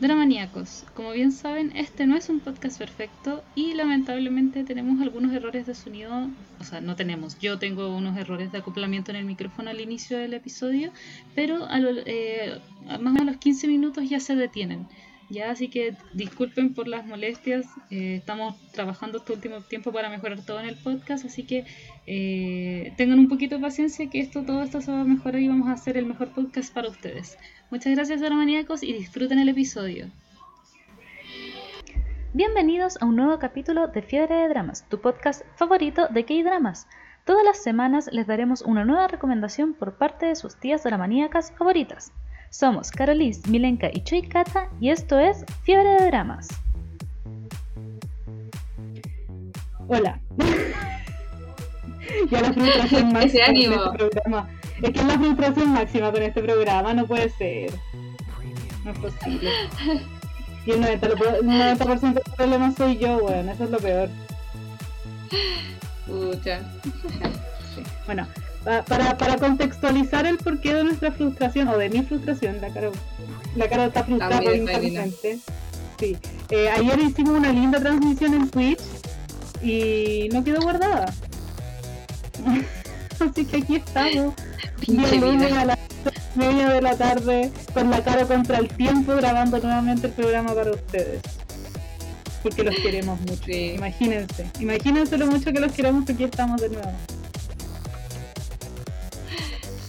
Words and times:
Dramaníacos, 0.00 0.84
como 0.94 1.10
bien 1.10 1.32
saben, 1.32 1.76
este 1.76 2.06
no 2.06 2.16
es 2.16 2.28
un 2.28 2.38
podcast 2.38 2.78
perfecto 2.78 3.42
y 3.56 3.74
lamentablemente 3.74 4.62
tenemos 4.62 5.00
algunos 5.00 5.32
errores 5.32 5.66
de 5.66 5.74
sonido, 5.74 6.30
o 6.60 6.64
sea, 6.64 6.80
no 6.80 6.94
tenemos, 6.94 7.36
yo 7.40 7.58
tengo 7.58 7.96
unos 7.96 8.16
errores 8.16 8.52
de 8.52 8.58
acoplamiento 8.58 9.10
en 9.10 9.16
el 9.16 9.24
micrófono 9.24 9.70
al 9.70 9.80
inicio 9.80 10.16
del 10.16 10.34
episodio, 10.34 10.92
pero 11.34 11.64
a, 11.64 11.80
eh, 11.80 12.60
más 12.86 12.98
o 12.98 13.00
menos 13.00 13.26
los 13.26 13.36
15 13.38 13.66
minutos 13.66 14.08
ya 14.08 14.20
se 14.20 14.36
detienen. 14.36 14.86
Ya, 15.30 15.50
así 15.50 15.68
que 15.68 15.94
disculpen 16.14 16.72
por 16.72 16.88
las 16.88 17.04
molestias. 17.04 17.66
Eh, 17.90 18.16
estamos 18.16 18.56
trabajando 18.72 19.18
este 19.18 19.34
último 19.34 19.60
tiempo 19.60 19.92
para 19.92 20.08
mejorar 20.08 20.40
todo 20.40 20.58
en 20.60 20.66
el 20.66 20.76
podcast, 20.76 21.26
así 21.26 21.42
que 21.44 21.66
eh, 22.06 22.94
tengan 22.96 23.18
un 23.18 23.28
poquito 23.28 23.56
de 23.56 23.60
paciencia 23.60 24.08
que 24.08 24.20
esto, 24.20 24.44
todo 24.44 24.62
esto 24.62 24.80
se 24.80 24.90
va 24.90 25.02
a 25.02 25.04
mejorar 25.04 25.40
y 25.40 25.48
vamos 25.48 25.68
a 25.68 25.72
hacer 25.72 25.98
el 25.98 26.06
mejor 26.06 26.30
podcast 26.30 26.72
para 26.72 26.88
ustedes. 26.88 27.36
Muchas 27.70 27.94
gracias, 27.94 28.22
maníacos, 28.22 28.82
y 28.82 28.94
disfruten 28.94 29.38
el 29.38 29.50
episodio. 29.50 30.06
Bienvenidos 32.32 32.96
a 33.02 33.04
un 33.04 33.16
nuevo 33.16 33.38
capítulo 33.38 33.88
de 33.88 34.00
Fiebre 34.00 34.34
de 34.34 34.48
Dramas, 34.48 34.88
tu 34.88 35.00
podcast 35.00 35.42
favorito 35.56 36.08
de 36.08 36.24
K-Dramas. 36.24 36.86
Todas 37.26 37.44
las 37.44 37.62
semanas 37.62 38.08
les 38.12 38.26
daremos 38.26 38.62
una 38.62 38.86
nueva 38.86 39.08
recomendación 39.08 39.74
por 39.74 39.98
parte 39.98 40.24
de 40.24 40.36
sus 40.36 40.56
tías 40.56 40.84
dramaníacas 40.84 41.52
favoritas. 41.52 42.12
Somos 42.50 42.90
Carolis, 42.90 43.46
Milenka 43.46 43.90
y 43.92 44.02
Chuy 44.02 44.22
Kata 44.22 44.68
y 44.80 44.90
esto 44.90 45.18
es 45.18 45.44
Fiebre 45.62 45.90
de 45.90 46.06
Dramas. 46.06 46.48
Hola. 49.86 50.20
ya 52.30 52.40
la 52.40 52.52
frustración 52.52 53.12
máxima 53.12 53.46
con 53.46 53.56
este 53.56 53.98
programa. 53.98 54.48
Es 54.82 54.90
que 54.90 54.98
es 54.98 55.06
la 55.06 55.18
frustración 55.18 55.72
máxima 55.72 56.12
con 56.12 56.22
este 56.22 56.42
programa, 56.42 56.94
no 56.94 57.06
puede 57.06 57.30
ser. 57.30 57.70
No 58.84 58.92
es 58.92 58.98
posible. 58.98 59.50
Y 60.66 60.70
el 60.72 60.82
90%, 60.82 62.12
del 62.12 62.22
problema 62.36 62.72
soy 62.72 62.98
yo, 62.98 63.20
bueno, 63.20 63.52
eso 63.52 63.64
es 63.64 63.70
lo 63.70 63.78
peor. 63.78 64.08
Pucha. 66.06 66.60
Bueno, 68.06 68.26
para, 68.64 69.16
para 69.16 69.36
contextualizar 69.38 70.26
el 70.26 70.38
porqué 70.38 70.74
de 70.74 70.84
nuestra 70.84 71.12
frustración, 71.12 71.68
o 71.68 71.78
de 71.78 71.88
mi 71.88 72.02
frustración, 72.02 72.60
la 72.60 72.68
cara, 72.68 72.90
la 73.56 73.68
cara 73.68 73.86
está 73.86 74.04
frustrada 74.04 74.40
Sí. 75.98 76.16
Eh, 76.50 76.68
ayer 76.68 76.98
hicimos 77.00 77.36
una 77.36 77.52
linda 77.52 77.80
transmisión 77.80 78.34
en 78.34 78.48
Twitch 78.48 78.80
y 79.62 80.28
no 80.32 80.44
quedó 80.44 80.60
guardada. 80.60 81.12
Así 83.18 83.44
que 83.44 83.56
aquí 83.56 83.76
estamos. 83.76 84.34
Bienvenidos 84.86 85.52
a 85.52 85.64
las 85.64 85.78
media 86.38 86.68
de 86.68 86.80
la 86.80 86.96
tarde 86.96 87.50
con 87.74 87.90
la 87.90 88.02
cara 88.02 88.24
contra 88.26 88.58
el 88.58 88.68
tiempo 88.68 89.14
grabando 89.16 89.58
nuevamente 89.58 90.06
el 90.06 90.12
programa 90.12 90.54
para 90.54 90.70
ustedes. 90.70 91.20
Porque 92.42 92.62
los 92.62 92.76
queremos 92.76 93.20
mucho. 93.20 93.50
Imagínense, 93.50 94.46
imagínense 94.60 95.18
lo 95.18 95.26
mucho 95.26 95.52
que 95.52 95.58
los 95.58 95.72
queremos 95.72 96.04
porque 96.06 96.24
estamos 96.24 96.60
de 96.60 96.68
nuevo. 96.68 96.92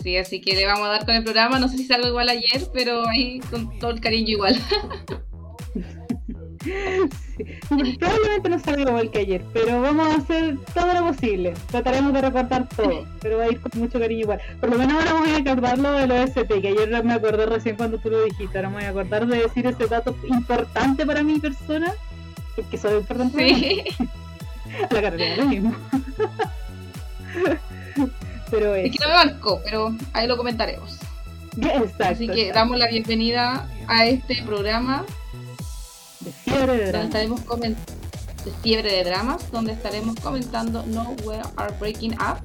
Sí, 0.02 0.18
así 0.18 0.40
que 0.40 0.56
le 0.56 0.66
vamos 0.66 0.88
a 0.88 0.92
dar 0.92 1.06
con 1.06 1.16
el 1.16 1.24
programa. 1.24 1.60
No 1.60 1.68
sé 1.68 1.78
si 1.78 1.86
salgo 1.86 2.08
igual 2.08 2.30
ayer, 2.30 2.68
pero 2.74 3.08
ahí 3.08 3.40
con 3.52 3.78
todo 3.80 3.92
el 3.92 4.00
cariño 4.00 4.30
igual. 4.30 4.56
Probablemente 8.00 8.50
no 8.50 8.60
salga 8.60 8.82
igual 8.82 9.12
que 9.12 9.20
ayer, 9.20 9.42
pero 9.54 9.82
vamos 9.82 10.08
a 10.08 10.16
hacer 10.16 10.58
todo 10.74 10.94
lo 10.94 11.08
posible. 11.08 11.54
Trataremos 11.72 12.14
de 12.14 12.22
recortar 12.22 12.68
todo, 12.70 13.08
pero 13.22 13.38
va 13.38 13.46
a 13.46 13.50
ir 13.50 13.62
con 13.62 13.80
mucho 13.80 14.00
cariño 14.00 14.22
igual. 14.22 14.42
Por 14.60 14.70
lo 14.70 14.78
menos 14.78 14.96
ahora 14.96 15.14
vamos 15.14 15.30
a 15.30 15.38
acordar 15.38 15.80
lo 15.80 15.92
del 15.94 16.12
OST, 16.12 16.48
que 16.48 16.68
ayer 16.68 17.04
me 17.04 17.14
acordé 17.14 17.46
recién 17.46 17.78
cuando 17.78 17.98
tú 17.98 18.10
lo 18.10 18.24
dijiste. 18.26 18.58
Ahora 18.58 18.70
me 18.70 18.76
voy 18.76 18.84
a 18.86 18.90
acordar 18.90 19.26
de 19.26 19.38
decir 19.40 19.66
ese 19.68 19.88
dato 19.88 20.16
importante 20.28 21.06
para 21.06 21.24
mi 21.24 21.40
persona, 21.40 21.94
porque 22.56 22.78
soy 22.78 22.98
importante. 22.98 23.38
Sí. 23.38 23.84
La 24.92 25.02
carrera, 25.02 25.38
lo 25.38 25.46
mismo. 25.46 25.76
Pero 28.52 28.76
es... 28.76 28.92
que 28.92 28.98
no 29.00 29.10
me 29.10 29.16
marcó, 29.16 29.62
pero 29.64 29.96
ahí 30.14 30.28
lo 30.28 30.38
comentaremos. 30.38 30.98
Exacto, 31.62 32.04
Así 32.04 32.28
que 32.28 32.52
damos 32.52 32.78
la 32.78 32.88
bienvenida 32.88 33.68
a 33.88 34.06
este 34.06 34.44
programa 34.44 35.06
de 36.20 36.32
fiebre 36.32 36.78
de 36.78 36.86
dramas. 36.88 37.06
estaremos 37.06 37.42
de 38.46 38.52
fiebre 38.62 38.92
de 38.92 39.04
dramas, 39.04 39.52
donde 39.52 39.74
estaremos 39.74 40.16
comentando 40.20 40.84
No 40.86 41.16
We 41.24 41.40
Are 41.58 41.74
Breaking 41.80 42.14
Up 42.14 42.40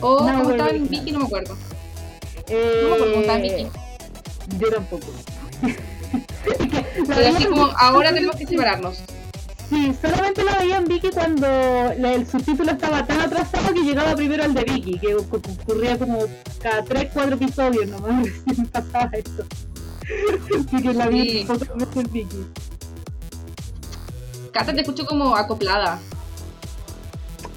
o 0.00 0.20
no 0.20 0.38
como 0.38 0.50
estaba 0.50 0.70
en 0.70 0.88
Vicky, 0.88 1.12
no 1.12 1.20
me 1.20 1.26
acuerdo. 1.26 1.56
Eh... 2.48 2.80
No 2.82 2.88
me 2.88 2.94
acuerdo 2.94 3.12
cómo 3.12 3.20
estaba 3.22 3.38
en 3.38 3.42
Vicky. 3.42 3.66
Yo 4.58 4.70
tampoco. 4.70 5.06
Pero 7.06 7.36
así 7.36 7.44
como 7.46 7.64
ahora 7.76 8.12
tenemos 8.12 8.36
que 8.36 8.46
separarnos. 8.46 9.02
Sí, 9.68 9.96
solamente 10.00 10.44
lo 10.44 10.56
veía 10.58 10.76
en 10.76 10.84
Vicky 10.84 11.10
cuando 11.10 11.46
el 11.46 12.26
subtítulo 12.26 12.70
estaba 12.70 13.04
tan 13.04 13.20
atrasado 13.20 13.74
que 13.74 13.80
llegaba 13.80 14.14
primero 14.14 14.44
al 14.44 14.54
de 14.54 14.62
Vicky, 14.62 14.98
que 14.98 15.14
ocurría 15.14 15.98
como 15.98 16.20
cada 16.60 16.84
3, 16.84 17.10
4 17.12 17.34
episodios 17.34 17.88
nomás 17.88 18.28
pasaba 18.72 19.10
esto. 19.12 19.44
Así 20.56 20.82
que 20.82 20.94
la 20.94 21.08
vi 21.08 21.46
sí. 21.46 21.48
en 21.96 22.12
Vicky. 22.12 22.46
Cata, 24.52 24.72
te 24.72 24.82
escucho 24.82 25.04
como 25.04 25.36
acoplada. 25.36 25.98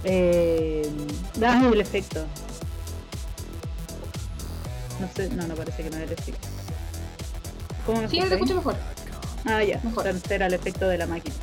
Eh, 0.04 0.90
das 1.38 1.64
el 1.64 1.80
efecto. 1.80 2.26
No 5.00 5.08
sé, 5.16 5.30
no, 5.30 5.48
no 5.48 5.54
parece 5.56 5.84
que 5.84 5.90
no 5.92 5.98
es 5.98 6.04
el 6.04 6.12
efecto. 6.12 6.48
¿Cómo 7.86 8.02
me 8.02 8.10
sí, 8.10 8.20
te 8.20 8.34
escucho 8.34 8.56
mejor. 8.56 8.76
Ah, 9.46 9.64
ya, 9.64 9.80
mejor. 9.84 10.08
Era 10.30 10.48
el 10.48 10.54
efecto 10.54 10.88
de 10.88 10.98
la 10.98 11.06
máquina. 11.06 11.36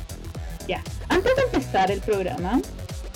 Ya, 0.67 0.83
antes 1.07 1.33
de 1.35 1.43
empezar 1.43 1.91
el 1.91 2.01
programa, 2.01 2.59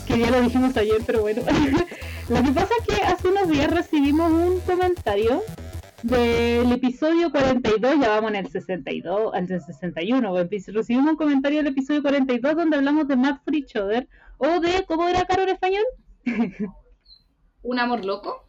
que 0.08 0.18
ya 0.18 0.32
lo 0.32 0.42
dijimos 0.42 0.78
ayer, 0.78 1.02
pero 1.06 1.22
bueno, 1.22 1.42
lo 2.30 2.44
que 2.44 2.52
pasa 2.52 2.74
es 2.80 2.96
que 2.96 3.04
hace 3.04 3.28
unos 3.28 3.50
días 3.50 3.70
recibimos 3.70 4.32
un 4.32 4.60
comentario 4.62 5.44
del 6.04 6.72
episodio 6.72 7.30
42, 7.30 8.00
ya 8.00 8.10
vamos 8.10 8.32
en 8.32 8.38
el 8.38 8.48
62, 8.48 9.36
en 9.36 9.52
el 9.52 9.62
61, 9.62 10.34
recibimos 10.68 11.12
un 11.12 11.18
comentario 11.18 11.58
del 11.58 11.74
episodio 11.74 12.02
42 12.02 12.56
donde 12.56 12.78
hablamos 12.78 13.08
de 13.08 13.16
Each 13.52 13.76
Other, 13.76 14.08
o 14.38 14.60
de, 14.62 14.86
¿cómo 14.88 15.10
era 15.10 15.26
caro 15.26 15.44
en 15.44 15.50
español? 15.50 15.84
¿Un 17.64 17.80
amor 17.80 18.06
loco? 18.06 18.46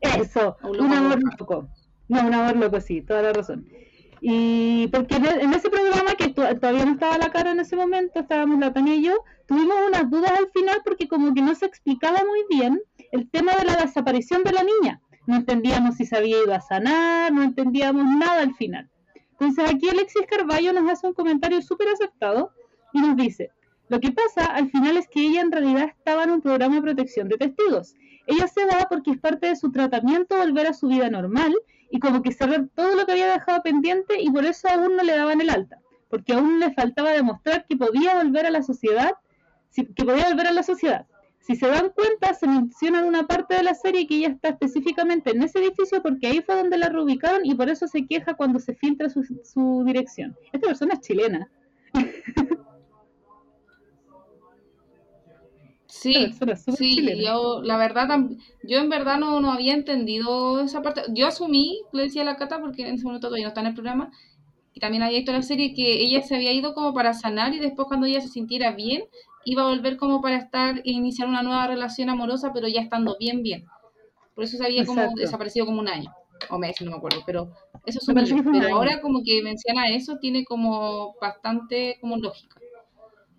Eso, 0.00 0.56
un, 0.62 0.92
amor 0.92 1.20
loco. 1.38 1.68
No, 2.08 2.26
un 2.26 2.32
amor 2.32 2.56
loco, 2.56 2.80
sí, 2.80 3.02
toda 3.02 3.20
la 3.20 3.34
razón. 3.34 3.68
Y 4.20 4.88
porque 4.88 5.16
en 5.16 5.54
ese 5.54 5.70
programa, 5.70 6.14
que 6.14 6.28
todavía 6.28 6.84
no 6.84 6.92
estaba 6.92 7.16
la 7.18 7.32
cara 7.32 7.52
en 7.52 7.60
ese 7.60 7.74
momento, 7.76 8.20
estábamos 8.20 8.58
la 8.58 8.72
Tania 8.72 8.94
y 8.94 9.04
yo, 9.04 9.24
tuvimos 9.46 9.76
unas 9.86 10.10
dudas 10.10 10.32
al 10.38 10.50
final 10.50 10.80
porque 10.84 11.08
como 11.08 11.32
que 11.32 11.40
no 11.40 11.54
se 11.54 11.66
explicaba 11.66 12.20
muy 12.26 12.44
bien 12.50 12.80
el 13.12 13.30
tema 13.30 13.54
de 13.56 13.64
la 13.64 13.76
desaparición 13.76 14.44
de 14.44 14.52
la 14.52 14.62
niña. 14.62 15.00
No 15.26 15.36
entendíamos 15.36 15.96
si 15.96 16.06
se 16.06 16.16
había 16.16 16.42
ido 16.42 16.54
a 16.54 16.60
sanar, 16.60 17.32
no 17.32 17.42
entendíamos 17.42 18.04
nada 18.04 18.42
al 18.42 18.54
final. 18.54 18.90
Entonces 19.32 19.70
aquí 19.70 19.88
Alexis 19.88 20.26
Carballo 20.28 20.72
nos 20.72 20.90
hace 20.90 21.06
un 21.06 21.14
comentario 21.14 21.62
súper 21.62 21.88
aceptado 21.88 22.52
y 22.92 23.00
nos 23.00 23.16
dice, 23.16 23.50
lo 23.88 24.00
que 24.00 24.12
pasa 24.12 24.44
al 24.44 24.70
final 24.70 24.98
es 24.98 25.08
que 25.08 25.20
ella 25.20 25.40
en 25.40 25.50
realidad 25.50 25.84
estaba 25.96 26.24
en 26.24 26.30
un 26.30 26.42
programa 26.42 26.76
de 26.76 26.82
protección 26.82 27.28
de 27.28 27.38
testigos. 27.38 27.94
Ella 28.30 28.46
se 28.46 28.64
va 28.64 28.86
porque 28.88 29.10
es 29.10 29.18
parte 29.18 29.48
de 29.48 29.56
su 29.56 29.72
tratamiento 29.72 30.38
volver 30.38 30.68
a 30.68 30.72
su 30.72 30.86
vida 30.86 31.10
normal 31.10 31.52
y 31.90 31.98
como 31.98 32.22
que 32.22 32.30
cerrar 32.30 32.68
todo 32.76 32.94
lo 32.94 33.04
que 33.04 33.12
había 33.12 33.32
dejado 33.32 33.60
pendiente 33.60 34.20
y 34.20 34.30
por 34.30 34.44
eso 34.44 34.68
aún 34.68 34.94
no 34.94 35.02
le 35.02 35.16
daban 35.16 35.40
el 35.40 35.50
alta, 35.50 35.80
porque 36.08 36.34
aún 36.34 36.60
le 36.60 36.72
faltaba 36.72 37.10
demostrar 37.10 37.66
que 37.68 37.76
podía 37.76 38.14
volver 38.14 38.46
a 38.46 38.50
la 38.50 38.62
sociedad, 38.62 39.14
que 39.74 40.04
podía 40.04 40.28
volver 40.28 40.46
a 40.46 40.52
la 40.52 40.62
sociedad. 40.62 41.06
Si 41.40 41.56
se 41.56 41.66
dan 41.66 41.90
cuenta, 41.90 42.32
se 42.34 42.46
menciona 42.46 43.00
en 43.00 43.06
una 43.06 43.26
parte 43.26 43.56
de 43.56 43.64
la 43.64 43.74
serie 43.74 44.06
que 44.06 44.14
ella 44.18 44.28
está 44.28 44.50
específicamente 44.50 45.30
en 45.30 45.42
ese 45.42 45.58
edificio 45.58 46.00
porque 46.00 46.28
ahí 46.28 46.40
fue 46.40 46.54
donde 46.54 46.78
la 46.78 46.88
reubicaron 46.88 47.44
y 47.44 47.56
por 47.56 47.68
eso 47.68 47.88
se 47.88 48.06
queja 48.06 48.34
cuando 48.34 48.60
se 48.60 48.76
filtra 48.76 49.10
su, 49.10 49.24
su 49.42 49.82
dirección. 49.84 50.36
Esta 50.52 50.68
persona 50.68 50.94
es 50.94 51.00
chilena. 51.00 51.50
Sí, 56.00 56.32
sí, 56.78 57.22
yo 57.22 57.60
la 57.62 57.76
verdad, 57.76 58.08
yo 58.62 58.78
en 58.78 58.88
verdad 58.88 59.18
no, 59.18 59.38
no 59.40 59.52
había 59.52 59.74
entendido 59.74 60.60
esa 60.60 60.80
parte. 60.80 61.02
Yo 61.12 61.26
asumí, 61.26 61.82
le 61.92 62.04
decía 62.04 62.22
a 62.22 62.24
la 62.24 62.36
Cata, 62.36 62.58
porque 62.58 62.88
en 62.88 62.94
ese 62.94 63.04
momento 63.04 63.26
todavía 63.28 63.44
no 63.44 63.48
está 63.48 63.60
en 63.60 63.66
el 63.66 63.74
programa, 63.74 64.10
y 64.72 64.80
también 64.80 65.02
había 65.02 65.18
visto 65.18 65.32
la 65.32 65.42
serie 65.42 65.74
que 65.74 66.00
ella 66.00 66.22
se 66.22 66.36
había 66.36 66.52
ido 66.52 66.72
como 66.72 66.94
para 66.94 67.12
sanar 67.12 67.52
y 67.52 67.58
después 67.58 67.86
cuando 67.86 68.06
ella 68.06 68.22
se 68.22 68.28
sintiera 68.28 68.72
bien, 68.72 69.04
iba 69.44 69.62
a 69.62 69.68
volver 69.68 69.98
como 69.98 70.22
para 70.22 70.36
estar 70.36 70.78
e 70.78 70.90
iniciar 70.90 71.28
una 71.28 71.42
nueva 71.42 71.66
relación 71.66 72.08
amorosa, 72.08 72.50
pero 72.54 72.66
ya 72.66 72.80
estando 72.80 73.16
bien, 73.20 73.42
bien. 73.42 73.66
Por 74.34 74.44
eso 74.44 74.56
se 74.56 74.64
había 74.64 74.86
como 74.86 75.02
desaparecido 75.16 75.66
como 75.66 75.80
un 75.80 75.88
año, 75.88 76.10
o 76.48 76.56
mes, 76.56 76.80
no 76.80 76.92
me 76.92 76.96
acuerdo, 76.96 77.20
pero 77.26 77.52
eso 77.84 77.98
es 78.00 78.08
un 78.08 78.52
Pero 78.52 78.74
ahora 78.74 79.02
como 79.02 79.22
que 79.22 79.42
menciona 79.42 79.90
eso, 79.90 80.16
tiene 80.18 80.44
como 80.46 81.14
bastante 81.20 81.98
como 82.00 82.16
lógica. 82.16 82.58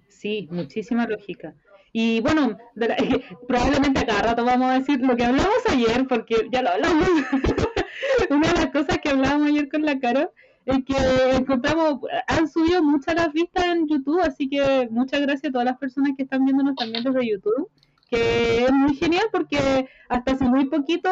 Sí, 0.10 0.48
muchísima 0.52 1.08
lógica. 1.08 1.56
Y 1.94 2.22
bueno, 2.22 2.58
probablemente 3.48 4.00
a 4.00 4.06
cada 4.06 4.22
rato 4.22 4.46
vamos 4.46 4.72
a 4.72 4.80
decir 4.80 5.02
lo 5.02 5.16
que 5.16 5.26
hablamos 5.26 5.58
ayer, 5.70 6.08
porque 6.08 6.48
ya 6.52 6.62
lo 6.62 6.70
hablamos. 6.70 7.08
Una 8.30 8.48
de 8.48 8.54
las 8.54 8.72
cosas 8.72 9.00
que 9.00 9.10
hablábamos 9.10 9.50
ayer 9.50 9.70
con 9.70 9.86
la 9.86 10.00
Caro 10.00 10.32
es 10.66 10.86
que 10.86 11.36
encontramos, 11.36 12.00
han 12.28 12.48
subido 12.48 12.84
muchas 12.84 13.16
las 13.16 13.34
vistas 13.34 13.66
en 13.66 13.88
YouTube, 13.88 14.22
así 14.22 14.48
que 14.48 14.88
muchas 14.92 15.22
gracias 15.22 15.50
a 15.50 15.52
todas 15.52 15.66
las 15.66 15.78
personas 15.78 16.14
que 16.16 16.24
están 16.24 16.46
viéndonos 16.46 16.76
también 16.76 17.04
desde 17.04 17.28
YouTube, 17.28 17.70
que 18.10 18.66
es 18.66 18.72
muy 18.72 18.96
genial 18.96 19.26
porque 19.32 19.90
hasta 20.08 20.34
hace 20.34 20.46
muy 20.46 20.66
poquito, 20.66 21.10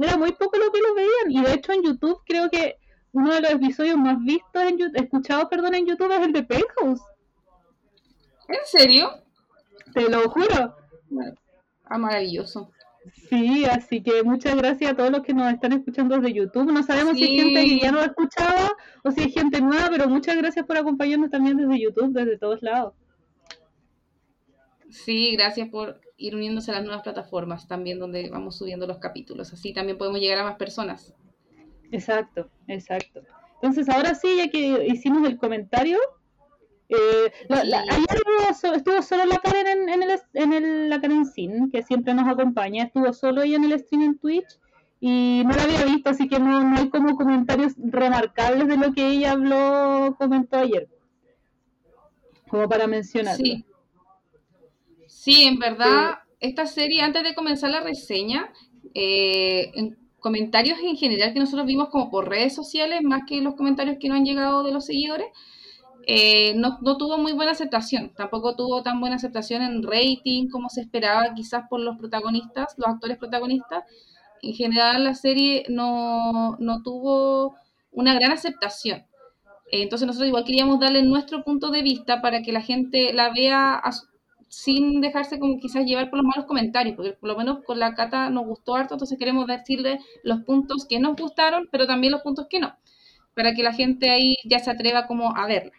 era 0.00 0.16
muy 0.16 0.32
poco 0.32 0.56
lo 0.58 0.70
que 0.70 0.80
lo 0.80 0.94
veían, 0.94 1.30
y 1.30 1.42
de 1.42 1.54
hecho 1.54 1.72
en 1.72 1.82
YouTube 1.82 2.20
creo 2.24 2.48
que 2.48 2.76
uno 3.12 3.34
de 3.34 3.40
los 3.40 3.50
episodios 3.50 3.96
más 3.96 4.18
vistos, 4.22 4.62
en 4.62 4.78
YouTube, 4.78 5.02
escuchados, 5.02 5.46
perdón, 5.50 5.74
en 5.74 5.86
YouTube 5.86 6.12
es 6.12 6.20
el 6.20 6.32
de 6.32 6.42
Penthouse. 6.44 7.00
¿En 8.48 8.58
serio? 8.66 9.25
Te 9.96 10.10
lo 10.10 10.28
juro. 10.28 10.76
Ah, 11.86 11.96
maravilloso. 11.96 12.70
Sí, 13.30 13.64
así 13.64 14.02
que 14.02 14.22
muchas 14.22 14.54
gracias 14.54 14.92
a 14.92 14.94
todos 14.94 15.10
los 15.10 15.22
que 15.22 15.32
nos 15.32 15.50
están 15.50 15.72
escuchando 15.72 16.16
desde 16.16 16.34
YouTube. 16.34 16.70
No 16.70 16.82
sabemos 16.82 17.16
si 17.16 17.24
hay 17.24 17.36
gente 17.36 17.64
que 17.64 17.80
ya 17.80 17.92
no 17.92 18.02
escuchaba 18.02 18.72
o 19.04 19.10
si 19.10 19.22
hay 19.22 19.30
gente 19.30 19.58
nueva, 19.62 19.88
pero 19.90 20.06
muchas 20.08 20.36
gracias 20.36 20.66
por 20.66 20.76
acompañarnos 20.76 21.30
también 21.30 21.56
desde 21.56 21.80
YouTube, 21.80 22.12
desde 22.12 22.36
todos 22.36 22.60
lados. 22.62 22.92
Sí, 24.90 25.34
gracias 25.34 25.70
por 25.70 25.98
ir 26.18 26.34
uniéndose 26.34 26.72
a 26.72 26.74
las 26.74 26.84
nuevas 26.84 27.02
plataformas 27.02 27.66
también 27.66 27.98
donde 27.98 28.28
vamos 28.28 28.58
subiendo 28.58 28.86
los 28.86 28.98
capítulos. 28.98 29.50
Así 29.54 29.72
también 29.72 29.96
podemos 29.96 30.20
llegar 30.20 30.40
a 30.40 30.44
más 30.44 30.56
personas. 30.56 31.14
Exacto, 31.90 32.50
exacto. 32.68 33.22
Entonces, 33.54 33.88
ahora 33.88 34.14
sí, 34.14 34.28
ya 34.36 34.50
que 34.50 34.88
hicimos 34.88 35.26
el 35.26 35.38
comentario, 35.38 35.98
eh, 36.88 37.32
ayer 37.50 38.76
estuvo, 38.76 39.02
solo 39.02 39.24
la 39.26 39.38
Karen 39.38 39.66
en, 39.66 39.88
en, 39.88 40.02
el, 40.02 40.20
en 40.34 40.52
el, 40.52 40.88
la 40.88 41.00
Karen 41.00 41.26
Sin, 41.26 41.70
que 41.70 41.82
siempre 41.82 42.14
nos 42.14 42.28
acompaña, 42.28 42.84
estuvo 42.84 43.12
solo 43.12 43.42
ella 43.42 43.56
en 43.56 43.64
el 43.64 43.78
stream 43.78 44.02
en 44.02 44.18
Twitch 44.18 44.58
y 45.00 45.42
no 45.44 45.54
la 45.54 45.64
había 45.64 45.84
visto, 45.84 46.10
así 46.10 46.28
que 46.28 46.38
no, 46.38 46.62
no 46.62 46.78
hay 46.78 46.88
como 46.88 47.16
comentarios 47.16 47.74
remarcables 47.76 48.68
de 48.68 48.76
lo 48.76 48.92
que 48.92 49.08
ella 49.08 49.32
habló, 49.32 50.16
comentó 50.18 50.58
ayer, 50.58 50.88
como 52.48 52.68
para 52.68 52.86
mencionar. 52.86 53.36
Sí. 53.36 53.64
sí, 55.06 55.44
en 55.44 55.58
verdad, 55.58 56.18
esta 56.40 56.66
serie, 56.66 57.02
antes 57.02 57.24
de 57.24 57.34
comenzar 57.34 57.70
la 57.70 57.80
reseña, 57.80 58.52
eh, 58.94 59.70
en 59.74 59.98
comentarios 60.20 60.78
en 60.82 60.96
general 60.96 61.32
que 61.32 61.40
nosotros 61.40 61.66
vimos 61.66 61.88
como 61.90 62.10
por 62.10 62.28
redes 62.28 62.54
sociales, 62.54 63.02
más 63.02 63.22
que 63.28 63.40
los 63.40 63.54
comentarios 63.54 63.96
que 64.00 64.08
nos 64.08 64.18
han 64.18 64.24
llegado 64.24 64.62
de 64.62 64.72
los 64.72 64.86
seguidores, 64.86 65.26
eh, 66.08 66.54
no, 66.54 66.78
tuvo 66.96 67.18
muy 67.18 67.32
buena 67.32 67.52
aceptación. 67.52 68.12
Tampoco 68.14 68.54
tuvo 68.54 68.82
tan 68.82 69.00
buena 69.00 69.16
aceptación 69.16 69.62
en 69.62 69.82
rating 69.82 70.48
como 70.48 70.68
se 70.68 70.80
esperaba 70.82 71.34
quizás 71.34 71.64
por 71.68 71.80
los 71.80 71.98
protagonistas, 71.98 72.74
los 72.78 72.88
actores 72.88 73.18
protagonistas. 73.18 73.84
En 74.42 74.54
general 74.54 75.02
la 75.04 75.14
serie 75.14 75.64
no, 75.68 76.56
tuvo 76.84 77.56
una 77.90 78.14
gran 78.14 78.32
aceptación. 78.32 79.00
Eh, 79.72 79.82
entonces 79.82 80.06
nosotros 80.06 80.28
igual 80.28 80.44
queríamos 80.44 80.78
darle 80.78 81.02
nuestro 81.02 81.42
punto 81.42 81.70
de 81.70 81.82
vista 81.82 82.22
para 82.22 82.42
que 82.42 82.52
la 82.52 82.62
gente 82.62 83.12
la 83.12 83.32
vea 83.32 83.82
sin 84.48 85.00
dejarse 85.00 85.40
como 85.40 85.58
quizás 85.58 85.84
llevar 85.84 86.08
por 86.08 86.18
los 86.18 86.26
malos 86.26 86.46
comentarios, 86.46 86.94
porque 86.96 87.12
por 87.14 87.28
lo 87.28 87.36
menos 87.36 87.64
con 87.64 87.80
la 87.80 87.94
cata 87.94 88.30
nos 88.30 88.46
gustó 88.46 88.76
harto, 88.76 88.94
entonces 88.94 89.18
queremos 89.18 89.46
decirle 89.48 89.98
los 90.22 90.42
puntos 90.44 90.86
que 90.88 91.00
nos 91.00 91.16
gustaron, 91.16 91.68
pero 91.72 91.86
también 91.86 92.12
los 92.12 92.22
puntos 92.22 92.46
que 92.48 92.60
no, 92.60 92.76
para 93.34 93.54
que 93.54 93.64
la 93.64 93.72
gente 93.72 94.10
ahí 94.10 94.36
ya 94.44 94.60
se 94.60 94.70
atreva 94.70 95.06
como 95.08 95.36
a 95.36 95.46
verla 95.48 95.72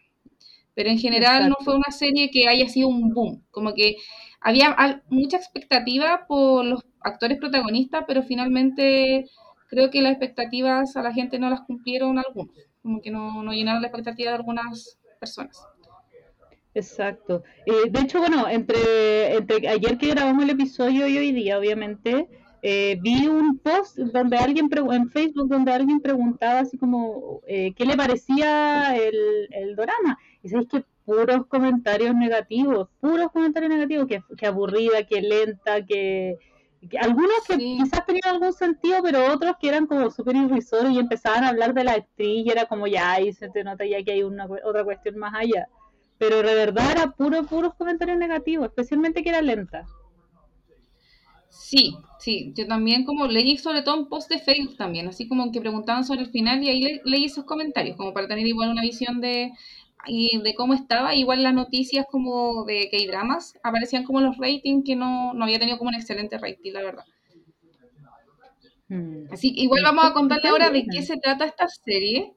pero 0.78 0.92
en 0.92 1.00
general 1.00 1.50
no 1.50 1.56
fue 1.66 1.76
una 1.76 1.92
serie 1.92 2.30
que 2.30 2.48
haya 2.48 2.70
sido 2.70 2.90
un 2.90 3.12
boom, 3.12 3.44
como 3.50 3.74
que 3.74 3.96
había 4.40 5.02
mucha 5.10 5.36
expectativa 5.36 6.28
por 6.28 6.64
los 6.64 6.86
actores 7.02 7.40
protagonistas, 7.40 8.04
pero 8.08 8.22
finalmente 8.22 9.26
creo 9.70 9.90
que 9.90 10.04
las 10.04 10.12
expectativas 10.12 10.96
a 10.96 11.02
la 11.02 11.12
gente 11.12 11.40
no 11.40 11.50
las 11.50 11.62
cumplieron 11.62 12.20
algunos, 12.20 12.56
como 12.84 13.02
que 13.02 13.10
no, 13.10 13.42
no 13.42 13.54
llenaron 13.54 13.82
la 13.82 13.88
expectativa 13.88 14.30
de 14.30 14.38
algunas 14.38 15.00
personas. 15.20 15.66
Exacto. 16.76 17.42
Eh, 17.66 17.90
de 17.90 18.00
hecho, 18.00 18.20
bueno, 18.20 18.48
entre, 18.48 19.36
entre 19.36 19.68
ayer 19.68 19.98
que 19.98 20.10
grabamos 20.10 20.44
el 20.44 20.52
episodio 20.52 21.08
y 21.08 21.18
hoy 21.18 21.32
día, 21.32 21.58
obviamente, 21.58 22.28
eh, 22.62 23.00
vi 23.02 23.28
un 23.28 23.58
post 23.58 23.98
donde 23.98 24.38
alguien 24.38 24.70
en 24.92 25.10
Facebook 25.10 25.48
donde 25.48 25.72
alguien 25.72 26.02
preguntaba 26.02 26.60
así 26.60 26.78
como 26.78 27.42
eh, 27.48 27.74
qué 27.76 27.86
le 27.86 27.96
parecía 27.96 28.96
el, 28.96 29.48
el 29.52 29.76
drama 29.76 30.20
y 30.48 30.50
sabéis 30.50 30.70
que 30.70 30.84
puros 31.06 31.46
comentarios 31.48 32.16
negativos, 32.16 32.90
puros 33.00 33.32
comentarios 33.32 33.72
negativos, 33.72 34.08
que, 34.08 34.46
aburrida, 34.46 35.04
que 35.04 35.22
lenta, 35.22 35.86
que, 35.86 36.38
algunos 37.00 37.46
que 37.48 37.58
quizás 37.58 38.06
tenían 38.06 38.36
algún 38.36 38.54
sentido, 38.54 39.02
pero 39.04 39.34
otros 39.34 39.56
que 39.60 39.70
eran 39.70 39.88
como 39.88 40.10
súper 40.10 40.36
irrisorios 40.36 40.94
y 40.94 41.00
empezaban 41.00 41.44
a 41.44 41.50
hablar 41.50 41.74
de 41.74 41.84
la 41.84 41.94
actriz 41.94 42.46
y 42.46 42.50
era 42.50 42.66
como 42.66 42.88
ya, 42.88 43.14
ahí 43.14 43.34
se 43.34 43.50
te 43.50 43.64
nota 43.64 43.86
ya 43.86 44.04
que 44.04 44.12
hay 44.12 44.24
una 44.24 44.48
otra 44.66 44.84
cuestión 44.84 45.18
más 45.18 45.34
allá. 45.34 45.68
Pero 46.18 46.38
de 46.38 46.56
verdad 46.56 46.92
era 46.92 47.12
puro, 47.12 47.44
puros 47.44 47.74
comentarios 47.76 48.18
negativos, 48.18 48.68
especialmente 48.68 49.24
que 49.24 49.30
era 49.30 49.42
lenta. 49.42 49.86
Sí, 51.50 51.98
sí, 52.20 52.54
yo 52.56 52.68
también 52.68 53.06
como 53.06 53.28
leí 53.28 53.58
sobre 53.58 53.82
todo 53.82 53.98
un 53.98 54.10
post 54.10 54.30
de 54.30 54.40
Facebook 54.40 54.78
también, 54.78 55.08
así 55.08 55.28
como 55.28 55.52
que 55.52 55.60
preguntaban 55.60 56.06
sobre 56.06 56.22
el 56.22 56.30
final 56.30 56.64
y 56.64 56.70
ahí 56.70 57.02
leí 57.04 57.26
esos 57.26 57.46
comentarios, 57.46 57.98
como 57.98 58.14
para 58.14 58.28
tener 58.28 58.46
igual 58.46 58.70
una 58.70 58.82
visión 58.82 59.22
de, 59.22 59.52
y 60.06 60.40
de 60.40 60.56
cómo 60.56 60.74
estaba. 60.74 61.16
Igual 61.16 61.44
las 61.44 61.54
noticias 61.54 62.06
como 62.10 62.66
de 62.66 62.90
K-Dramas 62.92 63.54
aparecían 63.64 64.04
como 64.04 64.22
los 64.22 64.38
ratings 64.38 64.86
que 64.86 64.96
no, 64.96 65.34
no 65.34 65.44
había 65.44 65.60
tenido 65.60 65.78
como 65.78 65.90
un 65.90 65.96
excelente 65.96 66.38
rating, 66.38 66.72
la 66.74 66.84
verdad. 66.84 67.06
Hmm. 68.90 69.26
Así 69.32 69.54
que 69.54 69.62
igual 69.62 69.84
vamos 69.84 70.06
a 70.06 70.14
contarle 70.14 70.50
ahora 70.50 70.70
de 70.70 70.86
qué 70.86 71.02
se 71.02 71.18
trata 71.18 71.46
esta 71.46 71.68
serie. 71.68 72.34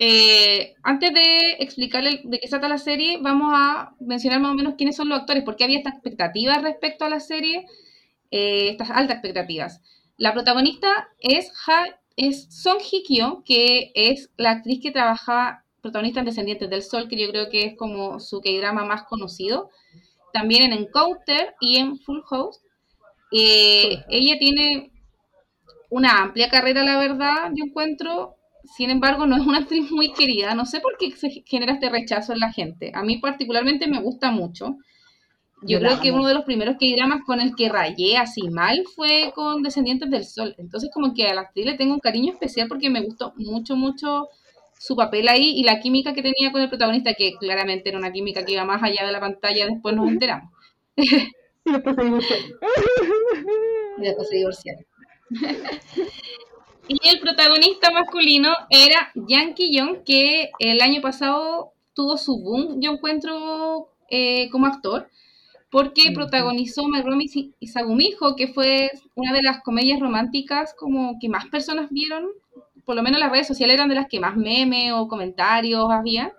Eh, 0.00 0.74
antes 0.84 1.12
de 1.12 1.56
explicarle 1.58 2.20
de 2.24 2.38
qué 2.38 2.46
se 2.46 2.52
trata 2.52 2.68
la 2.68 2.78
serie, 2.78 3.18
vamos 3.20 3.52
a 3.54 3.94
mencionar 4.00 4.40
más 4.40 4.52
o 4.52 4.54
menos 4.54 4.74
quiénes 4.76 4.96
son 4.96 5.08
los 5.08 5.20
actores, 5.20 5.42
porque 5.44 5.64
había 5.64 5.78
estas 5.78 5.94
expectativas 5.94 6.62
respecto 6.62 7.04
a 7.04 7.08
la 7.08 7.20
serie, 7.20 7.66
eh, 8.30 8.70
estas 8.70 8.90
altas 8.90 9.16
expectativas. 9.16 9.82
La 10.16 10.32
protagonista 10.32 11.08
es, 11.18 11.50
es 12.16 12.46
Song 12.50 12.78
Hye 12.78 13.02
Kyo, 13.02 13.42
que 13.44 13.90
es 13.94 14.30
la 14.36 14.52
actriz 14.52 14.80
que 14.80 14.92
trabaja 14.92 15.64
protagonista 15.88 16.20
en 16.20 16.26
Descendientes 16.26 16.70
del 16.70 16.82
Sol, 16.82 17.08
que 17.08 17.18
yo 17.18 17.28
creo 17.30 17.48
que 17.50 17.64
es 17.64 17.76
como 17.76 18.20
su 18.20 18.40
K-drama 18.40 18.84
más 18.84 19.04
conocido. 19.04 19.70
También 20.32 20.62
en 20.62 20.72
Encounter 20.72 21.54
y 21.60 21.76
en 21.76 21.98
Full 21.98 22.20
House. 22.28 22.60
Eh, 23.32 24.04
ella 24.08 24.38
tiene 24.38 24.92
una 25.90 26.22
amplia 26.22 26.48
carrera, 26.48 26.84
la 26.84 26.98
verdad, 26.98 27.50
yo 27.54 27.64
encuentro. 27.64 28.36
Sin 28.76 28.90
embargo, 28.90 29.24
no 29.24 29.36
es 29.36 29.46
una 29.46 29.58
actriz 29.58 29.90
muy 29.90 30.12
querida. 30.12 30.54
No 30.54 30.66
sé 30.66 30.80
por 30.80 30.98
qué 30.98 31.10
se 31.12 31.42
genera 31.46 31.72
este 31.72 31.88
rechazo 31.88 32.32
en 32.34 32.40
la 32.40 32.52
gente. 32.52 32.92
A 32.94 33.02
mí 33.02 33.16
particularmente 33.16 33.86
me 33.86 34.00
gusta 34.00 34.30
mucho. 34.30 34.76
Yo, 35.62 35.80
creo 35.80 36.00
que 36.00 36.12
uno 36.12 36.28
de 36.28 36.34
los 36.34 36.44
primeros 36.44 36.76
K-dramas 36.78 37.22
con 37.26 37.40
el 37.40 37.56
que 37.56 37.68
rayé 37.68 38.16
así 38.16 38.48
mal 38.48 38.84
fue 38.94 39.32
con 39.34 39.62
Descendientes 39.62 40.08
del 40.10 40.24
Sol. 40.24 40.54
Entonces, 40.58 40.90
como 40.92 41.14
que 41.14 41.26
a 41.26 41.34
la 41.34 41.40
actriz 41.40 41.66
le 41.66 41.76
tengo 41.76 41.94
un 41.94 42.00
cariño 42.00 42.32
especial 42.32 42.68
porque 42.68 42.90
me 42.90 43.02
gustó 43.02 43.32
mucho, 43.36 43.74
mucho 43.74 44.28
su 44.78 44.96
papel 44.96 45.28
ahí 45.28 45.58
y 45.58 45.64
la 45.64 45.80
química 45.80 46.12
que 46.14 46.22
tenía 46.22 46.52
con 46.52 46.62
el 46.62 46.68
protagonista, 46.68 47.14
que 47.14 47.34
claramente 47.34 47.88
era 47.88 47.98
una 47.98 48.12
química 48.12 48.44
que 48.44 48.52
iba 48.52 48.64
más 48.64 48.82
allá 48.82 49.04
de 49.04 49.12
la 49.12 49.20
pantalla, 49.20 49.66
después 49.66 49.94
nos 49.94 50.08
enteramos. 50.08 50.52
Y 51.64 51.72
después 51.72 51.96
se 51.96 52.02
divorciaron. 52.02 52.46
Y 53.98 54.02
después 54.02 54.28
se 54.28 54.36
divorciaron. 54.36 54.84
y 56.88 57.08
el 57.08 57.20
protagonista 57.20 57.90
masculino 57.90 58.54
era 58.70 59.12
Yankee 59.14 59.76
Young, 59.76 60.02
que 60.02 60.50
el 60.60 60.80
año 60.80 61.02
pasado 61.02 61.72
tuvo 61.92 62.16
su 62.16 62.40
boom, 62.40 62.80
yo 62.80 62.92
encuentro, 62.92 63.90
eh, 64.08 64.48
como 64.50 64.66
actor, 64.66 65.10
porque 65.70 66.12
protagonizó 66.14 66.88
My 66.88 67.02
Romy 67.02 67.26
y 67.60 67.66
Sagumijo, 67.66 68.34
que 68.36 68.48
fue 68.48 68.90
una 69.14 69.34
de 69.34 69.42
las 69.42 69.62
comedias 69.62 70.00
románticas 70.00 70.74
como 70.78 71.18
que 71.20 71.28
más 71.28 71.46
personas 71.46 71.90
vieron 71.90 72.30
por 72.88 72.96
lo 72.96 73.02
menos 73.02 73.20
las 73.20 73.30
redes 73.30 73.46
sociales 73.46 73.74
eran 73.74 73.90
de 73.90 73.96
las 73.96 74.08
que 74.08 74.18
más 74.18 74.34
memes 74.34 74.92
o 74.94 75.08
comentarios 75.08 75.90
había. 75.90 76.32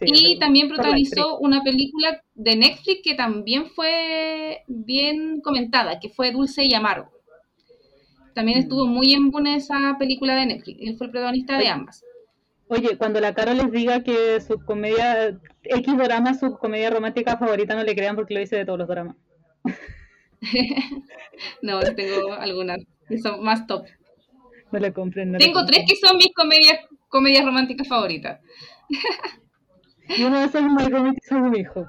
y 0.00 0.38
también 0.38 0.68
protagonizó 0.68 1.38
una 1.38 1.64
película 1.64 2.22
de 2.36 2.54
Netflix 2.54 3.00
que 3.02 3.14
también 3.16 3.66
fue 3.70 4.62
bien 4.68 5.40
comentada, 5.40 5.98
que 5.98 6.08
fue 6.08 6.30
Dulce 6.30 6.64
y 6.64 6.72
Amargo. 6.72 7.10
También 8.32 8.60
estuvo 8.60 8.86
mm. 8.86 8.90
muy 8.90 9.12
en 9.12 9.32
buena 9.32 9.56
esa 9.56 9.96
película 9.98 10.36
de 10.36 10.46
Netflix. 10.46 10.78
Él 10.80 10.96
fue 10.96 11.08
el 11.08 11.10
protagonista 11.10 11.58
de 11.58 11.66
ambas. 11.66 12.04
Oye, 12.68 12.96
cuando 12.96 13.18
la 13.18 13.34
cara 13.34 13.52
les 13.52 13.72
diga 13.72 14.04
que 14.04 14.40
su 14.40 14.64
comedia, 14.64 15.36
X 15.64 15.96
drama, 15.98 16.34
su 16.34 16.56
comedia 16.58 16.90
romántica 16.90 17.38
favorita, 17.38 17.74
no 17.74 17.82
le 17.82 17.96
crean 17.96 18.14
porque 18.14 18.34
lo 18.34 18.40
dice 18.40 18.54
de 18.54 18.66
todos 18.66 18.78
los 18.78 18.86
dramas. 18.86 19.16
no, 21.60 21.80
tengo 21.80 22.34
algunas 22.34 22.78
que 23.08 23.18
son 23.18 23.42
más 23.42 23.66
top. 23.66 23.84
No 24.72 24.92
compren. 24.92 25.36
Tengo 25.38 25.64
tres 25.64 25.84
que 25.88 25.96
son 25.96 26.16
mis 26.16 26.32
comedias, 26.34 26.80
comedias 27.08 27.44
románticas 27.44 27.88
favoritas. 27.88 28.40
Y 30.08 30.22
una 30.22 30.40
de 30.40 30.46
esas 30.46 30.62
es 30.62 30.70
My 30.70 30.88
Romantic 30.88 31.32
mi 31.32 31.58
hijo. 31.58 31.86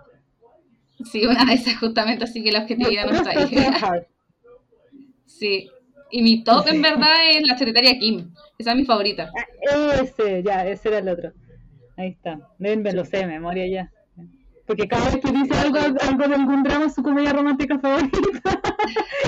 Sí, 1.05 1.25
una 1.25 1.46
de 1.46 1.53
esas 1.53 1.77
justamente, 1.77 2.24
así 2.24 2.43
que 2.43 2.51
la 2.51 2.60
objetividad 2.60 3.05
no 3.05 3.15
está 3.15 3.29
ahí. 3.31 3.48
sí. 5.25 5.69
Y 6.10 6.22
mi 6.22 6.43
top 6.43 6.67
en 6.67 6.81
verdad 6.81 7.13
es 7.29 7.46
la 7.46 7.57
secretaria 7.57 8.00
Kim. 8.00 8.31
Esa 8.57 8.72
es 8.72 8.77
mi 8.77 8.86
favorita. 8.86 9.29
Ah, 9.38 10.00
ese, 10.01 10.41
ya, 10.41 10.65
ese 10.65 10.88
era 10.88 11.00
el 11.00 11.10
otro. 11.10 11.34
Ahí 11.98 12.10
está. 12.10 12.39
me 12.57 12.75
lo 12.93 13.05
sé 13.05 13.17
de 13.17 13.27
memoria 13.27 13.67
ya. 13.67 13.91
Porque 14.68 14.86
cada 14.86 15.10
vez 15.10 15.24
que 15.24 15.32
dice 15.32 15.54
algo, 15.54 15.78
algo 15.80 16.28
de 16.28 16.36
algún 16.36 16.62
drama, 16.62 16.90
su 16.90 17.02
comedia 17.02 17.34
romántica 17.34 17.80
favorita. 17.80 18.20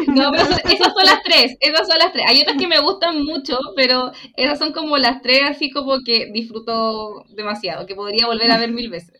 No, 0.08 0.31
pero 0.31 0.43
esas 0.43 0.93
son 0.93 1.05
las 1.05 1.22
tres, 1.24 1.58
esas 1.60 1.88
son 1.88 1.98
las 2.00 2.13
tres. 2.13 2.24
Hay 2.27 2.41
otras 2.41 2.58
que 2.58 2.67
me 2.67 2.79
gustan 2.79 3.24
mucho, 3.24 3.58
pero 3.75 4.12
esas 4.38 4.58
son 4.58 4.72
como 4.72 4.98
las 4.98 5.22
tres 5.22 5.41
así 5.50 5.69
como 5.69 6.01
que 6.03 6.31
disfruto 6.31 7.25
demasiado, 7.29 7.86
que 7.86 7.96
podría 7.96 8.25
volver 8.25 8.51
a 8.51 8.58
ver 8.58 8.72
mil 8.72 8.89
veces. 8.89 9.19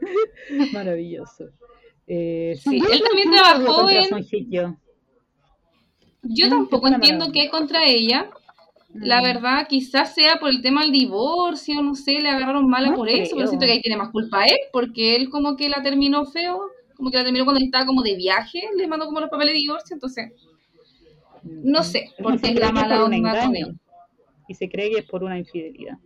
Maravilloso. 0.72 1.50
Eh, 2.06 2.58
sí, 2.62 2.82
él 2.90 3.02
también 3.02 3.30
trabajó 3.30 3.90
en... 3.90 4.78
Yo 6.22 6.48
tampoco 6.48 6.88
entiendo 6.88 7.30
qué 7.32 7.50
contra 7.50 7.84
ella, 7.84 8.30
la 9.00 9.20
mm. 9.20 9.24
verdad, 9.24 9.66
quizás 9.68 10.14
sea 10.14 10.36
por 10.36 10.50
el 10.50 10.62
tema 10.62 10.82
del 10.82 10.92
divorcio, 10.92 11.82
no 11.82 11.94
sé, 11.94 12.20
le 12.20 12.28
agarraron 12.28 12.68
mala 12.68 12.94
por 12.94 13.08
eso, 13.08 13.36
pero 13.36 13.48
siento 13.48 13.66
que 13.66 13.72
ahí 13.72 13.80
tiene 13.80 13.96
más 13.96 14.10
culpa 14.10 14.44
él, 14.44 14.56
porque 14.72 15.16
él 15.16 15.28
como 15.28 15.56
que 15.56 15.68
la 15.68 15.82
terminó 15.82 16.24
feo, 16.24 16.60
como 16.96 17.10
que 17.10 17.18
la 17.18 17.24
terminó 17.24 17.44
cuando 17.44 17.62
estaba 17.62 17.86
como 17.86 18.02
de 18.02 18.16
viaje, 18.16 18.62
le 18.76 18.86
mandó 18.86 19.06
como 19.06 19.20
los 19.20 19.30
papeles 19.30 19.54
de 19.54 19.60
divorcio, 19.60 19.94
entonces, 19.94 20.32
no 21.42 21.82
sé, 21.82 22.10
porque 22.22 22.48
es 22.48 22.60
la 22.60 22.72
mala 22.72 23.04
onda 23.04 23.44
con 23.44 23.56
él. 23.56 23.78
Y 24.48 24.54
se 24.54 24.68
cree 24.68 24.90
que 24.90 24.98
es 24.98 25.04
por 25.04 25.24
una 25.24 25.38
infidelidad. 25.38 25.98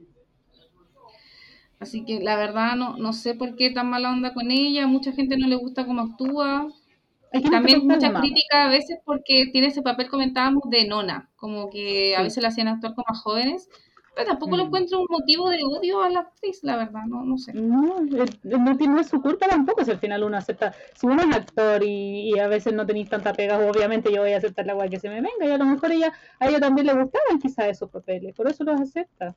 Así 1.79 2.05
que 2.05 2.21
la 2.21 2.37
verdad 2.37 2.77
no, 2.77 2.99
no 2.99 3.13
sé 3.13 3.35
por 3.35 3.57
qué 3.57 3.71
tan 3.71 3.89
mala 3.89 4.11
onda 4.11 4.35
con 4.35 4.51
ella, 4.51 4.87
mucha 4.87 5.13
gente 5.13 5.39
no 5.39 5.47
le 5.47 5.57
gusta 5.57 5.87
cómo 5.87 6.03
actúa, 6.03 6.69
también 7.51 7.87
mucha 7.87 8.13
crítica 8.13 8.65
a 8.65 8.69
veces 8.69 8.99
porque 9.05 9.47
tiene 9.53 9.69
ese 9.69 9.83
papel, 9.83 10.09
comentábamos, 10.09 10.65
de 10.69 10.87
nona, 10.87 11.31
como 11.37 11.71
que 11.71 12.17
a 12.17 12.23
veces 12.23 12.43
la 12.43 12.49
hacían 12.49 12.69
actuar 12.69 12.95
como 12.95 13.07
más 13.09 13.23
jóvenes, 13.23 13.69
pero 14.15 14.27
tampoco 14.27 14.57
lo 14.57 14.65
mm. 14.65 14.67
encuentro 14.67 15.01
un 15.01 15.07
motivo 15.09 15.49
de 15.51 15.63
odio 15.63 16.03
a 16.03 16.11
la 16.11 16.21
actriz, 16.21 16.63
la 16.63 16.77
verdad, 16.77 17.03
no, 17.07 17.25
no 17.25 17.39
sé. 17.39 17.53
No, 17.53 18.01
no, 18.43 18.77
tiene 18.77 19.05
su 19.05 19.23
culpa 19.23 19.47
tampoco, 19.47 19.85
si 19.85 19.93
al 19.93 19.99
final 19.99 20.25
uno 20.25 20.37
acepta, 20.37 20.75
si 20.95 21.07
uno 21.07 21.23
es 21.23 21.37
actor 21.37 21.83
y, 21.85 22.39
a 22.39 22.49
veces 22.49 22.75
no 22.75 22.85
tenéis 22.85 23.09
tanta 23.09 23.33
pega, 23.33 23.59
obviamente 23.59 24.13
yo 24.13 24.23
voy 24.23 24.33
a 24.33 24.39
aceptar 24.39 24.67
la 24.67 24.75
guay 24.75 24.91
que 24.91 24.99
se 24.99 25.09
me 25.09 25.21
venga, 25.21 25.47
y 25.47 25.51
a 25.51 25.59
lo 25.59 25.65
mejor 25.65 25.93
ella, 25.93 26.13
a 26.41 26.49
ella 26.49 26.59
también 26.59 26.89
le 26.89 26.95
gustaban 26.95 27.39
quizás 27.41 27.67
esos 27.67 27.91
papeles, 27.91 28.35
por 28.35 28.49
eso 28.49 28.65
los 28.65 28.81
acepta. 28.81 29.35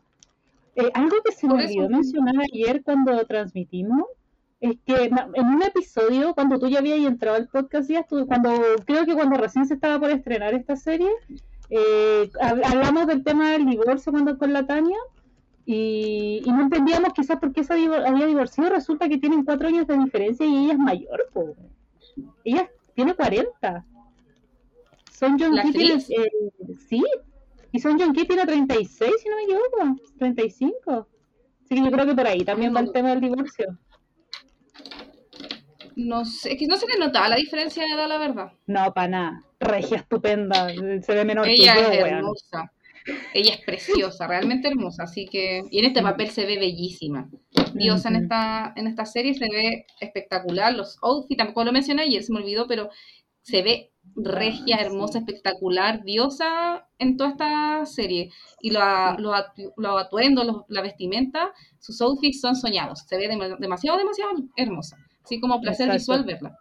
Eh, 0.76 0.90
algo 0.96 1.18
que 1.24 1.32
se 1.32 1.48
me 1.48 1.54
olvidó 1.54 1.88
mencionar 1.88 2.36
ayer 2.52 2.82
cuando 2.84 3.24
transmitimos, 3.26 4.06
es 4.64 4.78
que 4.86 5.12
en 5.34 5.46
un 5.46 5.62
episodio, 5.62 6.34
cuando 6.34 6.58
tú 6.58 6.70
ya 6.70 6.80
habías 6.80 7.00
entrado 7.00 7.36
al 7.36 7.50
podcast, 7.50 7.90
ya 7.90 8.04
cuando 8.04 8.50
creo 8.86 9.06
que 9.06 9.14
cuando 9.14 9.36
recién 9.36 9.66
se 9.66 9.74
estaba 9.74 10.00
por 10.00 10.10
estrenar 10.10 10.54
esta 10.54 10.78
serie, 10.78 11.10
eh, 11.70 12.32
hablamos 12.40 13.08
del 13.08 13.26
tema 13.26 13.52
del 13.52 13.66
divorcio 13.66 14.14
cuando 14.14 14.38
con 14.38 14.54
la 14.54 14.66
Tania 14.66 14.98
y, 15.66 16.44
no 16.46 16.62
entendíamos 16.62 17.12
quizás 17.12 17.40
por 17.40 17.52
qué 17.52 17.66
se 17.66 17.74
había 17.74 18.26
divorciado. 18.26 18.70
Resulta 18.70 19.10
que 19.10 19.18
tienen 19.18 19.44
cuatro 19.44 19.68
años 19.68 19.86
de 19.86 19.98
diferencia 19.98 20.46
y 20.46 20.56
ella 20.64 20.74
es 20.74 20.80
mayor. 20.80 21.30
Ella 22.46 22.70
tiene 22.96 23.16
40. 23.16 23.86
Son 25.12 25.38
John 25.38 25.58
Key 25.74 25.92
eh, 25.92 26.32
sí, 26.88 27.04
y 27.74 27.80
Son 27.82 28.00
John 28.00 28.14
Key 28.14 28.26
tiene 28.28 28.46
36, 28.46 29.12
si 29.22 29.28
no 29.28 29.36
me 29.36 29.44
equivoco, 29.44 30.02
35. 30.20 31.08
Así 31.66 31.76
que 31.76 31.84
yo 31.84 31.92
creo 31.92 32.06
que 32.06 32.16
por 32.16 32.28
ahí 32.28 32.46
también 32.46 32.74
va 32.74 32.80
el 32.80 32.94
tema 32.94 33.10
del 33.10 33.20
divorcio 33.20 33.78
no 35.96 36.26
sé, 36.26 36.54
es 36.54 36.60
que 36.60 36.68
no 36.68 36.78
se 36.78 36.88
le 36.88 36.98
notaba 36.98 37.30
la 37.30 37.36
diferencia 37.36 37.84
de 37.84 37.92
edad, 37.92 38.08
la 38.08 38.18
verdad. 38.18 38.52
No, 38.68 38.94
para 38.94 39.08
nada. 39.08 39.44
Regia 39.60 39.98
estupenda, 39.98 40.68
se 40.70 41.14
ve 41.14 41.26
menor 41.26 41.48
Ella 41.48 41.76
es 41.76 41.98
hermosa. 42.00 42.72
Ella 43.34 43.56
es 43.56 43.62
preciosa, 43.62 44.28
realmente 44.28 44.70
hermosa, 44.70 45.04
así 45.04 45.26
que 45.26 45.62
y 45.70 45.80
en 45.80 45.86
este 45.86 46.02
papel 46.02 46.30
se 46.30 46.46
ve 46.46 46.58
bellísima. 46.58 47.30
Diosa 47.74 48.08
en 48.10 48.16
esta 48.16 48.74
en 48.78 48.88
esta 48.88 49.06
serie 49.06 49.34
se 49.34 49.46
ve 49.52 49.86
espectacular, 50.00 50.74
los 50.74 50.98
outfits 51.02 51.38
tampoco 51.38 51.66
lo 51.66 51.74
mencioné 51.74 52.04
ayer, 52.04 52.24
se 52.24 52.32
me 52.32 52.40
olvidó, 52.40 52.66
pero 52.66 52.90
se 53.42 53.62
ve 53.62 53.92
regia, 54.16 54.78
hermosa, 54.78 55.20
espectacular, 55.20 56.04
diosa 56.04 56.88
en 56.98 57.18
toda 57.18 57.32
esta 57.32 57.86
serie. 57.86 58.32
Y 58.62 58.72
los 58.72 58.84
lo 59.76 59.98
atuendos, 59.98 60.64
la 60.70 60.82
vestimenta, 60.82 61.52
sus 61.80 62.00
outfits 62.02 62.40
son 62.40 62.56
soñados. 62.56 63.04
Se 63.06 63.18
ve 63.18 63.28
demasiado, 63.60 63.98
demasiado 63.98 64.32
hermosa 64.56 64.98
así 65.24 65.40
como 65.40 65.62
placer 65.62 65.92
visual 65.92 66.24
verla. 66.24 66.58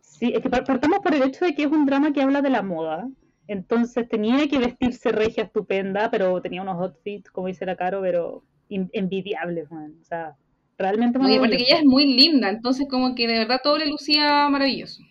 Sí, 0.00 0.32
es 0.34 0.42
que 0.42 0.48
partamos 0.48 1.00
por 1.00 1.14
el 1.14 1.22
hecho 1.22 1.44
de 1.44 1.54
que 1.54 1.64
es 1.64 1.70
un 1.70 1.86
drama 1.86 2.12
que 2.12 2.22
habla 2.22 2.40
de 2.40 2.50
la 2.50 2.62
moda. 2.62 3.08
Entonces 3.46 4.08
tenía 4.08 4.46
que 4.48 4.58
vestirse 4.58 5.10
regia 5.10 5.44
estupenda, 5.44 6.10
pero 6.10 6.40
tenía 6.40 6.62
unos 6.62 6.80
outfits, 6.80 7.30
como 7.30 7.48
dice 7.48 7.66
la 7.66 7.76
Caro, 7.76 8.00
pero 8.00 8.42
envidiables, 8.70 9.68
O 9.70 10.04
sea, 10.04 10.36
realmente 10.78 11.18
muy 11.18 11.36
aparte 11.36 11.58
que 11.58 11.64
ella 11.64 11.78
es 11.78 11.84
muy 11.84 12.06
linda, 12.06 12.48
entonces 12.48 12.86
como 12.88 13.14
que 13.14 13.26
de 13.26 13.38
verdad 13.38 13.60
todo 13.62 13.76
le 13.78 13.86
lucía 13.86 14.48
maravilloso. 14.48 15.02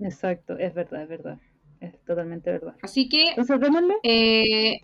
Exacto, 0.00 0.58
es 0.58 0.74
verdad, 0.74 1.02
es 1.02 1.08
verdad. 1.08 1.38
Es 1.80 1.98
totalmente 2.04 2.50
verdad. 2.50 2.74
Así 2.82 3.08
que. 3.08 3.30
Entonces, 3.30 3.60
démosle. 3.60 3.94
Eh, 4.02 4.80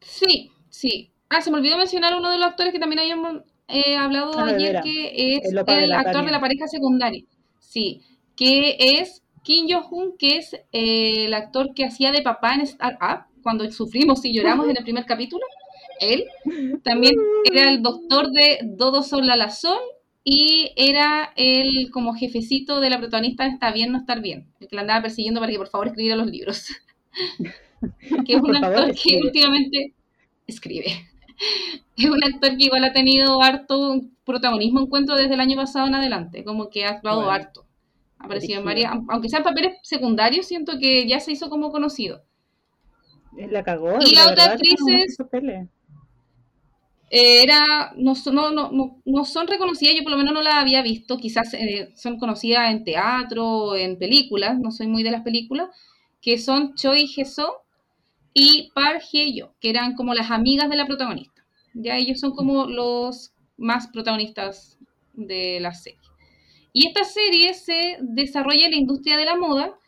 sí, 0.00 0.52
sí. 0.68 1.10
Ah, 1.28 1.40
se 1.40 1.50
me 1.50 1.58
olvidó 1.58 1.76
mencionar 1.76 2.16
uno 2.16 2.30
de 2.30 2.38
los 2.38 2.46
actores 2.46 2.72
que 2.72 2.78
también 2.78 3.00
habíamos 3.00 3.42
he 3.68 3.96
hablado 3.96 4.38
ah, 4.38 4.46
ayer 4.46 4.80
que 4.82 5.36
es 5.36 5.50
el, 5.50 5.58
actor 5.58 6.24
de 6.24 6.32
la 6.32 6.40
pareja 6.40 6.66
secundaria. 6.68 7.24
Sí, 7.58 8.02
que 8.36 8.76
es 8.78 9.22
Kim 9.42 9.66
Jong-un, 9.68 10.16
que 10.16 10.38
es 10.38 10.54
eh, 10.72 11.26
el 11.26 11.34
actor 11.34 11.74
que 11.74 11.84
hacía 11.84 12.12
de 12.12 12.22
papá 12.22 12.54
en 12.54 12.62
Startup, 12.62 13.26
cuando 13.42 13.70
sufrimos 13.70 14.24
y 14.24 14.34
lloramos 14.34 14.68
en 14.68 14.76
el 14.76 14.82
primer 14.82 15.04
capítulo. 15.04 15.44
Él 16.00 16.24
también 16.82 17.14
era 17.44 17.70
el 17.70 17.82
doctor 17.82 18.30
de 18.30 18.60
Dodo 18.64 19.02
Sol 19.02 19.26
la 19.26 19.50
Sol 19.50 19.78
y 20.24 20.72
era 20.76 21.32
el 21.36 21.90
como 21.92 22.14
jefecito 22.14 22.80
de 22.80 22.90
la 22.90 22.98
protagonista 22.98 23.46
Está 23.46 23.70
bien, 23.70 23.92
no 23.92 23.98
estar 23.98 24.20
bien, 24.20 24.48
el 24.60 24.68
que 24.68 24.76
la 24.76 24.82
andaba 24.82 25.02
persiguiendo 25.02 25.40
para 25.40 25.52
que 25.52 25.58
por 25.58 25.68
favor 25.68 25.88
escribiera 25.88 26.16
los 26.16 26.26
libros. 26.26 26.68
que 28.26 28.34
es 28.34 28.40
un 28.42 28.56
actor 28.56 28.94
que 28.94 29.20
últimamente 29.22 29.94
escribe. 30.46 31.06
es 31.96 32.10
un 32.10 32.22
actor 32.24 32.56
que 32.56 32.64
igual 32.64 32.84
ha 32.84 32.92
tenido 32.92 33.42
harto 33.42 34.00
protagonismo, 34.24 34.80
encuentro, 34.80 35.16
desde 35.16 35.34
el 35.34 35.40
año 35.40 35.56
pasado 35.56 35.86
en 35.86 35.94
adelante, 35.94 36.44
como 36.44 36.70
que 36.70 36.84
ha 36.84 36.90
actuado 36.90 37.30
harto. 37.30 37.66
Ha 38.18 38.24
aparecido 38.24 38.60
en 38.60 38.64
varias, 38.64 38.92
aunque 39.08 39.28
sean 39.28 39.42
papeles 39.42 39.76
secundarios, 39.82 40.46
siento 40.46 40.78
que 40.78 41.06
ya 41.06 41.20
se 41.20 41.32
hizo 41.32 41.50
como 41.50 41.70
conocido. 41.70 42.22
La 43.36 43.62
cagó. 43.62 43.98
Y 44.00 44.14
la, 44.14 44.30
otra 44.30 44.44
actriz 44.52 44.78
es... 44.86 45.18
Eh, 47.10 47.44
era, 47.44 47.92
no, 47.96 48.14
no, 48.32 48.50
no, 48.50 49.00
no, 49.04 49.24
son 49.24 49.46
reconocidas, 49.46 49.94
yo 49.94 50.02
por 50.02 50.10
lo 50.10 50.18
menos 50.18 50.34
no 50.34 50.42
la 50.42 50.58
había 50.58 50.82
visto, 50.82 51.18
quizás 51.18 51.54
eh, 51.54 51.92
son 51.94 52.18
conocidas 52.18 52.72
en 52.72 52.82
teatro, 52.82 53.76
en 53.76 53.98
películas, 53.98 54.58
no 54.58 54.72
soy 54.72 54.88
muy 54.88 55.02
de 55.02 55.12
las 55.12 55.22
películas, 55.22 55.68
que 56.20 56.38
son 56.38 56.74
Choi 56.74 57.06
Jeso 57.06 57.63
y 58.34 58.70
Park 58.74 59.02
Hye-yo, 59.12 59.54
que 59.60 59.70
eran 59.70 59.94
como 59.94 60.12
las 60.12 60.30
amigas 60.32 60.68
de 60.68 60.76
la 60.76 60.86
protagonista. 60.86 61.46
Ya 61.72 61.96
ellos 61.96 62.20
son 62.20 62.32
como 62.34 62.66
los 62.66 63.32
más 63.56 63.86
protagonistas 63.88 64.78
de 65.12 65.60
la 65.60 65.72
serie. 65.72 66.00
Y 66.72 66.88
esta 66.88 67.04
serie 67.04 67.54
se 67.54 67.98
desarrolla 68.00 68.66
en 68.66 68.72
la 68.72 68.78
industria 68.78 69.16
de 69.16 69.24
la 69.24 69.36
moda, 69.36 69.78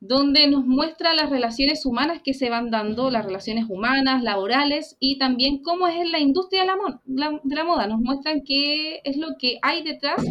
donde 0.00 0.48
nos 0.48 0.64
muestra 0.64 1.14
las 1.14 1.30
relaciones 1.30 1.86
humanas 1.86 2.20
que 2.22 2.34
se 2.34 2.50
van 2.50 2.70
dando, 2.70 3.10
las 3.10 3.24
relaciones 3.24 3.66
humanas, 3.68 4.22
laborales 4.22 4.96
y 5.00 5.18
también 5.18 5.62
cómo 5.62 5.86
es 5.86 6.10
la 6.10 6.18
industria 6.18 6.62
de 6.62 6.66
la, 7.06 7.40
de 7.42 7.54
la 7.54 7.64
moda. 7.64 7.86
Nos 7.86 8.00
muestran 8.00 8.42
qué 8.44 9.00
es 9.04 9.16
lo 9.16 9.36
que 9.38 9.58
hay 9.62 9.82
detrás 9.82 10.24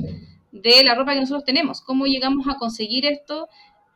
de 0.52 0.84
la 0.84 0.96
ropa 0.96 1.14
que 1.14 1.22
nosotros 1.22 1.46
tenemos, 1.46 1.82
cómo 1.82 2.06
llegamos 2.06 2.48
a 2.48 2.56
conseguir 2.56 3.06
esto 3.06 3.48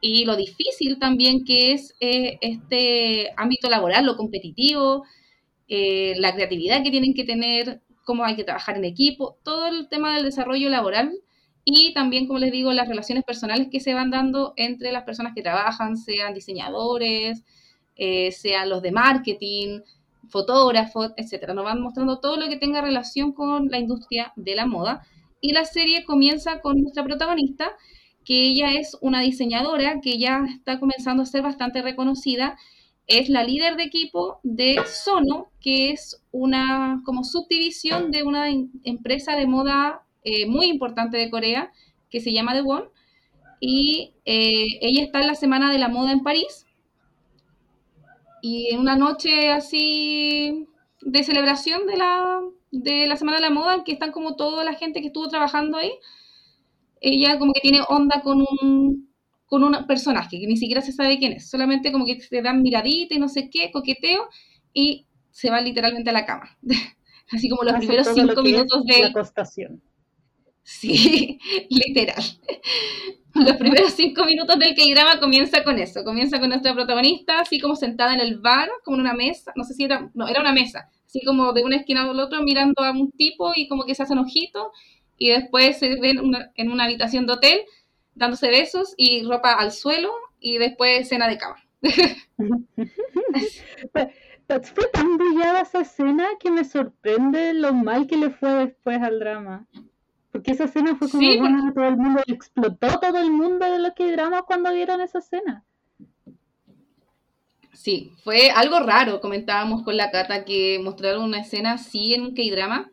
y 0.02 0.26
lo 0.26 0.36
difícil 0.36 1.00
también 1.00 1.46
que 1.46 1.74
es 1.74 1.96
eh, 2.00 2.38
este 2.42 3.32
ámbito 3.38 3.70
laboral, 3.70 4.06
lo 4.06 4.18
competitivo, 4.18 5.06
eh, 5.68 6.16
la 6.18 6.34
creatividad 6.34 6.84
que 6.84 6.92
tienen 6.92 7.14
que 7.14 7.24
tener, 7.24 7.82
cómo 8.04 8.26
hay 8.26 8.36
que 8.36 8.44
trabajar 8.44 8.76
en 8.78 8.86
equipo, 8.86 9.38
todo 9.44 9.68
el 9.68 9.88
tema 9.88 10.16
del 10.16 10.26
desarrollo 10.26 10.70
laboral 10.70 11.14
y 11.64 11.94
también, 11.94 12.28
como 12.28 12.40
les 12.40 12.52
digo, 12.52 12.74
las 12.74 12.88
relaciones 12.88 13.24
personales 13.24 13.68
que 13.72 13.80
se 13.80 13.94
van 13.94 14.10
dando 14.10 14.54
entre 14.58 14.92
las 14.92 15.04
personas 15.04 15.34
que 15.36 15.44
trabajan, 15.44 15.96
sean 15.96 16.34
diseñadores, 16.34 17.44
eh, 17.96 18.32
sean 18.32 18.70
los 18.70 18.82
de 18.82 18.92
marketing, 18.92 19.82
fotógrafos, 20.28 21.12
etcétera. 21.18 21.54
Nos 21.54 21.66
van 21.66 21.82
mostrando 21.82 22.20
todo 22.20 22.38
lo 22.38 22.50
que 22.50 22.58
tenga 22.58 22.82
relación 22.82 23.32
con 23.34 23.70
la 23.70 23.78
industria 23.78 24.34
de 24.36 24.56
la 24.56 24.66
moda. 24.66 25.04
Y 25.40 25.54
la 25.54 25.66
serie 25.66 26.04
comienza 26.06 26.62
con 26.62 26.82
nuestra 26.82 27.04
protagonista, 27.04 27.72
que 28.26 28.50
ella 28.50 28.74
es 28.74 28.98
una 29.02 29.22
diseñadora 29.22 30.00
que 30.02 30.18
ya 30.18 30.46
está 30.50 30.80
comenzando 30.80 31.24
a 31.24 31.26
ser 31.26 31.42
bastante 31.42 31.82
reconocida. 31.82 32.58
Es 33.08 33.30
la 33.30 33.44
líder 33.44 33.76
de 33.76 33.84
equipo 33.84 34.40
de 34.44 34.80
Sono, 34.86 35.52
que 35.60 35.92
es 35.92 36.22
una 36.32 37.02
como 37.06 37.24
subdivisión 37.24 38.12
de 38.12 38.24
una 38.24 38.48
empresa 38.84 39.36
de 39.36 39.48
moda 39.48 40.04
eh, 40.24 40.46
muy 40.46 40.68
importante 40.68 41.18
de 41.18 41.30
Corea, 41.30 41.72
que 42.10 42.22
se 42.22 42.32
llama 42.32 42.54
The 42.54 42.62
One. 42.62 42.86
Y 43.60 44.14
eh, 44.26 44.80
ella 44.82 45.04
está 45.04 45.22
en 45.22 45.28
la 45.28 45.36
Semana 45.36 45.72
de 45.72 45.80
la 45.80 45.88
Moda 45.88 46.12
en 46.12 46.24
París. 46.24 46.66
y 48.42 48.74
en 48.74 48.80
una 48.80 48.96
noche 48.96 49.52
así 49.52 50.68
de 51.02 51.24
celebración 51.24 51.86
de 51.86 51.98
la, 51.98 52.42
de 52.72 53.08
la 53.08 53.18
Semana 53.18 53.38
de 53.38 53.44
la 53.44 53.50
Moda, 53.50 53.84
que 53.84 53.92
están 53.92 54.12
como 54.12 54.36
toda 54.36 54.64
la 54.64 54.74
gente 54.74 55.02
que 55.02 55.08
estuvo 55.08 55.28
trabajando 55.28 55.78
ahí, 55.78 55.92
ella 57.02 57.38
como 57.38 57.54
que 57.54 57.60
tiene 57.60 57.82
onda 57.90 58.22
con 58.22 58.42
un, 58.42 59.14
con 59.46 59.64
un 59.64 59.86
personaje 59.88 60.40
que 60.40 60.48
ni 60.48 60.56
siquiera 60.56 60.82
se 60.82 60.94
sabe 60.94 61.20
quién 61.20 61.34
es, 61.34 61.50
solamente 61.50 61.92
como 61.92 62.06
que 62.06 62.22
se 62.22 62.42
dan 62.42 62.62
miradita 62.62 63.16
y 63.16 63.20
no 63.20 63.28
sé 63.28 63.50
qué, 63.50 63.72
coqueteo, 63.72 64.30
y 64.74 65.08
se 65.32 65.50
va 65.50 65.60
literalmente 65.60 66.10
a 66.10 66.14
la 66.14 66.26
cama. 66.26 66.58
Así 67.32 67.50
como 67.50 67.64
los 67.64 67.76
primeros 67.76 68.08
cinco 68.14 68.42
minutos 68.42 68.86
de... 68.86 69.02
La 69.02 69.08
acostación. 69.08 69.82
Sí, 70.64 71.40
literal. 71.70 72.24
Los 73.34 73.56
primeros 73.56 73.94
cinco 73.94 74.26
minutos 74.26 74.60
del 74.60 74.76
K-drama 74.76 75.20
comienza 75.20 75.64
con 75.64 75.80
eso. 75.80 76.04
Comienza 76.04 76.40
con 76.40 76.50
nuestra 76.50 76.74
protagonista, 76.74 77.40
así 77.40 77.60
como 77.60 77.78
sentada 77.78 78.14
en 78.14 78.20
el 78.20 78.40
bar, 78.40 78.70
como 78.84 78.98
en 78.98 79.02
una 79.02 79.14
mesa. 79.14 79.54
No 79.56 79.64
sé 79.64 79.74
si 79.74 79.86
era. 79.86 80.12
No, 80.14 80.28
era 80.28 80.42
una 80.42 80.52
mesa. 80.52 80.90
Así 81.06 81.22
como 81.26 81.54
de 81.54 81.64
una 81.64 81.78
esquina 81.78 82.04
al 82.04 82.20
otro, 82.20 82.44
mirando 82.44 82.84
a 82.84 82.92
un 82.92 83.10
tipo 83.12 83.54
y 83.56 83.70
como 83.70 83.86
que 83.86 83.96
se 83.96 84.04
hacen 84.04 84.18
ojitos. 84.18 84.68
Y 85.22 85.30
después 85.30 85.78
se 85.78 86.00
ven 86.00 86.20
en 86.56 86.72
una 86.72 86.84
habitación 86.84 87.28
de 87.28 87.34
hotel, 87.34 87.62
dándose 88.16 88.48
besos 88.48 88.96
y 88.98 89.24
ropa 89.24 89.54
al 89.54 89.72
suelo. 89.72 90.12
Y 90.40 90.58
después 90.58 91.08
cena 91.08 91.28
de 91.28 91.38
cama. 91.38 91.64
fue 94.48 94.88
tan 94.92 95.18
brillada 95.20 95.62
esa 95.62 95.82
escena 95.82 96.28
que 96.40 96.50
me 96.50 96.66
sorprende 96.66 97.54
lo 97.54 97.72
mal 97.72 98.08
que 98.08 98.18
le 98.18 98.32
fue 98.32 98.50
después 98.66 99.00
al 99.00 99.20
drama. 99.20 99.68
Porque 100.32 100.54
esa 100.54 100.64
escena 100.64 100.96
fue 100.96 101.08
como 101.08 101.38
bueno, 101.38 101.72
todo 101.72 101.86
el 101.86 101.98
mundo, 101.98 102.24
explotó 102.26 103.00
todo 103.00 103.20
el 103.20 103.30
mundo 103.30 103.72
de 103.72 103.78
los 103.78 103.94
que 103.94 104.12
drama 104.12 104.42
cuando 104.42 104.74
vieron 104.74 105.02
esa 105.02 105.20
escena. 105.20 105.64
Sí, 107.74 108.12
fue 108.24 108.50
algo 108.50 108.80
raro. 108.80 109.22
Comentábamos 109.22 109.84
con 109.84 109.98
la 109.98 110.10
Cata 110.10 110.46
que 110.46 110.80
mostraron 110.84 111.26
una 111.26 111.42
escena 111.42 111.74
así 111.74 112.16
en 112.16 112.24
un 112.24 112.34
K-drama. 112.34 112.92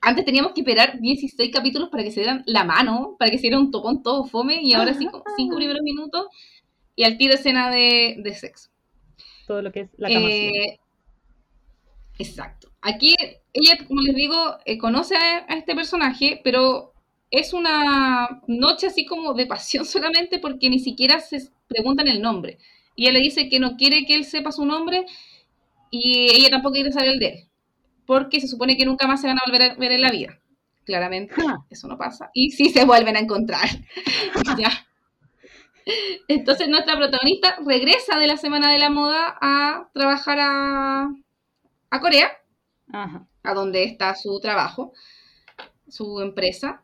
Antes 0.00 0.24
teníamos 0.24 0.52
que 0.52 0.60
esperar 0.60 1.00
16 1.00 1.50
capítulos 1.52 1.88
para 1.88 2.04
que 2.04 2.10
se 2.10 2.20
dieran 2.20 2.42
la 2.46 2.64
mano, 2.64 3.16
para 3.18 3.30
que 3.30 3.38
se 3.38 3.42
diera 3.42 3.58
un 3.58 3.70
topón 3.70 4.02
todo 4.02 4.24
fome, 4.24 4.60
y 4.62 4.74
ahora 4.74 4.94
sí, 4.94 5.06
cinco 5.36 5.56
primeros 5.56 5.82
minutos 5.82 6.26
y 6.94 7.04
al 7.04 7.16
tiro 7.16 7.34
escena 7.34 7.70
de, 7.70 8.16
de 8.18 8.34
sexo. 8.34 8.70
Todo 9.46 9.62
lo 9.62 9.72
que 9.72 9.80
es 9.80 9.90
la 9.96 10.08
cama. 10.08 10.28
Eh, 10.28 10.78
exacto. 12.18 12.70
Aquí 12.82 13.14
ella, 13.52 13.78
como 13.86 14.02
les 14.02 14.14
digo, 14.14 14.36
eh, 14.64 14.78
conoce 14.78 15.16
a, 15.16 15.54
este 15.54 15.74
personaje, 15.74 16.40
pero 16.44 16.92
es 17.30 17.52
una 17.52 18.42
noche 18.46 18.88
así 18.88 19.04
como 19.04 19.34
de 19.34 19.46
pasión 19.46 19.84
solamente 19.86 20.38
porque 20.38 20.70
ni 20.70 20.78
siquiera 20.78 21.20
se 21.20 21.50
preguntan 21.66 22.08
el 22.08 22.20
nombre. 22.20 22.58
Y 22.94 23.04
ella 23.04 23.12
le 23.12 23.20
dice 23.20 23.48
que 23.48 23.60
no 23.60 23.76
quiere 23.76 24.04
que 24.04 24.14
él 24.14 24.24
sepa 24.24 24.52
su 24.52 24.64
nombre 24.64 25.06
y 25.90 26.30
ella 26.34 26.50
tampoco 26.50 26.74
quiere 26.74 26.92
saber 26.92 27.10
el 27.10 27.18
de 27.18 27.26
él, 27.28 27.47
porque 28.08 28.40
se 28.40 28.48
supone 28.48 28.78
que 28.78 28.86
nunca 28.86 29.06
más 29.06 29.20
se 29.20 29.26
van 29.26 29.36
a 29.36 29.42
volver 29.44 29.62
a 29.70 29.74
ver 29.74 29.92
en 29.92 30.00
la 30.00 30.10
vida. 30.10 30.40
Claramente, 30.86 31.34
eso 31.68 31.86
no 31.88 31.98
pasa. 31.98 32.30
Y 32.32 32.52
sí 32.52 32.70
se 32.70 32.86
vuelven 32.86 33.16
a 33.16 33.20
encontrar. 33.20 33.68
ya. 34.58 34.70
Entonces 36.26 36.68
nuestra 36.68 36.96
protagonista 36.96 37.58
regresa 37.66 38.18
de 38.18 38.26
la 38.26 38.38
Semana 38.38 38.72
de 38.72 38.78
la 38.78 38.88
Moda 38.88 39.36
a 39.42 39.90
trabajar 39.92 40.38
a, 40.40 41.10
a 41.90 42.00
Corea 42.00 42.32
a 42.90 43.54
donde 43.54 43.84
está 43.84 44.14
su 44.14 44.40
trabajo, 44.40 44.94
su 45.86 46.22
empresa, 46.22 46.82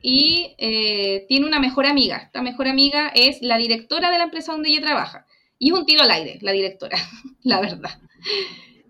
y 0.00 0.54
eh, 0.56 1.26
tiene 1.28 1.46
una 1.46 1.60
mejor 1.60 1.84
amiga. 1.84 2.16
Esta 2.16 2.40
mejor 2.40 2.66
amiga 2.66 3.12
es 3.14 3.42
la 3.42 3.58
directora 3.58 4.10
de 4.10 4.16
la 4.16 4.24
empresa 4.24 4.52
donde 4.52 4.70
ella 4.70 4.80
trabaja. 4.80 5.26
Y 5.58 5.70
es 5.70 5.78
un 5.78 5.84
tiro 5.84 6.02
al 6.02 6.10
aire, 6.10 6.38
la 6.40 6.52
directora, 6.52 6.96
la 7.42 7.60
verdad. 7.60 8.00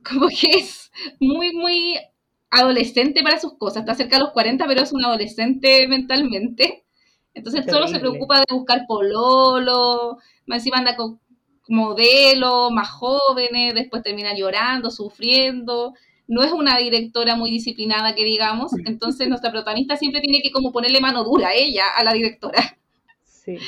Como 0.08 0.28
que 0.28 0.48
es 0.58 0.90
muy, 1.20 1.52
muy 1.52 1.98
adolescente 2.50 3.22
para 3.22 3.38
sus 3.38 3.56
cosas. 3.56 3.82
Está 3.82 3.94
cerca 3.94 4.16
de 4.16 4.24
los 4.24 4.32
40, 4.32 4.66
pero 4.66 4.82
es 4.82 4.92
un 4.92 5.04
adolescente 5.04 5.86
mentalmente. 5.88 6.84
Entonces 7.34 7.64
solo 7.66 7.88
se 7.88 7.98
preocupa 7.98 8.40
de 8.40 8.54
buscar 8.54 8.84
pololo, 8.86 10.18
más 10.46 10.58
encima 10.58 10.78
anda 10.78 10.96
con 10.96 11.18
modelos 11.68 12.70
más 12.72 12.90
jóvenes, 12.90 13.74
después 13.74 14.02
termina 14.02 14.34
llorando, 14.36 14.90
sufriendo 14.90 15.94
no 16.32 16.42
es 16.42 16.52
una 16.52 16.78
directora 16.78 17.36
muy 17.36 17.50
disciplinada 17.50 18.14
que 18.14 18.24
digamos, 18.24 18.72
entonces 18.86 19.28
nuestra 19.28 19.50
protagonista 19.50 19.96
siempre 19.96 20.20
tiene 20.20 20.40
que 20.42 20.50
como 20.50 20.72
ponerle 20.72 21.00
mano 21.00 21.24
dura 21.24 21.48
a 21.48 21.54
ella, 21.54 21.84
a 21.94 22.04
la 22.04 22.12
directora. 22.12 22.78
Sí, 23.24 23.58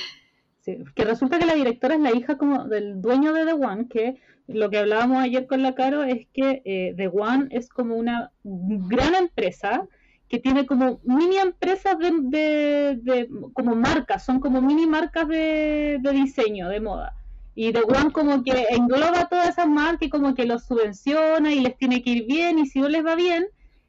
sí, 0.64 0.85
que 0.94 1.05
resulta 1.05 1.38
que 1.38 1.46
la 1.46 1.55
directora 1.55 1.94
es 1.94 2.00
la 2.00 2.14
hija 2.14 2.38
como 2.38 2.64
del 2.64 3.00
dueño 3.00 3.33
de 3.33 3.44
The 3.44 3.53
One, 3.53 3.88
que 3.88 4.20
lo 4.46 4.70
que 4.70 4.79
hablábamos 4.79 5.18
ayer 5.18 5.46
con 5.46 5.62
la 5.62 5.74
Caro 5.74 6.05
es 6.05 6.27
que 6.33 6.62
eh, 6.64 6.94
The 6.96 7.09
One 7.09 7.48
es 7.50 7.68
como 7.68 7.96
una 7.96 8.33
gran 8.44 9.14
empresa 9.14 9.87
que 10.29 10.38
tiene 10.38 10.66
como 10.66 11.00
mini 11.05 11.37
empresas 11.37 11.96
de, 11.98 12.98
de, 13.00 13.29
como 13.53 13.77
marcas, 13.77 14.24
son 14.24 14.40
como 14.40 14.61
mini 14.61 14.87
marcas 14.87 15.29
de, 15.29 15.98
de 16.00 16.12
diseño, 16.12 16.68
de 16.68 16.81
moda. 16.81 17.14
Y 17.55 17.72
The 17.72 17.83
One 17.83 18.11
como 18.11 18.42
que 18.42 18.66
engloba 18.70 19.29
todas 19.29 19.50
esas 19.50 19.68
marcas 19.68 20.03
y 20.03 20.11
como 20.11 20.35
que 20.35 20.44
los 20.44 20.64
subvenciona 20.64 21.53
y 21.53 21.61
les 21.61 21.77
tiene 21.77 22.03
que 22.03 22.11
ir 22.11 22.27
bien 22.27 22.59
y 22.59 22.66
si 22.66 22.81
no 22.81 22.88
les 22.88 23.05
va 23.05 23.14
bien, 23.14 23.46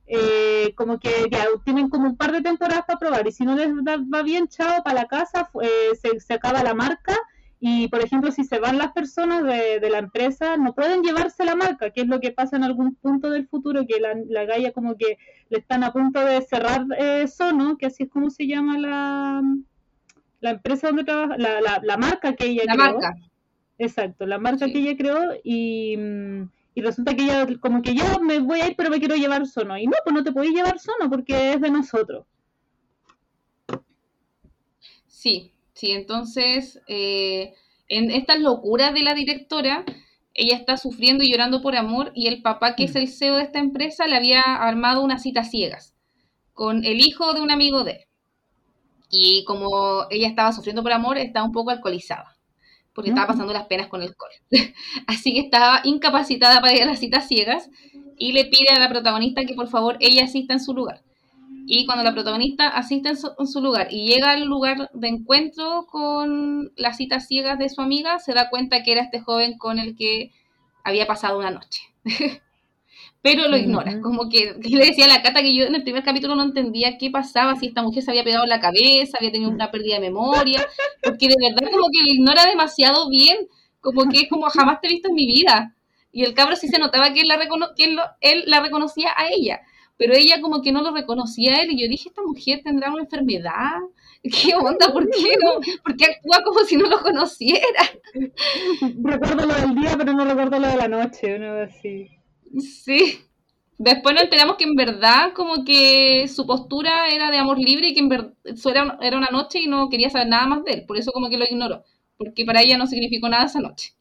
eh, 0.08 0.74
como 0.76 1.00
que 1.00 1.10
ya 1.32 1.46
tienen 1.64 1.90
como 1.90 2.08
un 2.08 2.18
par 2.18 2.32
de 2.32 2.42
temporadas 2.42 2.86
para 2.86 3.00
probar 3.00 3.28
y 3.28 3.32
si 3.32 3.44
no 3.44 3.56
les 3.56 3.70
va 3.70 4.22
bien, 4.22 4.48
chao, 4.48 4.84
para 4.84 5.02
la 5.02 5.08
casa, 5.08 5.50
eh, 5.62 5.96
se, 6.00 6.20
se, 6.20 6.34
acaba 6.34 6.64
la 6.64 6.76
marca 6.76 7.18
y 7.60 7.88
por 7.88 8.04
ejemplo 8.04 8.32
si 8.32 8.44
se 8.44 8.60
van 8.60 8.78
las 8.78 8.92
personas 8.92 9.44
de, 9.44 9.80
de, 9.80 9.90
la 9.90 9.98
empresa 9.98 10.58
no 10.58 10.76
pueden 10.76 11.02
llevarse 11.02 11.44
la 11.46 11.56
marca, 11.56 11.90
que 11.90 12.02
es 12.02 12.08
lo 12.08 12.20
que 12.20 12.32
pasa 12.32 12.56
en 12.56 12.64
algún 12.64 12.96
punto 12.96 13.32
del 13.32 13.48
futuro, 13.48 13.86
que 13.88 14.00
la, 14.00 14.14
la 14.28 14.46
Gaia 14.46 14.72
como 14.74 14.96
que 14.96 15.18
le 15.50 15.58
están 15.58 15.84
a 15.84 15.92
punto 15.92 16.24
de 16.24 16.42
cerrar 16.42 16.86
eh, 17.00 17.28
Sono, 17.28 17.78
que 17.78 17.88
así 17.88 18.04
es 18.04 18.10
como 18.10 18.30
se 18.30 18.46
llama 18.46 18.78
la, 18.78 19.42
la 20.42 20.50
empresa 20.52 20.88
donde 20.88 21.06
trabaja, 21.06 21.38
la, 21.38 21.62
la, 21.62 21.80
la 21.82 21.98
marca 21.98 22.36
que 22.36 22.46
ella 22.46 22.64
la 22.68 22.76
marca. 22.76 23.16
Exacto, 23.78 24.26
la 24.26 24.38
marca 24.38 24.68
que 24.68 24.80
ella 24.80 24.96
creó 24.96 25.34
y, 25.44 25.98
y, 26.76 26.82
resulta 26.82 27.16
que 27.16 27.24
ella 27.24 27.48
como 27.60 27.82
que 27.82 27.96
yo 27.96 28.04
me 28.22 28.40
voy 28.40 28.62
a 28.62 28.68
ir 28.68 28.76
pero 28.76 28.90
me 28.90 29.00
quiero 29.00 29.16
llevar 29.16 29.48
Sono. 29.48 29.78
Y 29.78 29.88
no, 29.88 29.94
pues 30.04 30.14
no 30.14 30.24
te 30.24 30.32
podéis 30.32 30.54
llevar 30.54 30.80
Sono 30.80 31.10
porque 31.10 31.54
es 31.54 31.62
de 31.62 31.72
nosotros. 31.72 32.26
Sí, 35.08 35.54
sí, 35.74 35.92
entonces 35.92 36.82
eh, 36.88 37.54
en 37.88 38.12
estas 38.12 38.40
locuras 38.40 38.94
de 38.94 39.02
la 39.02 39.14
directora, 39.14 39.86
ella 40.34 40.56
está 40.56 40.78
sufriendo 40.78 41.24
y 41.24 41.32
llorando 41.32 41.62
por 41.62 41.76
amor 41.76 42.12
y 42.14 42.28
el 42.28 42.42
papá 42.42 42.76
que 42.76 42.84
es 42.84 42.94
mm. 42.94 42.98
el 42.98 43.08
CEO 43.08 43.36
de 43.38 43.44
esta 43.44 43.60
empresa 43.60 44.08
le 44.08 44.18
había 44.18 44.42
armado 44.42 45.02
unas 45.02 45.24
citas 45.24 45.50
ciegas 45.50 45.96
con 46.54 46.86
el 46.86 47.00
hijo 47.00 47.34
de 47.34 47.42
un 47.42 47.52
amigo 47.52 47.84
de 47.84 47.92
él. 47.92 48.02
Y 49.10 49.44
como 49.46 50.08
ella 50.10 50.28
estaba 50.28 50.52
sufriendo 50.52 50.84
por 50.84 50.92
amor, 50.92 51.18
estaba 51.18 51.46
un 51.46 51.52
poco 51.52 51.70
alcoholizada 51.72 52.35
porque 52.96 53.10
estaba 53.10 53.28
pasando 53.28 53.54
las 53.54 53.68
penas 53.68 53.88
con 53.88 54.02
el 54.02 54.08
alcohol. 54.08 54.32
Así 55.08 55.34
que 55.34 55.42
estaba 55.42 55.82
incapacitada 55.84 56.62
para 56.62 56.74
ir 56.74 56.84
a 56.84 56.88
las 56.88 57.00
citas 57.00 57.28
ciegas 57.28 57.70
y 58.18 58.32
le 58.32 58.46
pide 58.46 58.70
a 58.74 58.80
la 58.80 58.90
protagonista 58.90 59.44
que 59.46 59.54
por 59.54 59.68
favor 59.68 59.98
ella 60.00 60.24
asista 60.24 60.54
en 60.54 60.62
su 60.62 60.74
lugar. 60.74 61.04
Y 61.68 61.86
cuando 61.86 62.04
la 62.04 62.14
protagonista 62.14 62.70
asiste 62.70 63.10
en 63.10 63.48
su, 63.48 63.62
lugar 63.62 63.88
y 63.90 64.08
llega 64.08 64.32
al 64.32 64.46
lugar 64.46 64.90
de 64.94 65.08
encuentro 65.08 65.88
con 65.88 66.72
las 66.78 66.98
citas 66.98 67.28
ciegas 67.28 67.58
de 67.58 67.70
su 67.70 67.82
amiga, 67.82 68.20
se 68.20 68.34
da 68.34 68.50
cuenta 68.50 68.84
que 68.84 68.92
era 68.92 69.02
este 69.02 69.20
joven 69.20 69.58
con 69.58 69.80
el 69.80 69.96
que 69.96 70.32
había 70.84 71.08
pasado 71.08 71.40
una 71.40 71.52
noche. 71.52 71.82
pero 73.26 73.48
lo 73.48 73.58
ignora. 73.58 74.00
Como 74.02 74.30
que, 74.30 74.54
le 74.62 74.86
decía 74.86 75.06
a 75.06 75.08
la 75.08 75.24
Cata 75.24 75.42
que 75.42 75.56
yo 75.56 75.66
en 75.66 75.74
el 75.74 75.82
primer 75.82 76.04
capítulo 76.04 76.36
no 76.36 76.44
entendía 76.44 77.00
qué 77.00 77.10
pasaba, 77.10 77.56
si 77.56 77.66
esta 77.66 77.82
mujer 77.82 78.04
se 78.04 78.12
había 78.12 78.24
pegado 78.24 78.44
en 78.44 78.52
la 78.52 78.60
cabeza, 78.60 79.18
había 79.18 79.32
tenido 79.32 79.50
una 79.50 79.72
pérdida 79.72 79.96
de 79.96 80.02
memoria, 80.02 80.64
porque 81.02 81.28
de 81.28 81.36
verdad 81.42 81.72
como 81.72 81.88
que 81.92 82.04
lo 82.04 82.14
ignora 82.14 82.46
demasiado 82.46 83.10
bien, 83.10 83.48
como 83.82 84.08
que 84.10 84.20
es 84.20 84.30
como 84.30 84.48
jamás 84.52 84.80
te 84.80 84.86
he 84.86 84.92
visto 84.92 85.10
en 85.10 85.16
mi 85.16 85.26
vida. 85.26 85.76
Y 86.12 86.24
el 86.24 86.36
cabro 86.36 86.56
sí 86.56 86.68
se 86.68 86.78
notaba 86.78 87.14
que 87.14 87.22
él 87.22 87.28
la, 87.28 87.40
que 87.76 87.98
él, 88.22 88.44
la 88.46 88.60
reconocía 88.60 89.10
a 89.18 89.28
ella, 89.32 89.62
pero 89.98 90.14
ella 90.14 90.40
como 90.40 90.62
que 90.62 90.72
no 90.72 90.84
lo 90.84 90.92
reconocía 90.92 91.56
a 91.56 91.62
él, 91.64 91.72
y 91.72 91.82
yo 91.82 91.90
dije, 91.90 92.10
esta 92.10 92.22
mujer 92.22 92.62
tendrá 92.64 92.92
una 92.92 93.02
enfermedad. 93.02 93.80
¿Qué 94.22 94.54
onda? 94.54 94.94
¿Por 94.94 95.10
qué 95.10 95.34
no? 95.44 95.62
¿Por 95.84 95.98
qué 95.98 96.06
actúa 96.06 96.44
como 96.44 96.60
si 96.60 96.78
no 96.78 96.88
lo 96.88 97.02
conociera? 97.02 97.90
Recuerdo 99.02 99.48
lo 99.48 99.54
del 99.56 99.74
día, 99.74 99.96
pero 99.98 100.14
no 100.14 100.26
recuerdo 100.26 100.60
lo 100.60 100.68
de 100.68 100.78
la 100.78 100.88
noche, 100.88 101.38
uno 101.38 101.54
así. 101.64 102.15
Sí. 102.60 103.20
Después 103.78 104.16
nos 104.16 104.24
enteramos 104.24 104.56
que 104.56 104.64
en 104.64 104.76
verdad 104.76 105.34
como 105.34 105.66
que 105.66 106.28
su 106.30 106.46
postura 106.48 107.10
era 107.10 107.30
de 107.30 107.38
amor 107.38 107.60
libre 107.60 107.90
y 107.90 107.94
que 107.94 108.00
en 108.00 108.10
verdad 108.10 108.34
era, 108.46 108.98
era 109.02 109.18
una 109.18 109.28
noche 109.28 109.60
y 109.60 109.68
no 109.68 109.90
quería 109.90 110.10
saber 110.10 110.30
nada 110.30 110.48
más 110.48 110.64
de 110.64 110.72
él. 110.72 110.86
Por 110.86 110.98
eso 110.98 111.12
como 111.12 111.30
que 111.30 111.38
lo 111.38 111.46
ignoró. 111.46 111.84
Porque 112.18 112.46
para 112.46 112.62
ella 112.62 112.78
no 112.78 112.88
significó 112.88 113.28
nada 113.28 113.46
esa 113.46 113.60
noche. 113.60 113.94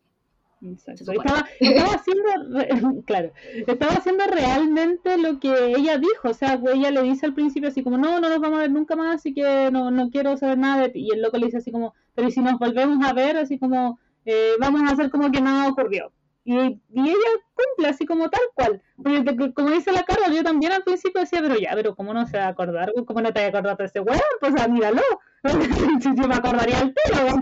Estaba, 0.73 1.47
estaba, 1.61 1.95
haciendo, 1.95 3.03
claro, 3.07 3.33
estaba 3.67 3.93
haciendo 3.93 4.25
realmente 4.27 5.19
lo 5.19 5.39
que 5.39 5.75
ella 5.77 5.99
dijo, 5.99 6.31
o 6.31 6.35
sea, 6.35 6.59
ella 6.73 6.91
le 6.91 7.03
dice 7.03 7.27
al 7.27 7.35
principio 7.35 7.69
así 7.69 7.83
como, 7.83 7.99
no, 7.99 8.19
no 8.19 8.31
nos 8.31 8.41
vamos 8.41 8.59
a 8.59 8.63
ver 8.63 8.71
nunca 8.71 8.97
más, 8.97 9.17
así 9.17 9.35
que 9.35 9.69
no, 9.71 9.91
no 9.91 10.09
quiero 10.11 10.39
saber 10.39 10.57
nada 10.57 10.85
de 10.85 10.89
ti, 10.89 11.01
y 11.01 11.13
el 11.13 11.21
loco 11.21 11.37
le 11.37 11.47
dice 11.47 11.59
así 11.59 11.71
como, 11.71 11.93
pero 12.15 12.31
si 12.31 12.41
nos 12.41 12.59
volvemos 12.59 13.05
a 13.05 13.13
ver, 13.13 13.37
así 13.37 13.59
como, 13.59 13.99
eh, 14.25 14.53
vamos 14.59 14.81
a 14.83 14.95
hacer 14.95 15.11
como 15.11 15.31
que 15.31 15.43
nada 15.43 15.69
ocurrió, 15.69 16.13
Y, 16.45 16.55
y 16.55 17.01
ella 17.01 17.31
cumple 17.55 17.89
así 17.89 18.05
como 18.05 18.29
tal 18.29 18.43
cual. 18.55 18.83
Porque 19.03 19.53
como 19.55 19.71
dice 19.71 19.93
la 19.93 20.03
Carol, 20.03 20.35
yo 20.35 20.43
también 20.43 20.73
al 20.73 20.83
principio 20.83 21.21
decía, 21.21 21.41
pero 21.41 21.57
ya, 21.59 21.71
pero 21.75 21.95
¿cómo 21.95 22.13
no 22.13 22.27
se 22.27 22.37
va 22.37 22.45
a 22.45 22.49
acordar? 22.49 22.93
¿Cómo 23.07 23.23
no 23.23 23.33
te 23.33 23.41
va 23.41 23.47
a 23.47 23.49
acordar 23.49 23.77
de 23.77 23.85
ese 23.87 24.01
weón? 24.01 24.21
Pues 24.41 24.55
ah, 24.61 24.69
míralo. 24.69 25.03
yo 25.45 26.29
me 26.29 26.35
acordaría 26.35 26.81
el 26.81 26.93
pelo, 26.93 27.41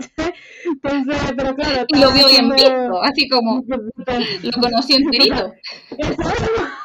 Entonces, 0.65 1.33
pero 1.35 1.55
claro. 1.55 1.85
Y 1.87 1.99
lo 1.99 2.11
vio 2.11 2.27
bien 2.27 2.49
visto, 2.49 3.03
así 3.03 3.29
como 3.29 3.63
lo 3.67 4.61
conocí 4.61 4.95
enterito. 4.95 5.53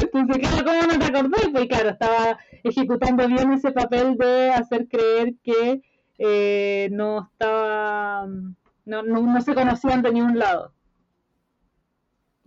Entonces, 0.00 0.38
claro, 0.38 0.64
¿cómo 0.64 0.82
no 0.82 0.98
te 0.98 1.04
acordás? 1.06 1.48
Pues 1.52 1.66
claro, 1.66 1.90
estaba 1.90 2.38
ejecutando 2.62 3.26
bien 3.28 3.52
ese 3.52 3.72
papel 3.72 4.16
de 4.16 4.50
hacer 4.50 4.88
creer 4.88 5.34
que 5.42 5.82
eh, 6.18 6.88
no 6.92 7.28
estaba, 7.32 8.26
no, 8.88 9.02
no, 9.02 9.20
no 9.20 9.40
se 9.42 9.54
conocían 9.54 10.02
de 10.02 10.12
ningún 10.12 10.38
lado. 10.38 10.72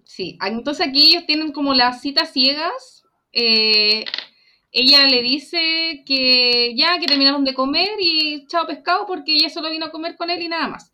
Sí, 0.04 0.38
entonces 0.44 0.88
aquí 0.88 1.12
ellos 1.12 1.26
tienen 1.28 1.52
como 1.52 1.74
las 1.74 2.02
citas 2.02 2.34
ciegas. 2.34 3.04
Eh, 3.32 4.04
ella 4.72 5.08
le 5.08 5.22
dice 5.22 6.04
que 6.06 6.74
ya, 6.76 6.98
que 7.00 7.06
terminaron 7.06 7.46
de 7.46 7.54
comer 7.54 7.92
y 8.00 8.48
chao 8.48 8.66
pescado 8.66 9.06
porque 9.06 9.34
ella 9.34 9.50
solo 9.50 9.70
vino 9.70 9.86
a 9.86 9.92
comer 9.92 10.18
con 10.18 10.30
él 10.30 10.42
y 10.42 10.48
nada 10.48 10.68
más. 10.68 10.92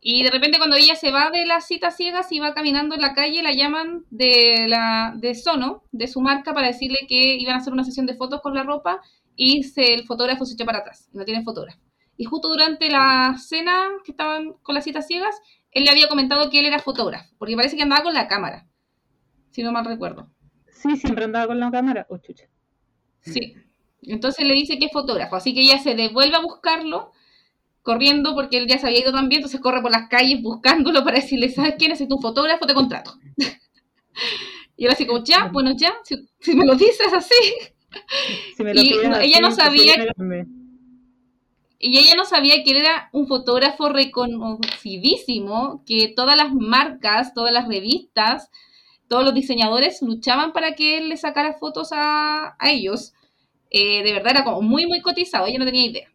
Y 0.00 0.22
de 0.22 0.30
repente 0.30 0.58
cuando 0.58 0.76
ella 0.76 0.94
se 0.94 1.10
va 1.10 1.30
de 1.30 1.44
las 1.46 1.66
citas 1.66 1.96
ciegas 1.96 2.30
y 2.30 2.38
va 2.38 2.54
caminando 2.54 2.94
en 2.94 3.02
la 3.02 3.12
calle, 3.12 3.42
la 3.42 3.52
llaman 3.52 4.04
de, 4.10 4.66
la, 4.68 5.12
de 5.16 5.34
Sono, 5.34 5.82
de 5.90 6.06
su 6.06 6.20
marca, 6.20 6.54
para 6.54 6.68
decirle 6.68 7.00
que 7.08 7.34
iban 7.34 7.56
a 7.56 7.58
hacer 7.58 7.72
una 7.72 7.84
sesión 7.84 8.06
de 8.06 8.14
fotos 8.14 8.40
con 8.40 8.54
la 8.54 8.62
ropa 8.62 9.00
y 9.34 9.64
se, 9.64 9.94
el 9.94 10.06
fotógrafo 10.06 10.46
se 10.46 10.54
echó 10.54 10.64
para 10.64 10.78
atrás, 10.78 11.10
no 11.12 11.24
tiene 11.24 11.42
fotógrafo. 11.42 11.89
Y 12.20 12.26
justo 12.26 12.48
durante 12.48 12.90
la 12.90 13.34
cena 13.38 13.88
que 14.04 14.10
estaban 14.10 14.52
con 14.62 14.74
las 14.74 14.84
citas 14.84 15.06
ciegas, 15.06 15.34
él 15.70 15.84
le 15.84 15.90
había 15.90 16.06
comentado 16.06 16.50
que 16.50 16.60
él 16.60 16.66
era 16.66 16.78
fotógrafo, 16.78 17.34
porque 17.38 17.56
parece 17.56 17.76
que 17.76 17.82
andaba 17.82 18.02
con 18.02 18.12
la 18.12 18.28
cámara, 18.28 18.66
si 19.52 19.62
no 19.62 19.72
mal 19.72 19.86
recuerdo. 19.86 20.28
Sí, 20.70 20.98
siempre 20.98 21.24
andaba 21.24 21.46
con 21.46 21.58
la 21.58 21.70
cámara. 21.70 22.06
Oh, 22.10 22.18
chucha. 22.18 22.44
Sí. 23.22 23.54
Entonces 24.02 24.46
le 24.46 24.52
dice 24.52 24.78
que 24.78 24.84
es 24.84 24.92
fotógrafo, 24.92 25.36
así 25.36 25.54
que 25.54 25.62
ella 25.62 25.78
se 25.78 25.94
devuelve 25.94 26.36
a 26.36 26.42
buscarlo, 26.42 27.12
corriendo 27.80 28.34
porque 28.34 28.58
él 28.58 28.66
ya 28.68 28.76
se 28.76 28.88
había 28.88 29.00
ido 29.00 29.12
también, 29.12 29.38
entonces 29.38 29.62
corre 29.62 29.80
por 29.80 29.90
las 29.90 30.10
calles 30.10 30.42
buscándolo 30.42 31.02
para 31.02 31.20
decirle, 31.20 31.48
¿sabes 31.48 31.76
quién 31.78 31.92
es? 31.92 32.02
un 32.02 32.20
fotógrafo, 32.20 32.66
te 32.66 32.74
contrato. 32.74 33.14
y 34.76 34.84
él 34.84 34.92
así 34.92 35.06
como, 35.06 35.24
ya, 35.24 35.48
bueno, 35.50 35.72
ya, 35.74 35.94
si, 36.04 36.54
me 36.54 36.66
lo 36.66 36.74
dices 36.74 37.14
así. 37.14 37.34
Si 38.58 38.62
me 38.62 38.74
lo 38.74 38.82
y 38.82 38.92
ella 39.22 39.40
no 39.40 39.52
sabía... 39.52 39.94
Y 41.82 41.96
ella 41.98 42.14
no 42.14 42.26
sabía 42.26 42.62
que 42.62 42.72
él 42.72 42.76
era 42.76 43.08
un 43.12 43.26
fotógrafo 43.26 43.88
reconocidísimo, 43.88 45.82
que 45.86 46.12
todas 46.14 46.36
las 46.36 46.52
marcas, 46.52 47.32
todas 47.32 47.54
las 47.54 47.66
revistas, 47.68 48.50
todos 49.08 49.24
los 49.24 49.32
diseñadores 49.32 50.02
luchaban 50.02 50.52
para 50.52 50.74
que 50.74 50.98
él 50.98 51.08
le 51.08 51.16
sacara 51.16 51.54
fotos 51.54 51.88
a, 51.92 52.54
ellos. 52.62 53.14
Eh, 53.70 54.02
de 54.02 54.12
verdad 54.12 54.32
era 54.32 54.44
como 54.44 54.60
muy, 54.60 54.86
muy 54.86 55.00
cotizado, 55.00 55.46
ella 55.46 55.58
no 55.58 55.64
tenía 55.64 55.86
idea. 55.86 56.12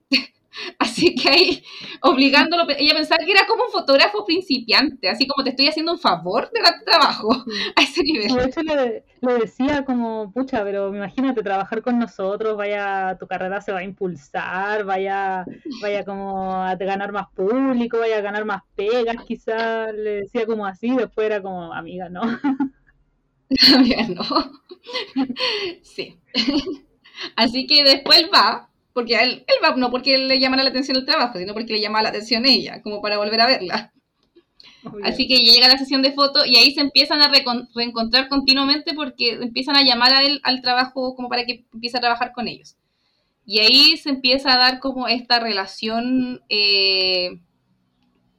Así 0.79 1.15
que 1.15 1.29
ahí, 1.29 1.63
obligándolo, 2.01 2.65
ella 2.77 2.93
pensaba 2.93 3.23
que 3.23 3.31
era 3.31 3.45
como 3.47 3.63
un 3.65 3.71
fotógrafo 3.71 4.25
principiante, 4.25 5.09
así 5.09 5.27
como 5.27 5.43
te 5.43 5.51
estoy 5.51 5.67
haciendo 5.67 5.93
un 5.93 5.99
favor 5.99 6.49
de 6.51 6.61
dar 6.61 6.81
trabajo 6.85 7.29
a 7.75 7.81
ese 7.81 8.03
nivel. 8.03 8.33
De 8.33 8.45
hecho, 8.45 8.61
le, 8.61 9.03
decía 9.39 9.83
como, 9.85 10.31
pucha, 10.31 10.63
pero 10.63 10.93
imagínate 10.93 11.43
trabajar 11.43 11.81
con 11.81 11.99
nosotros, 11.99 12.55
vaya, 12.57 13.17
tu 13.19 13.27
carrera 13.27 13.61
se 13.61 13.71
va 13.71 13.79
a 13.79 13.83
impulsar, 13.83 14.83
vaya, 14.85 15.45
vaya 15.81 16.05
como 16.05 16.53
a 16.53 16.75
ganar 16.75 17.11
más 17.11 17.27
público, 17.33 17.99
vaya 17.99 18.17
a 18.17 18.21
ganar 18.21 18.45
más 18.45 18.61
pegas, 18.75 19.17
quizás, 19.25 19.93
le 19.93 20.21
decía 20.21 20.45
como 20.45 20.65
así, 20.65 20.95
después 20.95 21.25
era 21.25 21.41
como, 21.41 21.73
amiga, 21.73 22.09
no. 22.09 22.21
no. 24.09 24.23
sí. 25.81 26.19
Así 27.35 27.65
que 27.65 27.83
después 27.83 28.29
va, 28.33 28.69
porque 28.95 29.15
él, 29.15 29.43
él 29.45 29.55
va, 29.61 29.75
no 29.75 29.91
porque 29.91 30.17
le 30.17 30.39
llamara 30.39 30.63
la 30.63 30.69
atención 30.69 30.95
el 30.95 31.05
trabajo, 31.05 31.37
sino 31.37 31.53
porque 31.53 31.73
le 31.73 31.81
llama 31.81 32.01
la 32.01 32.09
atención 32.09 32.45
ella, 32.45 32.81
como 32.81 33.01
para 33.01 33.17
volver 33.17 33.41
a 33.41 33.45
verla. 33.45 33.91
Así 35.03 35.27
que 35.27 35.39
llega 35.39 35.65
a 35.65 35.69
la 35.69 35.77
sesión 35.77 36.01
de 36.01 36.13
fotos 36.13 36.47
y 36.47 36.55
ahí 36.55 36.73
se 36.73 36.79
empiezan 36.79 37.21
a 37.21 37.27
reencontrar 37.27 38.29
continuamente 38.29 38.93
porque 38.93 39.33
empiezan 39.33 39.75
a 39.75 39.83
llamar 39.83 40.13
a 40.13 40.23
él 40.23 40.39
al 40.43 40.61
trabajo 40.61 41.13
como 41.13 41.27
para 41.27 41.45
que 41.45 41.65
empiece 41.73 41.97
a 41.97 41.99
trabajar 41.99 42.31
con 42.31 42.47
ellos. 42.47 42.77
Y 43.45 43.59
ahí 43.59 43.97
se 43.97 44.11
empieza 44.11 44.53
a 44.53 44.57
dar 44.57 44.79
como 44.79 45.09
esta 45.09 45.39
relación. 45.39 46.41
Eh, 46.47 47.39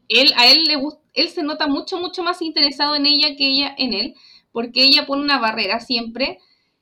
él, 0.09 0.33
a 0.37 0.47
él 0.47 0.65
le 0.65 0.81
él 1.13 1.29
se 1.29 1.43
nota 1.43 1.67
mucho, 1.67 1.99
mucho 1.99 2.23
más 2.23 2.41
interesado 2.41 2.97
en 2.97 3.05
ella 3.05 3.37
que 3.37 3.47
ella 3.47 3.75
en 3.77 3.93
él 3.93 4.15
porque 4.53 4.85
ella 4.85 5.05
pone 5.05 5.23
una 5.23 5.39
barrera 5.39 5.81
siempre, 5.81 6.39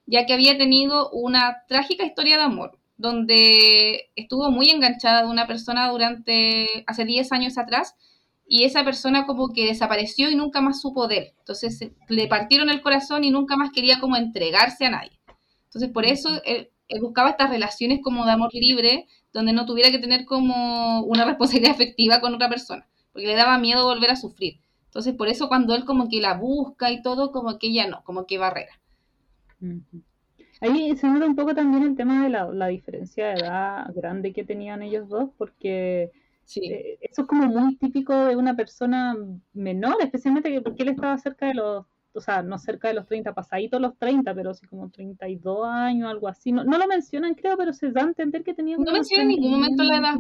ya 0.07 0.27
que 0.27 0.33
había 0.33 0.57
tenido 0.57 1.11
una 1.11 1.65
trágica 1.67 2.05
historia 2.05 2.37
de 2.37 2.45
amor, 2.45 2.79
donde 2.97 4.11
estuvo 4.17 4.51
muy 4.51 4.71
enganchada 4.71 5.23
de 5.23 5.29
una 5.29 5.47
persona 5.47 5.89
durante, 5.91 6.85
hace 6.87 7.05
10 7.05 7.33
años 7.33 7.59
atrás, 7.59 7.95
y 8.47 8.65
esa 8.65 8.85
persona 8.85 9.27
como 9.27 9.53
que 9.53 9.67
desapareció 9.67 10.31
y 10.31 10.37
nunca 10.37 10.61
más 10.61 10.81
supo 10.81 11.09
de 11.09 11.19
él. 11.19 11.33
Entonces 11.39 11.91
le 12.09 12.29
partieron 12.29 12.69
el 12.69 12.83
corazón 12.83 13.25
y 13.25 13.31
nunca 13.31 13.57
más 13.57 13.71
quería 13.73 14.01
como 14.01 14.17
entregarse 14.17 14.87
a 14.87 14.91
nadie. 14.91 15.19
Entonces 15.65 15.91
por 15.91 16.05
eso 16.05 16.29
él, 16.45 16.71
buscaba 17.01 17.31
estas 17.31 17.51
relaciones 17.51 18.01
como 18.03 18.25
de 18.25 18.33
amor 18.33 18.51
libre, 18.53 19.07
donde 19.33 19.53
no 19.53 19.67
tuviera 19.67 19.91
que 19.91 19.99
tener 19.99 20.25
como 20.25 21.01
una 21.03 21.25
responsabilidad 21.27 21.73
afectiva 21.73 22.21
con 22.21 22.35
otra 22.35 22.49
persona, 22.49 22.87
porque 23.13 23.27
le 23.27 23.35
daba 23.35 23.59
miedo 23.59 23.85
volver 23.85 24.11
a 24.11 24.17
sufrir. 24.17 24.61
Entonces, 24.87 25.15
por 25.15 25.27
eso 25.27 25.49
cuando 25.49 25.75
él 25.75 25.85
como 25.85 26.09
que 26.09 26.21
la 26.21 26.35
busca 26.35 26.93
y 26.93 27.03
todo, 27.03 27.33
como 27.33 27.59
que 27.59 27.67
ella 27.67 27.89
no, 27.89 28.05
como 28.05 28.27
que 28.27 28.39
barrera. 28.39 28.79
Ahí 30.65 30.97
se 30.97 31.07
nota 31.07 31.27
un 31.27 31.37
poco 31.37 31.55
también 31.55 31.83
el 31.83 31.95
tema 31.95 32.25
de 32.25 32.31
la, 32.31 32.67
diferencia 32.69 33.27
de 33.27 33.35
edad 33.35 33.93
grande 33.95 34.33
que 34.33 34.45
tenían 34.45 34.83
ellos 34.83 35.07
dos, 35.11 35.29
porque 35.37 36.11
eh, 36.57 36.99
eso 37.03 37.23
es 37.23 37.29
como 37.29 37.47
muy 37.47 37.77
típico 37.77 38.15
de 38.25 38.37
una 38.37 38.57
persona 38.57 39.15
menor, 39.53 39.97
especialmente 40.01 40.59
porque 40.63 40.85
él 40.85 40.89
estaba 40.89 41.19
cerca 41.19 41.47
de 41.47 41.55
los, 41.55 41.85
o 42.15 42.21
sea, 42.21 42.43
no 42.43 42.59
cerca 42.59 42.89
de 42.89 42.95
los 42.95 43.05
30, 43.07 43.35
pasaditos 43.35 43.79
los 43.79 43.99
30, 43.99 44.35
pero 44.35 44.51
así 44.51 44.67
como 44.67 44.89
32 44.89 45.67
años, 45.67 46.11
algo 46.11 46.29
así. 46.29 46.51
No, 46.51 46.65
no 46.65 46.79
lo 46.79 46.87
mencionan, 46.87 47.35
creo, 47.35 47.59
pero 47.59 47.75
se 47.75 47.91
da 47.91 48.01
a 48.01 48.05
entender 48.05 48.43
que 48.43 48.55
tenía... 48.55 48.79
No 48.79 48.91
menciona 48.91 49.25
en 49.25 49.29
ningún 49.29 49.51
momento 49.51 49.83
la 49.83 49.99
edad. 49.99 50.15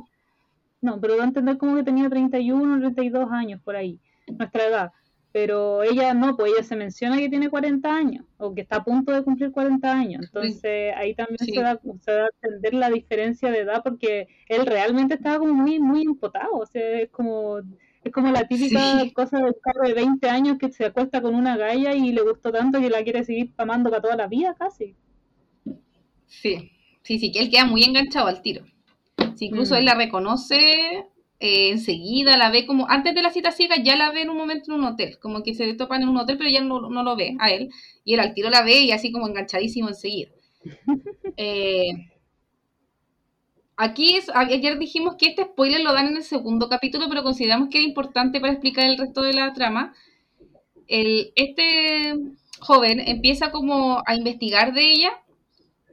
No, 0.82 1.00
pero 1.00 1.16
da 1.16 1.24
a 1.24 1.28
entender 1.28 1.56
como 1.56 1.76
que 1.76 1.84
tenía 1.84 2.10
31 2.10 2.74
o 2.74 2.78
32 2.80 3.32
años 3.32 3.62
por 3.62 3.76
ahí 3.76 3.98
nuestra 4.28 4.66
edad. 4.66 4.92
Pero 5.34 5.82
ella 5.82 6.14
no, 6.14 6.36
pues 6.36 6.52
ella 6.52 6.62
se 6.62 6.76
menciona 6.76 7.18
que 7.18 7.28
tiene 7.28 7.50
40 7.50 7.92
años 7.92 8.24
o 8.36 8.54
que 8.54 8.60
está 8.60 8.76
a 8.76 8.84
punto 8.84 9.10
de 9.10 9.24
cumplir 9.24 9.50
40 9.50 9.92
años. 9.92 10.26
Entonces 10.26 10.94
ahí 10.96 11.12
también 11.16 11.38
se, 11.38 11.60
da, 11.60 11.80
se 12.02 12.12
da 12.12 12.26
a 12.26 12.28
entender 12.40 12.74
la 12.74 12.88
diferencia 12.88 13.50
de 13.50 13.58
edad 13.58 13.82
porque 13.82 14.28
él 14.48 14.64
realmente 14.64 15.14
estaba 15.14 15.40
como 15.40 15.52
muy, 15.52 15.80
muy 15.80 16.02
impotado. 16.02 16.52
O 16.52 16.66
sea, 16.66 17.00
es 17.00 17.10
como, 17.10 17.58
es 18.04 18.12
como 18.12 18.30
la 18.30 18.46
típica 18.46 18.80
cosa 19.12 19.40
del 19.40 19.56
carro 19.60 19.88
de 19.88 19.94
20 19.94 20.28
años 20.28 20.56
que 20.56 20.70
se 20.70 20.84
acuesta 20.84 21.20
con 21.20 21.34
una 21.34 21.56
galla 21.56 21.96
y 21.96 22.12
le 22.12 22.22
gustó 22.22 22.52
tanto 22.52 22.80
que 22.80 22.88
la 22.88 23.02
quiere 23.02 23.24
seguir 23.24 23.52
amando 23.56 23.90
para 23.90 24.02
toda 24.02 24.14
la 24.14 24.28
vida 24.28 24.54
casi. 24.56 24.94
Sí, 26.28 26.70
sí, 27.02 27.18
sí, 27.18 27.32
que 27.32 27.40
él 27.40 27.50
queda 27.50 27.64
muy 27.64 27.82
enganchado 27.82 28.28
al 28.28 28.40
tiro. 28.40 28.64
incluso 29.40 29.74
mm. 29.74 29.78
él 29.78 29.84
la 29.84 29.94
reconoce 29.96 31.08
eh, 31.40 31.70
enseguida 31.70 32.36
la 32.36 32.50
ve 32.50 32.66
como, 32.66 32.88
antes 32.88 33.14
de 33.14 33.22
la 33.22 33.30
cita 33.30 33.52
ciega 33.52 33.76
ya 33.76 33.96
la 33.96 34.10
ve 34.10 34.22
en 34.22 34.30
un 34.30 34.36
momento 34.36 34.72
en 34.72 34.80
un 34.80 34.84
hotel, 34.86 35.18
como 35.18 35.42
que 35.42 35.54
se 35.54 35.74
topan 35.74 36.02
en 36.02 36.08
un 36.08 36.16
hotel, 36.16 36.38
pero 36.38 36.50
ya 36.50 36.62
no, 36.62 36.80
lo 36.80 37.16
ve 37.16 37.36
a 37.40 37.50
él, 37.50 37.70
y 38.04 38.14
él 38.14 38.20
al 38.20 38.34
tiro 38.34 38.50
la 38.50 38.62
ve 38.62 38.80
y 38.80 38.92
así 38.92 39.12
como 39.12 39.28
enganchadísimo 39.28 39.88
enseguida. 39.88 40.30
Eh, 41.36 41.90
aquí 43.76 44.14
es, 44.14 44.30
ayer 44.32 44.78
dijimos 44.78 45.16
que 45.16 45.26
este 45.26 45.42
spoiler 45.42 45.80
lo 45.80 45.92
dan 45.92 46.06
en 46.06 46.16
el 46.18 46.22
segundo 46.22 46.68
capítulo, 46.68 47.08
pero 47.08 47.24
consideramos 47.24 47.70
que 47.70 47.78
era 47.78 47.88
importante 47.88 48.40
para 48.40 48.52
explicar 48.52 48.84
el 48.84 48.96
resto 48.96 49.22
de 49.22 49.32
la 49.32 49.52
trama. 49.52 49.94
El, 50.86 51.32
este 51.34 52.14
joven 52.60 53.00
empieza 53.00 53.50
como 53.50 54.00
a 54.06 54.14
investigar 54.14 54.74
de 54.74 54.92
ella 54.92 55.23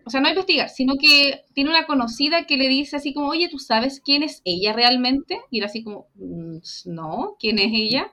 o 0.05 0.09
sea, 0.09 0.21
no 0.21 0.29
investigar, 0.29 0.69
sino 0.69 0.95
que 0.95 1.43
tiene 1.53 1.69
una 1.69 1.85
conocida 1.85 2.45
que 2.45 2.57
le 2.57 2.67
dice 2.67 2.95
así 2.97 3.13
como, 3.13 3.29
oye, 3.29 3.49
¿tú 3.49 3.59
sabes 3.59 4.01
quién 4.03 4.23
es 4.23 4.41
ella 4.45 4.73
realmente? 4.73 5.39
Y 5.49 5.59
era 5.59 5.67
así 5.67 5.83
como, 5.83 6.07
mm, 6.15 6.57
no, 6.85 7.35
¿quién 7.39 7.59
es 7.59 7.71
ella? 7.73 8.11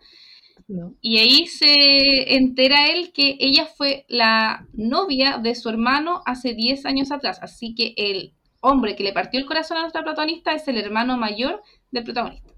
Y 1.00 1.18
ahí 1.18 1.46
se 1.46 2.34
entera 2.36 2.88
él 2.88 3.12
que 3.12 3.38
ella 3.40 3.64
fue 3.64 4.04
la 4.08 4.66
novia 4.74 5.38
de 5.38 5.54
su 5.54 5.70
hermano 5.70 6.22
hace 6.26 6.52
10 6.52 6.84
años 6.84 7.10
atrás. 7.10 7.38
Así 7.40 7.74
que 7.74 7.94
el 7.96 8.34
hombre 8.60 8.94
que 8.94 9.04
le 9.04 9.14
partió 9.14 9.40
el 9.40 9.46
corazón 9.46 9.78
a 9.78 9.80
nuestra 9.80 10.04
protagonista 10.04 10.52
es 10.52 10.68
el 10.68 10.76
hermano 10.76 11.16
mayor 11.16 11.62
del 11.90 12.04
protagonista. 12.04 12.52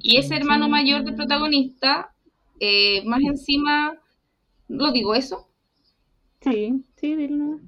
y 0.00 0.18
ese 0.18 0.36
hermano 0.36 0.68
mayor 0.68 1.02
del 1.02 1.16
protagonista, 1.16 2.14
eh, 2.60 3.02
más 3.04 3.20
encima, 3.22 3.98
¿lo 4.68 4.92
digo 4.92 5.16
eso? 5.16 5.48
Sí, 6.44 6.84
sí, 6.96 7.16
dilo. 7.16 7.58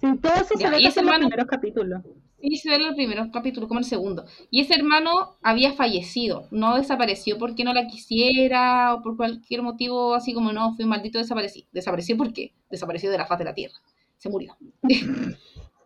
Sí, 0.00 0.06
todo 0.20 0.34
eso 0.34 0.56
se 0.56 0.68
ve 0.68 0.76
en 0.78 0.84
los 0.84 0.94
primeros 0.94 1.46
capítulos. 1.46 2.02
Sí, 2.40 2.56
se 2.56 2.68
ve 2.68 2.76
en 2.76 2.82
el 2.82 2.94
primer 2.94 3.30
capítulo, 3.30 3.68
como 3.68 3.80
el 3.80 3.86
segundo. 3.86 4.24
Y 4.50 4.60
ese 4.60 4.74
hermano 4.74 5.36
había 5.42 5.72
fallecido, 5.72 6.48
no 6.50 6.76
desapareció 6.76 7.38
porque 7.38 7.64
no 7.64 7.72
la 7.72 7.86
quisiera 7.86 8.94
o 8.94 9.02
por 9.02 9.16
cualquier 9.16 9.62
motivo, 9.62 10.14
así 10.14 10.34
como 10.34 10.52
no, 10.52 10.74
fui 10.74 10.84
maldito, 10.84 11.18
desaparecí. 11.18 11.66
Desapareció 11.72 12.16
porque 12.16 12.54
desapareció 12.70 13.10
de 13.10 13.18
la 13.18 13.26
faz 13.26 13.38
de 13.38 13.44
la 13.44 13.54
tierra, 13.54 13.74
se 14.16 14.28
murió. 14.28 14.56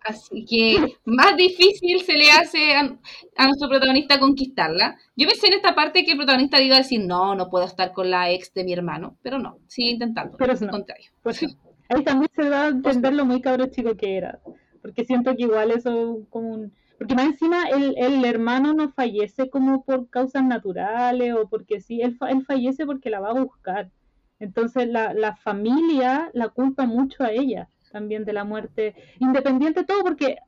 Así 0.05 0.45
que 0.45 0.97
más 1.05 1.37
difícil 1.37 2.01
se 2.01 2.15
le 2.15 2.29
hace 2.29 2.75
a, 2.75 3.47
nuestro 3.47 3.69
protagonista 3.69 4.19
conquistarla. 4.19 4.97
Yo 5.15 5.29
pensé 5.29 5.47
en 5.47 5.53
esta 5.53 5.77
parte 5.77 6.05
que 6.05 6.13
el 6.13 6.17
protagonista 6.17 6.61
iba 6.61 6.75
a 6.75 6.81
decir, 6.81 7.05
no, 7.07 7.37
no 7.37 7.49
puedo 7.49 7.65
estar 7.65 7.93
con 7.93 8.11
la 8.11 8.29
ex 8.33 8.53
de 8.53 8.65
mi 8.65 8.73
hermano, 8.73 9.17
pero 9.23 9.39
no, 9.39 9.59
sigue 9.69 9.91
intentando. 9.91 10.37
Pero 10.39 10.55
es 10.55 10.61
no. 10.61 10.73
contrario. 10.73 11.11
Pues 11.23 11.41
Ahí 11.95 12.05
también 12.05 12.31
se 12.35 12.49
va 12.49 12.65
a 12.65 12.69
entender 12.69 13.13
lo 13.13 13.25
muy 13.25 13.41
cabro 13.41 13.67
chico 13.67 13.97
que 13.97 14.17
era. 14.17 14.41
Porque 14.81 15.05
siento 15.05 15.35
que 15.37 15.43
igual 15.43 15.71
eso 15.71 16.21
como 16.31 16.49
un... 16.55 16.73
Porque 16.99 17.15
más 17.15 17.27
encima 17.27 17.65
el, 17.69 17.95
el 17.99 18.25
hermano 18.25 18.75
no 18.75 18.93
fallece 18.93 19.51
como 19.51 19.85
por 19.85 20.09
causas 20.09 20.45
naturales 20.45 21.35
o 21.35 21.49
porque 21.49 21.81
sí, 21.81 22.01
él, 22.01 22.17
él 22.29 22.45
fallece 22.45 22.87
porque 22.87 23.11
la 23.11 23.21
va 23.21 23.31
a 23.31 23.43
buscar. 23.43 23.91
Entonces 24.39 24.89
la, 24.89 25.13
la 25.13 25.37
familia 25.37 26.31
la 26.33 26.49
culpa 26.49 26.87
mucho 26.87 27.25
a 27.25 27.33
ella 27.33 27.69
también 27.93 28.25
de 28.25 28.33
la 28.33 28.45
muerte, 28.45 28.95
independiente 29.21 29.81
de 29.81 29.87
todo, 29.87 30.03
porque 30.03 30.39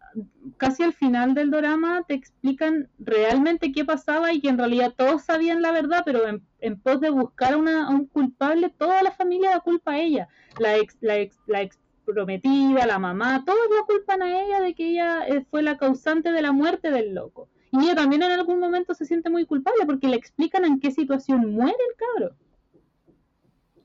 casi 0.57 0.83
al 0.83 0.93
final 0.93 1.35
del 1.35 1.51
drama 1.51 2.05
te 2.09 2.15
explican 2.15 2.89
realmente 2.99 3.73
qué 3.73 3.85
pasaba 3.85 4.33
y 4.33 4.41
que 4.41 4.49
en 4.49 4.59
realidad 4.59 4.95
todos 4.97 5.23
sabían 5.23 5.63
la 5.63 5.73
verdad, 5.73 6.03
pero 6.05 6.27
en, 6.27 6.43
en 6.61 6.81
pos 6.81 7.01
de 7.01 7.11
buscar 7.11 7.53
a 7.53 7.57
un 7.57 8.07
culpable, 8.07 8.71
toda 8.71 9.03
la 9.03 9.13
familia 9.13 9.51
da 9.51 9.61
culpa 9.61 9.93
a 9.93 9.99
ella, 9.99 10.29
la 10.59 10.77
ex, 10.77 10.97
la 11.01 11.19
ex, 11.19 11.39
la 11.47 11.63
ex 11.63 11.79
prometida, 12.05 12.87
la 12.87 12.99
mamá, 12.99 13.45
todos 13.45 13.69
la 13.71 13.85
culpan 13.87 14.23
a 14.23 14.43
ella 14.43 14.61
de 14.61 14.75
que 14.75 14.91
ella 14.91 15.27
eh, 15.27 15.45
fue 15.51 15.63
la 15.63 15.77
causante 15.77 16.33
de 16.33 16.43
la 16.43 16.53
muerte 16.53 16.91
del 16.91 17.15
loco. 17.15 17.49
Y 17.73 17.79
ella 17.85 17.97
también 17.97 18.23
en 18.23 18.31
algún 18.31 18.61
momento 18.61 18.95
se 18.95 19.05
siente 19.05 19.31
muy 19.31 19.47
culpable 19.47 19.85
porque 19.85 20.09
le 20.09 20.17
explican 20.17 20.65
en 20.65 20.79
qué 20.79 20.91
situación 20.91 21.53
muere 21.53 21.73
el 21.73 21.97
cabro. 21.97 22.37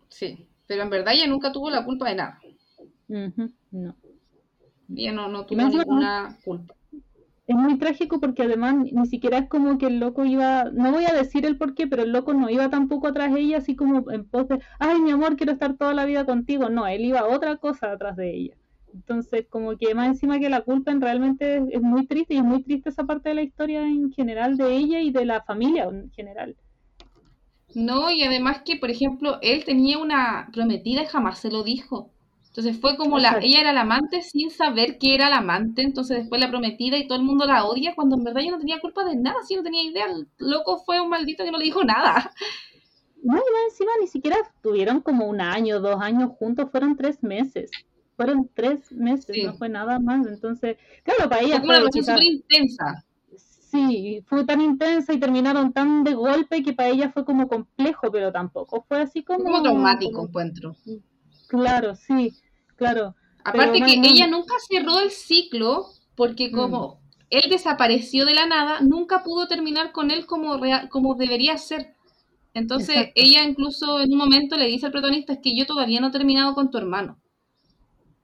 Sí, 0.10 0.48
pero 0.68 0.84
en 0.84 0.90
verdad 0.90 1.14
ella 1.14 1.28
nunca 1.28 1.52
tuvo 1.52 1.70
la 1.70 1.84
culpa 1.84 2.10
de 2.10 2.16
nada. 2.16 2.40
No. 3.10 3.96
Ella 4.96 5.12
no, 5.12 5.28
no 5.28 5.46
tuvo 5.46 5.62
ninguna 5.62 6.38
culpa. 6.44 6.76
Es 7.48 7.56
muy 7.56 7.80
trágico 7.80 8.20
porque 8.20 8.44
además 8.44 8.76
ni 8.92 9.08
siquiera 9.08 9.40
es 9.40 9.50
como 9.50 9.80
que 9.80 9.88
el 9.88 10.00
loco 10.00 10.24
iba, 10.24 10.66
no 10.66 10.92
voy 10.92 11.06
a 11.06 11.16
decir 11.16 11.48
el 11.48 11.58
por 11.58 11.74
qué, 11.74 11.88
pero 11.88 12.04
el 12.04 12.12
loco 12.12 12.36
no 12.36 12.48
iba 12.48 12.70
tampoco 12.70 13.08
atrás 13.08 13.34
de 13.34 13.40
ella 13.42 13.58
así 13.58 13.76
como 13.76 14.12
en 14.12 14.26
pos 14.30 14.48
de, 14.48 14.60
ay 14.78 15.02
mi 15.02 15.10
amor, 15.10 15.36
quiero 15.36 15.54
estar 15.54 15.76
toda 15.76 15.96
la 15.96 16.06
vida 16.06 16.26
contigo. 16.26 16.70
No, 16.70 16.86
él 16.86 17.06
iba 17.06 17.22
a 17.22 17.28
otra 17.28 17.58
cosa 17.58 17.92
atrás 17.92 18.16
de 18.16 18.36
ella. 18.36 18.56
Entonces, 18.94 19.46
como 19.50 19.78
que 19.78 19.94
más 19.96 20.08
encima 20.08 20.40
que 20.40 20.50
la 20.50 20.62
culpa 20.62 20.94
realmente 20.94 21.64
es, 21.72 21.82
muy 21.82 22.06
triste 22.06 22.36
y 22.36 22.38
es 22.38 22.44
muy 22.44 22.64
triste 22.64 22.90
esa 22.90 23.06
parte 23.06 23.30
de 23.30 23.36
la 23.36 23.44
historia 23.44 23.82
en 23.82 24.12
general 24.12 24.58
de 24.58 24.76
ella 24.76 25.02
y 25.02 25.12
de 25.12 25.26
la 25.26 25.42
familia 25.42 25.86
en 25.86 26.12
general. 26.12 26.56
No, 27.76 28.10
y 28.10 28.24
además 28.24 28.62
que, 28.66 28.78
por 28.78 28.90
ejemplo, 28.90 29.38
él 29.42 29.64
tenía 29.64 30.00
una 30.00 30.50
prometida 30.52 31.04
y 31.04 31.08
jamás 31.08 31.40
se 31.40 31.52
lo 31.52 31.64
dijo. 31.64 32.12
Entonces 32.60 32.82
fue 32.82 32.98
como 32.98 33.20
la, 33.20 33.40
ella 33.42 33.62
era 33.62 33.72
la 33.72 33.82
amante 33.82 34.22
sin 34.22 34.52
saber 34.52 34.98
que 34.98 35.16
era 35.16 35.30
la 35.30 35.38
amante, 35.38 35.82
entonces 35.82 36.18
después 36.18 36.42
la 36.42 36.50
prometida 36.50 36.98
y 36.98 37.08
todo 37.08 37.18
el 37.18 37.24
mundo 37.24 37.46
la 37.46 37.64
odia, 37.64 37.96
cuando 37.96 38.18
en 38.18 38.26
verdad 38.26 38.42
ella 38.42 38.52
no 38.52 38.60
tenía 38.60 38.82
culpa 38.82 39.06
de 39.06 39.16
nada, 39.16 39.38
si 39.48 39.56
no 39.56 39.64
tenía 39.64 39.82
idea, 39.82 40.08
el 40.08 40.28
loco 40.40 40.78
fue 40.86 41.00
un 41.00 41.08
maldito 41.08 41.46
que 41.46 41.52
no 41.52 41.58
le 41.58 41.64
dijo 41.64 41.86
nada. 41.86 42.34
No, 43.24 43.38
y 43.38 43.66
encima 43.70 43.92
ni 44.02 44.08
siquiera 44.08 44.36
tuvieron 44.62 45.00
como 45.00 45.26
un 45.28 45.40
año, 45.40 45.80
dos 45.80 46.02
años 46.02 46.32
juntos, 46.38 46.70
fueron 46.70 46.98
tres 46.98 47.24
meses. 47.24 47.72
Fueron 48.18 48.50
tres 48.54 48.92
meses, 48.92 49.38
no 49.46 49.54
fue 49.54 49.70
nada 49.70 49.98
más. 50.00 50.28
Entonces, 50.28 50.76
claro, 51.04 51.30
para 51.30 51.42
ella 51.42 51.60
fue, 51.60 51.68
una 51.68 51.80
relación 51.80 52.04
súper 52.04 52.24
intensa. 52.24 53.06
Sí, 53.38 54.22
fue 54.28 54.44
tan 54.44 54.60
intensa 54.60 55.14
y 55.14 55.18
terminaron 55.18 55.72
tan 55.72 56.04
de 56.04 56.14
golpe 56.14 56.62
que 56.64 56.74
para 56.74 56.90
ella 56.90 57.10
fue 57.10 57.24
como 57.24 57.48
complejo, 57.48 58.12
pero 58.12 58.34
tampoco 58.34 58.84
fue 58.86 59.02
así 59.02 59.24
como... 59.24 59.44
Como 59.44 59.62
traumático, 59.62 60.24
encuentro. 60.24 60.76
Claro, 61.50 61.96
sí, 61.96 62.32
claro. 62.80 63.16
Aparte 63.44 63.82
que 63.82 63.94
ella 63.94 64.28
nunca 64.28 64.56
cerró 64.68 65.00
el 65.00 65.12
ciclo 65.12 65.86
porque 66.16 66.50
mm. 66.50 66.52
como 66.52 67.00
él 67.30 67.44
desapareció 67.50 68.26
de 68.26 68.34
la 68.34 68.48
nada, 68.48 68.82
nunca 68.82 69.24
pudo 69.24 69.48
terminar 69.48 69.92
con 69.92 70.12
él 70.12 70.26
como, 70.26 70.60
como 70.90 71.16
debería 71.16 71.58
ser. 71.58 71.96
Entonces 72.54 73.12
ella 73.14 73.44
incluso 73.44 74.00
en 74.00 74.12
un 74.12 74.18
momento 74.18 74.58
le 74.58 74.66
dice 74.66 74.88
al 74.88 74.92
protagonista 74.92 75.34
es 75.34 75.40
que 75.40 75.56
yo 75.56 75.66
todavía 75.66 76.02
no 76.02 76.08
he 76.08 76.12
terminado 76.12 76.56
con 76.56 76.72
tu 76.72 76.78
hermano. 76.78 77.20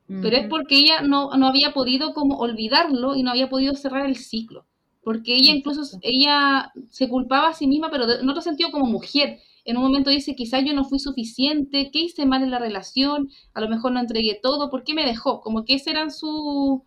Pero 0.07 0.37
es 0.37 0.47
porque 0.47 0.75
ella 0.77 1.01
no, 1.01 1.31
no, 1.35 1.47
había 1.47 1.73
podido 1.73 2.13
como 2.13 2.37
olvidarlo 2.37 3.15
y 3.15 3.23
no 3.23 3.31
había 3.31 3.49
podido 3.49 3.73
cerrar 3.73 4.05
el 4.05 4.17
ciclo. 4.17 4.67
Porque 5.03 5.35
ella 5.35 5.51
incluso, 5.51 5.97
ella 6.03 6.71
se 6.91 7.09
culpaba 7.09 7.49
a 7.49 7.53
sí 7.53 7.65
misma, 7.65 7.89
pero 7.89 8.11
en 8.11 8.29
otro 8.29 8.41
sentido 8.41 8.69
como 8.69 8.85
mujer 8.85 9.39
en 9.65 9.77
un 9.77 9.83
momento 9.83 10.11
dice, 10.11 10.35
quizás 10.35 10.63
yo 10.63 10.73
no 10.73 10.85
fui 10.85 10.99
suficiente, 10.99 11.89
¿qué 11.91 11.99
hice 11.99 12.25
mal 12.25 12.43
en 12.43 12.51
la 12.51 12.59
relación? 12.59 13.29
A 13.53 13.61
lo 13.61 13.67
mejor 13.67 13.91
no 13.91 13.99
entregué 13.99 14.39
todo, 14.41 14.69
¿por 14.69 14.83
qué 14.83 14.93
me 14.93 15.05
dejó? 15.05 15.41
Como 15.41 15.65
que 15.65 15.73
ese 15.73 15.89
eran 15.89 16.11
sus 16.11 16.81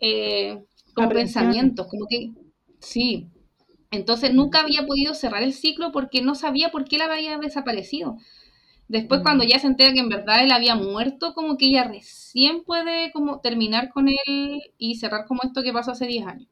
eh, 0.00 0.64
pensamientos, 0.94 1.86
como 1.88 2.06
que 2.08 2.32
sí. 2.80 3.28
Entonces 3.90 4.32
nunca 4.32 4.60
había 4.60 4.86
podido 4.86 5.14
cerrar 5.14 5.42
el 5.42 5.52
ciclo 5.52 5.92
porque 5.92 6.22
no 6.22 6.34
sabía 6.34 6.70
por 6.70 6.86
qué 6.86 6.98
la 6.98 7.04
había 7.04 7.36
desaparecido. 7.38 8.16
Después 8.88 9.20
cuando 9.22 9.44
mm. 9.44 9.48
ya 9.48 9.58
se 9.58 9.66
entera 9.66 9.92
que 9.92 10.00
en 10.00 10.08
verdad 10.08 10.42
él 10.42 10.52
había 10.52 10.74
muerto, 10.76 11.34
como 11.34 11.56
que 11.58 11.66
ella 11.66 11.84
recién 11.84 12.64
puede 12.64 13.12
como 13.12 13.40
terminar 13.40 13.90
con 13.90 14.08
él 14.08 14.60
y 14.78 14.96
cerrar 14.96 15.26
como 15.26 15.42
esto 15.42 15.62
que 15.62 15.72
pasó 15.72 15.92
hace 15.92 16.06
10 16.06 16.26
años. 16.26 16.48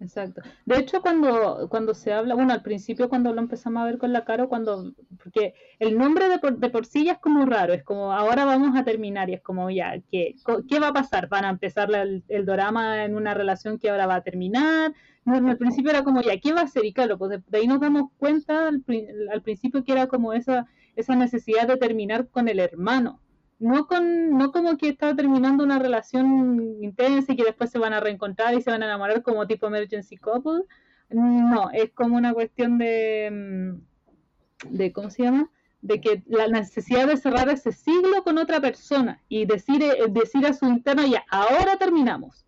Exacto. 0.00 0.42
De 0.64 0.78
hecho, 0.78 1.02
cuando, 1.02 1.68
cuando 1.68 1.92
se 1.92 2.12
habla, 2.12 2.34
bueno, 2.36 2.52
al 2.52 2.62
principio 2.62 3.08
cuando 3.08 3.32
lo 3.32 3.40
empezamos 3.40 3.82
a 3.82 3.86
ver 3.86 3.98
con 3.98 4.12
la 4.12 4.24
Caro, 4.24 4.48
cuando, 4.48 4.92
porque 5.22 5.54
el 5.80 5.98
nombre 5.98 6.28
de 6.28 6.38
por, 6.38 6.56
de 6.56 6.70
por 6.70 6.86
sí 6.86 7.04
ya 7.04 7.12
es 7.14 7.18
como 7.18 7.44
raro, 7.46 7.72
es 7.72 7.82
como 7.82 8.12
ahora 8.12 8.44
vamos 8.44 8.76
a 8.76 8.84
terminar 8.84 9.28
y 9.28 9.34
es 9.34 9.42
como 9.42 9.70
ya, 9.70 10.00
¿qué, 10.10 10.36
qué 10.68 10.78
va 10.78 10.88
a 10.88 10.92
pasar? 10.92 11.28
¿Van 11.28 11.44
a 11.44 11.50
empezar 11.50 11.92
el, 11.92 12.22
el 12.28 12.46
drama 12.46 13.04
en 13.04 13.16
una 13.16 13.34
relación 13.34 13.78
que 13.78 13.90
ahora 13.90 14.06
va 14.06 14.16
a 14.16 14.22
terminar? 14.22 14.94
No, 15.24 15.34
al 15.48 15.58
principio 15.58 15.90
era 15.90 16.04
como 16.04 16.22
ya, 16.22 16.38
¿qué 16.38 16.52
va 16.52 16.60
a 16.62 16.68
ser? 16.68 16.84
Y 16.84 16.92
claro, 16.92 17.18
pues 17.18 17.42
de, 17.48 17.58
ahí 17.58 17.66
nos 17.66 17.80
damos 17.80 18.12
cuenta 18.18 18.68
al, 18.68 18.84
al 19.32 19.42
principio 19.42 19.82
que 19.82 19.92
era 19.92 20.06
como 20.06 20.32
esa, 20.32 20.66
esa 20.94 21.16
necesidad 21.16 21.66
de 21.66 21.76
terminar 21.76 22.28
con 22.28 22.46
el 22.48 22.60
hermano 22.60 23.20
no 23.58 23.86
con 23.86 24.30
no 24.36 24.52
como 24.52 24.76
que 24.76 24.88
estaba 24.88 25.14
terminando 25.14 25.64
una 25.64 25.78
relación 25.78 26.78
intensa 26.82 27.32
y 27.32 27.36
que 27.36 27.44
después 27.44 27.70
se 27.70 27.78
van 27.78 27.92
a 27.92 28.00
reencontrar 28.00 28.54
y 28.54 28.62
se 28.62 28.70
van 28.70 28.82
a 28.82 28.86
enamorar 28.86 29.22
como 29.22 29.46
tipo 29.46 29.66
emergency 29.66 30.16
couple. 30.16 30.64
No 31.10 31.70
es 31.72 31.90
como 31.92 32.16
una 32.16 32.34
cuestión 32.34 32.78
de 32.78 33.30
mm, 33.30 34.76
de 34.76 34.92
cómo 34.92 35.10
se 35.10 35.22
llama 35.22 35.50
de 35.80 36.00
que 36.00 36.22
la 36.26 36.48
necesidad 36.48 37.06
de 37.06 37.16
cerrar 37.16 37.48
ese 37.48 37.72
siglo 37.72 38.24
con 38.24 38.38
otra 38.38 38.60
persona 38.60 39.22
y 39.28 39.46
decir 39.46 39.82
eh, 39.82 40.06
decir 40.10 40.44
a 40.46 40.52
su 40.52 40.66
interno 40.66 41.06
ya 41.06 41.24
ahora 41.30 41.76
terminamos 41.76 42.44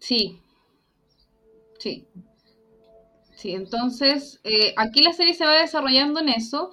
sí. 0.00 0.40
Sí. 1.78 2.06
Sí 3.34 3.52
entonces 3.52 4.40
eh, 4.44 4.72
aquí 4.78 5.02
la 5.02 5.12
serie 5.12 5.34
se 5.34 5.44
va 5.44 5.60
desarrollando 5.60 6.20
en 6.20 6.30
eso 6.30 6.72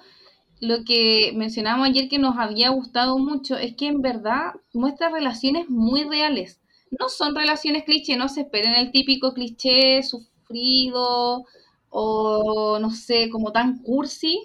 lo 0.63 0.85
que 0.85 1.33
mencionamos 1.35 1.85
ayer 1.87 2.07
que 2.07 2.19
nos 2.19 2.37
había 2.37 2.69
gustado 2.69 3.17
mucho 3.17 3.57
es 3.57 3.75
que 3.75 3.87
en 3.87 4.01
verdad 4.01 4.53
muestra 4.73 5.09
relaciones 5.09 5.69
muy 5.69 6.05
reales. 6.05 6.61
No 6.89 7.09
son 7.09 7.35
relaciones 7.35 7.83
cliché, 7.83 8.15
no 8.15 8.29
se 8.29 8.41
esperen 8.41 8.73
el 8.73 8.91
típico 8.91 9.33
cliché 9.33 10.01
sufrido 10.03 11.43
o 11.89 12.79
no 12.79 12.91
sé, 12.91 13.29
como 13.29 13.51
tan 13.51 13.79
cursi, 13.79 14.39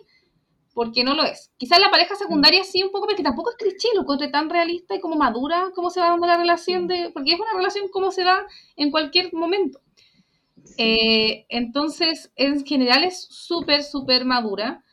porque 0.74 1.04
no 1.04 1.14
lo 1.14 1.22
es. 1.22 1.52
Quizás 1.56 1.78
la 1.78 1.90
pareja 1.90 2.16
secundaria 2.16 2.64
sí 2.64 2.82
un 2.82 2.90
poco, 2.90 3.06
porque 3.06 3.22
tampoco 3.22 3.50
es 3.50 3.56
cliché, 3.56 3.88
lo 3.94 4.02
encontré 4.02 4.26
tan 4.28 4.50
realista 4.50 4.96
y 4.96 5.00
como 5.00 5.14
madura 5.14 5.70
como 5.74 5.88
se 5.88 6.00
va 6.00 6.10
dando 6.10 6.26
la 6.26 6.36
relación 6.36 6.88
de, 6.88 7.10
porque 7.14 7.34
es 7.34 7.40
una 7.40 7.56
relación 7.56 7.88
como 7.90 8.10
se 8.10 8.24
da 8.24 8.44
en 8.74 8.90
cualquier 8.90 9.32
momento. 9.32 9.80
Eh, 10.78 11.46
entonces, 11.48 12.32
en 12.34 12.66
general 12.66 13.04
es 13.04 13.24
súper, 13.30 13.84
súper 13.84 14.24
madura. 14.24 14.84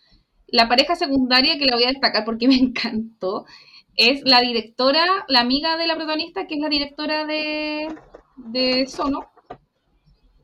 La 0.56 0.70
pareja 0.70 0.96
secundaria 0.96 1.58
que 1.58 1.66
la 1.66 1.76
voy 1.76 1.84
a 1.84 1.90
destacar 1.90 2.24
porque 2.24 2.48
me 2.54 2.56
encantó 2.56 3.46
es 3.98 4.22
la 4.24 4.40
directora, 4.40 5.06
la 5.28 5.42
amiga 5.42 5.76
de 5.76 5.88
la 5.88 5.96
protagonista, 5.96 6.48
que 6.48 6.56
es 6.56 6.62
la 6.62 6.70
directora 6.70 7.26
de, 7.26 7.94
de 8.38 8.88
Sono. 8.88 9.30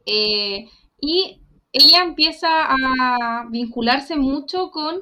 Eh, 0.06 0.67
y 1.00 1.41
ella 1.71 2.04
empieza 2.04 2.47
a 2.50 3.45
vincularse 3.50 4.17
mucho 4.17 4.71
con 4.71 5.02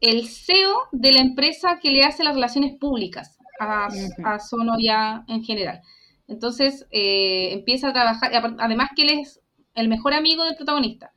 el 0.00 0.28
CEO 0.28 0.88
de 0.92 1.12
la 1.12 1.20
empresa 1.20 1.78
que 1.82 1.90
le 1.90 2.04
hace 2.04 2.24
las 2.24 2.34
relaciones 2.34 2.74
públicas 2.78 3.36
a, 3.60 3.88
a 4.24 4.38
Sono 4.38 4.76
ya 4.80 5.24
en 5.28 5.44
general. 5.44 5.82
Entonces 6.26 6.86
eh, 6.90 7.52
empieza 7.52 7.88
a 7.88 7.92
trabajar, 7.92 8.32
además 8.58 8.88
que 8.96 9.02
él 9.02 9.10
es 9.20 9.40
el 9.74 9.88
mejor 9.88 10.14
amigo 10.14 10.44
del 10.44 10.56
protagonista. 10.56 11.12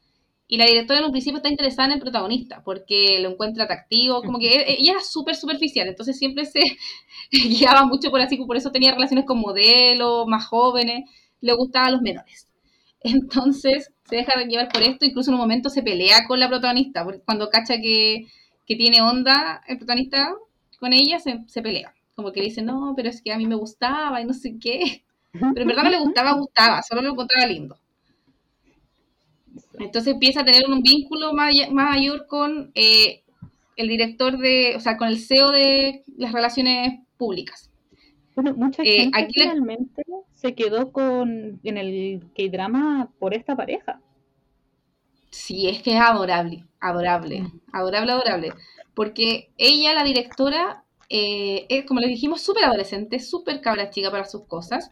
Y 0.52 0.58
la 0.58 0.66
directora 0.66 1.00
en 1.00 1.06
un 1.06 1.14
principio 1.14 1.38
está 1.38 1.48
interesada 1.48 1.88
en 1.88 1.94
el 1.94 2.02
protagonista 2.02 2.62
porque 2.62 3.20
lo 3.22 3.30
encuentra 3.30 3.64
atractivo, 3.64 4.22
como 4.22 4.38
que 4.38 4.66
ella 4.68 4.92
era 4.92 5.02
súper 5.02 5.38
superficial, 5.38 5.88
entonces 5.88 6.20
siempre 6.20 6.44
se 6.44 6.60
guiaba 7.32 7.86
mucho 7.86 8.12
por 8.12 8.20
así, 8.20 8.36
por 8.36 8.58
eso 8.58 8.70
tenía 8.70 8.92
relaciones 8.92 9.24
con 9.26 9.40
modelos 9.40 10.28
más 10.28 10.46
jóvenes. 10.48 11.10
le 11.40 11.54
gustaba 11.54 11.86
a 11.86 11.92
los 11.92 12.02
menores. 12.02 12.50
Entonces 13.02 13.94
se 14.04 14.18
deja 14.18 14.34
llevar 14.44 14.68
por 14.68 14.84
esto, 14.84 15.06
incluso 15.06 15.32
en 15.32 15.36
un 15.36 15.40
momento 15.40 15.70
se 15.70 15.84
pelea 15.84 16.28
con 16.28 16.38
la 16.38 16.50
protagonista, 16.50 17.06
porque 17.06 17.22
cuando 17.22 17.50
cacha 17.50 17.76
que, 17.78 18.28
tiene 18.68 19.02
onda 19.02 19.62
el 19.68 19.78
protagonista 19.78 20.34
con 20.80 20.94
ella, 20.94 21.20
se, 21.20 21.40
se, 21.48 21.62
pelea. 21.62 21.94
Como 22.16 22.32
que 22.34 22.42
dice, 22.42 22.62
no, 22.62 22.94
pero 22.96 23.10
es 23.10 23.22
que 23.22 23.32
a 23.34 23.38
mí 23.38 23.48
me 23.48 23.56
gustaba 23.56 24.22
y 24.22 24.26
no 24.26 24.34
sé 24.34 24.58
qué. 24.60 25.04
Pero 25.32 25.62
en 25.62 25.68
verdad 25.68 25.84
no 25.84 25.90
le 25.92 26.00
gustaba, 26.00 26.34
gustaba, 26.34 26.82
solo 26.82 27.02
lo 27.02 27.12
encontraba 27.12 27.48
lindo. 27.48 27.81
Entonces 29.82 30.14
empieza 30.14 30.42
a 30.42 30.46
tener 30.46 30.64
un 30.70 30.82
vínculo 30.82 31.34
mayor 31.34 32.28
con 32.28 32.72
eh, 32.76 33.24
el 33.76 33.88
director 33.88 34.38
de, 34.38 34.76
o 34.76 34.80
sea, 34.80 34.98
con 34.98 35.08
el 35.08 35.20
CEO 35.20 35.52
de 35.52 36.04
las 36.18 36.32
relaciones 36.32 37.00
públicas. 37.18 37.70
Bueno, 38.36 38.54
mucha 38.56 38.84
eh, 38.84 39.02
gente 39.02 39.20
aquí 39.20 39.40
realmente 39.40 40.04
se 40.34 40.56
quedó 40.56 40.92
con 40.92 41.60
en 41.64 41.78
el 41.78 42.24
K-drama 42.36 43.10
por 43.20 43.34
esta 43.34 43.56
pareja. 43.56 44.02
Sí, 45.30 45.70
es 45.70 45.82
que 45.82 45.96
es 45.96 46.02
adorable, 46.02 46.66
adorable, 46.80 47.42
mm. 47.42 47.62
adorable, 47.74 48.12
adorable. 48.12 48.54
Porque 48.94 49.50
ella, 49.58 49.94
la 49.94 50.04
directora, 50.04 50.84
eh, 51.10 51.66
es, 51.70 51.86
como 51.86 52.02
les 52.02 52.10
dijimos, 52.10 52.42
súper 52.42 52.66
adolescente, 52.66 53.20
súper 53.20 53.62
cabra 53.62 53.90
chica 53.90 54.12
para 54.12 54.26
sus 54.26 54.46
cosas. 54.46 54.92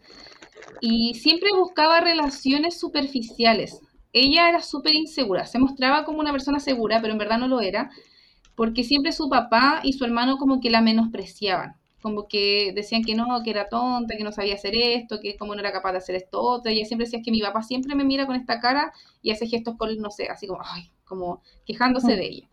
Y 0.82 1.16
siempre 1.16 1.50
buscaba 1.54 2.00
relaciones 2.00 2.80
superficiales. 2.80 3.82
Ella 4.14 4.50
era 4.50 4.62
súper 4.62 4.96
insegura, 4.96 5.46
se 5.46 5.60
mostraba 5.60 6.04
como 6.06 6.20
una 6.20 6.32
persona 6.32 6.60
segura, 6.60 7.00
pero 7.02 7.14
en 7.14 7.20
verdad 7.20 7.38
no 7.38 7.48
lo 7.48 7.62
era, 7.62 7.92
porque 8.56 8.84
siempre 8.84 9.12
su 9.12 9.30
papá 9.30 9.82
y 9.84 9.94
su 9.94 10.06
hermano 10.06 10.38
como 10.38 10.60
que 10.60 10.70
la 10.70 10.82
menospreciaban 10.82 11.80
como 12.02 12.28
que 12.28 12.72
decían 12.74 13.04
que 13.04 13.16
no, 13.16 13.26
que 13.44 13.50
era 13.50 13.68
tonta, 13.68 14.16
que 14.16 14.24
no 14.24 14.32
sabía 14.32 14.56
hacer 14.56 14.74
esto, 14.76 15.20
que 15.20 15.38
como 15.38 15.54
no 15.54 15.60
era 15.60 15.72
capaz 15.72 15.92
de 15.92 15.98
hacer 15.98 16.16
esto 16.16 16.42
otro. 16.42 16.72
Ella 16.72 16.86
siempre 16.86 17.06
decía 17.06 17.22
que 17.24 17.32
mi 17.32 17.42
papá 17.42 17.62
siempre 17.62 17.96
me 17.96 18.04
mira 18.04 18.26
con 18.26 18.36
esta 18.36 18.60
cara 18.60 18.94
y 19.22 19.32
hace 19.32 19.48
gestos 19.48 19.76
con, 19.78 19.96
no 19.98 20.10
sé, 20.10 20.28
así 20.30 20.48
como, 20.48 20.62
ay, 20.64 20.90
como 21.04 21.42
quejándose 21.66 22.16
de 22.16 22.26
ella. 22.26 22.50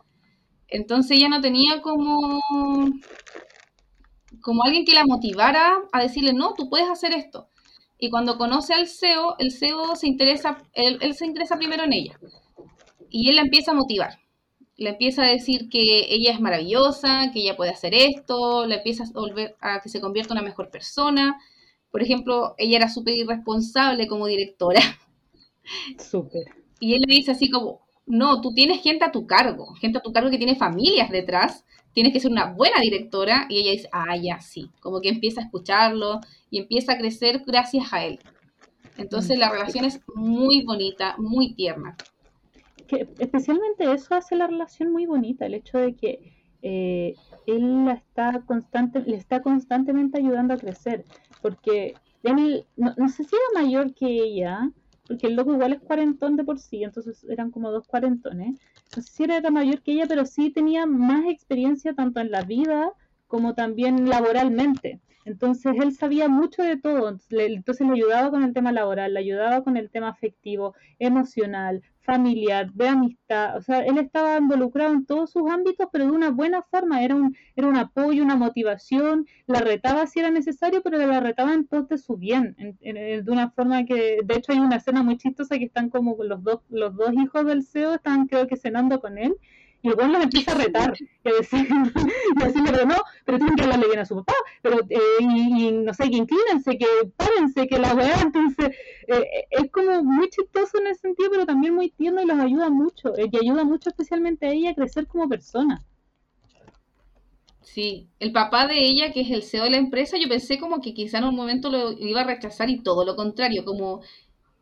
Entonces 0.68 1.16
ella 1.16 1.28
no 1.28 1.40
tenía 1.40 1.80
como, 1.80 2.40
como 4.40 4.64
alguien 4.64 4.84
que 4.84 4.94
la 4.94 5.06
motivara 5.06 5.76
a 5.92 6.02
decirle, 6.02 6.32
no, 6.32 6.54
tú 6.54 6.68
puedes 6.68 6.88
hacer 6.88 7.12
esto. 7.12 7.48
Y 7.98 8.10
cuando 8.10 8.36
conoce 8.36 8.74
al 8.74 8.88
CEO, 8.88 9.36
el 9.38 9.52
CEO 9.52 9.96
se 9.96 10.06
interesa, 10.06 10.58
él, 10.74 10.98
él 11.00 11.14
se 11.14 11.26
interesa 11.26 11.56
primero 11.56 11.84
en 11.84 11.92
ella. 11.92 12.18
Y 13.10 13.30
él 13.30 13.36
la 13.36 13.42
empieza 13.42 13.70
a 13.70 13.74
motivar 13.74 14.18
le 14.76 14.90
empieza 14.90 15.22
a 15.22 15.28
decir 15.28 15.68
que 15.68 16.06
ella 16.14 16.32
es 16.32 16.40
maravillosa, 16.40 17.30
que 17.32 17.40
ella 17.40 17.56
puede 17.56 17.70
hacer 17.70 17.94
esto, 17.94 18.66
le 18.66 18.76
empieza 18.76 19.04
a 19.04 19.10
volver 19.12 19.56
a 19.60 19.80
que 19.80 19.88
se 19.88 20.00
convierta 20.00 20.34
en 20.34 20.38
una 20.38 20.48
mejor 20.48 20.70
persona. 20.70 21.40
Por 21.90 22.02
ejemplo, 22.02 22.54
ella 22.58 22.76
era 22.76 22.88
súper 22.88 23.14
irresponsable 23.14 24.06
como 24.06 24.26
directora. 24.26 24.80
Súper. 25.98 26.44
Y 26.78 26.94
él 26.94 27.02
le 27.06 27.14
dice 27.14 27.30
así 27.30 27.50
como, 27.50 27.86
no, 28.06 28.40
tú 28.42 28.52
tienes 28.52 28.82
gente 28.82 29.04
a 29.04 29.12
tu 29.12 29.26
cargo, 29.26 29.74
gente 29.80 29.98
a 29.98 30.02
tu 30.02 30.12
cargo 30.12 30.30
que 30.30 30.38
tiene 30.38 30.56
familias 30.56 31.10
detrás, 31.10 31.64
tienes 31.96 32.12
que 32.12 32.20
ser 32.20 32.30
una 32.30 32.52
buena 32.52 32.78
directora. 32.80 33.46
Y 33.48 33.58
ella 33.58 33.72
dice, 33.72 33.88
ah, 33.90 34.16
ya 34.16 34.38
sí, 34.38 34.70
como 34.78 35.00
que 35.00 35.08
empieza 35.08 35.40
a 35.40 35.44
escucharlo 35.44 36.20
y 36.50 36.60
empieza 36.60 36.92
a 36.92 36.98
crecer 36.98 37.42
gracias 37.44 37.92
a 37.92 38.04
él. 38.04 38.20
Entonces 38.98 39.36
la 39.36 39.50
relación 39.50 39.84
es 39.84 40.00
muy 40.14 40.62
bonita, 40.62 41.16
muy 41.18 41.54
tierna 41.54 41.96
que 42.86 43.08
especialmente 43.18 43.92
eso 43.92 44.14
hace 44.14 44.36
la 44.36 44.46
relación 44.46 44.92
muy 44.92 45.06
bonita, 45.06 45.46
el 45.46 45.54
hecho 45.54 45.78
de 45.78 45.94
que 45.94 46.32
eh, 46.62 47.14
él 47.46 47.84
la 47.84 47.94
está 47.94 48.42
constante, 48.46 49.00
le 49.00 49.16
está 49.16 49.42
constantemente 49.42 50.18
ayudando 50.18 50.54
a 50.54 50.58
crecer, 50.58 51.04
porque 51.42 51.94
no, 52.22 52.94
no, 52.96 53.08
sé 53.08 53.24
si 53.24 53.36
era 53.36 53.62
mayor 53.62 53.94
que 53.94 54.06
ella, 54.06 54.70
porque 55.06 55.28
el 55.28 55.34
loco 55.34 55.52
igual 55.52 55.74
es 55.74 55.80
cuarentón 55.80 56.36
de 56.36 56.44
por 56.44 56.58
sí, 56.58 56.82
entonces 56.82 57.24
eran 57.28 57.50
como 57.50 57.70
dos 57.70 57.86
cuarentones, 57.86 58.58
si 59.02 59.24
era 59.24 59.50
mayor 59.50 59.82
que 59.82 59.92
ella, 59.92 60.06
pero 60.06 60.24
sí 60.24 60.50
tenía 60.50 60.86
más 60.86 61.26
experiencia 61.26 61.94
tanto 61.94 62.20
en 62.20 62.30
la 62.30 62.42
vida 62.42 62.92
como 63.26 63.54
también 63.54 64.08
laboralmente. 64.08 65.00
Entonces 65.26 65.74
él 65.82 65.92
sabía 65.92 66.28
mucho 66.28 66.62
de 66.62 66.76
todo, 66.76 67.08
entonces 67.08 67.86
le 67.86 67.92
ayudaba 67.92 68.30
con 68.30 68.44
el 68.44 68.54
tema 68.54 68.70
laboral, 68.70 69.12
le 69.12 69.20
ayudaba 69.20 69.64
con 69.64 69.76
el 69.76 69.90
tema 69.90 70.10
afectivo, 70.10 70.74
emocional, 71.00 71.82
familiar, 71.98 72.72
de 72.72 72.86
amistad, 72.86 73.56
o 73.56 73.60
sea, 73.60 73.80
él 73.84 73.98
estaba 73.98 74.38
involucrado 74.38 74.94
en 74.94 75.04
todos 75.04 75.32
sus 75.32 75.50
ámbitos, 75.50 75.88
pero 75.90 76.04
de 76.04 76.12
una 76.12 76.30
buena 76.30 76.62
forma, 76.62 77.02
era 77.02 77.16
un, 77.16 77.36
era 77.56 77.66
un 77.66 77.76
apoyo, 77.76 78.22
una 78.22 78.36
motivación, 78.36 79.26
la 79.48 79.58
retaba 79.58 80.06
si 80.06 80.20
era 80.20 80.30
necesario, 80.30 80.80
pero 80.84 80.96
la 80.96 81.18
retaba 81.18 81.52
en 81.52 81.66
pos 81.66 81.88
de 81.88 81.98
su 81.98 82.16
bien, 82.16 82.54
de 82.80 83.24
una 83.26 83.50
forma 83.50 83.84
que, 83.84 84.20
de 84.24 84.34
hecho 84.36 84.52
hay 84.52 84.60
una 84.60 84.76
escena 84.76 85.02
muy 85.02 85.16
chistosa 85.16 85.58
que 85.58 85.64
están 85.64 85.90
como 85.90 86.16
los 86.22 86.40
dos, 86.44 86.60
los 86.68 86.94
dos 86.94 87.12
hijos 87.14 87.44
del 87.44 87.64
CEO, 87.64 87.94
están 87.94 88.28
creo 88.28 88.46
que 88.46 88.56
cenando 88.56 89.00
con 89.00 89.18
él, 89.18 89.34
y 89.86 89.90
el 89.90 90.12
los 90.12 90.22
empieza 90.22 90.52
a 90.52 90.54
retar 90.56 90.94
y 90.98 91.28
a 91.28 91.32
decir, 91.32 91.66
y 92.36 92.42
a 92.42 92.46
decirle, 92.46 92.70
pero 92.72 92.86
no, 92.86 92.96
pero 93.24 93.38
tienen 93.38 93.56
que 93.56 93.62
hablarle 93.62 93.86
bien 93.86 94.00
a 94.00 94.04
su 94.04 94.16
papá, 94.16 94.34
pero 94.60 94.80
eh, 94.88 94.98
y, 95.20 95.70
no 95.70 95.94
sé, 95.94 96.10
que 96.10 96.16
inclínense, 96.16 96.76
que 96.76 96.86
párense, 97.16 97.68
que 97.68 97.78
la 97.78 97.94
weá, 97.94 98.20
entonces 98.20 98.70
eh, 99.06 99.46
es 99.50 99.70
como 99.70 100.02
muy 100.02 100.28
chistoso 100.28 100.78
en 100.78 100.88
ese 100.88 101.02
sentido, 101.02 101.30
pero 101.30 101.46
también 101.46 101.74
muy 101.74 101.90
tierno 101.90 102.20
y 102.20 102.26
los 102.26 102.38
ayuda 102.38 102.68
mucho, 102.68 103.16
eh, 103.16 103.28
y 103.30 103.36
ayuda 103.36 103.64
mucho 103.64 103.90
especialmente 103.90 104.46
a 104.46 104.50
ella 104.50 104.70
a 104.70 104.74
crecer 104.74 105.06
como 105.06 105.28
persona. 105.28 105.84
Sí, 107.62 108.08
el 108.20 108.32
papá 108.32 108.66
de 108.66 108.78
ella, 108.78 109.12
que 109.12 109.20
es 109.20 109.30
el 109.30 109.42
CEO 109.42 109.64
de 109.64 109.70
la 109.70 109.76
empresa, 109.76 110.16
yo 110.18 110.28
pensé 110.28 110.58
como 110.58 110.80
que 110.80 110.94
quizá 110.94 111.18
en 111.18 111.24
un 111.24 111.34
momento 111.34 111.68
lo 111.68 111.92
iba 111.92 112.22
a 112.22 112.26
rechazar 112.26 112.70
y 112.70 112.82
todo 112.82 113.04
lo 113.04 113.16
contrario, 113.16 113.64
como 113.64 114.02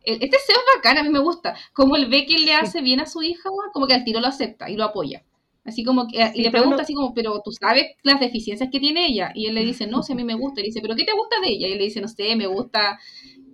este 0.04 0.38
SEO 0.38 0.56
es 0.56 0.76
bacán, 0.76 0.98
a 0.98 1.02
mí 1.02 1.08
me 1.08 1.18
gusta. 1.18 1.56
Como 1.72 1.96
él 1.96 2.06
ve 2.06 2.26
que 2.26 2.38
le 2.38 2.54
hace 2.54 2.82
bien 2.82 3.00
a 3.00 3.06
su 3.06 3.22
hija, 3.22 3.48
como 3.72 3.86
que 3.86 3.94
al 3.94 4.04
tiro 4.04 4.20
lo 4.20 4.28
acepta 4.28 4.70
y 4.70 4.76
lo 4.76 4.84
apoya. 4.84 5.24
Así 5.64 5.82
como 5.82 6.06
que, 6.06 6.30
y 6.34 6.42
le 6.42 6.50
pregunta 6.50 6.82
así 6.82 6.92
como, 6.92 7.14
pero 7.14 7.40
tú 7.42 7.50
sabes 7.50 7.86
las 8.02 8.20
deficiencias 8.20 8.68
que 8.70 8.80
tiene 8.80 9.06
ella. 9.06 9.32
Y 9.34 9.46
él 9.46 9.54
le 9.54 9.64
dice, 9.64 9.86
no, 9.86 10.02
si 10.02 10.12
a 10.12 10.16
mí 10.16 10.22
me 10.22 10.34
gusta. 10.34 10.60
Y 10.60 10.64
dice, 10.64 10.82
pero 10.82 10.94
¿qué 10.94 11.04
te 11.04 11.14
gusta 11.14 11.40
de 11.40 11.48
ella? 11.48 11.68
Y 11.68 11.72
él 11.72 11.78
le 11.78 11.84
dice, 11.84 12.02
no 12.02 12.08
sé, 12.08 12.36
me 12.36 12.46
gusta 12.46 12.98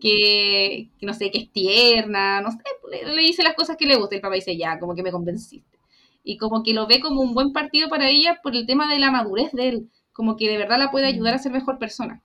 que, 0.00 0.90
no 1.02 1.14
sé, 1.14 1.30
que 1.30 1.38
es 1.38 1.52
tierna, 1.52 2.40
no 2.40 2.50
sé, 2.50 2.58
le, 3.06 3.22
dice 3.22 3.44
las 3.44 3.54
cosas 3.54 3.76
que 3.76 3.86
le 3.86 3.96
gusta. 3.96 4.16
Y 4.16 4.18
el 4.18 4.22
papá 4.22 4.34
dice, 4.34 4.56
ya, 4.56 4.80
como 4.80 4.96
que 4.96 5.04
me 5.04 5.12
convenciste. 5.12 5.78
Y 6.24 6.36
como 6.36 6.64
que 6.64 6.74
lo 6.74 6.88
ve 6.88 7.00
como 7.00 7.20
un 7.20 7.32
buen 7.32 7.52
partido 7.52 7.88
para 7.88 8.08
ella 8.08 8.40
por 8.42 8.56
el 8.56 8.66
tema 8.66 8.92
de 8.92 8.98
la 8.98 9.12
madurez 9.12 9.52
de 9.52 9.68
él. 9.68 9.90
Como 10.12 10.36
que 10.36 10.48
de 10.48 10.58
verdad 10.58 10.78
la 10.78 10.90
puede 10.90 11.06
ayudar 11.06 11.34
a 11.34 11.38
ser 11.38 11.52
mejor 11.52 11.78
persona. 11.78 12.24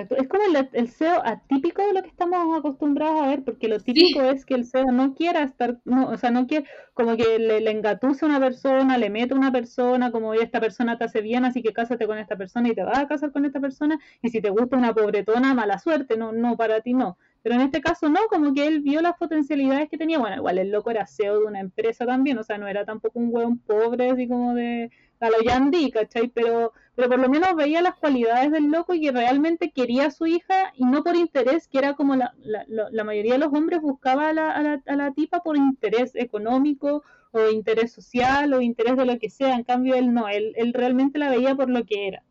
Es 0.00 0.28
como 0.28 0.44
el, 0.72 0.88
SEO 0.88 1.22
atípico 1.24 1.86
de 1.86 1.92
lo 1.92 2.02
que 2.02 2.08
estamos 2.08 2.58
acostumbrados 2.58 3.20
a 3.20 3.26
ver, 3.26 3.44
porque 3.44 3.68
lo 3.68 3.80
típico 3.80 4.22
es 4.22 4.44
que 4.44 4.54
el 4.54 4.64
SEO 4.64 4.86
no 4.92 5.14
quiera 5.14 5.42
estar, 5.42 5.78
no, 5.84 6.08
o 6.08 6.16
sea, 6.16 6.30
no 6.30 6.46
quiere, 6.46 6.66
como 6.94 7.16
que 7.16 7.38
le, 7.38 7.60
le 7.60 7.70
engatusa 7.70 8.26
a 8.26 8.28
una 8.28 8.40
persona, 8.40 8.98
le 8.98 9.10
mete 9.10 9.34
a 9.34 9.36
una 9.36 9.52
persona, 9.52 10.10
como 10.10 10.34
esta 10.34 10.60
persona 10.60 10.98
te 10.98 11.04
hace 11.04 11.20
bien, 11.20 11.44
así 11.44 11.62
que 11.62 11.72
cásate 11.72 12.06
con 12.06 12.18
esta 12.18 12.36
persona 12.36 12.68
y 12.68 12.74
te 12.74 12.82
vas 12.82 12.98
a 12.98 13.08
casar 13.08 13.32
con 13.32 13.44
esta 13.44 13.60
persona, 13.60 13.98
y 14.22 14.30
si 14.30 14.40
te 14.40 14.50
gusta 14.50 14.76
una 14.76 14.94
pobretona, 14.94 15.54
mala 15.54 15.78
suerte, 15.78 16.16
no, 16.16 16.32
no, 16.32 16.56
para 16.56 16.80
ti 16.80 16.94
no. 16.94 17.18
Pero 17.42 17.54
en 17.54 17.60
este 17.62 17.80
caso 17.80 18.08
no, 18.08 18.20
como 18.28 18.52
que 18.52 18.66
él 18.66 18.80
vio 18.80 19.00
las 19.00 19.16
potencialidades 19.16 19.88
que 19.88 19.96
tenía, 19.96 20.18
bueno, 20.18 20.36
igual 20.36 20.58
el 20.58 20.70
loco 20.70 20.90
era 20.90 21.06
SEO 21.06 21.40
de 21.40 21.46
una 21.46 21.60
empresa 21.60 22.04
también, 22.04 22.38
o 22.38 22.42
sea, 22.42 22.58
no 22.58 22.66
era 22.68 22.84
tampoco 22.84 23.18
un 23.18 23.28
hueón 23.32 23.58
pobre, 23.58 24.10
así 24.10 24.28
como 24.28 24.54
de 24.54 24.90
a 25.20 25.30
lo 25.30 25.40
Yandy, 25.42 25.90
¿cachai? 25.90 26.28
Pero, 26.28 26.72
pero 26.94 27.08
por 27.08 27.18
lo 27.18 27.28
menos 27.28 27.54
veía 27.56 27.82
las 27.82 27.94
cualidades 27.96 28.50
del 28.52 28.66
loco 28.70 28.94
y 28.94 29.00
que 29.00 29.12
realmente 29.12 29.70
quería 29.72 30.06
a 30.06 30.10
su 30.10 30.26
hija 30.26 30.72
y 30.76 30.84
no 30.84 31.02
por 31.04 31.16
interés, 31.16 31.68
que 31.68 31.78
era 31.78 31.94
como 31.94 32.16
la, 32.16 32.34
la, 32.38 32.64
la 32.90 33.04
mayoría 33.04 33.34
de 33.34 33.38
los 33.38 33.52
hombres 33.52 33.80
buscaba 33.80 34.28
a 34.28 34.32
la, 34.32 34.50
a, 34.52 34.62
la, 34.62 34.82
a 34.86 34.96
la 34.96 35.12
tipa 35.12 35.42
por 35.42 35.56
interés 35.56 36.14
económico 36.14 37.02
o 37.32 37.48
interés 37.50 37.92
social 37.92 38.52
o 38.54 38.60
interés 38.60 38.96
de 38.96 39.04
lo 39.06 39.18
que 39.18 39.30
sea. 39.30 39.54
En 39.56 39.64
cambio, 39.64 39.94
él 39.94 40.12
no, 40.14 40.28
él, 40.28 40.52
él 40.56 40.72
realmente 40.72 41.18
la 41.18 41.30
veía 41.30 41.54
por 41.54 41.68
lo 41.70 41.84
que 41.84 42.08
era. 42.08 42.22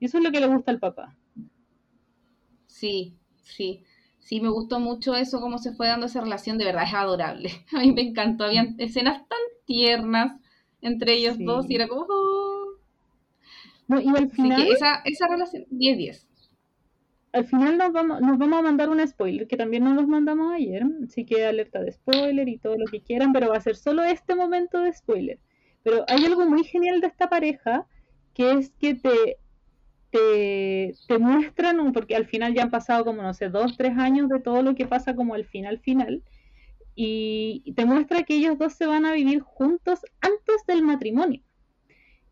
Y 0.00 0.06
eso 0.06 0.18
es 0.18 0.24
lo 0.24 0.32
que 0.32 0.40
le 0.40 0.46
gusta 0.48 0.70
al 0.72 0.80
papá. 0.80 1.16
Sí, 2.66 3.18
sí. 3.42 3.84
Sí, 4.18 4.40
me 4.40 4.48
gustó 4.48 4.80
mucho 4.80 5.14
eso, 5.14 5.40
cómo 5.40 5.58
se 5.58 5.72
fue 5.74 5.86
dando 5.86 6.06
esa 6.06 6.20
relación, 6.22 6.56
de 6.58 6.64
verdad 6.64 6.84
es 6.84 6.94
adorable. 6.94 7.50
A 7.76 7.80
mí 7.80 7.92
me 7.92 8.02
encantó, 8.02 8.44
habían 8.44 8.74
escenas 8.78 9.18
tan 9.28 9.38
tiernas, 9.66 10.40
entre 10.84 11.14
ellos 11.14 11.36
dos 11.38 11.68
y 11.68 11.74
era 11.74 11.88
como... 11.88 12.06
Oh". 12.08 12.64
No, 13.88 14.00
y 14.00 14.08
al 14.08 14.30
final... 14.30 14.62
esa, 14.68 15.02
esa 15.04 15.26
relación, 15.28 15.64
10-10. 15.70 16.26
Al 17.32 17.46
final 17.46 17.76
nos 17.76 17.92
vamos, 17.92 18.20
nos 18.20 18.38
vamos 18.38 18.58
a 18.60 18.62
mandar 18.62 18.88
un 18.88 19.06
spoiler, 19.06 19.48
que 19.48 19.56
también 19.56 19.82
nos 19.82 19.96
los 19.96 20.06
mandamos 20.06 20.52
ayer, 20.52 20.84
así 21.02 21.24
que 21.26 21.44
alerta 21.44 21.80
de 21.80 21.90
spoiler 21.90 22.48
y 22.48 22.58
todo 22.58 22.78
lo 22.78 22.86
que 22.86 23.00
quieran, 23.00 23.32
pero 23.32 23.48
va 23.48 23.56
a 23.56 23.60
ser 23.60 23.74
solo 23.74 24.04
este 24.04 24.36
momento 24.36 24.78
de 24.78 24.92
spoiler. 24.92 25.40
Pero 25.82 26.04
hay 26.06 26.24
algo 26.24 26.46
muy 26.46 26.62
genial 26.62 27.00
de 27.00 27.08
esta 27.08 27.28
pareja, 27.28 27.86
que 28.34 28.52
es 28.52 28.70
que 28.78 28.94
te, 28.94 29.38
te, 30.10 30.94
te 31.08 31.18
muestran, 31.18 31.92
porque 31.92 32.14
al 32.14 32.26
final 32.26 32.54
ya 32.54 32.62
han 32.62 32.70
pasado 32.70 33.04
como, 33.04 33.22
no 33.22 33.34
sé, 33.34 33.48
dos, 33.48 33.76
tres 33.76 33.98
años 33.98 34.28
de 34.28 34.38
todo 34.38 34.62
lo 34.62 34.76
que 34.76 34.86
pasa 34.86 35.16
como 35.16 35.34
al 35.34 35.44
final, 35.44 35.80
final, 35.80 36.22
y 36.94 37.72
te 37.74 37.84
muestra 37.84 38.22
que 38.22 38.36
ellos 38.36 38.58
dos 38.58 38.74
se 38.74 38.86
van 38.86 39.06
a 39.06 39.12
vivir 39.12 39.40
juntos 39.40 40.00
antes 40.20 40.66
del 40.66 40.82
matrimonio. 40.82 41.42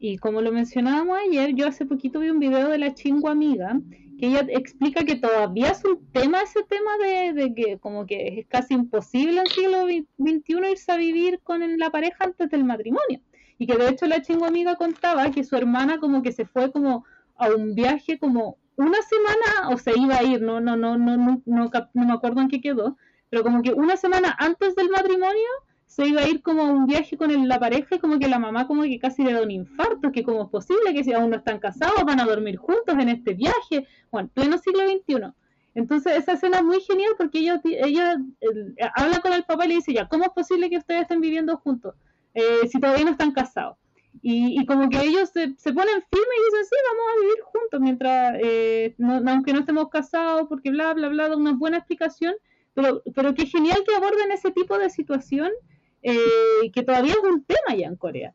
Y 0.05 0.19
como 0.19 0.43
lo 0.43 0.51
mencionábamos 0.51 1.17
ayer, 1.29 1.55
yo 1.55 1.69
hace 1.69 1.87
poquito 1.87 2.19
vi 2.19 2.29
un 2.29 2.41
video 2.41 2.69
de 2.69 2.79
la 2.79 2.93
chingua 2.93 3.31
amiga 3.31 3.81
que 4.19 4.27
ella 4.27 4.45
explica 4.49 5.05
que 5.05 5.15
todavía 5.15 5.71
es 5.71 5.85
un 5.85 6.05
tema 6.11 6.43
ese 6.43 6.65
tema 6.65 6.91
de, 6.99 7.55
que 7.55 7.79
como 7.79 8.05
que 8.05 8.41
es 8.41 8.47
casi 8.49 8.75
imposible 8.75 9.39
en 9.39 9.47
siglo 9.47 9.87
XXI 9.87 10.73
irse 10.73 10.91
a 10.91 10.97
vivir 10.97 11.39
con 11.45 11.79
la 11.79 11.91
pareja 11.91 12.25
antes 12.25 12.51
del 12.51 12.65
matrimonio. 12.65 13.21
Y 13.59 13.67
que 13.69 13.77
de 13.77 13.91
hecho 13.91 14.07
la 14.07 14.23
chingua 14.23 14.49
amiga 14.49 14.75
contaba 14.75 15.31
que 15.31 15.45
su 15.45 15.55
hermana 15.55 16.01
como 16.01 16.21
que 16.23 16.33
se 16.33 16.47
fue 16.47 16.73
como 16.73 17.05
a 17.37 17.51
un 17.51 17.77
viaje 17.77 18.19
como 18.19 18.59
una 18.75 18.99
semana 19.03 19.73
o 19.73 19.79
se 19.79 19.97
iba 19.97 20.17
a 20.17 20.25
ir, 20.25 20.43
no, 20.43 20.61
no, 20.61 20.75
no, 20.75 20.99
no, 20.99 21.17
no, 21.17 21.43
no, 21.47 21.71
no 21.95 22.05
me 22.05 22.13
acuerdo 22.13 22.41
en 22.41 22.49
qué 22.49 22.61
quedó, 22.61 22.97
pero 23.33 23.45
como 23.45 23.63
que 23.63 23.73
una 23.73 23.97
semana 23.97 24.37
antes 24.39 24.77
del 24.77 24.91
matrimonio 24.91 25.49
se 25.87 26.07
iba 26.07 26.21
a 26.21 26.29
ir 26.29 26.43
como 26.43 26.65
un 26.65 26.85
viaje 26.85 27.17
con 27.17 27.49
la 27.49 27.59
pareja 27.59 27.95
y 27.95 27.99
como 27.99 28.19
que 28.19 28.29
la 28.29 28.39
mamá 28.39 28.67
como 28.67 28.83
que 28.83 28.99
casi 28.99 29.25
le 29.25 29.33
da 29.33 29.41
un 29.41 29.51
infarto, 29.51 30.13
que 30.13 30.23
como 30.23 30.43
es 30.43 30.51
posible 30.51 30.93
que 30.93 31.03
si 31.03 31.15
aún 31.15 31.31
no 31.31 31.37
están 31.37 31.59
casados 31.59 32.05
van 32.05 32.21
a 32.21 32.27
dormir 32.27 32.59
juntos 32.59 32.95
en 32.99 33.09
este 33.09 33.33
viaje, 33.33 33.87
bueno, 34.11 34.29
pleno 34.35 34.59
siglo 34.59 34.83
XXI. 34.87 35.33
Entonces 35.75 36.19
esa 36.19 36.33
escena 36.33 36.59
es 36.59 36.65
muy 36.65 36.79
genial 36.83 37.13
porque 37.17 37.39
ella, 37.39 37.59
ella 37.65 38.19
habla 38.95 39.21
con 39.21 39.33
el 39.33 39.45
papá 39.45 39.65
y 39.65 39.69
le 39.69 39.75
dice, 39.77 39.95
ya, 39.95 40.07
¿cómo 40.09 40.25
es 40.25 40.31
posible 40.33 40.69
que 40.69 40.77
ustedes 40.77 41.01
estén 41.01 41.23
viviendo 41.23 41.57
juntos 41.57 41.95
eh, 42.35 42.69
si 42.71 42.79
todavía 42.81 43.07
no 43.07 43.13
están 43.13 43.33
casados? 43.33 43.79
Y, 44.21 44.67
como 44.67 44.91
que 44.91 45.01
ellos 45.01 45.31
se, 45.31 45.49
ponen 45.73 46.05
firmes 46.11 46.37
y 46.39 46.45
dicen, 46.45 46.65
sí, 46.67 46.77
vamos 46.91 47.07
a 47.09 47.21
vivir 47.23 47.43
juntos 47.45 47.81
mientras, 47.81 48.35
eh, 48.45 48.95
aunque 49.27 49.55
no 49.55 49.61
estemos 49.61 49.89
casados, 49.89 50.49
porque 50.51 50.71
bla, 50.71 50.93
bla, 50.93 51.09
bla, 51.09 51.31
da 51.31 51.37
una 51.37 51.55
buena 51.55 51.79
explicación, 51.79 52.35
pero, 52.75 53.03
pero 53.15 53.35
qué 53.35 53.47
genial 53.47 53.83
que 53.87 53.95
aborden 53.95 54.33
ese 54.33 54.51
tipo 54.51 54.79
de 54.79 54.91
situación 54.91 55.51
eh, 56.03 56.71
que 56.73 56.83
todavía 56.83 57.13
es 57.13 57.19
un 57.19 57.45
tema 57.45 57.77
ya 57.77 57.87
en 57.87 57.97
Corea. 57.97 58.35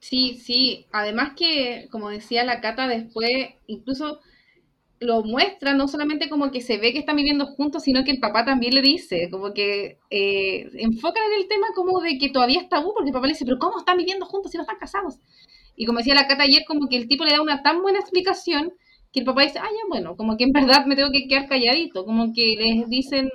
Sí, 0.00 0.38
sí, 0.38 0.86
además 0.92 1.32
que, 1.36 1.88
como 1.90 2.08
decía 2.08 2.42
la 2.44 2.60
Cata, 2.60 2.88
después 2.88 3.30
incluso 3.66 4.20
lo 4.98 5.22
muestra, 5.22 5.72
no 5.74 5.88
solamente 5.88 6.28
como 6.28 6.50
que 6.50 6.60
se 6.60 6.78
ve 6.78 6.92
que 6.92 6.98
están 6.98 7.16
viviendo 7.16 7.46
juntos, 7.46 7.84
sino 7.84 8.04
que 8.04 8.10
el 8.10 8.20
papá 8.20 8.44
también 8.44 8.74
le 8.74 8.82
dice, 8.82 9.28
como 9.30 9.54
que 9.54 9.98
eh, 10.10 10.68
enfocan 10.74 11.22
en 11.32 11.40
el 11.40 11.48
tema 11.48 11.68
como 11.74 12.00
de 12.00 12.18
que 12.18 12.28
todavía 12.28 12.60
es 12.60 12.68
tabú, 12.68 12.92
porque 12.94 13.08
el 13.08 13.14
papá 13.14 13.26
le 13.26 13.32
dice, 13.32 13.46
pero 13.46 13.58
¿cómo 13.58 13.78
están 13.78 13.96
viviendo 13.96 14.26
juntos 14.26 14.52
si 14.52 14.58
no 14.58 14.62
están 14.62 14.78
casados? 14.78 15.18
Y 15.74 15.86
como 15.86 15.98
decía 15.98 16.14
la 16.14 16.26
Cata 16.26 16.42
ayer, 16.42 16.64
como 16.66 16.88
que 16.88 16.96
el 16.96 17.08
tipo 17.08 17.24
le 17.24 17.32
da 17.32 17.40
una 17.40 17.62
tan 17.62 17.80
buena 17.80 17.98
explicación 17.98 18.74
que 19.12 19.20
el 19.20 19.26
papá 19.26 19.42
dice, 19.42 19.58
ah, 19.58 19.68
ya 19.70 19.88
bueno, 19.88 20.16
como 20.16 20.36
que 20.36 20.44
en 20.44 20.52
verdad 20.52 20.86
me 20.86 20.96
tengo 20.96 21.10
que 21.10 21.26
quedar 21.26 21.48
calladito, 21.48 22.04
como 22.04 22.32
que 22.32 22.54
les 22.56 22.88
dicen 22.88 23.30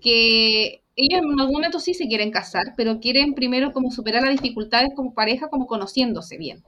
que 0.00 0.82
ellos 0.96 1.22
en 1.22 1.40
algún 1.40 1.54
momento 1.54 1.80
sí 1.80 1.94
se 1.94 2.08
quieren 2.08 2.30
casar, 2.30 2.74
pero 2.76 3.00
quieren 3.00 3.34
primero 3.34 3.72
como 3.72 3.90
superar 3.90 4.22
las 4.22 4.32
dificultades 4.32 4.90
como 4.94 5.14
pareja, 5.14 5.48
como 5.48 5.66
conociéndose 5.66 6.36
bien. 6.36 6.62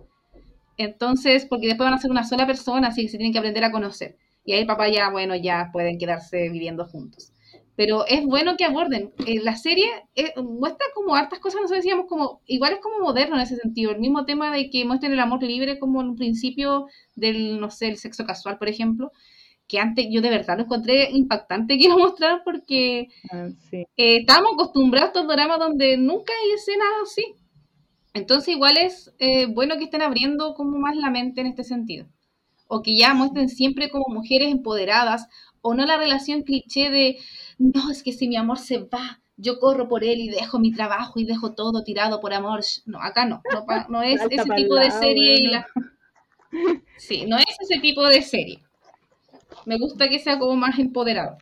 Entonces, 0.76 1.46
porque 1.46 1.66
después 1.66 1.90
van 1.90 1.94
a 1.94 2.00
ser 2.00 2.10
una 2.10 2.24
sola 2.24 2.46
persona, 2.46 2.88
así 2.88 3.02
que 3.02 3.08
se 3.08 3.18
tienen 3.18 3.32
que 3.32 3.38
aprender 3.38 3.64
a 3.64 3.72
conocer. 3.72 4.16
Y 4.44 4.52
ahí 4.52 4.60
el 4.60 4.66
papá 4.66 4.88
ya, 4.88 5.10
bueno, 5.10 5.34
ya 5.36 5.68
pueden 5.72 5.98
quedarse 5.98 6.48
viviendo 6.48 6.86
juntos. 6.86 7.32
Pero 7.76 8.06
es 8.06 8.24
bueno 8.24 8.56
que 8.56 8.64
aborden. 8.64 9.12
Eh, 9.26 9.40
la 9.42 9.56
serie 9.56 9.86
eh, 10.14 10.34
muestra 10.36 10.86
como 10.94 11.14
hartas 11.14 11.38
cosas, 11.38 11.62
nos 11.62 11.70
decíamos, 11.70 12.06
como, 12.08 12.42
igual 12.46 12.74
es 12.74 12.80
como 12.80 13.00
moderno 13.00 13.36
en 13.36 13.42
ese 13.42 13.56
sentido. 13.56 13.92
El 13.92 14.00
mismo 14.00 14.24
tema 14.26 14.52
de 14.52 14.68
que 14.70 14.84
muestren 14.84 15.12
el 15.12 15.20
amor 15.20 15.42
libre 15.42 15.78
como 15.78 16.00
en 16.00 16.10
un 16.10 16.16
principio 16.16 16.86
del, 17.14 17.60
no 17.60 17.70
sé, 17.70 17.88
el 17.88 17.96
sexo 17.96 18.24
casual, 18.26 18.58
por 18.58 18.68
ejemplo 18.68 19.12
que 19.70 19.78
antes 19.78 20.08
yo 20.10 20.20
de 20.20 20.30
verdad 20.30 20.56
lo 20.56 20.64
encontré 20.64 21.10
impactante 21.12 21.78
que 21.78 21.88
lo 21.88 21.96
mostraran 21.96 22.40
porque 22.44 23.06
ah, 23.30 23.48
eh, 23.70 23.86
estábamos 23.96 24.54
acostumbrados 24.54 25.10
a 25.10 25.12
estos 25.12 25.28
dramas 25.28 25.60
donde 25.60 25.96
nunca 25.96 26.32
hay 26.32 26.50
escenas 26.50 26.88
así. 27.04 27.36
Entonces 28.12 28.48
igual 28.48 28.76
es 28.78 29.14
eh, 29.20 29.46
bueno 29.46 29.76
que 29.78 29.84
estén 29.84 30.02
abriendo 30.02 30.54
como 30.54 30.76
más 30.78 30.96
la 30.96 31.10
mente 31.10 31.40
en 31.40 31.46
este 31.46 31.62
sentido. 31.62 32.08
O 32.66 32.82
que 32.82 32.96
ya 32.96 33.14
muestren 33.14 33.48
siempre 33.48 33.90
como 33.90 34.06
mujeres 34.08 34.48
empoderadas 34.50 35.28
o 35.62 35.74
no 35.74 35.86
la 35.86 35.98
relación 35.98 36.42
cliché 36.42 36.90
de, 36.90 37.18
no, 37.60 37.90
es 37.92 38.02
que 38.02 38.12
si 38.12 38.26
mi 38.26 38.36
amor 38.36 38.58
se 38.58 38.78
va, 38.78 39.20
yo 39.36 39.60
corro 39.60 39.88
por 39.88 40.02
él 40.02 40.18
y 40.18 40.28
dejo 40.28 40.58
mi 40.58 40.72
trabajo 40.72 41.20
y 41.20 41.24
dejo 41.24 41.52
todo 41.52 41.84
tirado 41.84 42.20
por 42.20 42.34
amor. 42.34 42.60
No, 42.86 43.00
acá 43.00 43.24
no, 43.26 43.42
no, 43.88 44.02
es 44.02 44.20
ese 44.30 44.44
tipo 44.56 44.74
de 44.74 44.90
serie. 44.90 45.40
Y 45.40 45.46
la... 45.48 45.66
Sí, 46.98 47.26
no 47.26 47.36
es 47.36 47.56
ese 47.60 47.80
tipo 47.80 48.04
de 48.08 48.22
serie 48.22 48.60
me 49.66 49.78
gusta 49.78 50.08
que 50.08 50.18
sea 50.18 50.38
como 50.38 50.56
más 50.56 50.78
empoderado. 50.78 51.38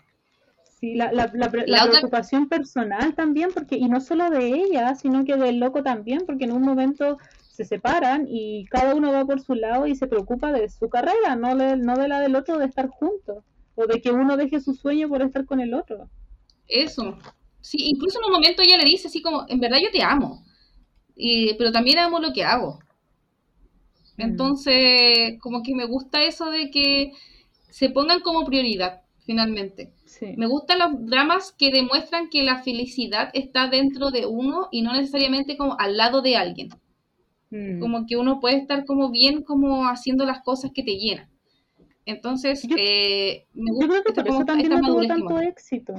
Sí, 0.80 0.94
la, 0.94 1.12
la, 1.12 1.30
la, 1.32 1.50
preocupación 1.50 2.48
personal 2.48 3.14
también, 3.14 3.50
porque 3.52 3.76
y 3.76 3.88
no 3.88 4.00
solo 4.00 4.30
de 4.30 4.46
ella, 4.46 4.94
sino 4.94 5.24
que 5.24 5.36
del 5.36 5.58
loco 5.58 5.82
también, 5.82 6.20
porque 6.24 6.44
en 6.44 6.52
un 6.52 6.62
momento 6.62 7.18
se 7.50 7.64
separan 7.64 8.26
y 8.28 8.64
cada 8.66 8.94
uno 8.94 9.12
va 9.12 9.24
por 9.24 9.40
su 9.40 9.54
lado 9.54 9.88
y 9.88 9.96
se 9.96 10.06
preocupa 10.06 10.52
de 10.52 10.68
su 10.68 10.88
carrera, 10.88 11.34
no 11.34 11.56
de, 11.56 11.76
no 11.76 11.96
de 11.96 12.06
la 12.06 12.20
del 12.20 12.36
otro 12.36 12.58
de 12.58 12.66
estar 12.66 12.86
juntos, 12.88 13.42
o 13.78 13.86
de 13.86 14.00
que 14.00 14.10
uno 14.10 14.36
deje 14.36 14.60
su 14.60 14.74
sueño 14.74 15.08
por 15.08 15.22
estar 15.22 15.46
con 15.46 15.60
el 15.60 15.72
otro. 15.72 16.10
Eso. 16.66 17.16
Sí, 17.60 17.78
incluso 17.80 18.18
en 18.18 18.26
un 18.26 18.32
momento 18.32 18.62
ella 18.62 18.76
le 18.76 18.84
dice 18.84 19.08
así 19.08 19.22
como, 19.22 19.44
en 19.48 19.60
verdad 19.60 19.78
yo 19.80 19.90
te 19.92 20.02
amo, 20.02 20.44
y, 21.14 21.54
pero 21.54 21.70
también 21.70 21.98
amo 21.98 22.18
lo 22.18 22.32
que 22.32 22.44
hago. 22.44 22.80
Mm. 24.16 24.22
Entonces, 24.22 25.38
como 25.40 25.62
que 25.62 25.74
me 25.74 25.86
gusta 25.86 26.24
eso 26.24 26.50
de 26.50 26.70
que 26.70 27.12
se 27.70 27.90
pongan 27.90 28.20
como 28.20 28.44
prioridad, 28.44 29.02
finalmente. 29.24 29.92
Me 30.36 30.46
gustan 30.46 30.80
los 30.80 31.06
dramas 31.06 31.52
que 31.52 31.70
demuestran 31.70 32.28
que 32.28 32.42
la 32.42 32.62
felicidad 32.62 33.30
está 33.34 33.68
dentro 33.68 34.10
de 34.10 34.26
uno 34.26 34.68
y 34.72 34.82
no 34.82 34.92
necesariamente 34.92 35.56
como 35.56 35.78
al 35.78 35.96
lado 35.96 36.22
de 36.22 36.36
alguien. 36.36 36.70
Mm. 37.50 37.78
Como 37.78 38.06
que 38.06 38.16
uno 38.16 38.40
puede 38.40 38.56
estar 38.56 38.84
como 38.84 39.10
bien 39.10 39.42
como 39.42 39.84
haciendo 39.84 40.24
las 40.24 40.42
cosas 40.42 40.72
que 40.74 40.82
te 40.82 40.96
llenan. 40.96 41.28
Entonces, 42.08 42.66
eh, 42.78 43.44
me 43.52 43.70
gusta 43.70 43.84
yo 43.84 43.90
creo 43.90 44.02
que 44.02 44.12
por 44.14 44.28
eso 44.28 44.44
también 44.46 44.70
no 44.70 44.80
tuvo 44.80 45.06
tanto 45.06 45.40
éxito, 45.40 45.94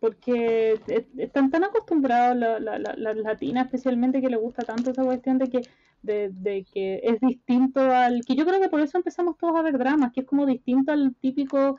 porque 0.00 0.80
están 1.16 1.48
tan 1.52 1.62
acostumbrados 1.62 2.36
las 2.36 3.16
latinas, 3.16 3.66
especialmente, 3.66 4.20
que 4.20 4.30
les 4.30 4.40
gusta 4.40 4.64
tanto 4.64 4.90
esa 4.90 5.04
cuestión 5.04 5.38
de 5.38 5.48
que 5.48 5.60
de, 6.02 6.66
que 6.74 7.00
es 7.04 7.20
distinto 7.20 7.80
al 7.80 8.24
que 8.26 8.34
yo 8.34 8.44
creo 8.44 8.60
que 8.60 8.68
por 8.68 8.80
eso 8.80 8.98
empezamos 8.98 9.38
todos 9.38 9.54
a 9.54 9.62
ver 9.62 9.78
dramas, 9.78 10.12
que 10.12 10.22
es 10.22 10.26
como 10.26 10.44
distinto 10.44 10.90
al 10.90 11.14
típico 11.14 11.78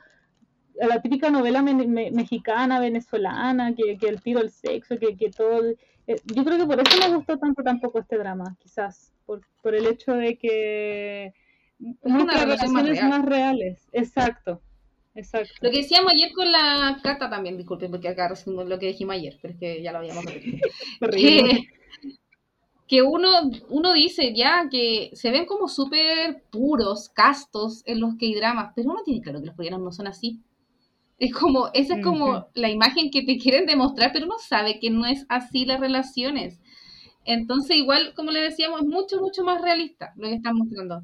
a 0.80 0.86
la 0.86 1.02
típica 1.02 1.30
novela 1.30 1.62
mexicana, 1.62 2.80
venezolana, 2.80 3.74
que, 3.74 3.98
el 4.08 4.22
tiro 4.22 4.40
el 4.40 4.50
sexo, 4.50 4.98
que, 4.98 5.18
que 5.18 5.30
todo... 5.30 5.62
Eh, 6.06 6.20
yo 6.34 6.44
creo 6.44 6.58
que 6.58 6.66
por 6.66 6.80
eso 6.80 6.98
me 6.98 7.14
gustó 7.14 7.38
tanto 7.38 7.62
tampoco 7.62 7.98
este 7.98 8.16
drama, 8.16 8.56
quizás, 8.58 9.12
por, 9.26 9.42
por 9.62 9.74
el 9.74 9.86
hecho 9.86 10.12
de 10.12 10.36
que 10.38 11.34
muchas 11.78 12.42
relaciones 12.42 13.02
más, 13.02 13.24
reales. 13.24 13.88
Exacto, 13.92 14.60
exacto. 15.14 15.52
Lo 15.60 15.70
que 15.70 15.78
decíamos 15.78 16.12
ayer 16.12 16.32
con 16.32 16.50
la 16.50 16.98
carta 17.02 17.28
también, 17.28 17.56
disculpen, 17.56 17.90
porque 17.90 18.08
acá 18.08 18.32
lo 18.46 18.78
que 18.78 18.86
dijimos 18.86 19.14
ayer, 19.14 19.38
pero 19.40 19.54
es 19.54 19.60
que 19.60 19.82
ya 19.82 19.92
lo 19.92 19.98
habíamos 19.98 20.24
repetido. 20.24 20.58
que 22.86 23.02
uno, 23.02 23.28
uno 23.68 23.92
dice 23.92 24.32
ya 24.34 24.68
que 24.70 25.10
se 25.12 25.30
ven 25.30 25.46
como 25.46 25.68
súper 25.68 26.44
puros, 26.50 27.08
castos 27.08 27.82
en 27.84 28.00
los 28.00 28.16
que 28.16 28.26
hay 28.26 28.34
dramas, 28.34 28.72
pero 28.76 28.90
uno 28.90 29.02
tiene 29.04 29.22
claro 29.22 29.40
que 29.40 29.46
los 29.46 29.56
coreanos 29.56 29.80
no 29.80 29.92
son 29.92 30.06
así. 30.06 30.40
Es 31.18 31.32
como, 31.32 31.70
esa 31.72 31.96
es 31.96 32.04
como 32.04 32.48
la 32.54 32.68
imagen 32.68 33.10
que 33.10 33.22
te 33.22 33.38
quieren 33.38 33.64
demostrar, 33.64 34.12
pero 34.12 34.26
uno 34.26 34.36
sabe 34.38 34.78
que 34.78 34.90
no 34.90 35.06
es 35.06 35.24
así 35.28 35.64
las 35.64 35.80
relaciones. 35.80 36.60
Entonces, 37.24 37.76
igual, 37.76 38.12
como 38.14 38.30
le 38.30 38.40
decíamos, 38.40 38.82
es 38.82 38.86
mucho, 38.86 39.20
mucho 39.20 39.42
más 39.42 39.60
realista 39.62 40.12
lo 40.16 40.28
que 40.28 40.34
están 40.34 40.56
mostrando. 40.56 41.02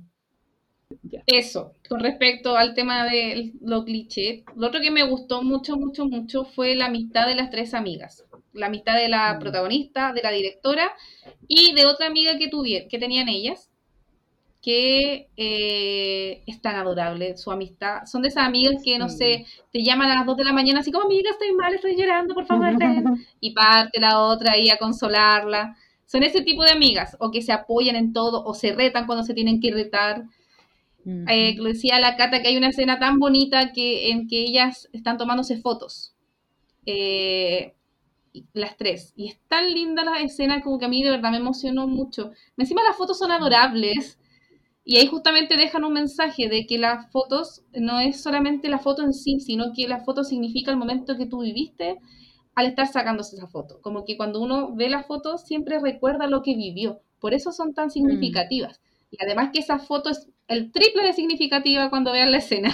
Eso, 1.27 1.73
con 1.89 2.01
respecto 2.01 2.57
al 2.57 2.75
tema 2.75 3.05
de 3.05 3.53
lo 3.61 3.85
cliché. 3.85 4.45
Lo 4.57 4.69
otro 4.69 4.81
que 4.81 4.91
me 4.91 5.03
gustó 5.03 5.43
mucho, 5.43 5.77
mucho, 5.77 6.07
mucho 6.07 6.45
fue 6.45 6.75
la 6.75 6.87
amistad 6.87 7.27
de 7.27 7.35
las 7.35 7.51
tres 7.51 7.75
amigas 7.75 8.25
la 8.53 8.67
amistad 8.67 8.97
de 8.97 9.09
la 9.09 9.35
mm. 9.35 9.39
protagonista, 9.39 10.13
de 10.13 10.23
la 10.23 10.31
directora 10.31 10.93
y 11.49 11.75
de 11.75 11.87
otra 11.87 12.07
amiga 12.07 12.39
que, 12.39 12.49
tuvieron, 12.49 12.89
que 12.89 12.99
tenían 12.99 13.29
ellas, 13.29 13.71
que 14.61 15.29
eh, 15.37 16.43
es 16.47 16.61
tan 16.61 16.77
adorable 16.77 17.37
su 17.37 17.51
amistad. 17.51 18.05
Son 18.07 18.23
de 18.23 18.29
esas 18.29 18.47
amigas 18.47 18.77
que, 18.85 18.97
no 18.97 19.09
sé, 19.09 19.45
te 19.73 19.83
llaman 19.83 20.11
a 20.11 20.15
las 20.17 20.27
2 20.27 20.37
de 20.37 20.45
la 20.45 20.53
mañana 20.53 20.81
así 20.81 20.93
como, 20.93 21.07
amiga, 21.07 21.31
estoy 21.31 21.53
mal, 21.53 21.75
estoy 21.75 21.97
llorando, 21.97 22.35
por 22.35 22.47
favor, 22.47 22.73
Y 23.41 23.53
parte 23.53 24.01
la 24.01 24.21
otra 24.21 24.53
ahí 24.53 24.71
a 24.71 24.77
consolarla. 24.77 25.77
Son 26.07 26.23
ese 26.23 26.43
tipo 26.43 26.63
de 26.63 26.71
amigas, 26.71 27.17
o 27.19 27.31
que 27.31 27.43
se 27.43 27.53
apoyan 27.53 27.97
en 27.97 28.13
todo, 28.13 28.45
o 28.45 28.55
se 28.55 28.73
retan 28.73 29.07
cuando 29.07 29.25
se 29.25 29.35
tienen 29.35 29.61
que 29.61 29.73
retar. 29.73 30.25
Eh, 31.05 31.57
decía 31.61 31.99
la 31.99 32.17
Cata 32.17 32.43
que 32.43 32.49
hay 32.49 32.57
una 32.57 32.69
escena 32.69 32.99
tan 32.99 33.19
bonita 33.19 33.73
que, 33.73 34.11
en 34.11 34.29
que 34.29 34.43
ellas 34.43 34.89
están 34.93 35.19
tomándose 35.19 35.61
fotos. 35.61 36.15
Eh, 36.87 37.75
las 38.53 38.77
tres. 38.77 39.13
Y 39.17 39.29
es 39.29 39.39
tan 39.49 39.73
linda 39.73 40.05
la 40.05 40.21
escena 40.21 40.63
como 40.63 40.79
que 40.79 40.87
a 40.87 40.89
mí 40.89 41.03
de 41.03 41.11
verdad 41.11 41.31
me 41.31 41.39
emocionó 41.39 41.87
mucho. 41.87 42.33
Encima 42.57 42.83
las 42.83 42.97
fotos 42.97 43.19
son 43.19 43.31
adorables. 43.31 44.19
Y 44.85 44.97
ahí 44.97 45.07
justamente 45.07 45.57
dejan 45.57 45.85
un 45.85 45.93
mensaje 45.93 46.49
de 46.49 46.67
que 46.67 46.79
las 46.79 47.11
fotos 47.13 47.63
no 47.73 48.01
es 48.01 48.21
solamente 48.21 48.69
la 48.69 48.81
foto 48.81 49.03
en 49.03 49.13
sí, 49.13 49.39
sino 49.39 49.73
que 49.77 49.87
la 49.87 50.01
foto 50.01 50.25
significa 50.25 50.73
el 50.73 50.77
momento 50.77 51.17
que 51.17 51.27
tú 51.27 51.43
viviste 51.43 51.99
al 52.55 52.67
estar 52.67 52.89
sacándose 52.89 53.37
esa 53.37 53.47
foto. 53.47 53.81
Como 53.81 54.05
que 54.05 54.17
cuando 54.17 54.41
uno 54.41 54.75
ve 54.75 54.89
la 54.89 55.05
foto 55.05 55.39
siempre 55.39 55.79
recuerda 55.79 56.27
lo 56.27 56.43
que 56.43 56.57
vivió, 56.57 57.01
Por 57.21 57.35
eso 57.35 57.53
son 57.53 57.73
tan 57.73 57.91
significativas. 57.91 58.81
Y 59.13 59.17
además 59.23 59.51
que 59.53 59.61
esa 59.61 59.79
foto 59.79 60.11
es 60.11 60.29
el 60.49 60.71
triple 60.73 61.05
de 61.05 61.13
significativa 61.13 61.91
cuando 61.91 62.13
vean 62.13 62.31
la 62.31 62.39
escena. 62.39 62.71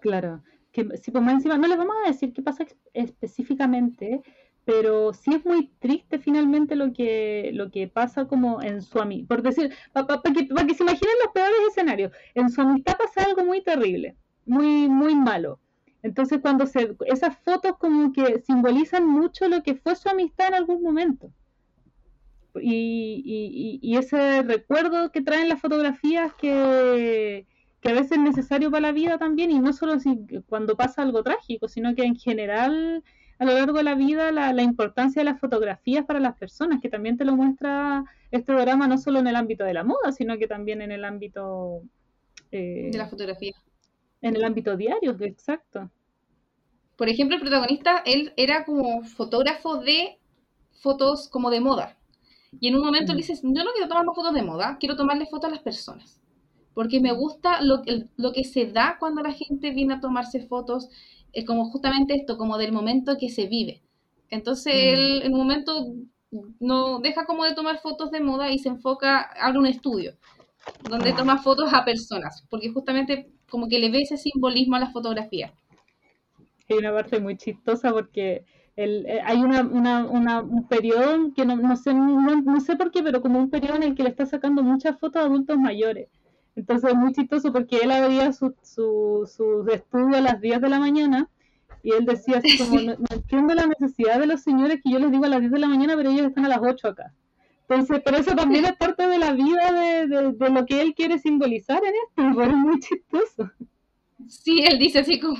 Claro. 0.00 0.42
Que, 0.72 0.86
si 0.96 1.10
pues 1.10 1.24
más 1.24 1.34
encima, 1.34 1.58
no 1.58 1.66
les 1.66 1.76
vamos 1.76 1.96
a 2.04 2.08
decir 2.08 2.32
qué 2.32 2.42
pasa 2.42 2.64
específicamente, 2.94 4.22
pero 4.64 5.12
sí 5.12 5.34
es 5.34 5.44
muy 5.44 5.68
triste 5.80 6.18
finalmente 6.18 6.76
lo 6.76 6.92
que, 6.92 7.50
lo 7.54 7.70
que 7.70 7.88
pasa 7.88 8.26
como 8.26 8.62
en 8.62 8.82
su 8.82 9.00
amistad. 9.00 9.28
Por 9.28 9.42
decir, 9.42 9.74
para 9.92 10.06
que, 10.22 10.32
que 10.32 10.74
se 10.74 10.82
imaginen 10.82 11.14
los 11.24 11.32
peores 11.34 11.58
escenarios, 11.68 12.12
en 12.34 12.50
su 12.50 12.60
amistad 12.60 12.96
pasa 12.96 13.28
algo 13.28 13.44
muy 13.44 13.62
terrible, 13.62 14.16
muy, 14.46 14.88
muy 14.88 15.14
malo. 15.14 15.58
Entonces 16.02 16.38
cuando 16.40 16.66
se, 16.66 16.96
esas 17.06 17.36
fotos 17.38 17.76
como 17.78 18.12
que 18.12 18.40
simbolizan 18.40 19.06
mucho 19.06 19.48
lo 19.48 19.62
que 19.62 19.74
fue 19.74 19.96
su 19.96 20.08
amistad 20.08 20.48
en 20.48 20.54
algún 20.54 20.82
momento. 20.82 21.32
Y, 22.60 23.78
y, 23.82 23.96
ese 23.96 24.42
recuerdo 24.42 25.12
que 25.12 25.22
traen 25.22 25.48
las 25.48 25.60
fotografías 25.60 26.32
que, 26.34 27.46
que, 27.80 27.88
a 27.88 27.92
veces 27.92 28.12
es 28.12 28.18
necesario 28.18 28.70
para 28.70 28.88
la 28.88 28.92
vida 28.92 29.18
también, 29.18 29.50
y 29.50 29.58
no 29.60 29.72
solo 29.72 30.00
si, 30.00 30.18
cuando 30.48 30.76
pasa 30.76 31.02
algo 31.02 31.22
trágico, 31.22 31.68
sino 31.68 31.94
que 31.94 32.04
en 32.04 32.16
general 32.16 33.04
a 33.38 33.44
lo 33.44 33.54
largo 33.54 33.78
de 33.78 33.84
la 33.84 33.94
vida 33.94 34.32
la, 34.32 34.52
la, 34.52 34.62
importancia 34.62 35.20
de 35.20 35.24
las 35.24 35.40
fotografías 35.40 36.04
para 36.04 36.20
las 36.20 36.36
personas, 36.36 36.80
que 36.80 36.90
también 36.90 37.16
te 37.16 37.24
lo 37.24 37.36
muestra 37.36 38.04
este 38.30 38.52
drama 38.52 38.86
no 38.86 38.98
solo 38.98 39.18
en 39.18 39.26
el 39.26 39.36
ámbito 39.36 39.64
de 39.64 39.74
la 39.74 39.82
moda, 39.82 40.12
sino 40.12 40.36
que 40.38 40.46
también 40.46 40.82
en 40.82 40.92
el 40.92 41.04
ámbito... 41.04 41.82
Eh, 42.52 42.90
de 42.92 42.98
la 42.98 43.08
fotografía. 43.08 43.54
En 44.20 44.36
el 44.36 44.44
ámbito 44.44 44.76
diario, 44.76 45.16
exacto. 45.20 45.90
Por 46.96 47.08
ejemplo, 47.08 47.36
el 47.36 47.40
protagonista, 47.40 48.02
él 48.04 48.34
era 48.36 48.66
como 48.66 49.02
fotógrafo 49.04 49.78
de 49.78 50.18
fotos 50.82 51.28
como 51.30 51.48
de 51.48 51.60
moda. 51.60 51.96
Y 52.58 52.68
en 52.68 52.76
un 52.76 52.84
momento 52.84 53.12
él 53.12 53.18
mm. 53.18 53.20
dice, 53.20 53.34
yo 53.42 53.64
no 53.64 53.72
quiero 53.72 53.88
tomar 53.88 54.04
más 54.04 54.16
fotos 54.16 54.34
de 54.34 54.42
moda, 54.42 54.76
quiero 54.80 54.96
tomarle 54.96 55.26
fotos 55.26 55.48
a 55.48 55.54
las 55.54 55.62
personas. 55.62 56.20
Porque 56.74 57.00
me 57.00 57.12
gusta 57.12 57.60
lo, 57.62 57.82
lo 58.16 58.32
que 58.32 58.44
se 58.44 58.66
da 58.66 58.96
cuando 58.98 59.22
la 59.22 59.32
gente 59.32 59.70
viene 59.70 59.94
a 59.94 60.00
tomarse 60.00 60.46
fotos, 60.46 60.88
es 61.32 61.44
como 61.44 61.70
justamente 61.70 62.14
esto, 62.14 62.36
como 62.36 62.58
del 62.58 62.72
momento 62.72 63.16
que 63.18 63.28
se 63.28 63.46
vive. 63.46 63.82
Entonces 64.30 64.74
mm. 64.74 64.94
él 64.94 65.22
en 65.22 65.32
un 65.34 65.38
momento 65.38 65.94
no 66.60 67.00
deja 67.00 67.26
como 67.26 67.44
de 67.44 67.54
tomar 67.54 67.80
fotos 67.80 68.10
de 68.10 68.20
moda 68.20 68.50
y 68.50 68.58
se 68.58 68.68
enfoca, 68.68 69.30
abre 69.40 69.58
un 69.58 69.66
estudio 69.66 70.14
donde 70.88 71.12
toma 71.12 71.38
fotos 71.38 71.72
a 71.72 71.84
personas, 71.84 72.44
porque 72.48 72.70
justamente 72.70 73.30
como 73.48 73.68
que 73.68 73.78
le 73.78 73.90
ve 73.90 74.02
ese 74.02 74.16
simbolismo 74.16 74.76
a 74.76 74.80
la 74.80 74.90
fotografía. 74.90 75.52
Hay 76.68 76.76
una 76.76 76.92
parte 76.92 77.18
muy 77.18 77.36
chistosa 77.36 77.90
porque 77.90 78.44
el, 78.76 79.06
eh, 79.06 79.20
hay 79.24 79.38
una, 79.42 79.62
una, 79.62 80.04
una, 80.06 80.40
un 80.40 80.66
periodo 80.66 81.32
que 81.34 81.44
no, 81.44 81.56
no 81.56 81.76
sé, 81.76 81.92
no, 81.94 82.60
sé 82.60 82.76
por 82.76 82.90
qué, 82.90 83.02
pero 83.02 83.20
como 83.20 83.38
un 83.38 83.50
periodo 83.50 83.76
en 83.76 83.82
el 83.82 83.94
que 83.94 84.02
le 84.02 84.10
está 84.10 84.26
sacando 84.26 84.62
muchas 84.62 84.98
fotos 84.98 85.22
a 85.22 85.26
adultos 85.26 85.58
mayores. 85.58 86.08
Entonces 86.56 86.90
es 86.90 86.96
muy 86.96 87.12
chistoso 87.12 87.52
porque 87.52 87.78
él 87.78 87.90
abría 87.90 88.32
sus 88.32 88.52
su, 88.62 89.30
su 89.32 89.66
estudios 89.70 90.16
a 90.16 90.20
las 90.20 90.40
10 90.40 90.60
de 90.60 90.68
la 90.68 90.80
mañana 90.80 91.28
y 91.82 91.92
él 91.92 92.04
decía 92.04 92.38
así 92.38 92.58
como, 92.58 92.74
no, 92.80 93.06
entiendo 93.10 93.54
la 93.54 93.66
necesidad 93.66 94.18
de 94.18 94.26
los 94.26 94.42
señores 94.42 94.80
que 94.82 94.90
yo 94.90 94.98
les 94.98 95.10
digo 95.10 95.24
a 95.24 95.28
las 95.28 95.40
10 95.40 95.52
de 95.52 95.58
la 95.58 95.68
mañana, 95.68 95.96
pero 95.96 96.10
ellos 96.10 96.26
están 96.26 96.46
a 96.46 96.48
las 96.48 96.60
8 96.60 96.88
acá. 96.88 97.12
Entonces, 97.68 98.02
pero 98.04 98.16
eso 98.16 98.34
también 98.34 98.64
es 98.64 98.74
parte 98.76 99.06
de 99.06 99.18
la 99.18 99.32
vida 99.32 99.72
de, 99.72 100.32
de, 100.32 100.50
lo 100.50 100.66
que 100.66 100.80
él 100.80 100.92
quiere 100.94 101.18
simbolizar 101.18 101.80
en 101.84 101.94
esto, 102.08 102.42
es 102.42 102.56
muy 102.56 102.80
chistoso. 102.80 103.50
Sí, 104.30 104.62
él 104.64 104.78
dice 104.78 105.00
así 105.00 105.18
como, 105.18 105.36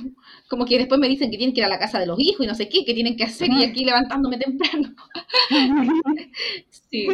como 0.49 0.66
que 0.66 0.76
después 0.76 1.01
me 1.01 1.09
dicen 1.09 1.30
que 1.30 1.36
tienen 1.36 1.55
que 1.55 1.61
ir 1.61 1.64
a 1.64 1.68
la 1.68 1.78
casa 1.78 2.01
de 2.01 2.07
los 2.07 2.18
hijos 2.18 2.45
y 2.45 2.49
no 2.49 2.57
sé 2.57 2.68
qué, 2.68 2.84
que 2.84 2.93
tienen 2.93 3.16
que 3.16 3.22
hacer 3.22 3.49
y 3.49 3.62
aquí 3.62 3.84
levantándome 3.84 4.36
temprano. 4.36 4.95
sí. 6.91 7.07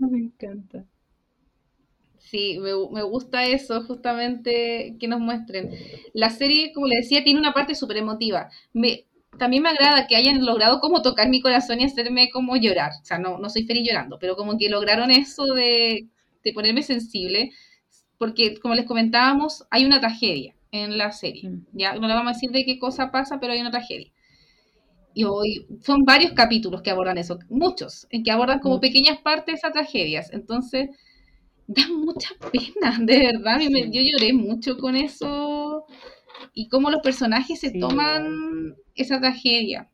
Me 0.00 0.18
encanta. 0.18 0.84
Sí, 2.18 2.58
me, 2.58 2.70
me, 2.90 3.02
gusta 3.04 3.44
eso, 3.44 3.82
justamente 3.84 4.96
que 4.98 5.06
nos 5.06 5.20
muestren. 5.20 5.70
La 6.12 6.30
serie, 6.30 6.72
como 6.72 6.88
le 6.88 6.96
decía, 6.96 7.22
tiene 7.22 7.38
una 7.38 7.52
parte 7.52 7.76
súper 7.76 7.98
emotiva. 7.98 8.50
Me, 8.72 9.04
también 9.38 9.62
me 9.62 9.68
agrada 9.68 10.08
que 10.08 10.16
hayan 10.16 10.44
logrado 10.44 10.80
como 10.80 11.02
tocar 11.02 11.28
mi 11.28 11.40
corazón 11.40 11.80
y 11.80 11.84
hacerme 11.84 12.30
como 12.30 12.56
llorar. 12.56 12.90
O 13.00 13.04
sea, 13.04 13.18
no, 13.18 13.38
no 13.38 13.48
soy 13.48 13.64
feliz 13.64 13.86
llorando, 13.86 14.18
pero 14.18 14.34
como 14.34 14.58
que 14.58 14.68
lograron 14.68 15.12
eso 15.12 15.44
de, 15.54 16.08
ponerme 16.52 16.82
sensible, 16.82 17.52
porque 18.18 18.58
como 18.58 18.74
les 18.74 18.86
comentábamos, 18.86 19.64
hay 19.70 19.84
una 19.84 20.00
tragedia 20.00 20.56
en 20.72 20.98
la 20.98 21.12
serie. 21.12 21.48
Mm. 21.48 21.66
Ya 21.72 21.94
no 21.94 22.08
le 22.08 22.14
vamos 22.14 22.32
a 22.32 22.34
decir 22.34 22.50
de 22.50 22.64
qué 22.64 22.78
cosa 22.78 23.12
pasa, 23.12 23.38
pero 23.38 23.52
hay 23.52 23.60
una 23.60 23.70
tragedia. 23.70 24.10
Y 25.14 25.24
hoy 25.24 25.66
son 25.82 26.04
varios 26.04 26.32
capítulos 26.32 26.82
que 26.82 26.90
abordan 26.90 27.18
eso, 27.18 27.38
muchos, 27.50 28.06
en 28.10 28.24
que 28.24 28.30
abordan 28.30 28.60
como 28.60 28.80
pequeñas 28.80 29.18
partes 29.18 29.46
de 29.46 29.52
esas 29.58 29.72
tragedias. 29.72 30.32
Entonces, 30.32 30.88
da 31.66 31.86
mucha 31.88 32.30
pena, 32.50 32.98
de 33.00 33.18
verdad. 33.18 33.60
yo 33.60 34.00
lloré 34.00 34.32
mucho 34.32 34.78
con 34.78 34.96
eso 34.96 35.84
y 36.54 36.68
cómo 36.68 36.90
los 36.90 37.02
personajes 37.02 37.60
se 37.60 37.72
toman 37.78 38.74
esa 38.94 39.20
tragedia. 39.20 39.88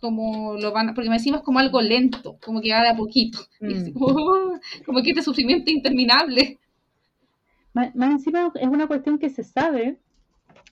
Como 0.00 0.54
lo 0.54 0.72
van, 0.72 0.94
porque 0.94 1.10
me 1.10 1.16
decimos 1.16 1.42
como 1.42 1.58
algo 1.58 1.82
lento, 1.82 2.38
como 2.42 2.62
que 2.62 2.72
va 2.72 2.82
de 2.82 2.88
a 2.88 2.96
poquito. 2.96 3.38
Mm. 3.60 3.92
Como, 4.86 5.02
que 5.02 5.10
este 5.10 5.22
sufrimiento 5.22 5.70
interminable. 5.70 6.58
Más, 7.72 7.92
encima 7.94 8.52
es 8.54 8.68
una 8.68 8.86
cuestión 8.86 9.18
que 9.18 9.30
se 9.30 9.44
sabe. 9.44 9.98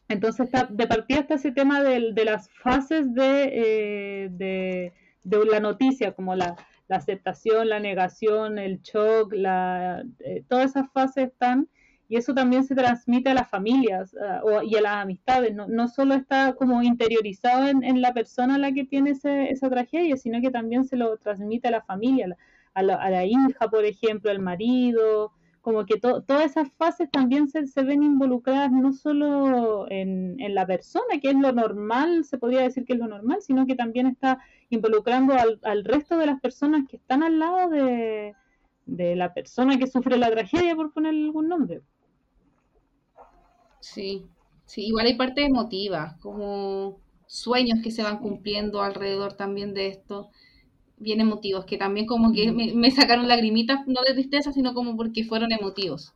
Entonces, 0.08 0.46
está, 0.46 0.64
de 0.64 0.86
partida 0.86 1.20
está 1.20 1.34
ese 1.34 1.52
tema 1.52 1.82
de, 1.82 2.12
de 2.12 2.24
las 2.24 2.50
fases 2.50 3.12
de, 3.14 3.44
eh, 3.52 4.28
de, 4.30 4.92
de, 5.22 5.44
la 5.44 5.60
noticia, 5.60 6.12
como 6.12 6.34
la, 6.34 6.56
la, 6.88 6.96
aceptación, 6.96 7.68
la 7.68 7.78
negación, 7.78 8.58
el 8.58 8.80
shock, 8.80 9.32
la, 9.34 10.02
eh, 10.20 10.44
todas 10.48 10.70
esas 10.70 10.90
fases 10.92 11.28
están 11.28 11.68
y 12.08 12.16
eso 12.16 12.34
también 12.34 12.64
se 12.64 12.74
transmite 12.74 13.30
a 13.30 13.34
las 13.34 13.50
familias 13.50 14.14
uh, 14.14 14.62
y 14.62 14.76
a 14.76 14.80
las 14.80 14.96
amistades, 14.96 15.54
no, 15.54 15.68
no 15.68 15.88
solo 15.88 16.14
está 16.14 16.54
como 16.54 16.82
interiorizado 16.82 17.68
en, 17.68 17.84
en, 17.84 18.00
la 18.00 18.14
persona 18.14 18.56
la 18.56 18.72
que 18.72 18.84
tiene 18.84 19.10
esa 19.10 19.68
tragedia, 19.68 20.16
sino 20.16 20.40
que 20.40 20.50
también 20.50 20.86
se 20.86 20.96
lo 20.96 21.18
transmite 21.18 21.68
a 21.68 21.72
la 21.72 21.82
familia, 21.82 22.34
a 22.72 22.82
la, 22.82 22.94
a 22.94 23.10
la 23.10 23.26
hija, 23.26 23.68
por 23.70 23.84
ejemplo, 23.84 24.30
al 24.30 24.38
marido, 24.38 25.32
como 25.60 25.84
que 25.84 25.98
todas 25.98 26.44
esas 26.46 26.72
fases 26.72 27.10
también 27.10 27.48
se, 27.48 27.66
se 27.66 27.82
ven 27.82 28.02
involucradas 28.02 28.70
no 28.72 28.92
solo 28.92 29.90
en, 29.90 30.40
en, 30.40 30.54
la 30.54 30.66
persona, 30.66 31.20
que 31.20 31.30
es 31.30 31.36
lo 31.36 31.52
normal, 31.52 32.24
se 32.24 32.38
podría 32.38 32.62
decir 32.62 32.84
que 32.84 32.94
es 32.94 32.98
lo 32.98 33.08
normal, 33.08 33.38
sino 33.42 33.66
que 33.66 33.74
también 33.74 34.06
está 34.06 34.38
involucrando 34.70 35.34
al, 35.34 35.58
al 35.62 35.84
resto 35.84 36.16
de 36.16 36.26
las 36.26 36.40
personas 36.40 36.86
que 36.88 36.96
están 36.96 37.22
al 37.22 37.38
lado 37.38 37.68
de, 37.70 38.34
de 38.86 39.16
la 39.16 39.34
persona 39.34 39.78
que 39.78 39.86
sufre 39.86 40.16
la 40.16 40.30
tragedia, 40.30 40.74
por 40.74 40.92
ponerle 40.92 41.26
algún 41.26 41.48
nombre. 41.48 41.82
Sí, 43.80 44.26
sí, 44.64 44.86
igual 44.86 45.06
hay 45.06 45.16
parte 45.16 45.44
emotiva, 45.44 46.16
como 46.20 46.98
sueños 47.26 47.80
que 47.82 47.90
se 47.90 48.02
van 48.02 48.18
cumpliendo 48.18 48.80
alrededor 48.80 49.34
también 49.34 49.74
de 49.74 49.88
esto, 49.88 50.30
bien 51.00 51.20
emotivos, 51.20 51.64
que 51.64 51.76
también 51.76 52.06
como 52.06 52.32
que 52.32 52.52
me, 52.52 52.90
sacaron 52.90 53.28
lagrimitas, 53.28 53.86
no 53.86 54.00
de 54.06 54.14
tristeza, 54.14 54.52
sino 54.52 54.74
como 54.74 54.96
porque 54.96 55.24
fueron 55.24 55.52
emotivos. 55.52 56.12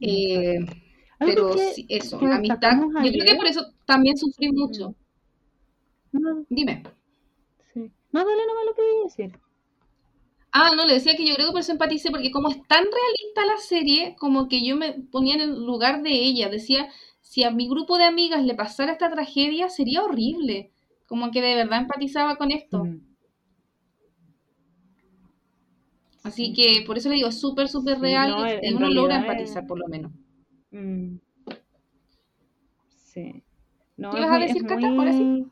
Eh, 0.00 0.58
pero 1.18 1.56
sí, 1.56 1.86
eso, 1.88 2.20
la 2.20 2.36
amistad, 2.36 2.72
yo 3.04 3.12
creo 3.12 3.24
que 3.24 3.36
por 3.36 3.46
eso 3.46 3.66
también 3.86 4.16
sufrí 4.16 4.50
mucho. 4.52 4.94
Dime. 6.48 6.82
Sí. 7.72 7.90
No, 8.12 8.24
dale 8.24 8.46
nomás 8.46 8.64
lo 8.66 8.74
que 8.74 8.82
voy 8.82 9.00
a 9.00 9.04
decir. 9.04 9.40
Ah, 10.52 10.70
no, 10.76 10.86
le 10.86 10.94
decía 10.94 11.16
que 11.16 11.26
yo 11.26 11.34
creo 11.34 11.48
que 11.48 11.52
por 11.52 11.60
eso 11.62 11.72
empaticé, 11.72 12.12
porque 12.12 12.30
como 12.30 12.48
es 12.48 12.56
tan 12.68 12.84
realista 12.84 13.44
la 13.44 13.56
serie, 13.56 14.14
como 14.16 14.48
que 14.48 14.64
yo 14.64 14.76
me 14.76 14.92
ponía 14.92 15.34
en 15.34 15.40
el 15.40 15.64
lugar 15.64 16.02
de 16.02 16.12
ella. 16.12 16.48
Decía, 16.48 16.88
si 17.20 17.42
a 17.42 17.50
mi 17.50 17.68
grupo 17.68 17.98
de 17.98 18.04
amigas 18.04 18.44
le 18.44 18.54
pasara 18.54 18.92
esta 18.92 19.10
tragedia, 19.10 19.68
sería 19.68 20.04
horrible. 20.04 20.73
Como 21.06 21.30
que 21.30 21.42
de 21.42 21.54
verdad 21.54 21.80
empatizaba 21.80 22.36
con 22.36 22.50
esto. 22.50 22.84
Mm. 22.84 23.14
Así 26.24 26.54
que 26.54 26.82
por 26.86 26.96
eso 26.96 27.10
le 27.10 27.16
digo, 27.16 27.28
es 27.28 27.38
súper, 27.38 27.68
súper 27.68 28.00
real 28.00 28.34
y 28.62 28.72
uno 28.72 28.88
logra 28.88 29.18
empatizar 29.18 29.66
por 29.66 29.78
lo 29.78 29.86
menos. 29.88 30.10
Mm. 30.70 31.16
Sí. 32.88 33.42
No, 33.96 34.10
¿Qué 34.10 34.20
vas 34.20 34.32
a 34.32 34.38
decir, 34.38 34.66
Cata? 34.66 34.88
Muy... 34.88 35.46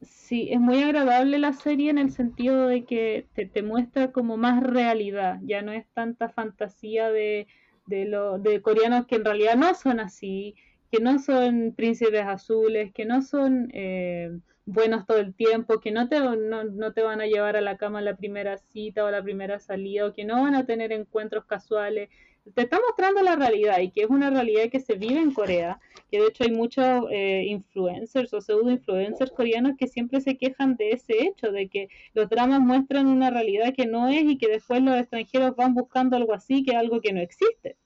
Sí, 0.00 0.48
es 0.50 0.60
muy 0.60 0.82
agradable 0.82 1.38
la 1.38 1.52
serie 1.54 1.90
en 1.90 1.98
el 1.98 2.12
sentido 2.12 2.68
de 2.68 2.84
que 2.84 3.26
te, 3.34 3.62
muestra 3.62 4.12
como 4.12 4.36
más 4.36 4.62
realidad, 4.62 5.40
ya 5.42 5.62
no 5.62 5.72
es 5.72 5.86
tanta 5.94 6.28
fantasía 6.28 7.10
de, 7.10 7.46
de, 7.86 8.04
lo, 8.04 8.38
de 8.38 8.62
coreanos 8.62 9.06
que 9.06 9.16
en 9.16 9.24
realidad 9.24 9.56
no 9.56 9.74
son 9.74 10.00
así, 10.00 10.54
que 10.90 11.00
no 11.00 11.18
son 11.18 11.74
príncipes 11.76 12.24
azules, 12.24 12.92
que 12.92 13.04
no 13.04 13.22
son 13.22 13.70
eh, 13.74 14.38
buenos 14.68 15.06
todo 15.06 15.18
el 15.18 15.34
tiempo, 15.34 15.80
que 15.80 15.90
no 15.90 16.08
te, 16.08 16.20
no, 16.20 16.64
no 16.64 16.92
te 16.92 17.02
van 17.02 17.20
a 17.20 17.26
llevar 17.26 17.56
a 17.56 17.60
la 17.60 17.76
cama 17.76 18.02
la 18.02 18.16
primera 18.16 18.58
cita 18.58 19.04
o 19.04 19.10
la 19.10 19.22
primera 19.22 19.58
salida, 19.58 20.06
o 20.06 20.14
que 20.14 20.24
no 20.24 20.42
van 20.42 20.54
a 20.54 20.66
tener 20.66 20.92
encuentros 20.92 21.44
casuales. 21.46 22.10
te 22.54 22.62
está 22.62 22.78
mostrando 22.80 23.22
la 23.22 23.36
realidad 23.36 23.80
y 23.80 23.90
que 23.90 24.02
es 24.02 24.10
una 24.10 24.30
realidad 24.30 24.70
que 24.70 24.80
se 24.80 24.94
vive 24.94 25.20
en 25.20 25.32
Corea, 25.32 25.80
que 26.10 26.20
de 26.20 26.28
hecho 26.28 26.44
hay 26.44 26.52
muchos 26.52 27.04
eh, 27.10 27.44
influencers 27.48 28.32
o 28.34 28.40
pseudo 28.40 28.70
influencers 28.70 29.30
coreanos 29.32 29.76
que 29.78 29.86
siempre 29.88 30.20
se 30.20 30.36
quejan 30.38 30.76
de 30.76 30.90
ese 30.92 31.24
hecho, 31.24 31.52
de 31.52 31.68
que 31.68 31.88
los 32.14 32.28
dramas 32.30 32.60
muestran 32.60 33.06
una 33.06 33.30
realidad 33.30 33.74
que 33.74 33.86
no 33.86 34.08
es 34.08 34.24
y 34.24 34.38
que 34.38 34.48
después 34.48 34.82
los 34.82 34.96
extranjeros 34.96 35.56
van 35.56 35.74
buscando 35.74 36.16
algo 36.16 36.34
así, 36.34 36.64
que 36.64 36.72
es 36.72 36.78
algo 36.78 37.00
que 37.00 37.12
no 37.12 37.20
existe. 37.20 37.76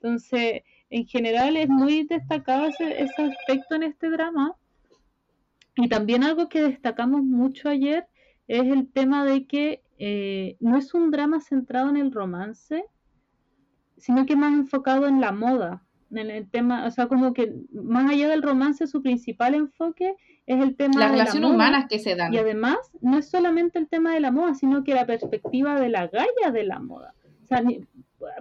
Entonces, 0.00 0.62
en 0.94 1.06
general 1.08 1.56
es 1.56 1.68
muy 1.68 2.04
destacado 2.04 2.66
ese, 2.66 3.02
ese 3.02 3.22
aspecto 3.22 3.74
en 3.74 3.82
este 3.82 4.10
drama. 4.10 4.54
Y 5.74 5.88
también 5.88 6.22
algo 6.22 6.48
que 6.48 6.62
destacamos 6.62 7.24
mucho 7.24 7.68
ayer 7.68 8.06
es 8.46 8.62
el 8.62 8.86
tema 8.92 9.24
de 9.24 9.44
que 9.44 9.82
eh, 9.98 10.56
no 10.60 10.78
es 10.78 10.94
un 10.94 11.10
drama 11.10 11.40
centrado 11.40 11.90
en 11.90 11.96
el 11.96 12.12
romance, 12.12 12.84
sino 13.96 14.24
que 14.24 14.36
más 14.36 14.52
enfocado 14.52 15.08
en 15.08 15.20
la 15.20 15.32
moda, 15.32 15.82
en 16.12 16.30
el 16.30 16.48
tema, 16.48 16.86
o 16.86 16.90
sea, 16.92 17.08
como 17.08 17.34
que 17.34 17.52
más 17.72 18.08
allá 18.08 18.28
del 18.28 18.42
romance, 18.42 18.86
su 18.86 19.02
principal 19.02 19.54
enfoque 19.54 20.14
es 20.46 20.62
el 20.62 20.76
tema 20.76 21.00
las 21.00 21.10
relaciones 21.10 21.50
humanas 21.50 21.86
que 21.88 21.98
se 21.98 22.14
dan. 22.14 22.32
Y 22.32 22.38
además, 22.38 22.78
no 23.00 23.18
es 23.18 23.28
solamente 23.28 23.80
el 23.80 23.88
tema 23.88 24.14
de 24.14 24.20
la 24.20 24.30
moda, 24.30 24.54
sino 24.54 24.84
que 24.84 24.94
la 24.94 25.06
perspectiva 25.06 25.80
de 25.80 25.88
la 25.88 26.06
galla 26.06 26.52
de 26.52 26.62
la 26.62 26.78
moda. 26.78 27.14
O 27.42 27.46
sea, 27.48 27.64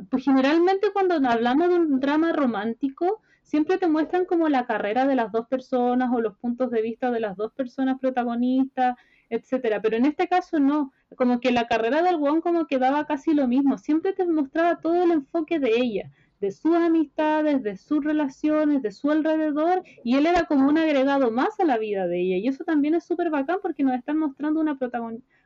pues 0.10 0.24
generalmente 0.24 0.92
cuando 0.92 1.16
hablamos 1.16 1.70
de 1.70 1.76
un 1.76 2.00
drama 2.00 2.32
romántico, 2.34 3.22
siempre 3.44 3.78
te 3.78 3.88
muestran 3.88 4.26
como 4.26 4.50
la 4.50 4.66
carrera 4.66 5.06
de 5.06 5.16
las 5.16 5.32
dos 5.32 5.48
personas 5.48 6.10
o 6.14 6.22
los 6.22 6.38
puntos 6.38 6.72
de 6.72 6.82
vista 6.82 7.12
de 7.12 7.20
las 7.20 7.38
dos 7.38 7.54
personas 7.54 8.00
protagonistas, 8.00 8.96
etcétera. 9.30 9.82
Pero 9.82 9.98
en 9.98 10.06
este 10.06 10.28
caso 10.28 10.60
no, 10.60 10.92
como 11.16 11.40
que 11.40 11.52
la 11.52 11.68
carrera 11.68 12.02
del 12.02 12.18
Wong 12.18 12.42
como 12.42 12.66
que 12.68 12.80
daba 12.80 13.06
casi 13.06 13.34
lo 13.34 13.48
mismo, 13.48 13.78
siempre 13.78 14.14
te 14.14 14.26
mostraba 14.26 14.80
todo 14.80 15.04
el 15.04 15.12
enfoque 15.12 15.60
de 15.60 15.72
ella, 15.76 16.12
de 16.44 16.52
sus 16.52 16.76
amistades, 16.76 17.64
de 17.64 17.78
sus 17.78 18.04
relaciones, 18.04 18.82
de 18.82 18.92
su 18.92 19.10
alrededor, 19.10 19.82
y 20.04 20.18
él 20.18 20.26
era 20.26 20.44
como 20.46 20.68
un 20.68 20.78
agregado 20.78 21.32
más 21.32 21.58
a 21.62 21.64
la 21.64 21.78
vida 21.78 22.06
de 22.06 22.20
ella. 22.22 22.38
Y 22.38 22.50
eso 22.50 22.66
también 22.66 22.96
es 22.96 23.06
súper 23.06 23.30
bacán 23.30 23.60
porque 23.62 23.84
nos 23.84 23.96
están 23.96 24.18
mostrando 24.18 24.60
una 24.60 24.78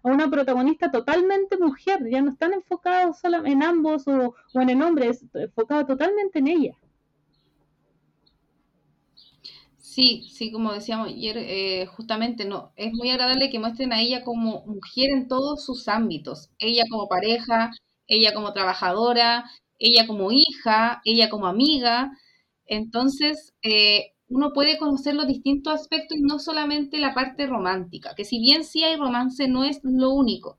a 0.03 0.09
una 0.09 0.29
protagonista 0.29 0.89
totalmente 0.91 1.57
mujer, 1.57 1.99
ya 2.09 2.21
no 2.21 2.31
están 2.31 2.53
enfocados 2.53 3.19
solo 3.19 3.45
en 3.45 3.61
ambos 3.61 4.07
o, 4.07 4.33
o 4.53 4.61
en 4.61 4.69
el 4.71 4.81
hombre, 4.81 5.09
es 5.09 5.23
enfocado 5.35 5.85
totalmente 5.85 6.39
en 6.39 6.47
ella. 6.47 6.73
Sí, 9.77 10.27
sí, 10.31 10.51
como 10.51 10.73
decíamos 10.73 11.09
ayer, 11.09 11.37
eh, 11.39 11.85
justamente 11.87 12.45
no, 12.45 12.71
es 12.75 12.93
muy 12.93 13.09
agradable 13.11 13.49
que 13.49 13.59
muestren 13.59 13.93
a 13.93 14.01
ella 14.01 14.23
como 14.23 14.63
mujer 14.65 15.09
en 15.11 15.27
todos 15.27 15.63
sus 15.65 15.87
ámbitos, 15.87 16.49
ella 16.59 16.83
como 16.89 17.07
pareja, 17.07 17.71
ella 18.07 18.33
como 18.33 18.53
trabajadora, 18.53 19.45
ella 19.79 20.07
como 20.07 20.31
hija, 20.31 21.01
ella 21.05 21.29
como 21.29 21.47
amiga, 21.47 22.11
entonces 22.65 23.53
eh, 23.61 24.13
uno 24.29 24.51
puede 24.53 24.77
conocer 24.77 25.15
los 25.15 25.27
distintos 25.27 25.73
aspectos 25.73 26.17
y 26.17 26.21
no 26.21 26.39
solamente 26.39 26.97
la 26.99 27.13
parte 27.13 27.47
romántica, 27.47 28.13
que 28.15 28.25
si 28.25 28.39
bien 28.39 28.63
sí 28.63 28.83
hay 28.83 28.95
romance, 28.95 29.47
no 29.47 29.63
es 29.63 29.79
lo 29.83 30.11
único. 30.11 30.57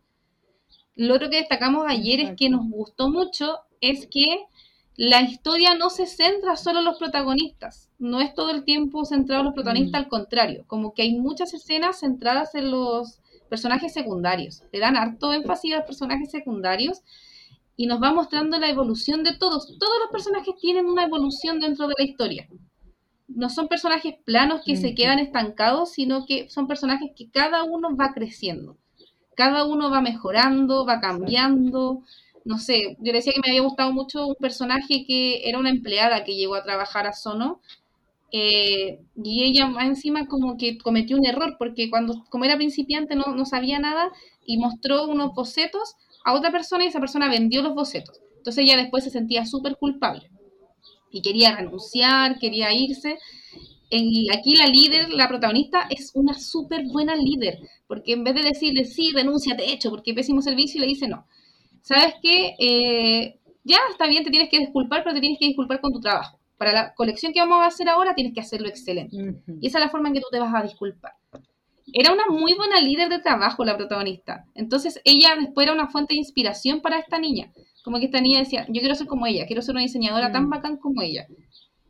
Lo 0.94 1.14
otro 1.14 1.30
que 1.30 1.36
destacamos 1.36 1.84
ayer 1.86 2.20
es 2.20 2.36
que 2.36 2.48
nos 2.48 2.68
gustó 2.68 3.08
mucho 3.08 3.58
es 3.80 4.08
que 4.10 4.46
la 4.96 5.22
historia 5.22 5.76
no 5.76 5.90
se 5.90 6.06
centra 6.06 6.56
solo 6.56 6.80
en 6.80 6.86
los 6.86 6.98
protagonistas, 6.98 7.88
no 8.00 8.20
es 8.20 8.34
todo 8.34 8.50
el 8.50 8.64
tiempo 8.64 9.04
centrado 9.04 9.42
en 9.42 9.46
los 9.46 9.54
protagonistas, 9.54 10.00
mm. 10.00 10.04
al 10.04 10.08
contrario, 10.08 10.64
como 10.66 10.92
que 10.92 11.02
hay 11.02 11.14
muchas 11.14 11.54
escenas 11.54 12.00
centradas 12.00 12.56
en 12.56 12.72
los 12.72 13.20
personajes 13.48 13.92
secundarios, 13.92 14.64
le 14.72 14.80
dan 14.80 14.96
harto 14.96 15.32
énfasis 15.32 15.74
a 15.74 15.76
los 15.76 15.86
personajes 15.86 16.32
secundarios 16.32 17.02
y 17.78 17.86
nos 17.86 18.02
va 18.02 18.12
mostrando 18.12 18.58
la 18.58 18.68
evolución 18.68 19.24
de 19.24 19.38
todos. 19.38 19.78
Todos 19.78 19.98
los 20.02 20.10
personajes 20.10 20.54
tienen 20.60 20.84
una 20.84 21.04
evolución 21.04 21.60
dentro 21.60 21.88
de 21.88 21.94
la 21.96 22.04
historia. 22.04 22.46
No 23.28 23.48
son 23.48 23.68
personajes 23.68 24.16
planos 24.26 24.60
que 24.66 24.76
se 24.76 24.94
quedan 24.94 25.18
estancados, 25.18 25.92
sino 25.92 26.26
que 26.26 26.50
son 26.50 26.66
personajes 26.66 27.12
que 27.16 27.30
cada 27.30 27.64
uno 27.64 27.96
va 27.96 28.12
creciendo. 28.12 28.76
Cada 29.34 29.64
uno 29.64 29.90
va 29.90 30.02
mejorando, 30.02 30.84
va 30.84 31.00
cambiando 31.00 32.02
no 32.48 32.58
sé, 32.58 32.96
yo 33.00 33.12
decía 33.12 33.34
que 33.34 33.40
me 33.44 33.50
había 33.50 33.60
gustado 33.60 33.92
mucho 33.92 34.26
un 34.26 34.34
personaje 34.36 35.04
que 35.06 35.46
era 35.46 35.58
una 35.58 35.68
empleada 35.68 36.24
que 36.24 36.34
llegó 36.34 36.54
a 36.54 36.64
trabajar 36.64 37.06
a 37.06 37.12
Sono. 37.12 37.60
Eh, 38.32 39.00
y 39.22 39.44
ella 39.44 39.66
más 39.66 39.86
encima 39.86 40.26
como 40.26 40.56
que 40.56 40.78
cometió 40.78 41.16
un 41.18 41.26
error 41.26 41.56
porque 41.58 41.90
cuando 41.90 42.24
como 42.30 42.44
era 42.44 42.56
principiante 42.56 43.16
no, 43.16 43.34
no 43.34 43.44
sabía 43.46 43.78
nada 43.78 44.10
y 44.46 44.58
mostró 44.58 45.06
unos 45.08 45.34
bocetos 45.34 45.96
a 46.28 46.34
otra 46.34 46.50
persona 46.50 46.84
y 46.84 46.88
esa 46.88 47.00
persona 47.00 47.28
vendió 47.28 47.62
los 47.62 47.74
bocetos. 47.74 48.20
Entonces 48.36 48.64
ella 48.64 48.76
después 48.76 49.04
se 49.04 49.10
sentía 49.10 49.46
súper 49.46 49.76
culpable 49.76 50.30
y 51.10 51.22
quería 51.22 51.56
renunciar, 51.56 52.38
quería 52.38 52.72
irse. 52.72 53.18
Y 53.90 54.28
aquí 54.30 54.54
la 54.56 54.66
líder, 54.66 55.08
la 55.10 55.28
protagonista, 55.28 55.86
es 55.88 56.10
una 56.14 56.34
súper 56.34 56.84
buena 56.92 57.16
líder, 57.16 57.58
porque 57.86 58.12
en 58.12 58.24
vez 58.24 58.34
de 58.34 58.42
decirle, 58.42 58.84
sí, 58.84 59.12
renuncia, 59.12 59.56
te 59.56 59.72
hecho, 59.72 59.88
porque 59.88 60.12
pésimo 60.12 60.42
servicio, 60.42 60.80
le 60.80 60.86
dice, 60.86 61.08
no, 61.08 61.26
¿sabes 61.80 62.14
qué? 62.22 62.54
Eh, 62.58 63.40
ya 63.64 63.78
está 63.90 64.06
bien, 64.06 64.24
te 64.24 64.30
tienes 64.30 64.50
que 64.50 64.58
disculpar, 64.58 65.02
pero 65.02 65.14
te 65.14 65.20
tienes 65.20 65.38
que 65.38 65.46
disculpar 65.46 65.80
con 65.80 65.92
tu 65.92 66.00
trabajo. 66.00 66.38
Para 66.58 66.72
la 66.72 66.94
colección 66.94 67.32
que 67.32 67.40
vamos 67.40 67.62
a 67.62 67.66
hacer 67.66 67.88
ahora 67.88 68.14
tienes 68.14 68.34
que 68.34 68.40
hacerlo 68.40 68.68
excelente. 68.68 69.16
Y 69.60 69.68
esa 69.68 69.78
es 69.78 69.84
la 69.84 69.90
forma 69.90 70.08
en 70.08 70.14
que 70.14 70.20
tú 70.20 70.26
te 70.30 70.40
vas 70.40 70.54
a 70.54 70.62
disculpar. 70.62 71.12
Era 71.92 72.12
una 72.12 72.26
muy 72.28 72.54
buena 72.54 72.80
líder 72.80 73.08
de 73.08 73.18
trabajo 73.18 73.64
la 73.64 73.76
protagonista. 73.76 74.44
Entonces 74.54 75.00
ella 75.04 75.36
después 75.38 75.66
era 75.66 75.74
una 75.74 75.88
fuente 75.88 76.14
de 76.14 76.18
inspiración 76.18 76.80
para 76.80 76.98
esta 76.98 77.18
niña. 77.18 77.52
Como 77.82 77.98
que 77.98 78.06
esta 78.06 78.20
niña 78.20 78.40
decía, 78.40 78.66
yo 78.68 78.80
quiero 78.80 78.94
ser 78.94 79.06
como 79.06 79.26
ella, 79.26 79.46
quiero 79.46 79.62
ser 79.62 79.74
una 79.74 79.82
diseñadora 79.82 80.30
tan 80.30 80.46
mm. 80.46 80.50
bacán 80.50 80.76
como 80.76 81.02
ella. 81.02 81.26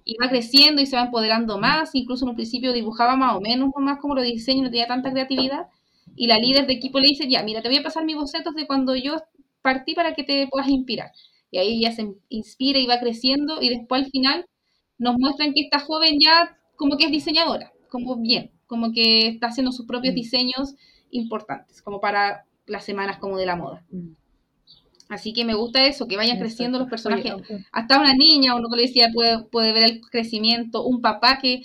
Y 0.04 0.16
va 0.22 0.28
creciendo 0.28 0.80
y 0.80 0.86
se 0.86 0.96
va 0.96 1.02
empoderando 1.02 1.58
más, 1.58 1.94
incluso 1.94 2.24
en 2.24 2.30
un 2.30 2.36
principio 2.36 2.72
dibujaba 2.72 3.16
más 3.16 3.36
o 3.36 3.40
menos 3.40 3.70
más 3.76 3.98
como 4.00 4.14
lo 4.14 4.22
diseño, 4.22 4.62
no 4.62 4.70
tenía 4.70 4.86
tanta 4.86 5.10
creatividad. 5.10 5.66
Y 6.16 6.26
la 6.26 6.38
líder 6.38 6.66
de 6.66 6.74
equipo 6.74 6.98
le 6.98 7.08
dice, 7.08 7.28
ya, 7.28 7.42
mira, 7.42 7.62
te 7.62 7.68
voy 7.68 7.78
a 7.78 7.82
pasar 7.82 8.04
mis 8.04 8.16
bocetos 8.16 8.54
de 8.54 8.66
cuando 8.66 8.94
yo 8.96 9.16
partí 9.62 9.94
para 9.94 10.14
que 10.14 10.24
te 10.24 10.46
puedas 10.48 10.68
inspirar. 10.68 11.10
Y 11.50 11.58
ahí 11.58 11.78
ella 11.78 11.92
se 11.92 12.14
inspira 12.28 12.78
y 12.78 12.86
va 12.86 13.00
creciendo 13.00 13.60
y 13.60 13.70
después 13.70 14.04
al 14.04 14.10
final 14.10 14.46
nos 14.98 15.16
muestran 15.18 15.52
que 15.52 15.62
esta 15.62 15.80
joven 15.80 16.18
ya 16.20 16.56
como 16.76 16.96
que 16.96 17.06
es 17.06 17.10
diseñadora, 17.10 17.72
como 17.90 18.16
bien, 18.16 18.52
como 18.68 18.92
que 18.92 19.26
está 19.26 19.48
haciendo 19.48 19.72
sus 19.72 19.86
propios 19.86 20.12
mm. 20.12 20.16
diseños 20.16 20.74
importantes, 21.10 21.82
como 21.82 22.00
para 22.00 22.44
las 22.66 22.84
semanas 22.84 23.18
como 23.18 23.36
de 23.36 23.46
la 23.46 23.56
moda. 23.56 23.84
Mm. 23.90 24.12
Así 25.08 25.32
que 25.32 25.44
me 25.44 25.54
gusta 25.54 25.86
eso, 25.86 26.06
que 26.06 26.18
vayan 26.18 26.38
creciendo 26.38 26.78
los 26.78 26.88
personajes. 26.88 27.32
Hasta 27.72 27.98
una 27.98 28.14
niña, 28.14 28.54
uno 28.54 28.68
que 28.68 28.76
le 28.76 28.82
decía, 28.82 29.10
puede, 29.12 29.42
puede 29.44 29.72
ver 29.72 29.84
el 29.84 30.00
crecimiento. 30.02 30.84
Un 30.84 31.00
papá 31.00 31.38
que 31.38 31.62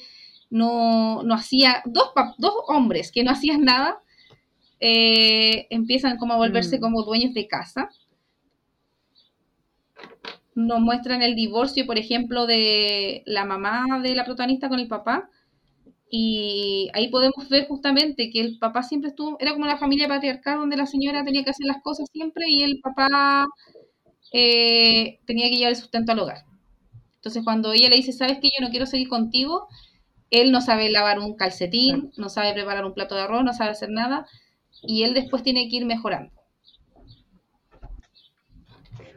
no, 0.50 1.24
no 1.24 1.36
hacía, 1.36 1.82
dos, 1.86 2.12
dos 2.38 2.54
hombres 2.68 3.12
que 3.12 3.24
no 3.24 3.32
hacían 3.32 3.66
nada, 3.66 3.98
eh, 4.80 5.68
empiezan 5.72 6.18
como 6.18 6.34
a 6.34 6.38
volverse 6.38 6.78
mm. 6.78 6.82
como 6.82 7.04
dueños 7.04 7.34
de 7.34 7.48
casa. 7.48 7.90
Nos 10.56 10.80
muestran 10.80 11.22
el 11.22 11.36
divorcio, 11.36 11.86
por 11.86 11.98
ejemplo, 11.98 12.46
de 12.46 13.24
la 13.26 13.44
mamá 13.44 14.00
de 14.02 14.16
la 14.16 14.24
protagonista 14.24 14.70
con 14.70 14.80
el 14.80 14.88
papá. 14.88 15.30
Y 16.16 16.92
ahí 16.94 17.08
podemos 17.08 17.50
ver 17.50 17.68
justamente 17.68 18.30
que 18.30 18.40
el 18.40 18.60
papá 18.60 18.84
siempre 18.84 19.10
estuvo, 19.10 19.36
era 19.40 19.54
como 19.54 19.66
una 19.66 19.80
familia 19.80 20.08
patriarcal 20.08 20.60
donde 20.60 20.78
la 20.78 20.86
señora 20.86 21.26
tenía 21.26 21.44
que 21.44 21.50
hacer 21.50 21.66
las 21.66 21.82
cosas 21.82 22.08
siempre 22.14 22.46
y 22.48 22.62
el 22.62 22.80
papá 22.82 23.48
eh, 24.32 25.18
tenía 25.26 25.50
que 25.50 25.56
llevar 25.56 25.72
el 25.72 25.76
sustento 25.76 26.12
al 26.12 26.20
hogar. 26.20 26.46
Entonces 27.16 27.44
cuando 27.44 27.74
ella 27.74 27.90
le 27.90 27.96
dice, 27.96 28.12
sabes 28.12 28.38
que 28.38 28.50
yo 28.50 28.64
no 28.64 28.70
quiero 28.70 28.86
seguir 28.86 29.10
contigo, 29.10 29.68
él 30.30 30.52
no 30.52 30.62
sabe 30.62 30.92
lavar 30.92 31.18
un 31.18 31.36
calcetín, 31.36 32.12
no 32.16 32.30
sabe 32.30 32.54
preparar 32.54 32.86
un 32.86 32.94
plato 32.94 33.16
de 33.16 33.22
arroz, 33.22 33.44
no 33.44 33.54
sabe 33.54 33.72
hacer 33.72 33.90
nada 33.90 34.28
y 34.84 35.02
él 35.02 35.16
después 35.16 35.42
tiene 35.42 35.68
que 35.68 35.78
ir 35.78 35.86
mejorando. 35.88 36.32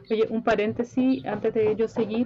Oye, 0.09 0.25
un 0.31 0.43
paréntesis 0.43 1.23
antes 1.27 1.53
de 1.53 1.75
yo 1.75 1.87
seguir. 1.87 2.25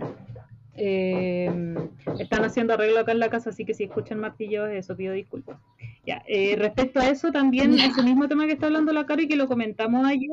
Eh, 0.75 1.75
están 2.19 2.43
haciendo 2.45 2.73
arreglo 2.73 2.99
acá 2.99 3.11
en 3.11 3.19
la 3.19 3.29
casa, 3.29 3.49
así 3.49 3.65
que 3.65 3.73
si 3.73 3.83
escuchan 3.83 4.19
martillos, 4.19 4.69
eso 4.69 4.95
pido 4.95 5.13
disculpas. 5.13 5.59
Ya, 6.05 6.23
eh, 6.27 6.55
respecto 6.57 6.99
a 6.99 7.09
eso, 7.09 7.31
también 7.31 7.73
ese 7.79 8.03
mismo 8.03 8.27
tema 8.27 8.45
que 8.45 8.53
está 8.53 8.67
hablando 8.67 8.93
la 8.93 9.05
cara 9.05 9.21
y 9.21 9.27
que 9.27 9.35
lo 9.35 9.47
comentamos 9.47 10.05
ayer, 10.07 10.29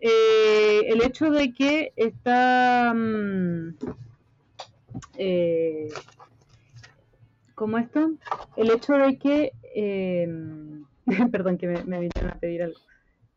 eh, 0.00 0.82
el 0.88 1.02
hecho 1.02 1.30
de 1.30 1.52
que 1.52 1.92
está. 1.96 2.92
Mm, 2.94 3.76
¿Cómo 7.54 7.78
esto? 7.78 8.10
El 8.56 8.70
hecho 8.70 8.94
de 8.94 9.16
que 9.16 9.52
Perdón, 11.32 11.58
que 11.58 11.66
me, 11.66 11.84
me 11.84 12.00
vinieron 12.00 12.30
a 12.30 12.38
pedir 12.38 12.62
algo. 12.62 12.78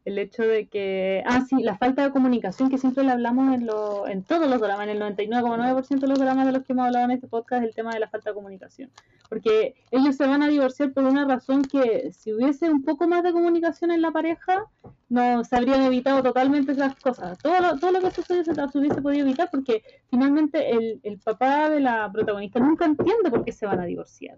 El 0.08 0.18
hecho 0.20 0.44
de 0.44 0.68
que, 0.70 1.22
ah, 1.26 1.44
sí, 1.50 1.62
la 1.62 1.78
falta 1.78 2.02
de 2.02 2.12
comunicación 2.12 2.70
que 2.70 2.78
siempre 2.78 3.04
le 3.04 3.12
hablamos 3.12 3.54
en, 3.54 3.66
lo, 3.66 4.08
en 4.08 4.24
todos 4.24 4.50
los 4.50 4.62
dramas, 4.62 4.88
en 4.88 5.02
el 5.02 5.02
99,9% 5.02 6.00
de 6.00 6.08
los 6.08 6.18
dramas 6.18 6.46
de 6.46 6.54
los 6.54 6.64
que 6.64 6.72
hemos 6.72 6.86
hablado 6.86 7.04
en 7.04 7.12
este 7.12 7.28
podcast, 7.28 7.66
el 7.66 7.76
tema 7.76 7.94
de 7.94 8.00
la 8.00 8.08
falta 8.08 8.30
de 8.30 8.36
comunicación. 8.36 8.90
Porque 9.28 9.76
ellos 9.92 10.16
se 10.16 10.26
van 10.26 10.44
a 10.44 10.48
divorciar 10.48 10.94
por 10.94 11.04
una 11.04 11.26
razón 11.26 11.62
que 11.64 12.14
si 12.14 12.32
hubiese 12.34 12.72
un 12.72 12.84
poco 12.84 13.06
más 13.06 13.22
de 13.22 13.34
comunicación 13.34 13.92
en 13.92 14.02
la 14.02 14.12
pareja, 14.12 14.68
no 15.10 15.44
se 15.44 15.58
habrían 15.58 15.82
evitado 15.82 16.24
totalmente 16.24 16.72
esas 16.72 16.96
cosas. 16.96 17.38
Todo 17.40 17.60
lo, 17.60 17.78
todo 17.78 17.92
lo 17.92 18.00
que 18.00 18.12
sucede 18.12 18.46
se 18.46 18.80
hubiese 18.80 19.02
podido 19.02 19.26
evitar 19.26 19.50
porque 19.52 19.84
finalmente 20.10 20.72
el, 20.72 21.02
el 21.04 21.20
papá 21.20 21.70
de 21.70 21.82
la 21.82 22.10
protagonista 22.14 22.62
nunca 22.62 22.86
entiende 22.86 23.30
por 23.30 23.44
qué 23.44 23.52
se 23.52 23.66
van 23.66 23.82
a 23.82 23.86
divorciar. 23.86 24.38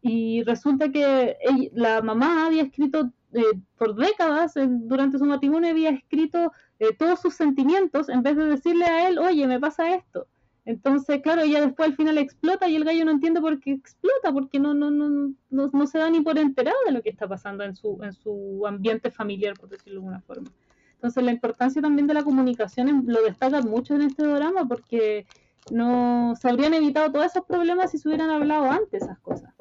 Y 0.00 0.42
resulta 0.44 0.90
que 0.90 1.36
la 1.74 2.00
mamá 2.00 2.46
había 2.46 2.62
escrito 2.62 3.12
eh, 3.32 3.58
por 3.78 3.94
décadas 3.94 4.54
durante 4.56 5.18
su 5.18 5.24
matrimonio 5.24 5.70
había 5.70 5.90
escrito 5.90 6.52
eh, 6.78 6.94
todos 6.96 7.20
sus 7.20 7.34
sentimientos 7.34 8.08
en 8.08 8.22
vez 8.22 8.36
de 8.36 8.44
decirle 8.44 8.84
a 8.84 9.08
él, 9.08 9.18
oye, 9.18 9.46
me 9.46 9.60
pasa 9.60 9.94
esto. 9.94 10.26
Entonces, 10.64 11.20
claro, 11.22 11.42
ella 11.42 11.60
después 11.60 11.88
al 11.88 11.96
final 11.96 12.18
explota 12.18 12.68
y 12.68 12.76
el 12.76 12.84
gallo 12.84 13.04
no 13.04 13.10
entiende 13.10 13.40
por 13.40 13.58
qué 13.58 13.72
explota, 13.72 14.32
porque 14.32 14.60
no, 14.60 14.74
no, 14.74 14.90
no, 14.90 15.34
no, 15.50 15.86
se 15.86 15.98
da 15.98 16.08
ni 16.08 16.20
por 16.20 16.38
enterado 16.38 16.76
de 16.86 16.92
lo 16.92 17.02
que 17.02 17.10
está 17.10 17.26
pasando 17.26 17.64
en 17.64 17.74
su, 17.74 17.98
en 18.02 18.12
su 18.12 18.64
ambiente 18.66 19.10
familiar, 19.10 19.54
por 19.58 19.68
decirlo 19.68 19.94
de 19.94 20.06
alguna 20.06 20.20
forma. 20.20 20.50
Entonces, 20.94 21.24
la 21.24 21.32
importancia 21.32 21.82
también 21.82 22.06
de 22.06 22.14
la 22.14 22.22
comunicación 22.22 23.04
lo 23.06 23.22
destaca 23.22 23.60
mucho 23.60 23.96
en 23.96 24.02
este 24.02 24.24
drama, 24.24 24.68
porque 24.68 25.26
no 25.72 26.34
se 26.40 26.48
habrían 26.48 26.74
evitado 26.74 27.10
todos 27.10 27.26
esos 27.26 27.44
problemas 27.44 27.90
si 27.90 27.98
se 27.98 28.08
hubieran 28.08 28.30
hablado 28.30 28.70
antes 28.70 29.02
esas 29.02 29.18
cosas. 29.18 29.52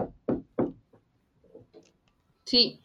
Sí, 2.43 2.79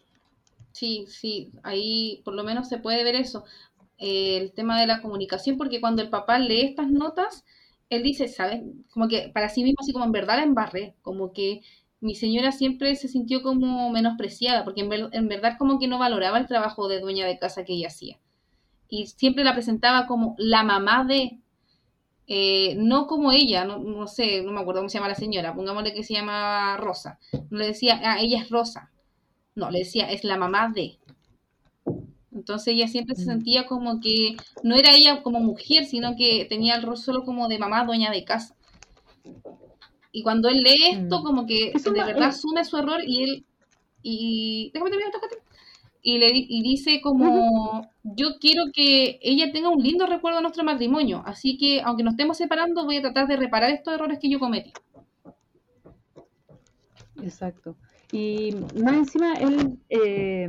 Sí, 0.77 1.07
sí, 1.09 1.53
ahí 1.63 2.21
por 2.25 2.35
lo 2.35 2.45
menos 2.45 2.69
se 2.69 2.79
puede 2.79 3.03
ver 3.05 3.15
eso, 3.15 3.45
eh, 3.99 4.37
el 4.39 4.53
tema 4.53 4.79
de 4.81 4.87
la 4.87 5.01
comunicación, 5.01 5.57
porque 5.57 5.81
cuando 5.81 6.03
el 6.03 6.11
papá 6.11 6.39
lee 6.39 6.61
estas 6.63 6.89
notas, 6.91 7.45
él 7.89 8.03
dice, 8.03 8.29
¿sabes? 8.29 8.63
Como 8.91 9.09
que 9.09 9.31
para 9.33 9.49
sí 9.49 9.63
mismo, 9.63 9.79
así 9.81 9.93
como 9.93 10.05
en 10.05 10.13
verdad 10.13 10.37
la 10.37 10.43
embarré, 10.45 10.95
como 11.03 11.33
que 11.33 11.63
mi 12.01 12.15
señora 12.15 12.53
siempre 12.53 12.95
se 12.97 13.09
sintió 13.09 13.43
como 13.43 13.89
menospreciada, 13.91 14.65
porque 14.65 14.83
en, 14.83 14.93
en 15.13 15.29
verdad 15.29 15.57
como 15.59 15.79
que 15.79 15.89
no 15.89 15.99
valoraba 15.99 16.39
el 16.39 16.47
trabajo 16.47 16.89
de 16.89 17.01
dueña 17.01 17.27
de 17.27 17.39
casa 17.39 17.65
que 17.65 17.73
ella 17.75 17.89
hacía. 17.89 18.19
Y 18.89 19.07
siempre 19.09 19.45
la 19.45 19.55
presentaba 19.55 20.07
como 20.07 20.37
la 20.39 20.65
mamá 20.65 21.05
de, 21.05 21.41
eh, 22.27 22.75
no 22.79 23.07
como 23.07 23.33
ella, 23.33 23.65
no, 23.65 23.79
no, 23.79 24.07
sé, 24.09 24.43
no 24.43 24.53
me 24.53 24.61
acuerdo 24.61 24.81
cómo 24.81 24.89
se 24.89 24.99
llama 24.99 25.09
la 25.09 25.15
señora, 25.15 25.55
pongámosle 25.55 25.95
que 25.95 26.03
se 26.03 26.15
llama 26.15 26.77
Rosa. 26.77 27.19
No 27.51 27.59
le 27.59 27.67
decía, 27.69 28.01
ah, 28.05 28.21
ella 28.21 28.41
es 28.43 28.51
Rosa, 28.51 28.91
no, 29.57 29.71
le 29.71 29.81
decía, 29.81 30.11
es 30.13 30.23
la 30.23 30.37
mamá 30.37 30.71
de. 30.73 30.99
Entonces 32.31 32.75
ella 32.75 32.87
siempre 32.87 33.17
se 33.17 33.23
mm. 33.23 33.27
sentía 33.27 33.67
como 33.67 34.01
que 34.01 34.37
no 34.63 34.77
era 34.77 34.95
ella 34.95 35.23
como 35.23 35.41
mujer, 35.41 35.87
sino 35.87 36.15
que 36.15 36.45
tenía 36.45 36.77
el 36.77 36.83
rol 36.83 36.99
solo 36.99 37.25
como 37.25 37.49
de 37.49 37.59
mamá 37.59 37.85
dueña 37.85 38.11
de 38.11 38.25
casa. 38.25 38.55
Y 40.13 40.23
cuando 40.23 40.51
él 40.51 40.59
lee 40.59 40.91
esto, 40.93 41.21
mm. 41.21 41.25
como 41.25 41.47
que 41.47 41.73
de 41.73 41.91
verdad 41.91 42.29
asume 42.29 42.65
su 42.65 42.77
error 42.77 43.01
y 43.05 43.23
él. 43.23 43.47
Y. 44.03 44.71
Déjame 44.75 44.91
terminar, 44.91 45.13
Y, 46.03 46.19
le, 46.19 46.29
y 46.33 46.63
dice 46.63 47.01
como, 47.01 47.91
yo 48.05 48.39
quiero 48.39 48.65
que 48.75 49.19
ella 49.23 49.51
tenga 49.53 49.71
un 49.71 49.83
lindo 49.83 50.07
recuerdo 50.07 50.39
de 50.39 50.43
nuestro 50.43 50.65
matrimonio, 50.65 51.23
así 51.27 51.57
que 51.57 51.81
aunque 51.81 52.05
nos 52.05 52.13
estemos 52.13 52.37
separando, 52.37 52.85
voy 52.85 52.99
a 52.99 53.03
tratar 53.03 53.27
de 53.27 53.37
reparar 53.37 53.71
estos 53.71 53.95
errores 53.95 54.19
que 54.21 54.31
yo 54.31 54.39
cometí. 54.39 54.73
Exacto. 57.23 57.77
Y 58.13 58.55
más 58.83 58.95
encima, 58.95 59.35
él, 59.35 59.79
eh, 59.89 60.49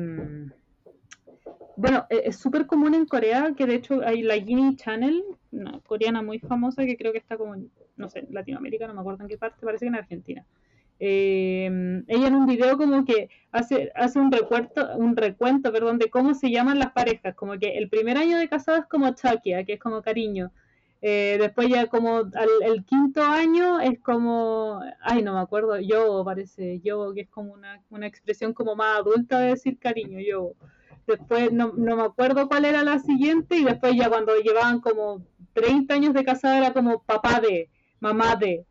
bueno, 1.75 2.05
e-, 2.09 2.23
es 2.25 2.37
súper 2.37 2.65
común 2.67 2.93
en 2.93 3.05
Corea, 3.05 3.53
que 3.55 3.65
de 3.65 3.75
hecho 3.75 4.01
hay 4.05 4.21
la 4.21 4.37
Guinea 4.37 4.75
Channel, 4.75 5.23
una 5.51 5.79
coreana 5.85 6.21
muy 6.21 6.39
famosa 6.39 6.85
que 6.85 6.97
creo 6.97 7.11
que 7.11 7.19
está 7.19 7.37
como, 7.37 7.55
en, 7.55 7.71
no 7.95 8.09
sé, 8.09 8.27
Latinoamérica, 8.29 8.87
no 8.87 8.93
me 8.93 9.01
acuerdo 9.01 9.23
en 9.23 9.29
qué 9.29 9.37
parte, 9.37 9.65
parece 9.65 9.85
que 9.85 9.89
en 9.89 9.95
Argentina. 9.95 10.45
Eh, 10.99 12.03
ella 12.07 12.27
en 12.27 12.35
un 12.35 12.47
video 12.47 12.75
como 12.75 13.05
que 13.05 13.29
hace, 13.51 13.91
hace 13.95 14.17
un 14.19 14.31
recuento, 14.31 14.97
un 14.97 15.15
recuento, 15.15 15.71
perdón, 15.71 15.99
de 15.99 16.09
cómo 16.09 16.33
se 16.33 16.49
llaman 16.49 16.79
las 16.79 16.91
parejas, 16.91 17.35
como 17.35 17.57
que 17.59 17.77
el 17.77 17.89
primer 17.89 18.17
año 18.17 18.37
de 18.37 18.49
casado 18.49 18.79
es 18.79 18.85
como 18.85 19.13
Chakia, 19.13 19.63
que 19.63 19.73
es 19.73 19.79
como 19.79 20.01
cariño, 20.01 20.51
eh, 21.09 21.37
después 21.39 21.69
ya 21.69 21.87
como 21.87 22.17
al, 22.17 22.49
el 22.63 22.83
quinto 22.83 23.23
año 23.23 23.79
es 23.79 23.97
como, 23.99 24.81
ay, 24.99 25.23
no 25.23 25.35
me 25.35 25.39
acuerdo, 25.39 25.79
yo 25.79 26.21
parece, 26.25 26.81
yo, 26.81 27.13
que 27.13 27.21
es 27.21 27.29
como 27.29 27.53
una, 27.53 27.81
una 27.89 28.07
expresión 28.07 28.53
como 28.53 28.75
más 28.75 28.99
adulta 28.99 29.39
de 29.39 29.51
decir 29.51 29.79
cariño, 29.79 30.19
yo. 30.19 30.51
Después 31.07 31.53
no, 31.53 31.71
no, 31.77 31.95
me 31.95 32.01
acuerdo 32.03 32.49
cuál 32.49 32.65
era 32.65 32.83
la 32.83 32.99
siguiente 32.99 33.55
y 33.55 33.63
después 33.63 33.95
ya 33.95 34.09
cuando 34.09 34.35
llevaban 34.35 34.81
como 34.81 35.23
30 35.53 35.93
años 35.93 36.13
de 36.13 36.25
casada 36.25 36.57
era 36.57 36.73
como 36.73 37.01
papá 37.01 37.39
de, 37.39 37.69
mamá 38.01 38.35
de, 38.35 38.65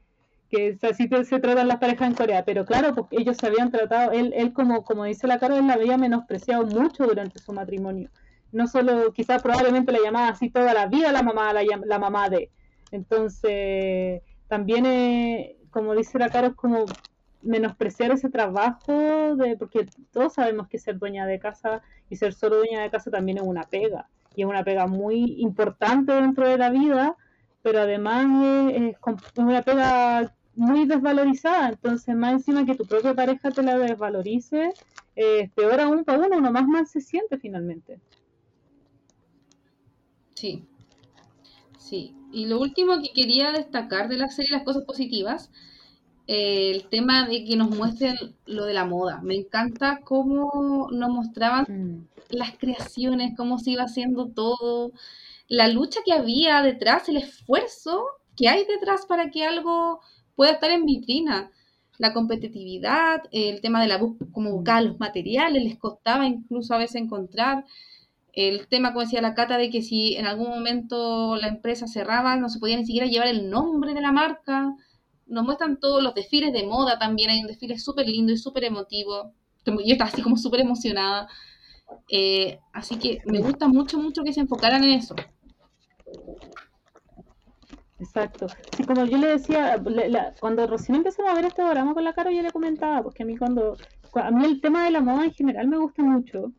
que 0.51 0.76
así 0.82 1.09
se 1.09 1.41
tratan 1.41 1.68
las 1.68 1.78
parejas 1.78 2.09
en 2.09 2.14
Corea. 2.16 2.45
Pero 2.45 2.66
claro, 2.66 2.95
porque 2.95 3.16
ellos 3.18 3.39
se 3.39 3.47
habían 3.47 3.70
tratado, 3.70 4.12
él, 4.12 4.34
él 4.37 4.53
como, 4.53 4.84
como 4.84 5.05
dice 5.05 5.26
la 5.26 5.39
cara, 5.39 5.57
él 5.57 5.66
la 5.66 5.74
había 5.74 5.97
menospreciado 5.97 6.66
mucho 6.66 7.07
durante 7.07 7.39
su 7.39 7.55
matrimonio 7.55 8.11
no 8.57 8.67
solo, 8.67 9.13
quizás 9.13 9.43
probablemente 9.43 9.93
la 9.93 9.99
llamaba 10.03 10.29
así 10.29 10.49
toda 10.49 10.73
la 10.73 10.87
vida 10.87 11.13
la 11.13 11.23
mamá, 11.23 11.53
la, 11.53 11.99
mamá 11.99 12.31
de. 12.31 12.51
Entonces, 12.91 14.23
también, 14.49 14.87
eh, 14.87 15.59
como 15.71 15.95
dice 15.95 16.19
la 16.19 16.31
cara, 16.31 16.49
es 16.49 16.55
como 16.55 16.87
menospreciar 17.43 18.13
ese 18.13 18.31
trabajo, 18.31 19.37
de 19.37 19.59
porque 19.59 19.87
todos 20.11 20.33
sabemos 20.33 20.69
que 20.69 20.79
ser 20.79 20.99
dueña 20.99 21.27
de 21.27 21.39
casa 21.39 21.83
y 22.09 22.17
ser 22.17 22.33
solo 22.33 22.57
dueña 22.57 22.81
de 22.81 22.91
casa 22.91 23.11
también 23.11 23.37
es 23.37 23.45
una 23.45 23.65
pega, 23.65 24.09
y 24.35 24.41
es 24.41 24.49
una 24.49 24.65
pega 24.65 24.87
muy 24.87 25.37
importante 25.43 26.13
dentro 26.13 26.49
de 26.49 26.57
la 26.57 26.71
vida, 26.71 27.15
pero 27.61 27.81
además 27.81 28.25
es, 28.73 28.97
una 29.37 29.63
pega 29.63 30.33
muy 30.55 30.87
desvalorizada, 30.87 31.69
entonces 31.69 32.17
más 32.17 32.33
encima 32.33 32.65
que 32.65 32.75
tu 32.75 32.87
propia 32.87 33.13
pareja 33.13 33.51
te 33.51 33.63
la 33.63 33.77
desvalorice, 33.79 34.73
eh, 35.15 35.51
peor 35.55 35.79
aún 35.79 36.05
para 36.05 36.21
uno, 36.21 36.39
uno 36.39 36.51
más 36.51 36.67
mal 36.67 36.87
se 36.87 37.03
siente 37.03 37.37
finalmente. 37.37 38.01
Sí, 40.37 40.64
sí. 41.78 42.14
Y 42.32 42.47
lo 42.47 42.61
último 42.61 43.01
que 43.01 43.11
quería 43.14 43.53
destacar 43.53 44.09
de 44.09 44.18
la 44.18 44.28
serie, 44.28 44.53
las 44.53 44.64
cosas 44.64 44.84
positivas, 44.84 45.51
eh, 46.26 46.70
el 46.72 46.89
tema 46.89 47.26
de 47.26 47.45
que 47.45 47.57
nos 47.57 47.70
muestren 47.70 48.16
lo 48.45 48.66
de 48.66 48.74
la 48.74 48.84
moda. 48.84 49.20
Me 49.22 49.34
encanta 49.34 50.01
cómo 50.05 50.89
nos 50.93 51.11
mostraban 51.11 51.64
mm. 51.68 52.09
las 52.37 52.57
creaciones, 52.59 53.34
cómo 53.37 53.59
se 53.59 53.72
iba 53.72 53.84
haciendo 53.84 54.28
todo, 54.28 54.93
la 55.49 55.68
lucha 55.68 56.01
que 56.05 56.12
había 56.12 56.62
detrás, 56.62 57.09
el 57.09 57.16
esfuerzo 57.16 58.05
que 58.37 58.49
hay 58.49 58.64
detrás 58.66 59.07
para 59.07 59.30
que 59.30 59.47
algo 59.47 60.01
pueda 60.34 60.53
estar 60.53 60.70
en 60.70 60.84
vitrina. 60.84 61.51
La 61.99 62.12
competitividad, 62.12 63.22
el 63.32 63.62
tema 63.62 63.80
de 63.80 63.89
la 63.89 63.97
búsqueda, 63.97 64.28
como 64.32 64.53
buscar 64.53 64.82
los 64.82 65.01
materiales, 65.01 65.64
les 65.64 65.78
costaba 65.78 66.26
incluso 66.26 66.74
a 66.74 66.78
veces 66.78 66.97
encontrar 66.97 67.64
el 68.37 68.68
tema, 68.68 68.93
como 68.93 69.01
decía 69.01 69.22
la 69.22 69.34
Cata, 69.34 69.57
de 69.57 69.70
que 69.70 69.80
si 69.80 70.14
en 70.14 70.26
algún 70.26 70.51
momento 70.51 71.37
la 71.37 71.49
empresa 71.49 71.89
cerraba, 71.89 72.37
no 72.37 72.51
se 72.51 72.59
podía 72.59 72.76
ni 72.76 72.84
siquiera 72.84 73.07
llevar 73.07 73.28
el 73.28 73.49
nombre 73.49 73.95
de 73.95 74.03
la 74.03 74.12
marca. 74.12 74.74
Nos 75.26 75.45
muestran 75.45 75.80
todos 75.80 76.03
los 76.03 76.14
desfiles 76.14 76.53
de 76.53 76.66
moda 76.66 76.99
también, 76.99 77.30
hay 77.30 77.41
un 77.41 77.47
desfile 77.47 77.78
súper 77.78 78.07
lindo 78.07 78.32
y 78.32 78.37
súper 78.37 78.64
emotivo. 78.64 79.32
Yo 79.64 79.74
estaba 79.87 80.11
así 80.11 80.20
como 80.20 80.37
súper 80.37 80.61
emocionada. 80.61 81.28
Eh, 82.11 82.59
así 82.74 82.99
que 82.99 83.22
me 83.24 83.41
gusta 83.41 83.68
mucho, 83.68 83.99
mucho 83.99 84.22
que 84.22 84.34
se 84.34 84.41
enfocaran 84.41 84.84
en 84.84 84.91
eso. 84.91 85.16
Exacto. 87.99 88.49
Sí, 88.76 88.84
como 88.84 89.07
yo 89.07 89.16
le 89.16 89.28
decía, 89.28 89.82
cuando 90.41 90.66
recién 90.66 90.97
empezamos 90.97 91.32
a 91.32 91.34
ver 91.34 91.47
este 91.47 91.62
programa 91.62 91.95
con 91.95 92.05
la 92.05 92.12
cara, 92.12 92.30
yo 92.30 92.43
le 92.43 92.51
comentaba, 92.51 93.03
porque 93.03 93.22
a 93.22 93.26
mí 93.26 93.34
cuando, 93.39 93.78
a 94.12 94.30
mí 94.30 94.45
el 94.45 94.61
tema 94.61 94.84
de 94.84 94.91
la 94.91 95.01
moda 95.01 95.24
en 95.24 95.32
general 95.32 95.68
me 95.68 95.78
gusta 95.78 96.03
mucho. 96.03 96.53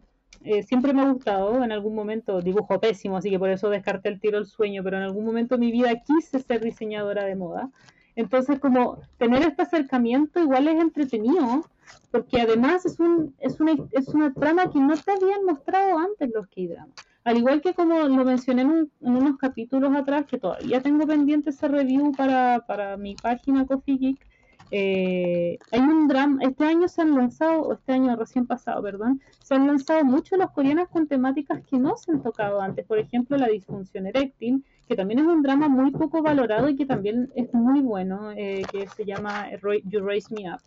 Eh, 0.44 0.64
siempre 0.64 0.94
me 0.94 1.02
ha 1.02 1.12
gustado, 1.12 1.64
en 1.64 1.72
algún 1.72 1.96
momento 1.96 2.42
dibujo 2.42 2.80
pésimo, 2.80 3.18
así 3.18 3.30
que 3.30 3.40
por 3.40 3.50
eso 3.50 3.70
descarté 3.70 4.10
el 4.10 4.20
tiro 4.20 4.38
el 4.38 4.46
sueño, 4.46 4.84
pero 4.84 4.98
en 4.98 5.04
algún 5.04 5.26
momento 5.26 5.56
de 5.56 5.60
mi 5.60 5.72
vida 5.72 5.94
quise 6.06 6.40
ser 6.40 6.62
diseñadora 6.62 7.26
de 7.26 7.36
moda. 7.36 7.70
Entonces, 8.16 8.60
como 8.60 9.00
tener 9.18 9.44
este 9.44 9.62
acercamiento 9.62 10.40
igual 10.40 10.68
es 10.68 10.82
entretenido, 10.82 11.66
porque 12.12 12.42
además 12.42 12.86
es, 12.86 13.00
un, 13.00 13.36
es, 13.40 13.60
una, 13.60 13.74
es 13.92 14.08
una 14.10 14.34
trama 14.34 14.72
que 14.72 14.80
no 14.80 14.96
te 14.96 15.12
habían 15.12 15.46
mostrado 15.46 16.00
antes 16.00 16.30
los 16.34 16.48
K-dramas. 16.48 16.96
Al 17.24 17.38
igual 17.38 17.62
que 17.62 17.74
como 17.74 18.08
lo 18.08 18.24
mencioné 18.24 18.62
en, 18.62 18.90
unos 19.02 19.38
capítulos 19.38 19.94
atrás, 19.96 20.26
que 20.26 20.38
todavía 20.38 20.82
tengo 20.82 21.06
pendiente 21.06 21.50
ese 21.50 21.68
review 21.68 22.14
para, 22.14 22.64
para 22.66 22.96
mi 22.96 23.16
página 23.16 23.66
Coffee 23.66 23.98
Geek, 23.98 24.27
eh, 24.72 25.58
hay 25.72 25.80
un 25.80 26.08
drama, 26.08 26.40
este 26.42 26.66
año 26.66 26.88
se 26.88 27.02
han 27.02 27.16
lanzado, 27.16 27.62
o 27.62 27.74
este 27.74 27.94
año 27.94 28.16
recién 28.16 28.46
pasado, 28.46 28.82
perdón, 28.82 29.22
se 29.44 29.56
han 29.56 29.68
lanzado 29.68 30.04
muchos 30.04 30.38
los 30.38 30.52
coreanos 30.52 30.90
con 30.90 31.08
temáticas 31.08 31.62
que 31.66 31.78
no 31.78 31.96
se 31.98 32.12
han 32.12 32.22
tocado 32.22 32.62
antes. 32.62 32.86
Por 32.86 33.00
ejemplo, 33.00 33.38
la 33.38 33.48
disfunción 33.48 34.08
eréctil, 34.08 34.64
que 34.88 34.96
también 34.96 35.20
es 35.20 35.26
un 35.26 35.42
drama 35.42 35.68
muy 35.68 35.92
poco 35.92 36.22
valorado 36.22 36.70
y 36.70 36.76
que 36.76 36.86
también 36.86 37.30
es 37.36 37.54
muy 37.54 37.82
bueno, 37.82 38.32
eh, 38.32 38.64
que 38.72 38.88
se 38.88 39.06
llama 39.06 39.48
You 39.86 40.00
Raise 40.02 40.34
Me 40.34 40.52
Up. 40.52 40.62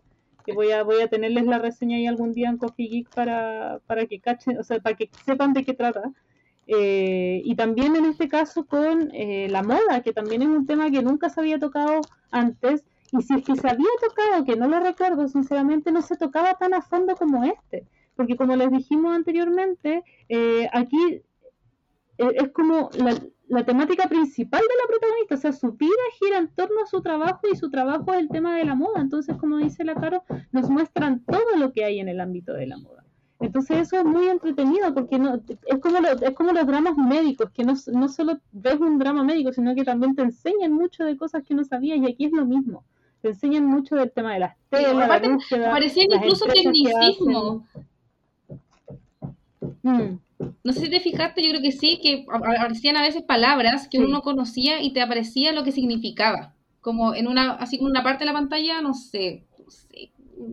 que 0.44 0.53
voy 0.53 0.70
a, 0.72 0.82
voy 0.82 1.03
a 1.03 1.09
tenerles 1.09 1.44
la 1.46 1.59
reseña 1.59 1.96
ahí 1.96 2.07
algún 2.07 2.32
día 2.32 2.48
en 2.48 2.59
Coffee 2.59 2.88
Geek 2.88 3.11
para, 3.14 3.80
para 3.86 4.07
que 4.07 4.20
cachen, 4.20 4.59
o 4.59 4.64
sea, 4.64 4.78
para 4.80 4.96
que 4.96 5.11
sepan 5.24 5.53
de 5.53 5.64
qué 5.64 5.74
trata. 5.74 6.12
Eh, 6.66 7.42
y 7.44 7.57
también 7.57 7.96
en 7.96 8.05
este 8.05 8.28
caso 8.28 8.64
con 8.64 9.11
eh, 9.12 9.48
la 9.51 9.62
moda, 9.62 10.03
que 10.05 10.12
también 10.12 10.42
es 10.42 10.48
un 10.48 10.66
tema 10.66 10.90
que 10.90 11.03
nunca 11.03 11.28
se 11.28 11.40
había 11.40 11.59
tocado 11.59 12.01
antes, 12.30 12.84
y 13.12 13.22
si 13.22 13.34
es 13.34 13.44
que 13.44 13.56
se 13.56 13.68
había 13.68 13.88
tocado, 14.00 14.44
que 14.44 14.56
no 14.56 14.68
lo 14.68 14.80
recuerdo, 14.80 15.26
sinceramente 15.28 15.90
no 15.90 16.02
se 16.02 16.16
tocaba 16.16 16.54
tan 16.54 16.74
a 16.74 16.82
fondo 16.82 17.16
como 17.16 17.44
este, 17.44 17.86
porque 18.14 18.36
como 18.36 18.56
les 18.56 18.70
dijimos 18.70 19.14
anteriormente, 19.14 20.04
eh, 20.28 20.68
aquí 20.72 21.22
es 22.18 22.52
como 22.52 22.90
la, 23.48 23.64
temática 23.64 24.08
principal 24.08 24.61
de 24.61 24.66
la 24.66 24.88
protagonista, 24.88 25.34
o 25.34 25.38
sea, 25.38 25.52
su 25.52 25.72
vida 25.72 25.90
gira 26.18 26.38
en 26.38 26.48
torno 26.48 26.82
a 26.82 26.86
su 26.86 27.00
trabajo 27.00 27.40
y 27.50 27.56
su 27.56 27.70
trabajo 27.70 28.12
es 28.12 28.20
el 28.20 28.28
tema 28.28 28.56
de 28.56 28.64
la 28.64 28.74
moda. 28.74 29.00
Entonces, 29.00 29.36
como 29.36 29.56
dice 29.56 29.84
la 29.84 29.94
Caro, 29.94 30.22
nos 30.52 30.70
muestran 30.70 31.24
todo 31.24 31.56
lo 31.56 31.72
que 31.72 31.84
hay 31.84 31.98
en 31.98 32.08
el 32.08 32.20
ámbito 32.20 32.52
de 32.52 32.66
la 32.66 32.78
moda. 32.78 33.04
Entonces 33.40 33.78
eso 33.78 33.96
es 33.96 34.04
muy 34.04 34.28
entretenido 34.28 34.92
porque 34.92 35.18
no, 35.18 35.36
es, 35.66 35.78
como 35.80 35.98
es 35.98 36.34
como 36.34 36.52
los 36.52 36.66
dramas 36.66 36.96
médicos, 36.96 37.50
que 37.50 37.64
no, 37.64 37.72
no 37.92 38.08
solo 38.08 38.38
ves 38.52 38.78
un 38.78 38.98
drama 38.98 39.24
médico, 39.24 39.50
sino 39.50 39.74
que 39.74 39.82
también 39.82 40.14
te 40.14 40.22
enseñan 40.22 40.72
mucho 40.72 41.04
de 41.04 41.16
cosas 41.16 41.42
que 41.42 41.54
no 41.54 41.64
sabías 41.64 41.98
y 41.98 42.06
aquí 42.06 42.26
es 42.26 42.32
lo 42.32 42.44
mismo. 42.44 42.84
Te 43.23 43.29
enseñan 43.29 43.66
mucho 43.66 43.97
del 43.97 44.11
tema 44.11 44.33
de 44.35 44.41
las 44.41 44.57
telas, 44.71 44.95
la 44.95 45.18
búsqueda, 45.18 45.71
parecía 45.71 46.05
incluso 46.05 46.47
tecnicismo. 46.47 47.66
Mm. 49.83 50.18
No 50.64 50.73
sé 50.73 50.81
si 50.81 50.91
te 50.91 51.01
fijaste, 51.01 51.43
yo 51.43 51.51
creo 51.51 51.62
que 51.62 51.73
sí, 51.73 52.01
que 52.03 52.25
aparecían 52.33 52.97
a 52.97 53.03
veces 53.03 53.23
palabras 53.23 53.89
que 53.89 53.99
uno 53.99 54.23
conocía 54.23 54.81
y 54.81 54.93
te 54.93 55.03
aparecía 55.03 55.53
lo 55.53 55.64
que 55.64 55.73
significaba. 55.73 56.55
Como 56.81 57.14
en 57.14 57.29
una, 57.29 57.53
así 57.53 57.77
como 57.77 57.91
una 57.91 58.03
parte 58.03 58.21
de 58.21 58.27
la 58.27 58.33
pantalla, 58.33 58.81
no 58.81 58.95
sé, 58.95 59.45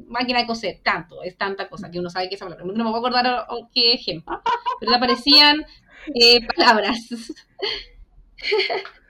máquina 0.08 0.40
de 0.40 0.48
coser, 0.48 0.82
tanto, 0.84 1.24
es 1.24 1.38
tanta 1.38 1.70
cosa 1.70 1.90
que 1.90 2.00
uno 2.00 2.10
sabe 2.10 2.28
que 2.28 2.36
esa 2.36 2.46
palabra. 2.46 2.66
No 2.66 2.84
me 2.84 2.90
voy 2.90 2.96
a 2.96 2.98
acordar 2.98 3.48
qué 3.74 3.94
ejemplo, 3.94 4.42
pero 4.80 4.92
te 4.92 4.98
aparecían 4.98 5.66
eh, 6.14 6.46
palabras. 6.56 7.08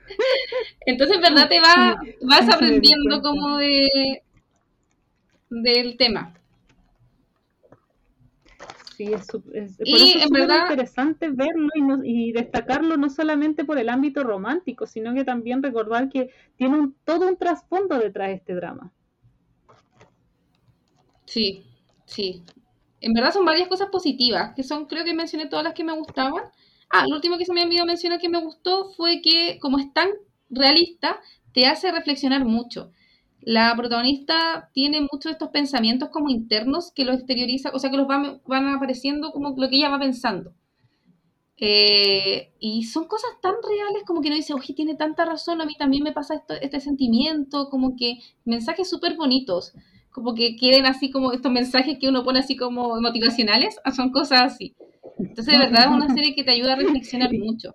Entonces, 0.86 1.16
en 1.16 1.22
verdad, 1.22 1.48
te 1.48 1.60
va, 1.60 2.00
vas 2.22 2.48
aprendiendo 2.48 3.20
como 3.22 3.58
de 3.58 4.22
del 5.50 5.96
tema. 5.96 6.34
Sí, 8.96 9.12
es, 9.12 9.28
es, 9.52 9.78
y 9.84 10.20
en 10.20 10.28
verdad 10.30 10.62
interesante 10.62 11.30
verlo 11.30 11.68
y, 12.02 12.32
destacarlo 12.32 12.96
no 12.96 13.08
solamente 13.08 13.64
por 13.64 13.78
el 13.78 13.88
ámbito 13.88 14.24
romántico, 14.24 14.86
sino 14.86 15.14
que 15.14 15.24
también 15.24 15.62
recordar 15.62 16.08
que 16.08 16.30
tiene 16.56 16.90
todo 17.04 17.28
un 17.28 17.36
trasfondo 17.36 17.96
detrás 17.96 18.28
de 18.28 18.34
este 18.34 18.54
drama. 18.56 18.92
Sí, 21.26 21.64
sí. 22.06 22.42
En 23.00 23.12
verdad 23.12 23.32
son 23.32 23.44
varias 23.44 23.68
cosas 23.68 23.88
positivas, 23.88 24.52
que 24.56 24.64
son, 24.64 24.86
creo 24.86 25.04
que 25.04 25.14
mencioné 25.14 25.46
todas 25.46 25.64
las 25.64 25.74
que 25.74 25.84
me 25.84 25.92
gustaban. 25.92 26.42
Ah, 26.90 27.04
lo 27.08 27.16
último 27.16 27.38
que 27.38 27.44
se 27.44 27.52
me 27.52 27.64
olvidó 27.64 27.84
mencionar 27.84 28.18
que 28.18 28.28
me 28.28 28.40
gustó 28.40 28.92
fue 28.96 29.20
que, 29.22 29.58
como 29.60 29.78
es 29.78 29.92
tan 29.92 30.08
realista, 30.50 31.20
te 31.52 31.66
hace 31.66 31.92
reflexionar 31.92 32.44
mucho 32.44 32.92
la 33.40 33.74
protagonista 33.76 34.70
tiene 34.72 35.00
muchos 35.00 35.24
de 35.24 35.32
estos 35.32 35.50
pensamientos 35.50 36.10
como 36.10 36.28
internos 36.28 36.92
que 36.92 37.04
los 37.04 37.16
exterioriza, 37.16 37.70
o 37.72 37.78
sea, 37.78 37.90
que 37.90 37.96
los 37.96 38.06
van, 38.06 38.40
apareciendo 38.74 39.32
como 39.32 39.54
lo 39.56 39.68
que 39.68 39.76
ella 39.76 39.88
va 39.88 39.98
pensando. 39.98 40.54
Eh, 41.60 42.52
y 42.60 42.84
son 42.84 43.06
cosas 43.06 43.30
tan 43.42 43.54
reales 43.68 44.04
como 44.06 44.20
que 44.20 44.30
no 44.30 44.36
dice, 44.36 44.54
oye, 44.54 44.74
tiene 44.74 44.94
tanta 44.94 45.24
razón, 45.24 45.60
a 45.60 45.66
mí 45.66 45.74
también 45.76 46.04
me 46.04 46.12
pasa 46.12 46.34
esto, 46.34 46.54
este 46.54 46.78
sentimiento, 46.80 47.68
como 47.68 47.96
que 47.96 48.18
mensajes 48.44 48.88
súper 48.88 49.16
bonitos, 49.16 49.72
como 50.18 50.34
que 50.34 50.56
quieren 50.56 50.86
así 50.86 51.10
como 51.10 51.32
estos 51.32 51.52
mensajes 51.52 51.96
que 51.98 52.08
uno 52.08 52.24
pone 52.24 52.40
así 52.40 52.56
como 52.56 53.00
motivacionales, 53.00 53.78
ah, 53.84 53.92
son 53.92 54.10
cosas 54.10 54.52
así. 54.52 54.74
Entonces, 55.18 55.46
de 55.46 55.58
verdad, 55.58 55.84
es 55.84 55.90
una 55.90 56.14
serie 56.14 56.34
que 56.34 56.44
te 56.44 56.50
ayuda 56.50 56.72
a 56.72 56.76
reflexionar 56.76 57.32
mucho. 57.32 57.74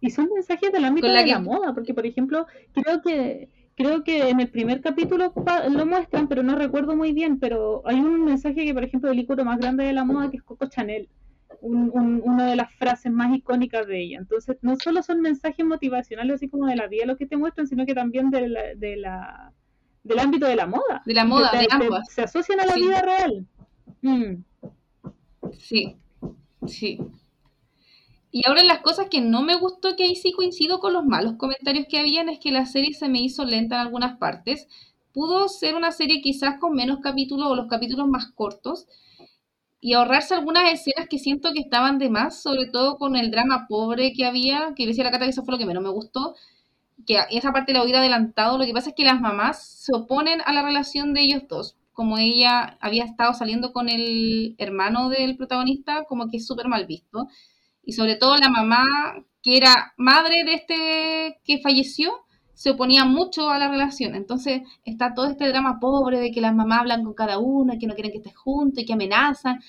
Y 0.00 0.10
son 0.10 0.28
mensajes 0.32 0.72
del 0.72 0.84
ámbito 0.84 1.06
de 1.08 1.26
la 1.26 1.38
moda, 1.38 1.74
porque 1.74 1.92
por 1.92 2.06
ejemplo, 2.06 2.46
creo 2.72 3.02
que 3.02 3.50
creo 3.76 4.02
que 4.02 4.28
en 4.28 4.40
el 4.40 4.48
primer 4.48 4.80
capítulo 4.80 5.32
lo 5.70 5.86
muestran, 5.86 6.28
pero 6.28 6.42
no 6.42 6.56
recuerdo 6.56 6.96
muy 6.96 7.12
bien, 7.12 7.38
pero 7.38 7.82
hay 7.86 7.96
un 8.00 8.24
mensaje 8.24 8.64
que, 8.66 8.74
por 8.74 8.84
ejemplo, 8.84 9.10
el 9.10 9.18
icono 9.18 9.44
más 9.44 9.58
grande 9.58 9.84
de 9.84 9.92
la 9.92 10.04
moda, 10.04 10.30
que 10.30 10.38
es 10.38 10.42
Coco 10.42 10.66
Chanel, 10.66 11.08
una 11.62 12.46
de 12.46 12.56
las 12.56 12.74
frases 12.74 13.12
más 13.12 13.34
icónicas 13.34 13.86
de 13.86 14.02
ella. 14.02 14.18
Entonces, 14.18 14.56
no 14.62 14.76
solo 14.76 15.02
son 15.02 15.20
mensajes 15.20 15.64
motivacionales, 15.64 16.36
así 16.36 16.48
como 16.48 16.66
de 16.66 16.76
la 16.76 16.88
vida 16.88 17.06
lo 17.06 17.16
que 17.16 17.26
te 17.26 17.36
muestran, 17.36 17.66
sino 17.66 17.86
que 17.86 17.94
también 17.94 18.30
de 18.30 18.48
la, 18.48 18.62
de 18.74 18.96
la, 18.96 19.52
del 20.02 20.18
ámbito 20.18 20.46
de 20.46 20.56
la 20.56 20.66
moda. 20.66 21.02
De 21.04 21.14
la 21.14 21.24
moda, 21.24 21.50
de 21.52 21.66
ambas. 21.70 22.12
se 22.12 22.22
asocian 22.22 22.60
a 22.60 22.66
la 22.66 22.74
vida 22.74 23.02
real. 23.02 23.46
Mm. 24.02 24.44
Sí, 25.58 25.96
sí. 26.66 26.98
Y 28.32 28.46
ahora 28.46 28.62
las 28.62 28.80
cosas 28.80 29.08
que 29.10 29.20
no 29.20 29.42
me 29.42 29.56
gustó, 29.56 29.96
que 29.96 30.04
ahí 30.04 30.14
sí 30.14 30.32
coincido 30.32 30.78
con 30.78 30.92
los 30.92 31.04
malos 31.04 31.34
comentarios 31.36 31.86
que 31.88 31.98
habían, 31.98 32.28
es 32.28 32.38
que 32.38 32.52
la 32.52 32.66
serie 32.66 32.94
se 32.94 33.08
me 33.08 33.20
hizo 33.20 33.44
lenta 33.44 33.76
en 33.76 33.80
algunas 33.82 34.18
partes. 34.18 34.68
Pudo 35.12 35.48
ser 35.48 35.74
una 35.74 35.90
serie 35.90 36.22
quizás 36.22 36.58
con 36.60 36.74
menos 36.74 37.00
capítulos 37.00 37.48
o 37.50 37.56
los 37.56 37.66
capítulos 37.66 38.06
más 38.06 38.30
cortos 38.30 38.86
y 39.80 39.94
ahorrarse 39.94 40.34
algunas 40.34 40.72
escenas 40.72 41.08
que 41.08 41.18
siento 41.18 41.52
que 41.52 41.60
estaban 41.60 41.98
de 41.98 42.10
más, 42.10 42.42
sobre 42.42 42.66
todo 42.66 42.98
con 42.98 43.16
el 43.16 43.30
drama 43.30 43.66
pobre 43.68 44.12
que 44.12 44.26
había, 44.26 44.74
que 44.76 44.86
decía 44.86 45.04
la 45.04 45.10
Cata 45.10 45.24
que 45.24 45.30
eso 45.30 45.42
fue 45.42 45.52
lo 45.52 45.58
que 45.58 45.66
menos 45.66 45.82
me 45.82 45.88
gustó, 45.88 46.34
que 47.06 47.18
esa 47.30 47.52
parte 47.52 47.72
la 47.72 47.82
hubiera 47.82 48.00
adelantado. 48.00 48.58
Lo 48.58 48.64
que 48.64 48.72
pasa 48.72 48.90
es 48.90 48.94
que 48.94 49.04
las 49.04 49.20
mamás 49.20 49.84
se 49.84 49.92
oponen 49.94 50.40
a 50.44 50.52
la 50.52 50.62
relación 50.62 51.14
de 51.14 51.22
ellos 51.22 51.42
dos. 51.48 51.76
Como 51.92 52.18
ella 52.18 52.78
había 52.80 53.04
estado 53.04 53.34
saliendo 53.34 53.72
con 53.72 53.88
el 53.88 54.54
hermano 54.58 55.08
del 55.08 55.36
protagonista, 55.36 56.04
como 56.04 56.28
que 56.28 56.38
es 56.38 56.46
súper 56.46 56.68
mal 56.68 56.86
visto 56.86 57.26
y 57.82 57.92
sobre 57.92 58.16
todo 58.16 58.36
la 58.36 58.48
mamá, 58.48 58.84
que 59.42 59.56
era 59.56 59.94
madre 59.96 60.44
de 60.44 60.54
este 60.54 61.40
que 61.44 61.60
falleció, 61.60 62.12
se 62.54 62.70
oponía 62.70 63.04
mucho 63.04 63.50
a 63.50 63.58
la 63.58 63.68
relación. 63.68 64.14
Entonces 64.14 64.62
está 64.84 65.14
todo 65.14 65.26
este 65.26 65.48
drama 65.48 65.78
pobre 65.80 66.20
de 66.20 66.30
que 66.30 66.40
las 66.40 66.54
mamás 66.54 66.80
hablan 66.80 67.04
con 67.04 67.14
cada 67.14 67.38
una, 67.38 67.78
que 67.78 67.86
no 67.86 67.94
quieren 67.94 68.12
que 68.12 68.18
estés 68.18 68.36
juntos 68.36 68.82
y 68.82 68.86
que 68.86 68.92
amenazan. 68.92 69.60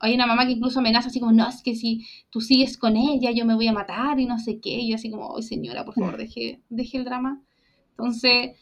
Hay 0.00 0.14
una 0.14 0.26
mamá 0.26 0.46
que 0.46 0.52
incluso 0.52 0.78
amenaza 0.78 1.08
así 1.08 1.20
como, 1.20 1.32
no, 1.32 1.48
es 1.48 1.62
que 1.62 1.74
si 1.74 2.06
tú 2.30 2.40
sigues 2.40 2.76
con 2.76 2.96
ella 2.96 3.30
yo 3.32 3.44
me 3.44 3.54
voy 3.54 3.66
a 3.66 3.72
matar 3.72 4.20
y 4.20 4.26
no 4.26 4.38
sé 4.38 4.60
qué. 4.60 4.70
Y 4.70 4.90
yo 4.90 4.96
así 4.96 5.10
como, 5.10 5.36
ay 5.36 5.42
señora, 5.42 5.84
por 5.84 5.94
favor, 5.94 6.16
deje, 6.16 6.60
deje 6.68 6.98
el 6.98 7.04
drama. 7.04 7.40
Entonces 7.90 8.52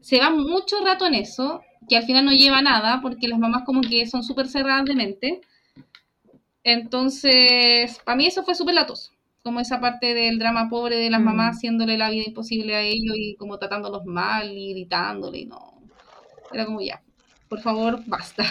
se 0.00 0.18
va 0.18 0.30
mucho 0.30 0.76
rato 0.84 1.06
en 1.06 1.14
eso, 1.14 1.62
que 1.88 1.96
al 1.96 2.04
final 2.04 2.24
no 2.24 2.32
lleva 2.32 2.62
nada, 2.62 3.00
porque 3.02 3.28
las 3.28 3.38
mamás 3.38 3.62
como 3.64 3.82
que 3.82 4.06
son 4.06 4.22
súper 4.22 4.48
cerradas 4.48 4.84
de 4.86 4.94
mente. 4.94 5.40
Entonces, 6.62 8.00
para 8.04 8.16
mí 8.16 8.26
eso 8.26 8.42
fue 8.44 8.54
súper 8.54 8.74
latoso, 8.74 9.12
como 9.42 9.60
esa 9.60 9.80
parte 9.80 10.14
del 10.14 10.38
drama 10.38 10.68
pobre 10.68 10.96
de 10.96 11.10
las 11.10 11.20
mamás 11.20 11.54
mm. 11.54 11.56
haciéndole 11.56 11.96
la 11.96 12.10
vida 12.10 12.24
imposible 12.26 12.74
a 12.74 12.82
ellos 12.82 13.14
y 13.16 13.36
como 13.36 13.58
tratándolos 13.58 14.04
mal 14.04 14.50
y 14.56 14.72
gritándole 14.72 15.38
y 15.38 15.46
no. 15.46 15.80
Era 16.52 16.66
como 16.66 16.80
ya, 16.80 17.02
por 17.48 17.60
favor, 17.60 18.02
basta. 18.06 18.44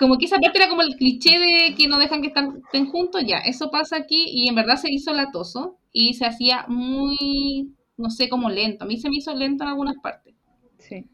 Como 0.00 0.16
que 0.16 0.24
esa 0.24 0.38
parte 0.38 0.56
era 0.58 0.70
como 0.70 0.80
el 0.80 0.96
cliché 0.96 1.38
de 1.38 1.74
que 1.76 1.86
no 1.86 1.98
dejan 1.98 2.22
que 2.22 2.28
estén 2.28 2.86
juntos, 2.86 3.22
ya, 3.26 3.36
eso 3.40 3.70
pasa 3.70 3.98
aquí 3.98 4.24
y 4.28 4.48
en 4.48 4.54
verdad 4.54 4.76
se 4.76 4.90
hizo 4.90 5.12
latoso 5.12 5.76
y 5.92 6.14
se 6.14 6.24
hacía 6.24 6.64
muy, 6.68 7.74
no 7.98 8.08
sé, 8.08 8.30
como 8.30 8.48
lento. 8.48 8.84
A 8.84 8.86
mí 8.86 8.96
se 8.96 9.10
me 9.10 9.16
hizo 9.16 9.34
lento 9.34 9.62
en 9.62 9.68
algunas 9.68 9.96
partes. 10.02 10.34
Sí. 10.78 11.04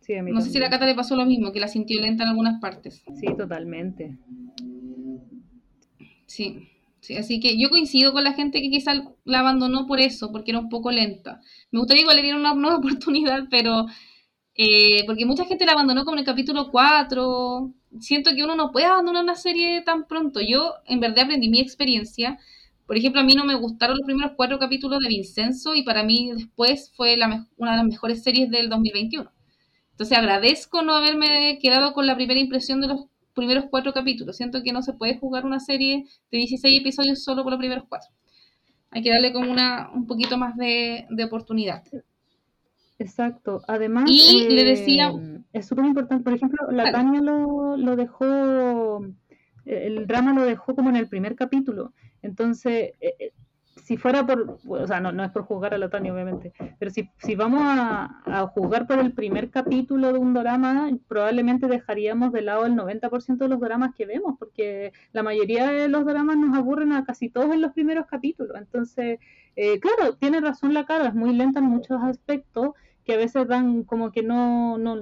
Sí, 0.00 0.14
a 0.14 0.22
mí 0.22 0.30
no 0.30 0.42
sé 0.42 0.50
si 0.50 0.58
a 0.58 0.60
la 0.60 0.68
Cata 0.68 0.84
le 0.84 0.94
pasó 0.94 1.16
lo 1.16 1.24
mismo, 1.24 1.52
que 1.52 1.60
la 1.60 1.68
sintió 1.68 1.98
lenta 2.02 2.24
en 2.24 2.28
algunas 2.28 2.60
partes. 2.60 3.02
Sí, 3.18 3.26
totalmente. 3.34 4.18
Sí, 6.26 6.68
sí, 7.00 7.16
así 7.16 7.40
que 7.40 7.58
yo 7.58 7.70
coincido 7.70 8.12
con 8.12 8.24
la 8.24 8.34
gente 8.34 8.60
que 8.60 8.68
quizá 8.68 8.92
la 9.24 9.40
abandonó 9.40 9.86
por 9.86 10.00
eso, 10.00 10.30
porque 10.30 10.50
era 10.50 10.60
un 10.60 10.68
poco 10.68 10.90
lenta. 10.90 11.40
Me 11.70 11.78
gustaría 11.78 12.02
igual 12.02 12.16
le 12.16 12.22
dieron 12.22 12.42
una 12.42 12.52
nueva 12.52 12.76
oportunidad, 12.76 13.44
pero 13.48 13.86
eh, 14.54 15.04
porque 15.06 15.24
mucha 15.24 15.46
gente 15.46 15.64
la 15.64 15.72
abandonó 15.72 16.04
como 16.04 16.16
en 16.16 16.20
el 16.20 16.26
capítulo 16.26 16.70
4. 16.70 17.72
Siento 18.00 18.30
que 18.34 18.44
uno 18.44 18.56
no 18.56 18.72
puede 18.72 18.86
abandonar 18.86 19.22
una 19.22 19.36
serie 19.36 19.82
tan 19.82 20.06
pronto. 20.06 20.40
Yo 20.40 20.74
en 20.86 21.00
verdad 21.00 21.24
aprendí 21.24 21.48
mi 21.48 21.60
experiencia. 21.60 22.38
Por 22.86 22.96
ejemplo, 22.96 23.20
a 23.20 23.24
mí 23.24 23.34
no 23.34 23.44
me 23.44 23.54
gustaron 23.54 23.96
los 23.96 24.06
primeros 24.06 24.32
cuatro 24.36 24.58
capítulos 24.58 25.00
de 25.00 25.08
Vincenzo 25.08 25.74
y 25.74 25.82
para 25.82 26.02
mí 26.02 26.32
después 26.34 26.92
fue 26.96 27.16
la 27.16 27.46
una 27.56 27.72
de 27.72 27.76
las 27.78 27.86
mejores 27.86 28.22
series 28.22 28.50
del 28.50 28.68
2021. 28.68 29.30
Entonces 29.92 30.18
agradezco 30.18 30.82
no 30.82 30.94
haberme 30.94 31.58
quedado 31.62 31.92
con 31.92 32.06
la 32.06 32.16
primera 32.16 32.40
impresión 32.40 32.80
de 32.80 32.88
los 32.88 33.06
primeros 33.34 33.66
cuatro 33.70 33.92
capítulos. 33.92 34.36
Siento 34.36 34.62
que 34.62 34.72
no 34.72 34.82
se 34.82 34.92
puede 34.92 35.18
jugar 35.18 35.44
una 35.44 35.60
serie 35.60 36.04
de 36.30 36.38
16 36.38 36.80
episodios 36.80 37.22
solo 37.22 37.42
por 37.42 37.52
los 37.52 37.58
primeros 37.58 37.84
cuatro. 37.88 38.10
Hay 38.90 39.02
que 39.02 39.10
darle 39.10 39.32
como 39.32 39.50
una 39.50 39.90
un 39.92 40.06
poquito 40.06 40.36
más 40.36 40.56
de, 40.56 41.06
oportunidad. 41.24 41.82
Exacto. 42.98 43.62
Además, 43.66 44.10
y 44.10 44.48
le 44.48 44.64
decía... 44.64 45.12
Es 45.54 45.66
súper 45.66 45.84
importante. 45.84 46.24
Por 46.24 46.34
ejemplo, 46.34 46.68
la 46.72 46.90
Tania 46.90 47.22
lo, 47.22 47.76
lo 47.76 47.94
dejó, 47.94 49.06
el 49.64 50.06
drama 50.08 50.34
lo 50.34 50.42
dejó 50.42 50.74
como 50.74 50.90
en 50.90 50.96
el 50.96 51.08
primer 51.08 51.36
capítulo. 51.36 51.92
Entonces, 52.22 52.92
eh, 53.00 53.14
eh, 53.20 53.32
si 53.84 53.96
fuera 53.96 54.26
por, 54.26 54.58
o 54.66 54.86
sea, 54.88 54.98
no, 54.98 55.12
no 55.12 55.22
es 55.22 55.30
por 55.30 55.44
juzgar 55.44 55.72
a 55.72 55.78
la 55.78 55.88
Tania, 55.88 56.12
obviamente, 56.12 56.52
pero 56.80 56.90
si, 56.90 57.08
si 57.18 57.36
vamos 57.36 57.60
a, 57.62 58.20
a 58.24 58.46
juzgar 58.48 58.88
por 58.88 58.98
el 58.98 59.12
primer 59.12 59.50
capítulo 59.50 60.12
de 60.12 60.18
un 60.18 60.34
drama, 60.34 60.90
probablemente 61.06 61.68
dejaríamos 61.68 62.32
de 62.32 62.42
lado 62.42 62.66
el 62.66 62.74
90% 62.74 63.36
de 63.36 63.48
los 63.48 63.60
dramas 63.60 63.94
que 63.94 64.06
vemos, 64.06 64.34
porque 64.40 64.92
la 65.12 65.22
mayoría 65.22 65.70
de 65.70 65.86
los 65.86 66.04
dramas 66.04 66.36
nos 66.36 66.56
aburren 66.56 66.92
a 66.92 67.04
casi 67.04 67.28
todos 67.28 67.52
en 67.54 67.60
los 67.60 67.72
primeros 67.74 68.06
capítulos. 68.06 68.56
Entonces, 68.58 69.20
eh, 69.54 69.78
claro, 69.78 70.16
tiene 70.16 70.40
razón 70.40 70.74
la 70.74 70.84
cara, 70.84 71.06
es 71.06 71.14
muy 71.14 71.32
lenta 71.32 71.60
en 71.60 71.66
muchos 71.66 72.02
aspectos 72.02 72.70
que 73.04 73.14
a 73.14 73.16
veces 73.16 73.46
dan 73.46 73.84
como 73.84 74.10
que 74.12 74.22
no, 74.22 74.78
no 74.78 74.96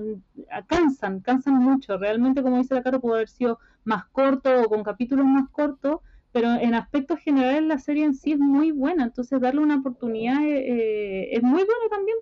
cansan, 0.66 1.20
cansan 1.20 1.55
mucho. 1.55 1.98
Realmente, 1.98 2.42
como 2.42 2.59
dice 2.59 2.74
la 2.74 2.82
cara, 2.82 2.98
pudo 2.98 3.14
haber 3.14 3.28
sido 3.28 3.59
más 3.84 4.07
corto 4.07 4.62
o 4.62 4.68
con 4.68 4.82
capítulos 4.82 5.26
más 5.26 5.48
cortos, 5.50 6.00
pero 6.32 6.50
en 6.53 6.74
aspectos 6.74 7.20
generales 7.20 7.62
la 7.62 7.78
serie 7.78 8.05
en 8.05 8.14
sí 8.14 8.32
es 8.32 8.38
muy 8.38 8.72
buena, 8.72 9.05
entonces 9.05 9.40
darle 9.40 9.61
una 9.61 9.76
oportunidad 9.76 10.42
eh, 10.42 10.64
eh, 10.66 11.28
es 11.32 11.42
muy 11.42 11.62
bueno 11.62 11.88
también 11.90 12.16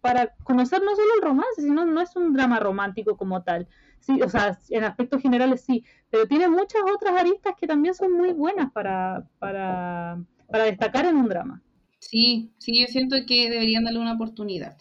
para 0.00 0.34
conocer 0.42 0.82
no 0.82 0.94
solo 0.94 1.14
el 1.16 1.22
romance, 1.22 1.62
sino 1.62 1.84
no 1.84 2.00
es 2.00 2.14
un 2.16 2.32
drama 2.32 2.60
romántico 2.60 3.16
como 3.16 3.42
tal. 3.42 3.66
Sí, 4.00 4.20
o 4.22 4.28
sea, 4.28 4.58
en 4.68 4.84
aspectos 4.84 5.20
generales 5.20 5.62
sí, 5.62 5.84
pero 6.10 6.26
tiene 6.26 6.48
muchas 6.48 6.82
otras 6.94 7.18
aristas 7.18 7.54
que 7.58 7.66
también 7.66 7.94
son 7.94 8.12
muy 8.12 8.32
buenas 8.32 8.70
para, 8.72 9.26
para, 9.38 10.22
para 10.48 10.64
destacar 10.64 11.06
en 11.06 11.16
un 11.16 11.28
drama. 11.28 11.62
Sí, 11.98 12.52
sí, 12.58 12.80
yo 12.80 12.86
siento 12.86 13.16
que 13.26 13.50
deberían 13.50 13.84
darle 13.84 13.98
una 13.98 14.12
oportunidad. 14.12 14.76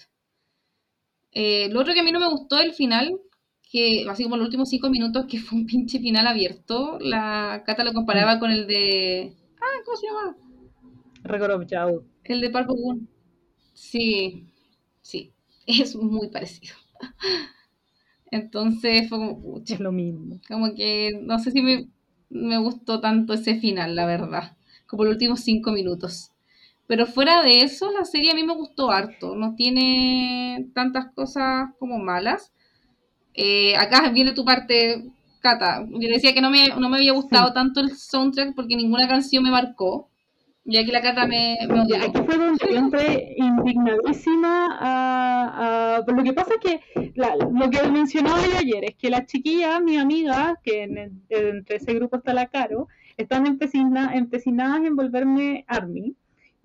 Eh, 1.35 1.67
lo 1.69 1.81
otro 1.81 1.93
que 1.93 1.99
a 1.99 2.03
mí 2.03 2.13
no 2.13 2.19
me 2.21 2.29
gustó 2.29 2.59
el 2.59 2.73
final, 2.73 3.19
que 3.69 4.05
así 4.09 4.23
como 4.23 4.37
los 4.37 4.45
últimos 4.45 4.69
cinco 4.69 4.89
minutos, 4.89 5.25
que 5.29 5.37
fue 5.37 5.59
un 5.59 5.65
pinche 5.65 5.99
final 5.99 6.25
abierto. 6.25 6.97
La 7.01 7.61
Cata 7.65 7.83
lo 7.83 7.93
comparaba 7.93 8.37
mm. 8.37 8.39
con 8.39 8.51
el 8.51 8.67
de. 8.67 9.33
Ah, 9.61 9.81
¿cómo 9.83 9.97
se 9.97 10.07
llama? 10.07 10.37
Record 11.23 11.51
of 11.51 11.69
Jau. 11.69 12.03
El 12.23 12.39
de 12.39 12.49
Boon. 12.49 13.09
Sí, 13.73 14.47
sí, 15.01 15.33
es 15.67 15.95
muy 15.95 16.29
parecido. 16.29 16.73
Entonces 18.31 19.09
fue 19.09 19.17
como. 19.17 19.61
es 19.67 19.79
lo 19.81 19.91
mismo. 19.91 20.39
Como 20.47 20.73
que 20.73 21.19
no 21.21 21.37
sé 21.39 21.51
si 21.51 21.61
me, 21.61 21.89
me 22.29 22.57
gustó 22.59 23.01
tanto 23.01 23.33
ese 23.33 23.59
final, 23.59 23.95
la 23.95 24.05
verdad. 24.05 24.55
Como 24.87 25.03
los 25.03 25.13
últimos 25.13 25.41
cinco 25.41 25.73
minutos. 25.73 26.31
Pero 26.87 27.07
fuera 27.07 27.41
de 27.41 27.61
eso, 27.61 27.91
la 27.91 28.05
serie 28.05 28.31
a 28.31 28.35
mí 28.35 28.43
me 28.43 28.53
gustó 28.53 28.91
harto. 28.91 29.35
No 29.35 29.55
tiene 29.55 30.67
tantas 30.73 31.11
cosas 31.13 31.69
como 31.79 31.97
malas. 31.97 32.53
Eh, 33.33 33.75
acá 33.75 34.09
viene 34.09 34.33
tu 34.33 34.45
parte, 34.45 35.03
Cata. 35.41 35.85
Yo 35.89 36.09
decía 36.09 36.33
que 36.33 36.41
no 36.41 36.49
me, 36.51 36.69
no 36.69 36.89
me 36.89 36.97
había 36.97 37.13
gustado 37.13 37.53
tanto 37.53 37.79
el 37.79 37.95
soundtrack 37.95 38.55
porque 38.55 38.75
ninguna 38.75 39.07
canción 39.07 39.43
me 39.43 39.51
marcó. 39.51 40.09
Y 40.67 40.77
aquí 40.77 40.91
la 40.91 41.01
Cata 41.01 41.27
me, 41.27 41.57
me 41.67 41.81
Aquí 41.97 42.19
fue 42.25 42.37
donde 42.37 42.65
yo 42.67 42.75
entré 42.75 43.35
indignadísima. 43.37 44.77
A, 44.79 46.01
lo 46.07 46.23
que 46.23 46.33
pasa 46.33 46.53
es 46.55 46.59
que 46.59 47.13
lo 47.15 47.69
que 47.69 47.87
mencionaba 47.89 48.41
yo 48.47 48.57
ayer 48.57 48.83
es 48.85 48.95
que 48.95 49.11
las 49.11 49.27
chiquillas, 49.27 49.81
mis 49.81 49.99
amigas, 49.99 50.57
que 50.63 50.83
entre 50.83 51.75
ese 51.75 51.93
grupo 51.93 52.17
está 52.17 52.33
la 52.33 52.47
Caro, 52.47 52.87
están 53.17 53.45
empecinadas 53.45 54.85
en 54.85 54.95
volverme 54.95 55.65
Army. 55.67 56.15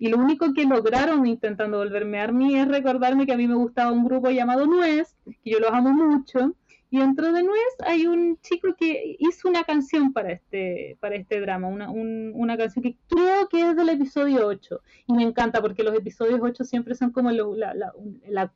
Y 0.01 0.09
lo 0.09 0.17
único 0.17 0.51
que 0.55 0.65
lograron 0.65 1.27
intentando 1.27 1.77
volverme 1.77 2.19
Army 2.19 2.55
es 2.57 2.67
recordarme 2.67 3.27
que 3.27 3.33
a 3.33 3.37
mí 3.37 3.47
me 3.47 3.53
gustaba 3.53 3.91
un 3.91 4.03
grupo 4.03 4.31
llamado 4.31 4.65
Nuez, 4.65 5.15
que 5.43 5.51
yo 5.51 5.59
los 5.59 5.69
amo 5.71 5.93
mucho, 5.93 6.55
y 6.89 6.97
dentro 6.97 7.31
de 7.31 7.43
Nuez 7.43 7.75
hay 7.85 8.07
un 8.07 8.39
chico 8.41 8.69
que 8.75 9.15
hizo 9.19 9.47
una 9.47 9.63
canción 9.63 10.11
para 10.11 10.31
este, 10.31 10.97
para 10.99 11.17
este 11.17 11.39
drama, 11.39 11.67
una, 11.67 11.91
una 11.91 12.57
canción 12.57 12.81
que 12.81 12.97
creo 13.07 13.47
que 13.47 13.61
es 13.61 13.75
del 13.75 13.89
episodio 13.89 14.47
8. 14.47 14.81
Y 15.05 15.13
me 15.13 15.21
encanta 15.21 15.61
porque 15.61 15.83
los 15.83 15.93
episodios 15.93 16.39
8 16.41 16.63
siempre 16.63 16.95
son 16.95 17.11
como 17.11 17.29
la, 17.29 17.75
la, 17.75 17.93
la, 18.27 18.51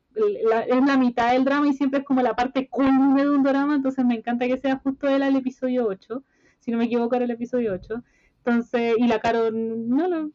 es 0.68 0.84
la 0.84 0.98
mitad 0.98 1.32
del 1.32 1.46
drama 1.46 1.68
y 1.68 1.74
siempre 1.74 2.00
es 2.00 2.06
como 2.08 2.24
la 2.24 2.36
parte 2.36 2.68
culme 2.70 3.22
de 3.22 3.30
un 3.30 3.44
drama. 3.44 3.76
Entonces 3.76 4.04
me 4.04 4.16
encanta 4.16 4.48
que 4.48 4.58
sea 4.58 4.80
justo 4.80 5.08
él 5.08 5.22
el 5.22 5.36
episodio 5.36 5.86
8. 5.86 6.24
Si 6.58 6.72
no 6.72 6.80
me 6.80 6.86
equivoco, 6.86 7.16
era 7.16 7.26
el 7.26 7.32
episodio 7.32 7.72
8. 7.74 8.04
Entonces, 8.40 8.96
y 8.98 9.08
la 9.08 9.20
Caro, 9.20 9.52
no 9.52 10.08
lo, 10.08 10.32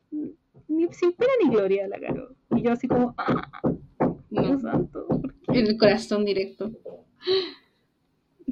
ni 0.70 0.86
sin 0.92 1.12
pena 1.12 1.32
ni 1.42 1.50
gloria 1.50 1.88
la 1.88 1.98
Caro. 1.98 2.34
Y 2.56 2.62
yo 2.62 2.72
así 2.72 2.88
como, 2.88 3.14
ah, 3.18 3.62
Dios 4.30 4.62
santo. 4.62 5.06
En 5.48 5.66
el 5.66 5.76
corazón 5.76 6.24
directo. 6.24 6.70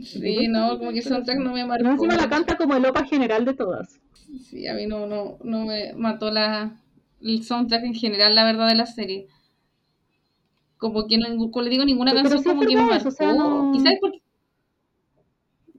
Sí, 0.00 0.48
no, 0.48 0.78
como 0.78 0.92
que 0.92 1.02
soundtrack 1.02 1.38
no 1.38 1.52
me 1.52 1.64
marcó. 1.64 1.84
No, 1.84 1.92
encima 1.92 2.16
la 2.16 2.28
canta 2.28 2.56
como 2.56 2.74
el 2.74 2.84
opa 2.86 3.04
general 3.04 3.44
de 3.44 3.54
todas. 3.54 4.00
Sí, 4.42 4.66
a 4.66 4.74
mí 4.74 4.86
no, 4.86 5.06
no, 5.06 5.38
no 5.42 5.64
me 5.64 5.94
mató 5.94 6.30
la, 6.30 6.76
el 7.20 7.44
soundtrack 7.44 7.84
en 7.84 7.94
general, 7.94 8.34
la 8.34 8.44
verdad, 8.44 8.68
de 8.68 8.74
la 8.74 8.86
serie. 8.86 9.28
Como 10.76 11.06
que 11.06 11.18
no, 11.18 11.50
como 11.50 11.62
le 11.62 11.70
digo, 11.70 11.84
ninguna 11.84 12.14
canción 12.14 12.42
como 12.42 12.62
que 12.62 12.76
me 12.76 12.82
marcó. 12.82 13.72
Quizás 13.72 13.94
porque 14.00 14.22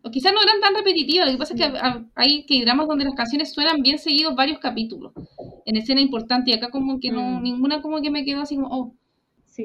o 0.04 0.12
quizás 0.12 0.34
no 0.34 0.42
eran 0.42 0.62
tan 0.62 0.76
repetitivas, 0.76 1.28
lo 1.28 1.34
que 1.34 1.38
pasa 1.38 1.54
es 1.54 1.62
que 1.62 1.80
hay 2.16 2.46
que 2.46 2.62
dramas 2.62 2.88
donde 2.88 3.06
las 3.06 3.16
canciones 3.16 3.54
suenan 3.54 3.82
bien 3.82 4.00
seguidos 4.00 4.36
varios 4.36 4.60
capítulos, 4.60 5.14
en 5.66 5.76
escena 5.76 6.02
importante, 6.02 6.52
y 6.52 6.54
acá 6.54 6.70
como 6.70 7.00
que 7.00 7.12
no, 7.12 7.22
mm. 7.22 7.44
ninguna 7.44 7.82
como 7.82 8.02
que 8.02 8.10
me 8.10 8.26
quedó 8.26 8.42
así 8.42 8.56
como, 8.56 8.68
oh, 8.70 8.94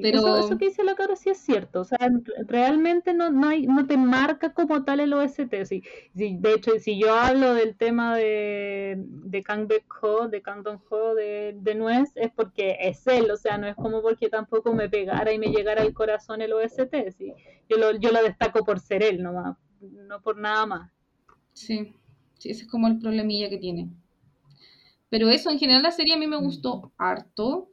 pero... 0.00 0.38
Eso, 0.38 0.58
que 0.58 0.66
dice 0.66 0.84
la 0.84 0.94
cara 0.94 1.16
sí 1.16 1.30
es 1.30 1.38
cierto, 1.38 1.80
o 1.80 1.84
sea, 1.84 1.98
realmente 2.46 3.14
no, 3.14 3.30
no, 3.30 3.48
hay, 3.48 3.66
no 3.66 3.86
te 3.86 3.96
marca 3.96 4.52
como 4.52 4.84
tal 4.84 5.00
el 5.00 5.12
OST, 5.12 5.54
sí, 5.64 5.82
de 6.14 6.52
hecho, 6.52 6.72
si 6.78 6.98
yo 6.98 7.14
hablo 7.14 7.54
del 7.54 7.76
tema 7.76 8.16
de, 8.16 8.96
de 8.96 9.42
Kang 9.42 9.68
Baek 9.68 9.84
Ho, 10.02 10.28
de 10.28 10.42
Kang 10.42 10.62
Dong 10.62 10.80
Ho, 10.90 11.14
de, 11.14 11.56
de 11.60 11.74
Nuez, 11.74 12.12
es 12.16 12.30
porque 12.32 12.76
es 12.80 13.06
él, 13.06 13.30
o 13.30 13.36
sea, 13.36 13.58
no 13.58 13.66
es 13.66 13.76
como 13.76 14.02
porque 14.02 14.28
tampoco 14.28 14.74
me 14.74 14.88
pegara 14.88 15.32
y 15.32 15.38
me 15.38 15.48
llegara 15.48 15.82
al 15.82 15.92
corazón 15.92 16.42
el 16.42 16.52
OST, 16.52 16.94
sí, 17.16 17.32
yo 17.68 17.76
lo, 17.76 17.92
yo 17.92 18.10
lo 18.10 18.22
destaco 18.22 18.64
por 18.64 18.80
ser 18.80 19.02
él 19.02 19.22
nomás, 19.22 19.56
no 19.90 20.20
por 20.20 20.38
nada 20.38 20.66
más. 20.66 20.90
Sí, 21.52 21.94
sí, 22.38 22.50
ese 22.50 22.62
es 22.62 22.68
como 22.68 22.88
el 22.88 22.98
problemilla 22.98 23.48
que 23.48 23.58
tiene. 23.58 23.90
Pero 25.08 25.28
eso, 25.30 25.50
en 25.50 25.58
general 25.58 25.82
la 25.82 25.92
serie 25.92 26.14
a 26.14 26.18
mí 26.18 26.26
me 26.26 26.36
gustó 26.36 26.92
harto. 26.98 27.68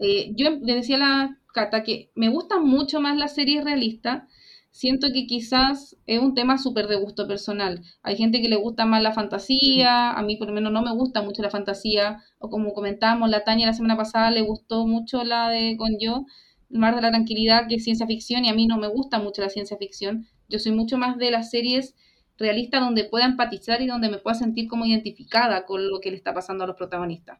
Eh, 0.00 0.32
yo 0.34 0.50
le 0.50 0.74
decía 0.74 0.96
a 0.96 0.98
la 0.98 1.38
Cata 1.52 1.82
que 1.82 2.10
me 2.14 2.28
gusta 2.28 2.58
mucho 2.58 3.00
más 3.00 3.16
la 3.16 3.28
serie 3.28 3.62
realista. 3.62 4.26
Siento 4.72 5.08
que 5.12 5.26
quizás 5.26 5.96
es 6.06 6.20
un 6.20 6.34
tema 6.34 6.58
súper 6.58 6.86
de 6.86 6.96
gusto 6.96 7.26
personal. 7.26 7.82
Hay 8.02 8.16
gente 8.16 8.40
que 8.40 8.48
le 8.48 8.56
gusta 8.56 8.86
más 8.86 9.02
la 9.02 9.12
fantasía, 9.12 10.12
a 10.12 10.22
mí 10.22 10.36
por 10.36 10.48
lo 10.48 10.54
menos 10.54 10.72
no 10.72 10.82
me 10.82 10.92
gusta 10.92 11.22
mucho 11.22 11.42
la 11.42 11.50
fantasía, 11.50 12.22
o 12.38 12.50
como 12.50 12.72
comentábamos, 12.72 13.30
la 13.30 13.42
Tania 13.44 13.66
la 13.66 13.72
semana 13.72 13.96
pasada 13.96 14.30
le 14.30 14.42
gustó 14.42 14.86
mucho 14.86 15.24
la 15.24 15.48
de 15.48 15.76
Con 15.76 15.98
Yo, 16.00 16.24
el 16.70 16.78
mar 16.78 16.94
de 16.94 17.02
la 17.02 17.10
tranquilidad, 17.10 17.66
que 17.68 17.76
es 17.76 17.84
ciencia 17.84 18.06
ficción, 18.06 18.44
y 18.44 18.48
a 18.48 18.54
mí 18.54 18.66
no 18.66 18.78
me 18.78 18.86
gusta 18.88 19.18
mucho 19.18 19.42
la 19.42 19.48
ciencia 19.48 19.76
ficción. 19.76 20.26
Yo 20.50 20.58
soy 20.58 20.72
mucho 20.72 20.98
más 20.98 21.16
de 21.16 21.30
las 21.30 21.50
series 21.50 21.94
realistas 22.36 22.80
donde 22.80 23.04
pueda 23.04 23.26
empatizar 23.26 23.80
y 23.80 23.86
donde 23.86 24.10
me 24.10 24.18
pueda 24.18 24.34
sentir 24.34 24.68
como 24.68 24.84
identificada 24.84 25.64
con 25.64 25.88
lo 25.88 26.00
que 26.00 26.10
le 26.10 26.16
está 26.16 26.34
pasando 26.34 26.64
a 26.64 26.66
los 26.66 26.76
protagonistas. 26.76 27.38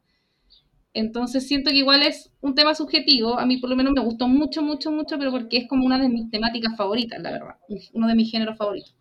Entonces 0.93 1.47
siento 1.47 1.71
que 1.71 1.77
igual 1.77 2.03
es 2.03 2.33
un 2.41 2.55
tema 2.55 2.75
subjetivo, 2.75 3.39
a 3.39 3.47
mí 3.47 3.59
por 3.59 3.71
lo 3.71 3.77
menos 3.77 3.93
me 3.93 4.03
gustó 4.03 4.27
mucho, 4.27 4.63
mucho, 4.63 4.91
mucho, 4.91 5.19
pero 5.19 5.31
porque 5.31 5.59
es 5.59 5.69
como 5.69 5.87
una 5.87 5.99
de 5.99 6.09
mis 6.09 6.31
temáticas 6.31 6.77
favoritas, 6.77 7.21
la 7.21 7.31
verdad, 7.31 7.57
uno 7.93 8.09
de 8.09 8.15
mis 8.15 8.31
géneros 8.31 8.57
favoritos. 8.57 8.95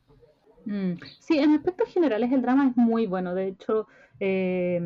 Mm. 0.66 0.94
Sí, 1.20 1.40
en 1.40 1.54
aspectos 1.54 1.90
generales 1.90 2.32
el 2.32 2.44
drama 2.44 2.68
es 2.70 2.78
muy 2.78 3.08
bueno, 3.08 3.34
de 3.34 3.48
hecho, 3.48 3.88
eh, 4.20 4.80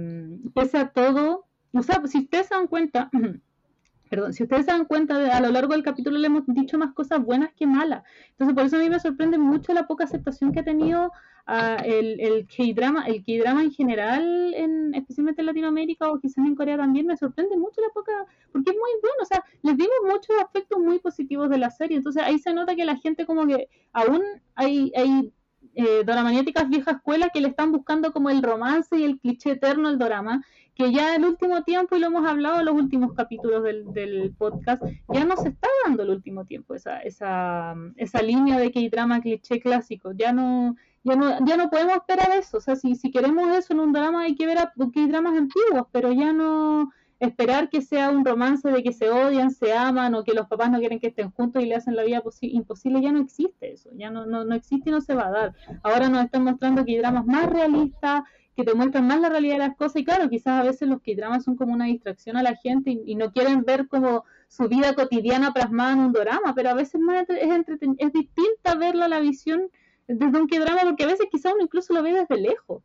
pese 0.54 0.78
a 0.78 0.90
todo, 0.90 1.46
o 1.74 1.84
sea, 1.84 2.02
si 2.08 2.20
ustedes 2.20 2.48
se 2.48 2.56
dan 2.56 2.68
cuenta, 2.68 3.12
perdón, 4.14 4.34
si 4.34 4.44
ustedes 4.44 4.66
se 4.66 4.72
dan 4.72 4.86
cuenta, 4.86 5.36
a 5.36 5.42
lo 5.42 5.50
largo 5.50 5.74
del 5.74 5.82
capítulo 5.82 6.20
le 6.20 6.28
hemos 6.28 6.44
dicho 6.46 6.78
más 6.78 6.94
cosas 6.94 7.20
buenas 7.24 7.52
que 7.56 7.66
malas, 7.66 8.04
entonces 8.30 8.54
por 8.54 8.66
eso 8.66 8.76
a 8.76 8.80
mí 8.80 8.88
me 8.88 9.00
sorprende 9.00 9.40
mucho 9.40 9.74
la 9.74 9.88
poca 9.88 10.04
aceptación 10.04 10.52
que 10.52 10.60
ha 10.60 10.64
tenido 10.64 11.12
el, 11.84 12.20
el 12.22 12.46
K-drama, 12.46 13.08
el 13.08 13.24
K-drama 13.26 13.64
en 13.64 13.72
general, 13.72 14.54
en, 14.54 14.94
especialmente 14.94 15.42
en 15.42 15.48
Latinoamérica 15.48 16.12
o 16.12 16.20
quizás 16.20 16.46
en 16.46 16.56
Corea 16.56 16.78
también, 16.78 17.08
me 17.08 17.18
sorprende 17.18 17.58
mucho 17.58 17.82
la 17.82 17.90
poca, 17.90 18.12
porque 18.52 18.70
es 18.70 18.78
muy 18.78 18.92
bueno, 19.02 19.18
o 19.24 19.26
sea, 19.26 19.44
les 19.64 19.76
dimos 19.76 19.96
muchos 20.06 20.36
aspectos 20.40 20.78
muy 20.78 21.00
positivos 21.00 21.50
de 21.50 21.58
la 21.58 21.72
serie, 21.72 21.98
entonces 21.98 22.22
ahí 22.22 22.38
se 22.38 22.54
nota 22.54 22.76
que 22.76 22.86
la 22.86 22.98
gente 22.98 23.26
como 23.26 23.48
que 23.48 23.68
aún 23.94 24.22
hay, 24.54 24.92
hay 24.96 25.34
eh, 25.74 26.04
doramaniáticas 26.06 26.70
vieja 26.70 27.02
que 27.34 27.42
le 27.42 27.48
están 27.48 27.72
buscando 27.72 28.14
como 28.14 28.30
el 28.30 28.44
romance 28.44 28.96
y 28.96 29.04
el 29.06 29.20
cliché 29.20 29.52
eterno 29.52 29.88
al 29.88 29.98
dorama, 29.98 30.44
que 30.76 30.92
ya 30.92 31.16
el 31.16 31.26
último 31.26 31.64
tiempo, 31.64 31.96
y 31.96 32.00
lo 32.00 32.08
hemos 32.08 32.28
hablado 32.28 32.60
en 32.60 32.66
los 32.66 32.76
últimos 32.76 33.14
capítulos 33.14 33.64
del, 33.64 33.94
del 33.94 34.34
podcast, 34.38 34.84
ya 35.10 35.24
no 35.26 35.38
se 35.38 35.50
está 35.50 35.68
dando 35.86 36.04
el 36.04 36.10
último 36.10 36.46
tiempo 36.46 36.74
esa, 36.74 37.00
esa, 37.00 37.76
esa 37.96 38.22
línea 38.22 38.58
de 38.58 38.72
K-drama 38.72 39.22
cliché 39.22 39.60
clásico, 39.60 40.12
ya 40.14 40.34
no 40.34 40.76
ya 41.04 41.16
no, 41.16 41.46
ya 41.46 41.58
no 41.58 41.70
podemos 41.70 41.96
esperar 41.96 42.30
eso. 42.32 42.58
O 42.58 42.62
sea, 42.62 42.76
si, 42.76 42.96
si 42.96 43.12
queremos 43.12 43.56
eso 43.56 43.74
en 43.74 43.82
un 43.82 43.94
drama 43.94 44.24
hay 44.24 44.36
que 44.36 44.46
ver 44.46 44.58
a, 44.58 44.72
dramas 44.76 45.38
antiguos, 45.38 45.88
pero 45.92 46.12
ya 46.12 46.32
no, 46.32 46.92
esperar 47.26 47.70
que 47.70 47.82
sea 47.82 48.10
un 48.10 48.26
romance 48.26 48.70
de 48.70 48.84
que 48.84 48.94
se 48.94 49.10
odian, 49.10 49.52
se 49.52 49.74
aman 49.74 50.14
o 50.16 50.24
que 50.24 50.34
los 50.34 50.48
papás 50.48 50.72
no 50.72 50.80
quieren 50.80 51.00
que 51.00 51.08
estén 51.08 51.32
juntos 51.32 51.64
y 51.64 51.66
le 51.66 51.76
hacen 51.76 51.96
la 51.96 52.04
vida 52.04 52.22
imposible, 52.42 53.02
ya 53.02 53.12
no 53.12 53.20
existe 53.20 53.74
eso, 53.74 53.90
ya 53.94 54.10
no, 54.10 54.26
no, 54.26 54.44
no 54.44 54.56
existe 54.56 54.90
y 54.90 54.94
no 54.94 55.02
se 55.02 55.16
va 55.16 55.28
a 55.28 55.32
dar. 55.32 55.56
Ahora 55.84 56.10
nos 56.10 56.26
están 56.26 56.44
mostrando 56.44 56.84
que 56.84 56.92
hay 56.92 56.98
dramas 56.98 57.26
más 57.26 57.50
realistas, 57.50 58.24
que 58.56 58.64
te 58.64 58.76
muestran 58.76 59.08
más 59.08 59.20
la 59.20 59.30
realidad 59.30 59.56
de 59.56 59.60
las 59.60 59.76
cosas 59.76 59.98
y 59.98 60.06
claro, 60.06 60.30
quizás 60.30 60.62
a 60.62 60.64
veces 60.64 60.88
los 60.88 61.02
que 61.02 61.16
dramas 61.16 61.44
son 61.44 61.56
como 61.56 61.74
una 61.74 61.86
distracción 61.86 62.38
a 62.38 62.44
la 62.44 62.56
gente 62.56 62.92
y, 63.06 63.16
no 63.16 63.32
quieren 63.32 63.64
ver 63.64 63.88
como 63.88 64.26
su 64.48 64.68
vida 64.68 64.94
cotidiana 64.94 65.52
plasmada 65.52 65.94
en 65.94 66.00
un 66.00 66.12
drama, 66.12 66.54
pero 66.56 66.70
a 66.70 66.74
veces 66.76 67.02
más 67.02 67.28
es, 67.30 67.50
es 67.98 68.14
distinta 68.14 68.76
verla 68.78 69.08
la 69.08 69.20
visión 69.20 69.70
desde 70.08 70.40
un 70.40 70.48
drama 70.48 70.82
porque 70.84 71.04
a 71.04 71.08
veces 71.08 71.28
quizás 71.32 71.54
uno 71.54 71.64
incluso 71.64 71.94
lo 71.94 72.04
ve 72.04 72.14
desde 72.14 72.42
lejos. 72.42 72.84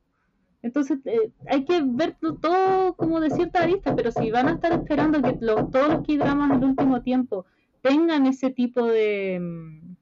Entonces 0.62 0.98
eh, 1.04 1.30
hay 1.46 1.64
que 1.64 1.80
ver 1.84 2.16
todo 2.20 2.94
como 2.94 3.20
de 3.20 3.30
cierta 3.30 3.62
arista, 3.62 3.94
pero 3.94 4.10
si 4.10 4.30
van 4.30 4.48
a 4.48 4.52
estar 4.52 4.72
esperando 4.72 5.22
que 5.22 5.34
todos 5.34 5.88
los 5.88 6.06
K-dramas 6.06 6.60
del 6.60 6.70
último 6.70 7.02
tiempo 7.02 7.46
tengan 7.80 8.26
ese 8.26 8.50
tipo 8.50 8.84
de, 8.84 9.38
mm, 9.40 9.96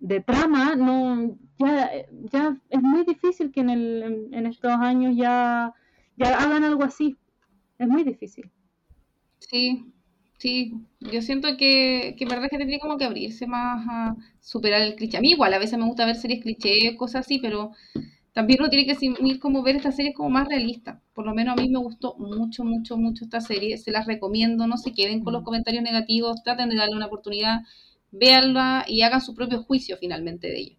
de 0.00 0.20
trama, 0.20 0.76
no 0.76 1.38
ya, 1.58 1.90
ya 2.32 2.56
es 2.68 2.82
muy 2.82 3.04
difícil 3.04 3.50
que 3.50 3.60
en, 3.60 3.70
el, 3.70 4.28
en, 4.32 4.46
estos 4.46 4.72
años 4.72 5.14
ya, 5.16 5.72
ya 6.16 6.38
hagan 6.38 6.64
algo 6.64 6.84
así. 6.84 7.16
Es 7.78 7.88
muy 7.88 8.04
difícil. 8.04 8.50
Sí, 9.38 9.84
sí. 10.38 10.74
Yo 11.00 11.22
siento 11.22 11.56
que, 11.56 12.14
que 12.18 12.26
verdad 12.26 12.48
que 12.50 12.58
tendría 12.58 12.78
como 12.78 12.98
que 12.98 13.04
abrirse 13.04 13.46
más 13.46 13.86
a 13.88 14.16
superar 14.40 14.82
el 14.82 14.96
cliché. 14.96 15.16
A 15.16 15.20
mí 15.20 15.30
igual, 15.30 15.54
a 15.54 15.58
veces 15.58 15.78
me 15.78 15.86
gusta 15.86 16.06
ver 16.06 16.16
series 16.16 16.42
cliché, 16.42 16.94
cosas 16.96 17.24
así, 17.24 17.38
pero 17.38 17.72
también 18.36 18.60
uno 18.60 18.68
tiene 18.68 18.84
que 18.84 18.96
ir 19.00 19.40
como 19.40 19.62
ver 19.62 19.76
esta 19.76 19.92
serie 19.92 20.12
como 20.12 20.28
más 20.28 20.46
realista. 20.46 21.00
Por 21.14 21.24
lo 21.24 21.32
menos 21.32 21.56
a 21.56 21.62
mí 21.62 21.70
me 21.70 21.78
gustó 21.78 22.16
mucho, 22.18 22.64
mucho, 22.64 22.98
mucho 22.98 23.24
esta 23.24 23.40
serie. 23.40 23.78
Se 23.78 23.90
las 23.90 24.06
recomiendo, 24.06 24.66
no 24.66 24.76
se 24.76 24.92
queden 24.92 25.24
con 25.24 25.32
los 25.32 25.40
mm. 25.40 25.44
comentarios 25.46 25.82
negativos, 25.82 26.42
traten 26.42 26.68
de 26.68 26.76
darle 26.76 26.96
una 26.96 27.06
oportunidad, 27.06 27.60
véanla 28.10 28.84
y 28.86 29.00
hagan 29.00 29.22
su 29.22 29.34
propio 29.34 29.62
juicio 29.62 29.96
finalmente 29.96 30.48
de 30.48 30.58
ella. 30.58 30.76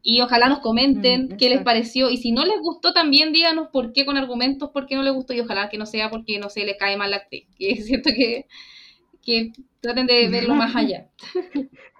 Y 0.00 0.22
ojalá 0.22 0.48
nos 0.48 0.60
comenten 0.60 1.24
mm, 1.26 1.36
qué 1.36 1.50
les 1.50 1.60
pareció. 1.60 2.08
Y 2.08 2.16
si 2.16 2.32
no 2.32 2.42
les 2.46 2.58
gustó, 2.62 2.94
también 2.94 3.34
díganos 3.34 3.68
por 3.68 3.92
qué 3.92 4.06
con 4.06 4.16
argumentos, 4.16 4.70
por 4.70 4.86
qué 4.86 4.94
no 4.96 5.02
les 5.02 5.12
gustó. 5.12 5.34
Y 5.34 5.40
ojalá 5.40 5.68
que 5.68 5.76
no 5.76 5.84
sea 5.84 6.08
porque, 6.08 6.38
no 6.38 6.48
sé, 6.48 6.64
les 6.64 6.78
cae 6.78 6.96
mal 6.96 7.10
la 7.10 7.18
actriz. 7.18 7.48
Que 7.58 7.76
siento 7.82 8.08
que, 8.16 8.46
que 9.20 9.52
traten 9.82 10.06
de 10.06 10.26
verlo 10.28 10.54
más 10.62 10.74
allá. 10.74 11.10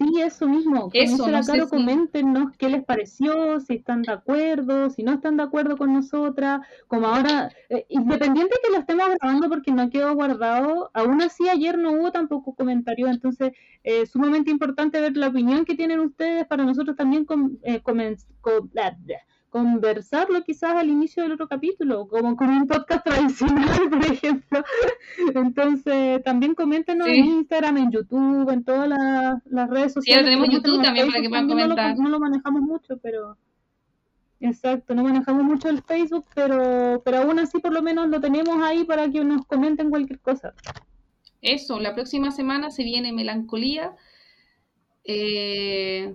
Sí, 0.00 0.18
eso 0.22 0.48
mismo. 0.48 0.88
Eso, 0.94 1.28
la 1.28 1.42
no 1.42 1.68
coméntenos 1.68 2.56
qué 2.56 2.70
les 2.70 2.82
pareció, 2.82 3.60
si 3.60 3.74
están 3.74 4.00
de 4.00 4.12
acuerdo, 4.12 4.88
si 4.88 5.02
no 5.02 5.12
están 5.12 5.36
de 5.36 5.42
acuerdo 5.42 5.76
con 5.76 5.92
nosotras. 5.92 6.62
Como 6.86 7.06
ahora, 7.06 7.52
eh, 7.68 7.84
independiente 7.90 8.56
que 8.64 8.70
lo 8.72 8.78
estemos 8.78 9.08
grabando 9.20 9.50
porque 9.50 9.72
no 9.72 9.90
quedó 9.90 10.14
guardado, 10.14 10.90
aún 10.94 11.20
así 11.20 11.50
ayer 11.50 11.76
no 11.76 11.92
hubo 11.92 12.12
tampoco 12.12 12.54
comentario, 12.54 13.08
entonces 13.08 13.52
es 13.82 14.04
eh, 14.04 14.06
sumamente 14.06 14.50
importante 14.50 15.02
ver 15.02 15.18
la 15.18 15.28
opinión 15.28 15.66
que 15.66 15.74
tienen 15.74 16.00
ustedes 16.00 16.46
para 16.46 16.64
nosotros 16.64 16.96
también 16.96 17.26
con, 17.26 17.58
eh, 17.62 17.82
conversarlo 19.50 20.42
quizás 20.44 20.76
al 20.76 20.88
inicio 20.88 21.24
del 21.24 21.32
otro 21.32 21.48
capítulo, 21.48 22.08
como 22.08 22.36
con 22.36 22.48
un 22.48 22.66
podcast 22.66 23.04
tradicional, 23.04 23.90
por 23.90 24.04
ejemplo. 24.04 24.64
Entonces, 25.34 26.22
también 26.22 26.54
coméntenos 26.54 27.08
en 27.08 27.24
Instagram, 27.24 27.76
en 27.76 27.90
YouTube, 27.90 28.48
en 28.50 28.64
todas 28.64 28.88
las, 28.88 29.68
redes 29.68 29.92
sociales. 29.92 30.24
Sí, 30.24 30.30
tenemos 30.30 30.48
YouTube 30.48 30.82
también 30.82 31.08
para 31.08 31.20
que 31.20 31.28
puedan 31.28 31.48
comentar. 31.48 31.98
No 31.98 32.08
lo, 32.08 32.20
manejamos 32.20 32.62
mucho, 32.62 32.96
pero... 33.02 33.36
Exacto, 34.42 34.94
no 34.94 35.02
manejamos 35.02 35.42
mucho 35.42 35.68
el 35.68 35.82
Facebook, 35.82 36.24
pero, 36.34 37.02
pero 37.04 37.18
aún 37.18 37.38
así 37.38 37.58
por 37.58 37.74
lo 37.74 37.82
menos 37.82 38.08
lo 38.08 38.22
tenemos 38.22 38.56
ahí 38.62 38.84
para 38.84 39.10
que 39.10 39.22
nos 39.22 39.44
comenten 39.44 39.90
cualquier 39.90 40.18
cosa. 40.20 40.54
Eso, 41.42 41.78
la 41.78 41.94
próxima 41.94 42.30
semana 42.30 42.70
se 42.70 42.82
viene 42.82 43.12
Melancolía. 43.12 43.94
Eh, 45.04 46.14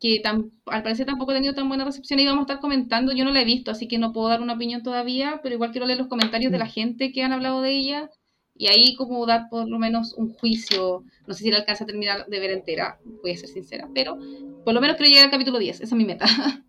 que 0.00 0.22
al 0.24 0.82
parecer 0.82 1.06
tampoco 1.06 1.32
ha 1.32 1.34
tenido 1.34 1.54
tan 1.54 1.68
buena 1.68 1.84
recepción 1.84 2.20
y 2.20 2.26
vamos 2.26 2.40
a 2.40 2.42
estar 2.42 2.60
comentando. 2.60 3.12
Yo 3.12 3.24
no 3.24 3.32
la 3.32 3.42
he 3.42 3.44
visto, 3.44 3.70
así 3.70 3.88
que 3.88 3.98
no 3.98 4.12
puedo 4.12 4.28
dar 4.28 4.40
una 4.40 4.54
opinión 4.54 4.82
todavía, 4.82 5.40
pero 5.42 5.54
igual 5.54 5.72
quiero 5.72 5.86
leer 5.86 5.98
los 5.98 6.08
comentarios 6.08 6.52
de 6.52 6.58
la 6.58 6.66
mm. 6.66 6.70
gente 6.70 7.12
que 7.12 7.22
han 7.22 7.32
hablado 7.32 7.62
de 7.62 7.72
ella 7.72 8.10
y 8.54 8.66
ahí 8.66 8.94
como 8.96 9.24
dar 9.26 9.48
por 9.48 9.68
lo 9.68 9.78
menos 9.78 10.14
un 10.14 10.32
juicio. 10.34 11.04
No 11.26 11.34
sé 11.34 11.44
si 11.44 11.50
la 11.50 11.58
alcanza 11.58 11.84
a 11.84 11.86
terminar 11.86 12.26
de 12.26 12.40
ver 12.40 12.50
entera, 12.52 12.98
voy 13.22 13.32
a 13.32 13.36
ser 13.36 13.48
sincera, 13.48 13.88
pero 13.94 14.16
por 14.64 14.74
lo 14.74 14.80
menos 14.80 14.96
quiero 14.96 15.10
llegar 15.10 15.26
al 15.26 15.30
capítulo 15.30 15.58
10, 15.58 15.76
esa 15.76 15.84
es 15.84 15.92
mi 15.92 16.04
meta. 16.04 16.26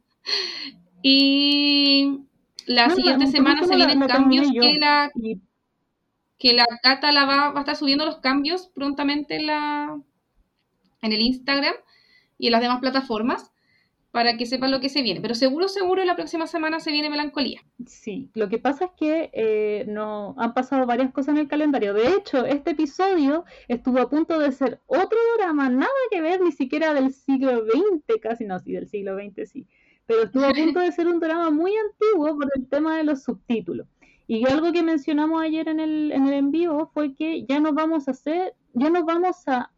y 1.03 2.19
la 2.65 2.89
siguiente 2.89 3.27
semana 3.27 3.63
se 3.63 3.75
vienen 3.75 3.99
cambios 4.07 4.47
que 4.51 4.79
la, 4.79 5.11
que 6.37 6.53
la 6.53 6.65
Cata 6.81 7.11
la 7.11 7.25
va, 7.25 7.49
va 7.51 7.59
a 7.59 7.61
estar 7.61 7.75
subiendo 7.75 8.05
los 8.05 8.17
cambios 8.17 8.69
prontamente 8.73 9.35
en, 9.35 9.47
la, 9.47 9.99
en 11.01 11.11
el 11.11 11.21
Instagram 11.21 11.75
y 12.39 12.47
en 12.47 12.53
las 12.53 12.61
demás 12.61 12.79
plataformas 12.79 13.51
para 14.11 14.37
que 14.37 14.45
sepan 14.47 14.71
lo 14.71 14.79
que 14.79 14.89
se 14.89 15.03
viene. 15.03 15.21
Pero 15.21 15.35
seguro, 15.35 15.67
seguro, 15.67 16.03
la 16.03 16.15
próxima 16.15 16.47
semana 16.47 16.79
se 16.79 16.91
viene 16.91 17.09
Melancolía. 17.09 17.61
Sí, 17.85 18.31
lo 18.33 18.49
que 18.49 18.57
pasa 18.57 18.85
es 18.85 18.91
que 18.97 19.29
eh, 19.33 19.85
no 19.87 20.33
han 20.37 20.53
pasado 20.53 20.85
varias 20.87 21.11
cosas 21.11 21.35
en 21.35 21.41
el 21.41 21.47
calendario. 21.47 21.93
De 21.93 22.07
hecho, 22.15 22.45
este 22.45 22.71
episodio 22.71 23.45
estuvo 23.67 23.99
a 23.99 24.09
punto 24.09 24.39
de 24.39 24.51
ser 24.51 24.79
otro 24.87 25.19
drama, 25.37 25.69
nada 25.69 25.91
que 26.09 26.21
ver 26.21 26.41
ni 26.41 26.51
siquiera 26.51 26.93
del 26.93 27.13
siglo 27.13 27.63
XX, 27.65 28.19
casi 28.19 28.45
no, 28.45 28.59
sí, 28.59 28.71
del 28.71 28.87
siglo 28.87 29.15
XX 29.15 29.47
sí. 29.47 29.67
Pero 30.07 30.23
estuvo 30.23 30.45
a 30.45 30.53
punto 30.53 30.79
de 30.79 30.91
ser 30.91 31.07
un 31.07 31.19
drama 31.19 31.51
muy 31.51 31.71
antiguo 31.75 32.35
por 32.35 32.49
el 32.55 32.67
tema 32.67 32.97
de 32.97 33.03
los 33.03 33.23
subtítulos. 33.23 33.87
Y 34.25 34.47
algo 34.47 34.71
que 34.71 34.81
mencionamos 34.81 35.41
ayer 35.41 35.67
en 35.67 35.79
el, 35.79 36.11
en 36.11 36.27
el 36.27 36.33
en 36.33 36.51
vivo 36.51 36.89
fue 36.93 37.13
que 37.13 37.45
ya 37.45 37.59
nos 37.59 37.73
vamos 37.73 38.07
a 38.07 38.11
hacer, 38.11 38.55
ya 38.73 38.89
nos 38.89 39.05
vamos 39.05 39.47
a 39.47 39.71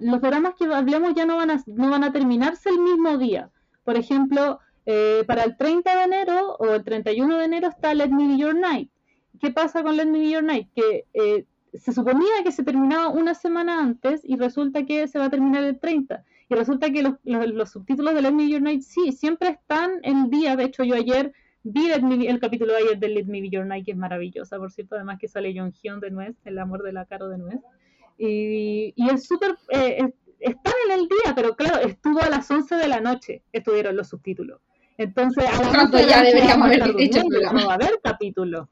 los 0.00 0.20
dramas 0.20 0.54
que 0.54 0.64
hablemos 0.66 1.14
ya 1.14 1.26
no 1.26 1.36
van 1.36 1.50
a, 1.50 1.62
no 1.66 1.90
van 1.90 2.04
a 2.04 2.12
terminarse 2.12 2.68
el 2.68 2.78
mismo 2.78 3.18
día. 3.18 3.50
Por 3.84 3.96
ejemplo, 3.96 4.60
eh, 4.86 5.24
para 5.26 5.44
el 5.44 5.56
30 5.56 5.96
de 5.96 6.04
enero 6.04 6.56
o 6.58 6.74
el 6.74 6.84
31 6.84 7.38
de 7.38 7.44
enero 7.44 7.68
está 7.68 7.94
Let 7.94 8.08
Me 8.08 8.28
Be 8.28 8.38
Your 8.38 8.54
Night. 8.54 8.90
¿Qué 9.40 9.50
pasa 9.50 9.82
con 9.82 9.96
Let 9.96 10.06
Me 10.06 10.20
Be 10.20 10.30
Your 10.30 10.44
Night? 10.44 10.68
Que 10.74 11.06
eh, 11.14 11.46
se 11.74 11.92
suponía 11.92 12.44
que 12.44 12.52
se 12.52 12.64
terminaba 12.64 13.08
una 13.08 13.34
semana 13.34 13.80
antes 13.80 14.20
y 14.24 14.36
resulta 14.36 14.84
que 14.84 15.08
se 15.08 15.18
va 15.18 15.26
a 15.26 15.30
terminar 15.30 15.64
el 15.64 15.78
30. 15.78 16.24
Y 16.48 16.54
resulta 16.54 16.90
que 16.92 17.02
los, 17.02 17.14
los, 17.24 17.70
subtítulos 17.70 18.14
de 18.14 18.22
Let 18.22 18.32
Me 18.32 18.44
Be 18.44 18.50
Your 18.50 18.62
Night 18.62 18.82
sí, 18.82 19.12
siempre 19.12 19.48
están 19.48 20.00
en 20.02 20.30
día. 20.30 20.54
De 20.54 20.64
hecho, 20.64 20.84
yo 20.84 20.94
ayer 20.94 21.32
vi 21.64 21.90
el 21.90 22.40
capítulo 22.40 22.72
de 22.72 22.80
ayer 22.80 22.98
de 22.98 23.08
Let 23.08 23.24
Me 23.24 23.40
Be 23.40 23.50
Your 23.50 23.66
Night, 23.66 23.84
que 23.84 23.92
es 23.92 23.96
maravillosa, 23.96 24.58
por 24.58 24.70
cierto, 24.70 24.96
además 24.96 25.18
que 25.18 25.28
sale 25.28 25.54
John 25.56 25.72
Hyun 25.72 26.00
de 26.00 26.10
Nuez, 26.10 26.36
el 26.44 26.58
amor 26.58 26.82
de 26.82 26.92
la 26.92 27.06
Caro 27.06 27.28
de 27.28 27.38
Nuez. 27.38 27.60
Y, 28.18 28.92
y 28.96 29.10
es 29.10 29.26
súper, 29.26 29.58
eh, 29.70 30.12
están 30.38 30.74
en 30.86 31.00
el 31.00 31.08
día, 31.08 31.34
pero 31.34 31.54
claro, 31.56 31.80
estuvo 31.80 32.20
a 32.20 32.28
las 32.28 32.50
11 32.50 32.74
de 32.76 32.88
la 32.88 33.00
noche, 33.00 33.42
estuvieron 33.52 33.96
los 33.96 34.08
subtítulos. 34.08 34.60
Entonces, 34.98 35.44
a 35.46 35.62
las 35.62 35.84
11 35.84 36.06
ya 36.06 36.22
deberíamos 36.22 36.66
haber 36.66 36.94
dicho 36.94 37.22
No 37.52 37.66
va 37.66 37.72
a 37.72 37.74
haber 37.74 38.00
capítulo. 38.02 38.68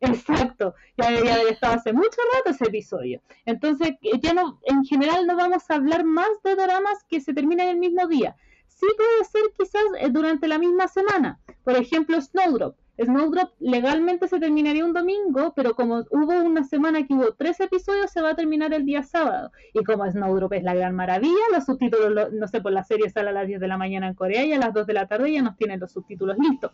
Exacto, 0.00 0.74
ya 0.96 1.10
debería 1.10 1.34
haber 1.34 1.52
estado 1.52 1.74
hace 1.74 1.92
mucho 1.92 2.16
rato 2.34 2.50
ese 2.50 2.64
episodio. 2.64 3.20
Entonces, 3.44 3.92
ya 4.22 4.32
no, 4.32 4.58
en 4.64 4.82
general 4.84 5.26
no 5.26 5.36
vamos 5.36 5.70
a 5.70 5.74
hablar 5.74 6.04
más 6.04 6.30
de 6.42 6.56
dramas 6.56 7.04
que 7.06 7.20
se 7.20 7.34
terminen 7.34 7.68
el 7.68 7.76
mismo 7.76 8.06
día. 8.08 8.34
Sí 8.66 8.86
puede 8.96 9.24
ser 9.24 9.42
quizás 9.58 9.82
eh, 9.98 10.08
durante 10.10 10.48
la 10.48 10.58
misma 10.58 10.88
semana. 10.88 11.38
Por 11.64 11.76
ejemplo, 11.76 12.18
Snowdrop. 12.20 12.76
Snowdrop 13.02 13.50
legalmente 13.60 14.28
se 14.28 14.38
terminaría 14.38 14.84
un 14.84 14.92
domingo, 14.92 15.52
pero 15.56 15.74
como 15.74 16.04
hubo 16.10 16.42
una 16.42 16.64
semana 16.64 17.06
que 17.06 17.14
hubo 17.14 17.32
tres 17.32 17.58
episodios, 17.60 18.10
se 18.10 18.20
va 18.20 18.30
a 18.30 18.36
terminar 18.36 18.74
el 18.74 18.84
día 18.84 19.02
sábado. 19.02 19.50
Y 19.72 19.82
como 19.84 20.10
Snowdrop 20.10 20.52
es 20.52 20.62
la 20.62 20.74
gran 20.74 20.94
maravilla, 20.94 21.40
los 21.52 21.64
subtítulos, 21.64 22.32
no 22.32 22.48
sé, 22.48 22.60
por 22.60 22.72
la 22.72 22.84
serie 22.84 23.08
sale 23.08 23.30
a 23.30 23.32
las 23.32 23.46
10 23.46 23.60
de 23.60 23.68
la 23.68 23.78
mañana 23.78 24.08
en 24.08 24.14
Corea 24.14 24.44
y 24.44 24.52
a 24.52 24.58
las 24.58 24.74
2 24.74 24.86
de 24.86 24.92
la 24.92 25.06
tarde 25.06 25.32
ya 25.32 25.42
nos 25.42 25.56
tienen 25.56 25.80
los 25.80 25.92
subtítulos 25.92 26.36
listos. 26.38 26.72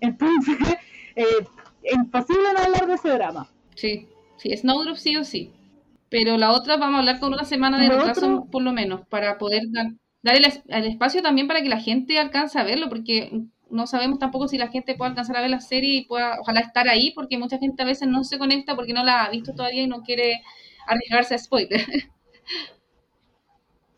Entonces, 0.00 0.56
eh, 1.16 1.24
es 1.82 1.94
imposible 1.94 2.52
no 2.52 2.64
hablar 2.64 2.86
de 2.86 2.94
ese 2.94 3.10
drama. 3.10 3.48
Sí, 3.74 4.08
sí, 4.36 4.56
Snowdrop 4.56 4.96
sí 4.96 5.16
o 5.16 5.24
sí. 5.24 5.52
Pero 6.08 6.36
la 6.38 6.52
otra 6.52 6.76
vamos 6.76 6.96
a 6.96 6.98
hablar 7.00 7.20
con 7.20 7.32
una 7.32 7.44
semana 7.44 7.78
de 7.78 7.88
retraso, 7.88 8.46
por 8.50 8.62
lo 8.62 8.72
menos, 8.72 9.06
para 9.08 9.38
poder 9.38 9.64
dar, 9.70 9.86
dar 10.22 10.36
el, 10.36 10.86
espacio 10.86 11.20
también 11.20 11.48
para 11.48 11.62
que 11.62 11.68
la 11.68 11.80
gente 11.80 12.18
alcance 12.18 12.58
a 12.58 12.64
verlo, 12.64 12.88
porque 12.88 13.42
no 13.70 13.86
sabemos 13.86 14.18
tampoco 14.18 14.48
si 14.48 14.58
la 14.58 14.68
gente 14.68 14.94
puede 14.94 15.10
alcanzar 15.10 15.36
a 15.36 15.40
ver 15.40 15.50
la 15.50 15.60
serie 15.60 15.94
y 15.96 16.04
pueda, 16.06 16.40
ojalá 16.40 16.60
estar 16.60 16.88
ahí, 16.88 17.12
porque 17.14 17.38
mucha 17.38 17.58
gente 17.58 17.82
a 17.82 17.86
veces 17.86 18.08
no 18.08 18.24
se 18.24 18.38
conecta 18.38 18.76
porque 18.76 18.92
no 18.92 19.04
la 19.04 19.24
ha 19.24 19.30
visto 19.30 19.54
todavía 19.54 19.82
y 19.82 19.86
no 19.88 20.02
quiere 20.02 20.42
arriesgarse 20.86 21.34
a 21.34 21.38
spoiler. 21.38 21.80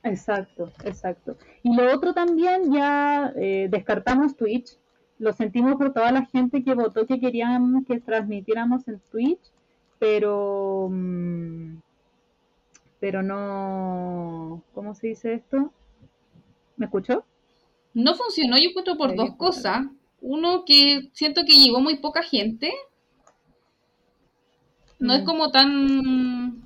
Exacto, 0.02 0.72
exacto. 0.84 1.36
Y 1.62 1.74
lo 1.74 1.92
otro 1.94 2.14
también, 2.14 2.72
ya 2.72 3.32
eh, 3.36 3.68
descartamos 3.70 4.36
Twitch, 4.36 4.78
lo 5.18 5.32
sentimos 5.32 5.76
por 5.76 5.92
toda 5.92 6.12
la 6.12 6.24
gente 6.24 6.62
que 6.62 6.74
votó 6.74 7.06
que 7.06 7.20
queríamos 7.20 7.84
que 7.86 8.00
transmitiéramos 8.00 8.86
en 8.88 9.00
Twitch, 9.10 9.52
pero, 9.98 10.88
mm, 10.90 11.78
pero 13.00 13.22
no, 13.22 14.62
¿cómo 14.74 14.94
se 14.94 15.08
dice 15.08 15.34
esto? 15.34 15.72
¿Me 16.76 16.86
escuchó? 16.86 17.24
No 17.98 18.14
funcionó, 18.14 18.56
yo 18.56 18.70
encuentro 18.70 18.96
por 18.96 19.16
dos 19.16 19.34
cosas. 19.36 19.86
Uno, 20.20 20.64
que 20.64 21.10
siento 21.12 21.44
que 21.44 21.52
llegó 21.52 21.80
muy 21.80 21.96
poca 21.96 22.22
gente 22.22 22.72
no 24.98 25.14
es 25.14 25.22
mm. 25.22 25.24
como 25.24 25.50
tan 25.50 26.62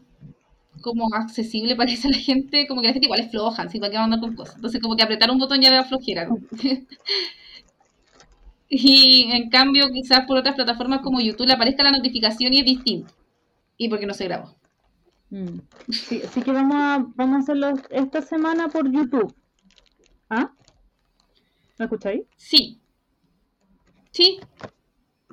como 0.81 1.15
accesible 1.15 1.77
parece 1.77 2.09
a 2.09 2.11
la 2.11 2.17
gente, 2.19 2.67
como 2.67 2.81
que 2.81 2.89
la 2.89 2.93
gente 2.93 3.07
igual 3.07 3.21
es 3.21 3.31
floja, 3.31 3.63
así 3.63 3.81
que 3.81 3.89
va 3.89 4.01
a 4.01 4.05
andar 4.05 4.21
con 4.21 4.35
cosas. 4.35 4.57
Entonces 4.57 4.81
como 4.83 4.97
que 4.97 5.05
apretar 5.05 5.31
un 5.31 5.39
botón 5.39 5.61
ya 5.61 5.71
le 5.71 5.77
da 5.77 5.85
flojera. 5.85 6.29
y 8.69 9.31
en 9.33 9.49
cambio 9.49 9.91
quizás 9.91 10.27
por 10.27 10.37
otras 10.37 10.55
plataformas 10.55 11.01
como 11.01 11.21
YouTube 11.21 11.47
le 11.47 11.55
aparezca 11.55 11.83
la 11.83 11.93
notificación 11.93 12.53
y 12.53 12.61
es 12.61 12.67
distinto. 12.67 13.13
Y 13.79 13.89
porque 13.89 14.07
no 14.07 14.15
se 14.15 14.25
grabó. 14.25 14.55
Mm. 15.31 15.61
Sí, 15.89 16.21
así 16.23 16.43
que 16.43 16.53
vamos 16.53 16.77
a, 16.77 17.07
vamos 17.15 17.37
a 17.37 17.39
hacerlo 17.39 17.73
esta 17.91 18.21
semana 18.21 18.69
por 18.69 18.91
YouTube. 18.91 19.35
¿Ah? 20.29 20.53
¿Me 21.83 21.87
escucháis? 21.87 22.23
Sí. 22.37 22.81
Sí. 24.13 24.39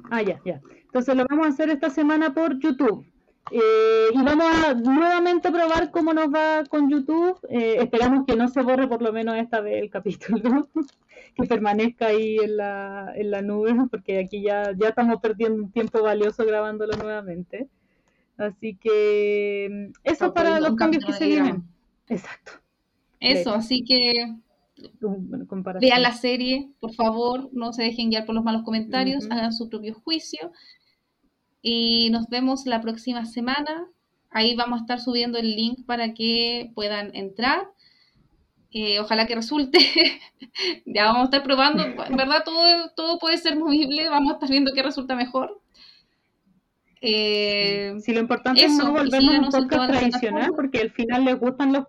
Ah, 0.09 0.23
ya, 0.23 0.41
ya. 0.43 0.59
Entonces 0.81 1.15
lo 1.15 1.23
vamos 1.29 1.45
a 1.45 1.49
hacer 1.49 1.69
esta 1.69 1.91
semana 1.91 2.33
por 2.33 2.57
YouTube. 2.57 3.05
Eh, 3.51 4.07
y 4.11 4.23
vamos 4.23 4.47
a 4.65 4.73
nuevamente 4.73 5.51
probar 5.51 5.91
cómo 5.91 6.11
nos 6.11 6.33
va 6.33 6.63
con 6.67 6.89
YouTube. 6.89 7.37
Eh, 7.51 7.77
esperamos 7.81 8.25
que 8.25 8.35
no 8.35 8.47
se 8.47 8.63
borre 8.63 8.87
por 8.87 9.03
lo 9.03 9.13
menos 9.13 9.35
esta 9.35 9.61
vez 9.61 9.83
el 9.83 9.91
capítulo, 9.91 10.67
que 11.35 11.43
permanezca 11.43 12.07
ahí 12.07 12.37
en 12.37 12.57
la, 12.57 13.13
en 13.15 13.29
la 13.29 13.43
nube, 13.43 13.75
porque 13.91 14.17
aquí 14.17 14.41
ya, 14.41 14.71
ya 14.75 14.87
estamos 14.87 15.21
perdiendo 15.21 15.61
un 15.61 15.71
tiempo 15.71 16.01
valioso 16.01 16.43
grabándolo 16.47 16.97
nuevamente. 16.97 17.69
Así 18.37 18.75
que 18.75 19.91
eso 20.03 20.33
para 20.33 20.59
los 20.59 20.75
cambios 20.75 21.05
que 21.05 21.13
se 21.13 21.27
vienen. 21.27 21.63
Exacto. 22.07 22.53
Eso, 23.19 23.53
así 23.53 23.83
que 23.83 24.33
vean 25.79 26.01
la 26.01 26.13
serie, 26.13 26.71
por 26.79 26.93
favor, 26.93 27.49
no 27.53 27.73
se 27.73 27.83
dejen 27.83 28.09
guiar 28.09 28.25
por 28.25 28.35
los 28.35 28.43
malos 28.43 28.63
comentarios, 28.63 29.25
hagan 29.29 29.53
su 29.53 29.69
propio 29.69 29.93
juicio. 29.93 30.51
Y 31.61 32.09
nos 32.11 32.27
vemos 32.27 32.65
la 32.65 32.81
próxima 32.81 33.25
semana. 33.25 33.87
Ahí 34.31 34.55
vamos 34.55 34.79
a 34.79 34.81
estar 34.83 34.99
subiendo 34.99 35.37
el 35.37 35.55
link 35.55 35.85
para 35.85 36.13
que 36.13 36.71
puedan 36.75 37.15
entrar. 37.15 37.67
Eh, 38.71 38.99
ojalá 38.99 39.25
que 39.25 39.35
resulte. 39.35 39.79
ya 40.85 41.05
vamos 41.05 41.21
a 41.21 41.25
estar 41.25 41.43
probando. 41.43 41.83
En 41.83 42.15
verdad, 42.15 42.43
todo, 42.45 42.91
todo 42.95 43.19
puede 43.19 43.37
ser 43.37 43.57
movible. 43.57 44.09
Vamos 44.09 44.31
a 44.31 44.33
estar 44.35 44.49
viendo 44.49 44.71
qué 44.73 44.83
resulta 44.83 45.15
mejor. 45.15 45.59
Eh, 47.01 47.95
si 47.99 48.13
lo 48.13 48.19
importante 48.19 48.65
es 48.65 48.75
no 48.75 48.91
volvernos 48.91 49.35
un 49.35 49.49
podcast 49.51 49.91
tradicional, 49.91 50.51
porque 50.53 50.79
al 50.79 50.91
final 50.91 51.25
les 51.25 51.39
gustan 51.39 51.73
los 51.73 51.85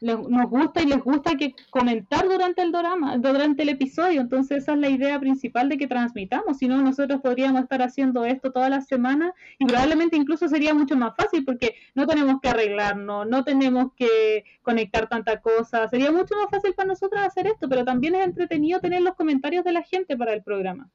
nos 0.00 0.50
gusta 0.50 0.82
y 0.82 0.86
les 0.86 1.02
gusta 1.02 1.36
que 1.36 1.54
comentar 1.70 2.26
durante 2.26 2.62
el 2.62 2.72
drama, 2.72 3.18
durante 3.18 3.62
el 3.62 3.68
episodio, 3.68 4.20
entonces 4.20 4.62
esa 4.62 4.72
es 4.72 4.78
la 4.78 4.88
idea 4.88 5.20
principal 5.20 5.68
de 5.68 5.76
que 5.76 5.86
transmitamos, 5.86 6.58
si 6.58 6.68
no 6.68 6.80
nosotros 6.80 7.20
podríamos 7.20 7.62
estar 7.62 7.82
haciendo 7.82 8.24
esto 8.24 8.50
toda 8.50 8.70
la 8.70 8.80
semana 8.80 9.34
y 9.58 9.66
probablemente 9.66 10.16
incluso 10.16 10.48
sería 10.48 10.72
mucho 10.72 10.96
más 10.96 11.14
fácil 11.16 11.44
porque 11.44 11.74
no 11.94 12.06
tenemos 12.06 12.40
que 12.40 12.48
arreglarnos, 12.48 13.26
no 13.26 13.44
tenemos 13.44 13.92
que 13.94 14.44
conectar 14.62 15.08
tanta 15.08 15.40
cosa, 15.40 15.86
sería 15.88 16.10
mucho 16.10 16.34
más 16.36 16.50
fácil 16.50 16.72
para 16.74 16.88
nosotros 16.88 17.20
hacer 17.22 17.46
esto, 17.46 17.68
pero 17.68 17.84
también 17.84 18.14
es 18.14 18.24
entretenido 18.24 18.80
tener 18.80 19.02
los 19.02 19.14
comentarios 19.14 19.64
de 19.64 19.72
la 19.72 19.82
gente 19.82 20.16
para 20.16 20.32
el 20.32 20.42
programa. 20.42 20.90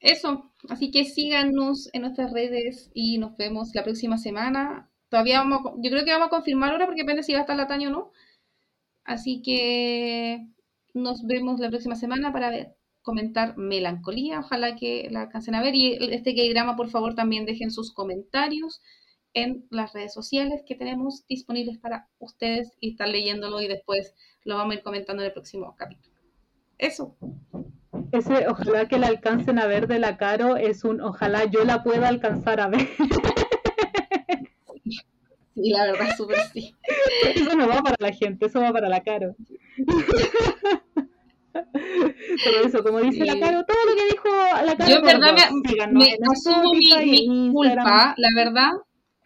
Eso, 0.00 0.50
así 0.68 0.90
que 0.90 1.04
síganos 1.04 1.90
en 1.92 2.02
nuestras 2.02 2.32
redes 2.32 2.90
y 2.94 3.18
nos 3.18 3.36
vemos 3.36 3.74
la 3.74 3.84
próxima 3.84 4.16
semana 4.16 4.89
Todavía 5.10 5.40
vamos, 5.40 5.60
yo 5.82 5.90
creo 5.90 6.04
que 6.04 6.12
vamos 6.12 6.28
a 6.28 6.30
confirmar 6.30 6.70
ahora 6.70 6.86
porque 6.86 7.02
depende 7.02 7.22
si 7.22 7.32
va 7.32 7.38
a 7.38 7.42
estar 7.42 7.56
la 7.56 7.66
Tania 7.66 7.88
o 7.88 7.90
no. 7.90 8.12
Así 9.04 9.42
que 9.42 10.46
nos 10.94 11.26
vemos 11.26 11.58
la 11.58 11.68
próxima 11.68 11.96
semana 11.96 12.32
para 12.32 12.48
ver, 12.50 12.76
comentar 13.02 13.56
Melancolía. 13.56 14.38
Ojalá 14.38 14.76
que 14.76 15.08
la 15.10 15.22
alcancen 15.22 15.56
a 15.56 15.62
ver. 15.62 15.74
Y 15.74 15.98
este 16.14 16.34
que 16.34 16.48
drama, 16.50 16.76
por 16.76 16.90
favor, 16.90 17.14
también 17.16 17.44
dejen 17.44 17.72
sus 17.72 17.92
comentarios 17.92 18.80
en 19.34 19.66
las 19.70 19.92
redes 19.92 20.14
sociales 20.14 20.62
que 20.66 20.76
tenemos 20.76 21.26
disponibles 21.28 21.78
para 21.78 22.08
ustedes 22.18 22.76
y 22.80 22.90
estar 22.90 23.08
leyéndolo 23.08 23.60
y 23.60 23.68
después 23.68 24.14
lo 24.44 24.56
vamos 24.56 24.72
a 24.72 24.78
ir 24.78 24.82
comentando 24.82 25.22
en 25.22 25.26
el 25.26 25.32
próximo 25.32 25.74
capítulo. 25.76 26.14
Eso. 26.78 27.16
Ese 28.12 28.48
ojalá 28.48 28.88
que 28.88 28.98
la 28.98 29.08
alcancen 29.08 29.58
a 29.58 29.66
ver 29.66 29.86
de 29.86 29.98
la 29.98 30.16
Caro 30.16 30.56
es 30.56 30.84
un 30.84 31.00
ojalá 31.00 31.44
yo 31.44 31.64
la 31.64 31.82
pueda 31.82 32.08
alcanzar 32.08 32.60
a 32.60 32.68
ver. 32.68 32.88
Y 35.64 35.70
la 35.70 35.84
verdad, 35.84 36.16
súper 36.16 36.38
sí. 36.52 36.74
Eso 37.34 37.56
no 37.56 37.68
va 37.68 37.82
para 37.82 37.96
la 37.98 38.12
gente, 38.12 38.46
eso 38.46 38.60
va 38.60 38.72
para 38.72 38.88
la 38.88 39.00
Caro. 39.02 39.34
Pero 41.52 42.64
eso, 42.64 42.82
como 42.82 43.00
dice 43.00 43.24
la 43.24 43.38
Caro, 43.38 43.64
todo 43.66 43.78
lo 43.88 43.96
que 43.96 44.04
dijo 44.12 44.28
la 44.64 44.76
Caro. 44.76 44.90
Yo 44.90 44.96
en 44.98 45.04
verdad 45.04 45.34
me, 45.92 46.16
asumo 46.30 46.72
mi, 46.74 47.50
culpa, 47.52 48.14
la 48.16 48.28
verdad. 48.34 48.70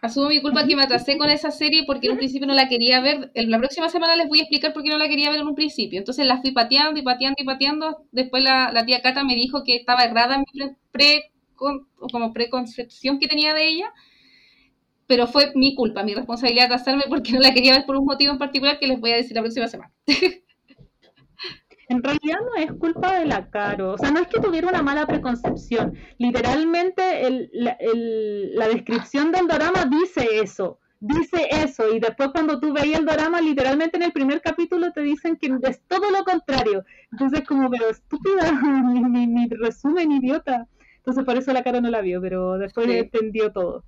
Asumo 0.01 0.29
mi 0.29 0.43
culpa 0.43 0.67
que 0.67 0.77
me 0.77 0.83
atrasé 0.83 1.17
con 1.17 1.31
esa 1.31 1.51
serie 1.51 1.85
porque 1.87 2.09
en 2.09 2.13
un 2.13 2.19
principio 2.19 2.47
no 2.47 2.53
la 2.55 2.69
quería 2.69 3.01
ver. 3.01 3.31
La 3.35 3.59
próxima 3.59 3.89
semana 3.89 4.17
les 4.17 4.29
voy 4.29 4.41
a 4.41 4.43
explicar 4.43 4.75
por 4.75 4.83
qué 4.83 4.91
no 4.91 4.99
la 4.99 5.09
quería 5.09 5.31
ver 5.31 5.41
en 5.41 5.47
un 5.47 5.55
principio. 5.55 5.99
Entonces 5.99 6.27
la 6.27 6.43
fui 6.43 6.51
pateando 6.53 7.01
y 7.01 7.03
pateando 7.03 7.37
y 7.39 7.45
pateando. 7.45 8.05
Después 8.13 8.43
la, 8.43 8.71
la 8.71 8.85
tía 8.85 9.01
Cata 9.01 9.25
me 9.25 9.35
dijo 9.35 9.65
que 9.65 9.77
estaba 9.77 10.05
errada 10.05 10.35
en 10.35 10.45
mi 10.53 10.77
pre, 10.91 11.33
como 11.55 12.33
preconcepción 12.35 13.19
que 13.19 13.29
tenía 13.29 13.55
de 13.55 13.67
ella 13.67 13.93
pero 15.07 15.27
fue 15.27 15.53
mi 15.55 15.75
culpa, 15.75 16.03
mi 16.03 16.15
responsabilidad 16.15 16.69
de 16.69 16.75
hacerme 16.75 17.05
porque 17.09 17.33
no 17.33 17.41
la 17.41 17.53
quería 17.53 17.73
ver 17.73 17.87
por 17.87 17.97
un 17.97 18.05
motivo 18.05 18.33
en 18.33 18.39
particular 18.39 18.79
que 18.79 18.87
les 18.87 19.01
voy 19.01 19.13
a 19.13 19.17
decir 19.17 19.35
la 19.35 19.43
próxima 19.43 19.69
semana. 19.69 19.93
En 21.89 22.03
realidad 22.03 22.39
no 22.41 22.63
es 22.63 22.73
culpa 22.73 23.19
de 23.19 23.27
la 23.27 23.51
Caro, 23.51 23.93
o 23.93 23.99
sea, 23.99 24.11
no 24.11 24.21
es 24.21 24.27
que 24.29 24.41
tuviera 24.41 24.69
una 24.69 24.83
mala 24.83 25.07
preconcepción, 25.07 25.95
literalmente 26.19 27.27
el, 27.27 27.51
la 28.55 28.69
descripción 28.69 29.31
del 29.31 29.47
drama 29.47 29.85
dice 29.85 30.27
eso, 30.43 30.79
dice 31.01 31.49
eso, 31.51 31.95
y 31.95 32.01
después 32.01 32.31
cuando 32.31 32.59
tú 32.59 32.73
veías 32.73 33.01
el 33.01 33.07
drama, 33.07 33.41
literalmente 33.41 33.99
en 33.99 34.05
el 34.05 34.13
primer 34.13 34.41
capítulo 34.41 34.93
te 34.93 35.03
dicen 35.03 35.37
que 35.37 35.55
es 35.63 35.83
todo 35.87 36.11
lo 36.11 36.25
contrario, 36.25 36.85
entonces 37.13 37.43
como, 37.47 37.69
pero 37.69 37.91
estúpida, 37.91 38.53
mi, 38.63 39.49
resumen 39.51 40.13
idiota, 40.13 40.67
entonces 40.97 41.25
por 41.25 41.37
eso 41.37 41.53
la 41.53 41.63
Caro 41.63 41.83
no 41.83 41.91
la 41.91 42.01
vio, 42.01 42.21
pero 42.23 42.57
después 42.57 42.89
entendió 42.89 43.53
todo. 43.53 43.85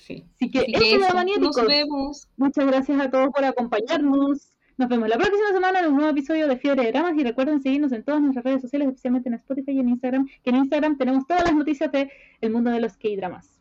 Así 0.00 0.50
que, 0.50 0.66
eso, 0.68 1.40
nos 1.40 1.66
vemos. 1.66 2.28
Muchas 2.36 2.66
gracias 2.66 3.00
a 3.00 3.10
todos 3.10 3.30
por 3.30 3.44
acompañarnos. 3.44 4.52
Nos 4.76 4.88
vemos 4.88 5.08
la 5.08 5.16
próxima 5.16 5.52
semana 5.52 5.80
en 5.80 5.86
un 5.88 5.96
nuevo 5.96 6.10
episodio 6.10 6.48
de 6.48 6.56
Fiebre 6.56 6.84
de 6.84 6.92
Dramas 6.92 7.14
y 7.16 7.22
recuerden 7.22 7.60
seguirnos 7.60 7.92
en 7.92 8.02
todas 8.02 8.22
nuestras 8.22 8.44
redes 8.44 8.62
sociales, 8.62 8.88
especialmente 8.88 9.28
en 9.28 9.34
Spotify 9.34 9.72
y 9.72 9.80
en 9.80 9.90
Instagram, 9.90 10.26
que 10.42 10.50
en 10.50 10.56
Instagram 10.56 10.96
tenemos 10.96 11.26
todas 11.26 11.44
las 11.44 11.54
noticias 11.54 11.92
del 11.92 12.10
el 12.40 12.50
mundo 12.50 12.70
de 12.70 12.80
los 12.80 12.96
K-dramas. 12.96 13.60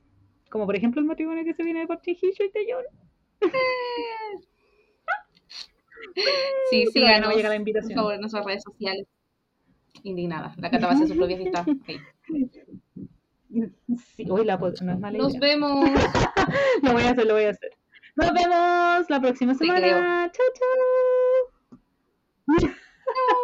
Como 0.50 0.66
por 0.66 0.76
ejemplo 0.76 1.02
el 1.02 1.08
matrimonio 1.08 1.44
que 1.44 1.54
se 1.54 1.64
viene 1.64 1.82
de 1.82 1.88
Parchijillo 1.88 2.46
y 2.46 2.52
Tellón. 2.52 2.84
Sí, 6.70 6.86
síganos, 6.94 7.36
llega 7.36 7.50
la 7.50 7.56
invitación. 7.56 7.94
por 7.94 8.04
favor, 8.04 8.14
en 8.14 8.22
nuestras 8.22 8.46
redes 8.46 8.64
sociales. 8.64 9.08
Indignada. 10.04 10.54
La 10.58 10.70
Cata 10.70 10.88
va 10.88 10.94
a 10.94 10.96
hacer 10.96 11.08
su 11.08 11.16
propia 11.16 11.38
cita. 11.38 11.66
Sí, 14.16 14.26
hoy 14.30 14.46
la 14.46 14.58
no 14.58 14.70
es 14.70 15.00
mala 15.00 15.18
Nos 15.18 15.40
vemos. 15.40 15.90
lo 16.84 16.94
voy 16.94 17.04
a 17.04 17.10
hacer, 17.12 17.26
lo 17.26 17.34
voy 17.34 17.44
a 17.46 17.50
hacer. 17.50 17.72
Nos 18.16 18.34
vemos 18.34 19.10
la 19.10 19.20
próxima 19.22 19.54
semana. 19.56 20.32
Chao, 20.32 20.46
chao. 20.58 21.80
Chao. 22.60 23.40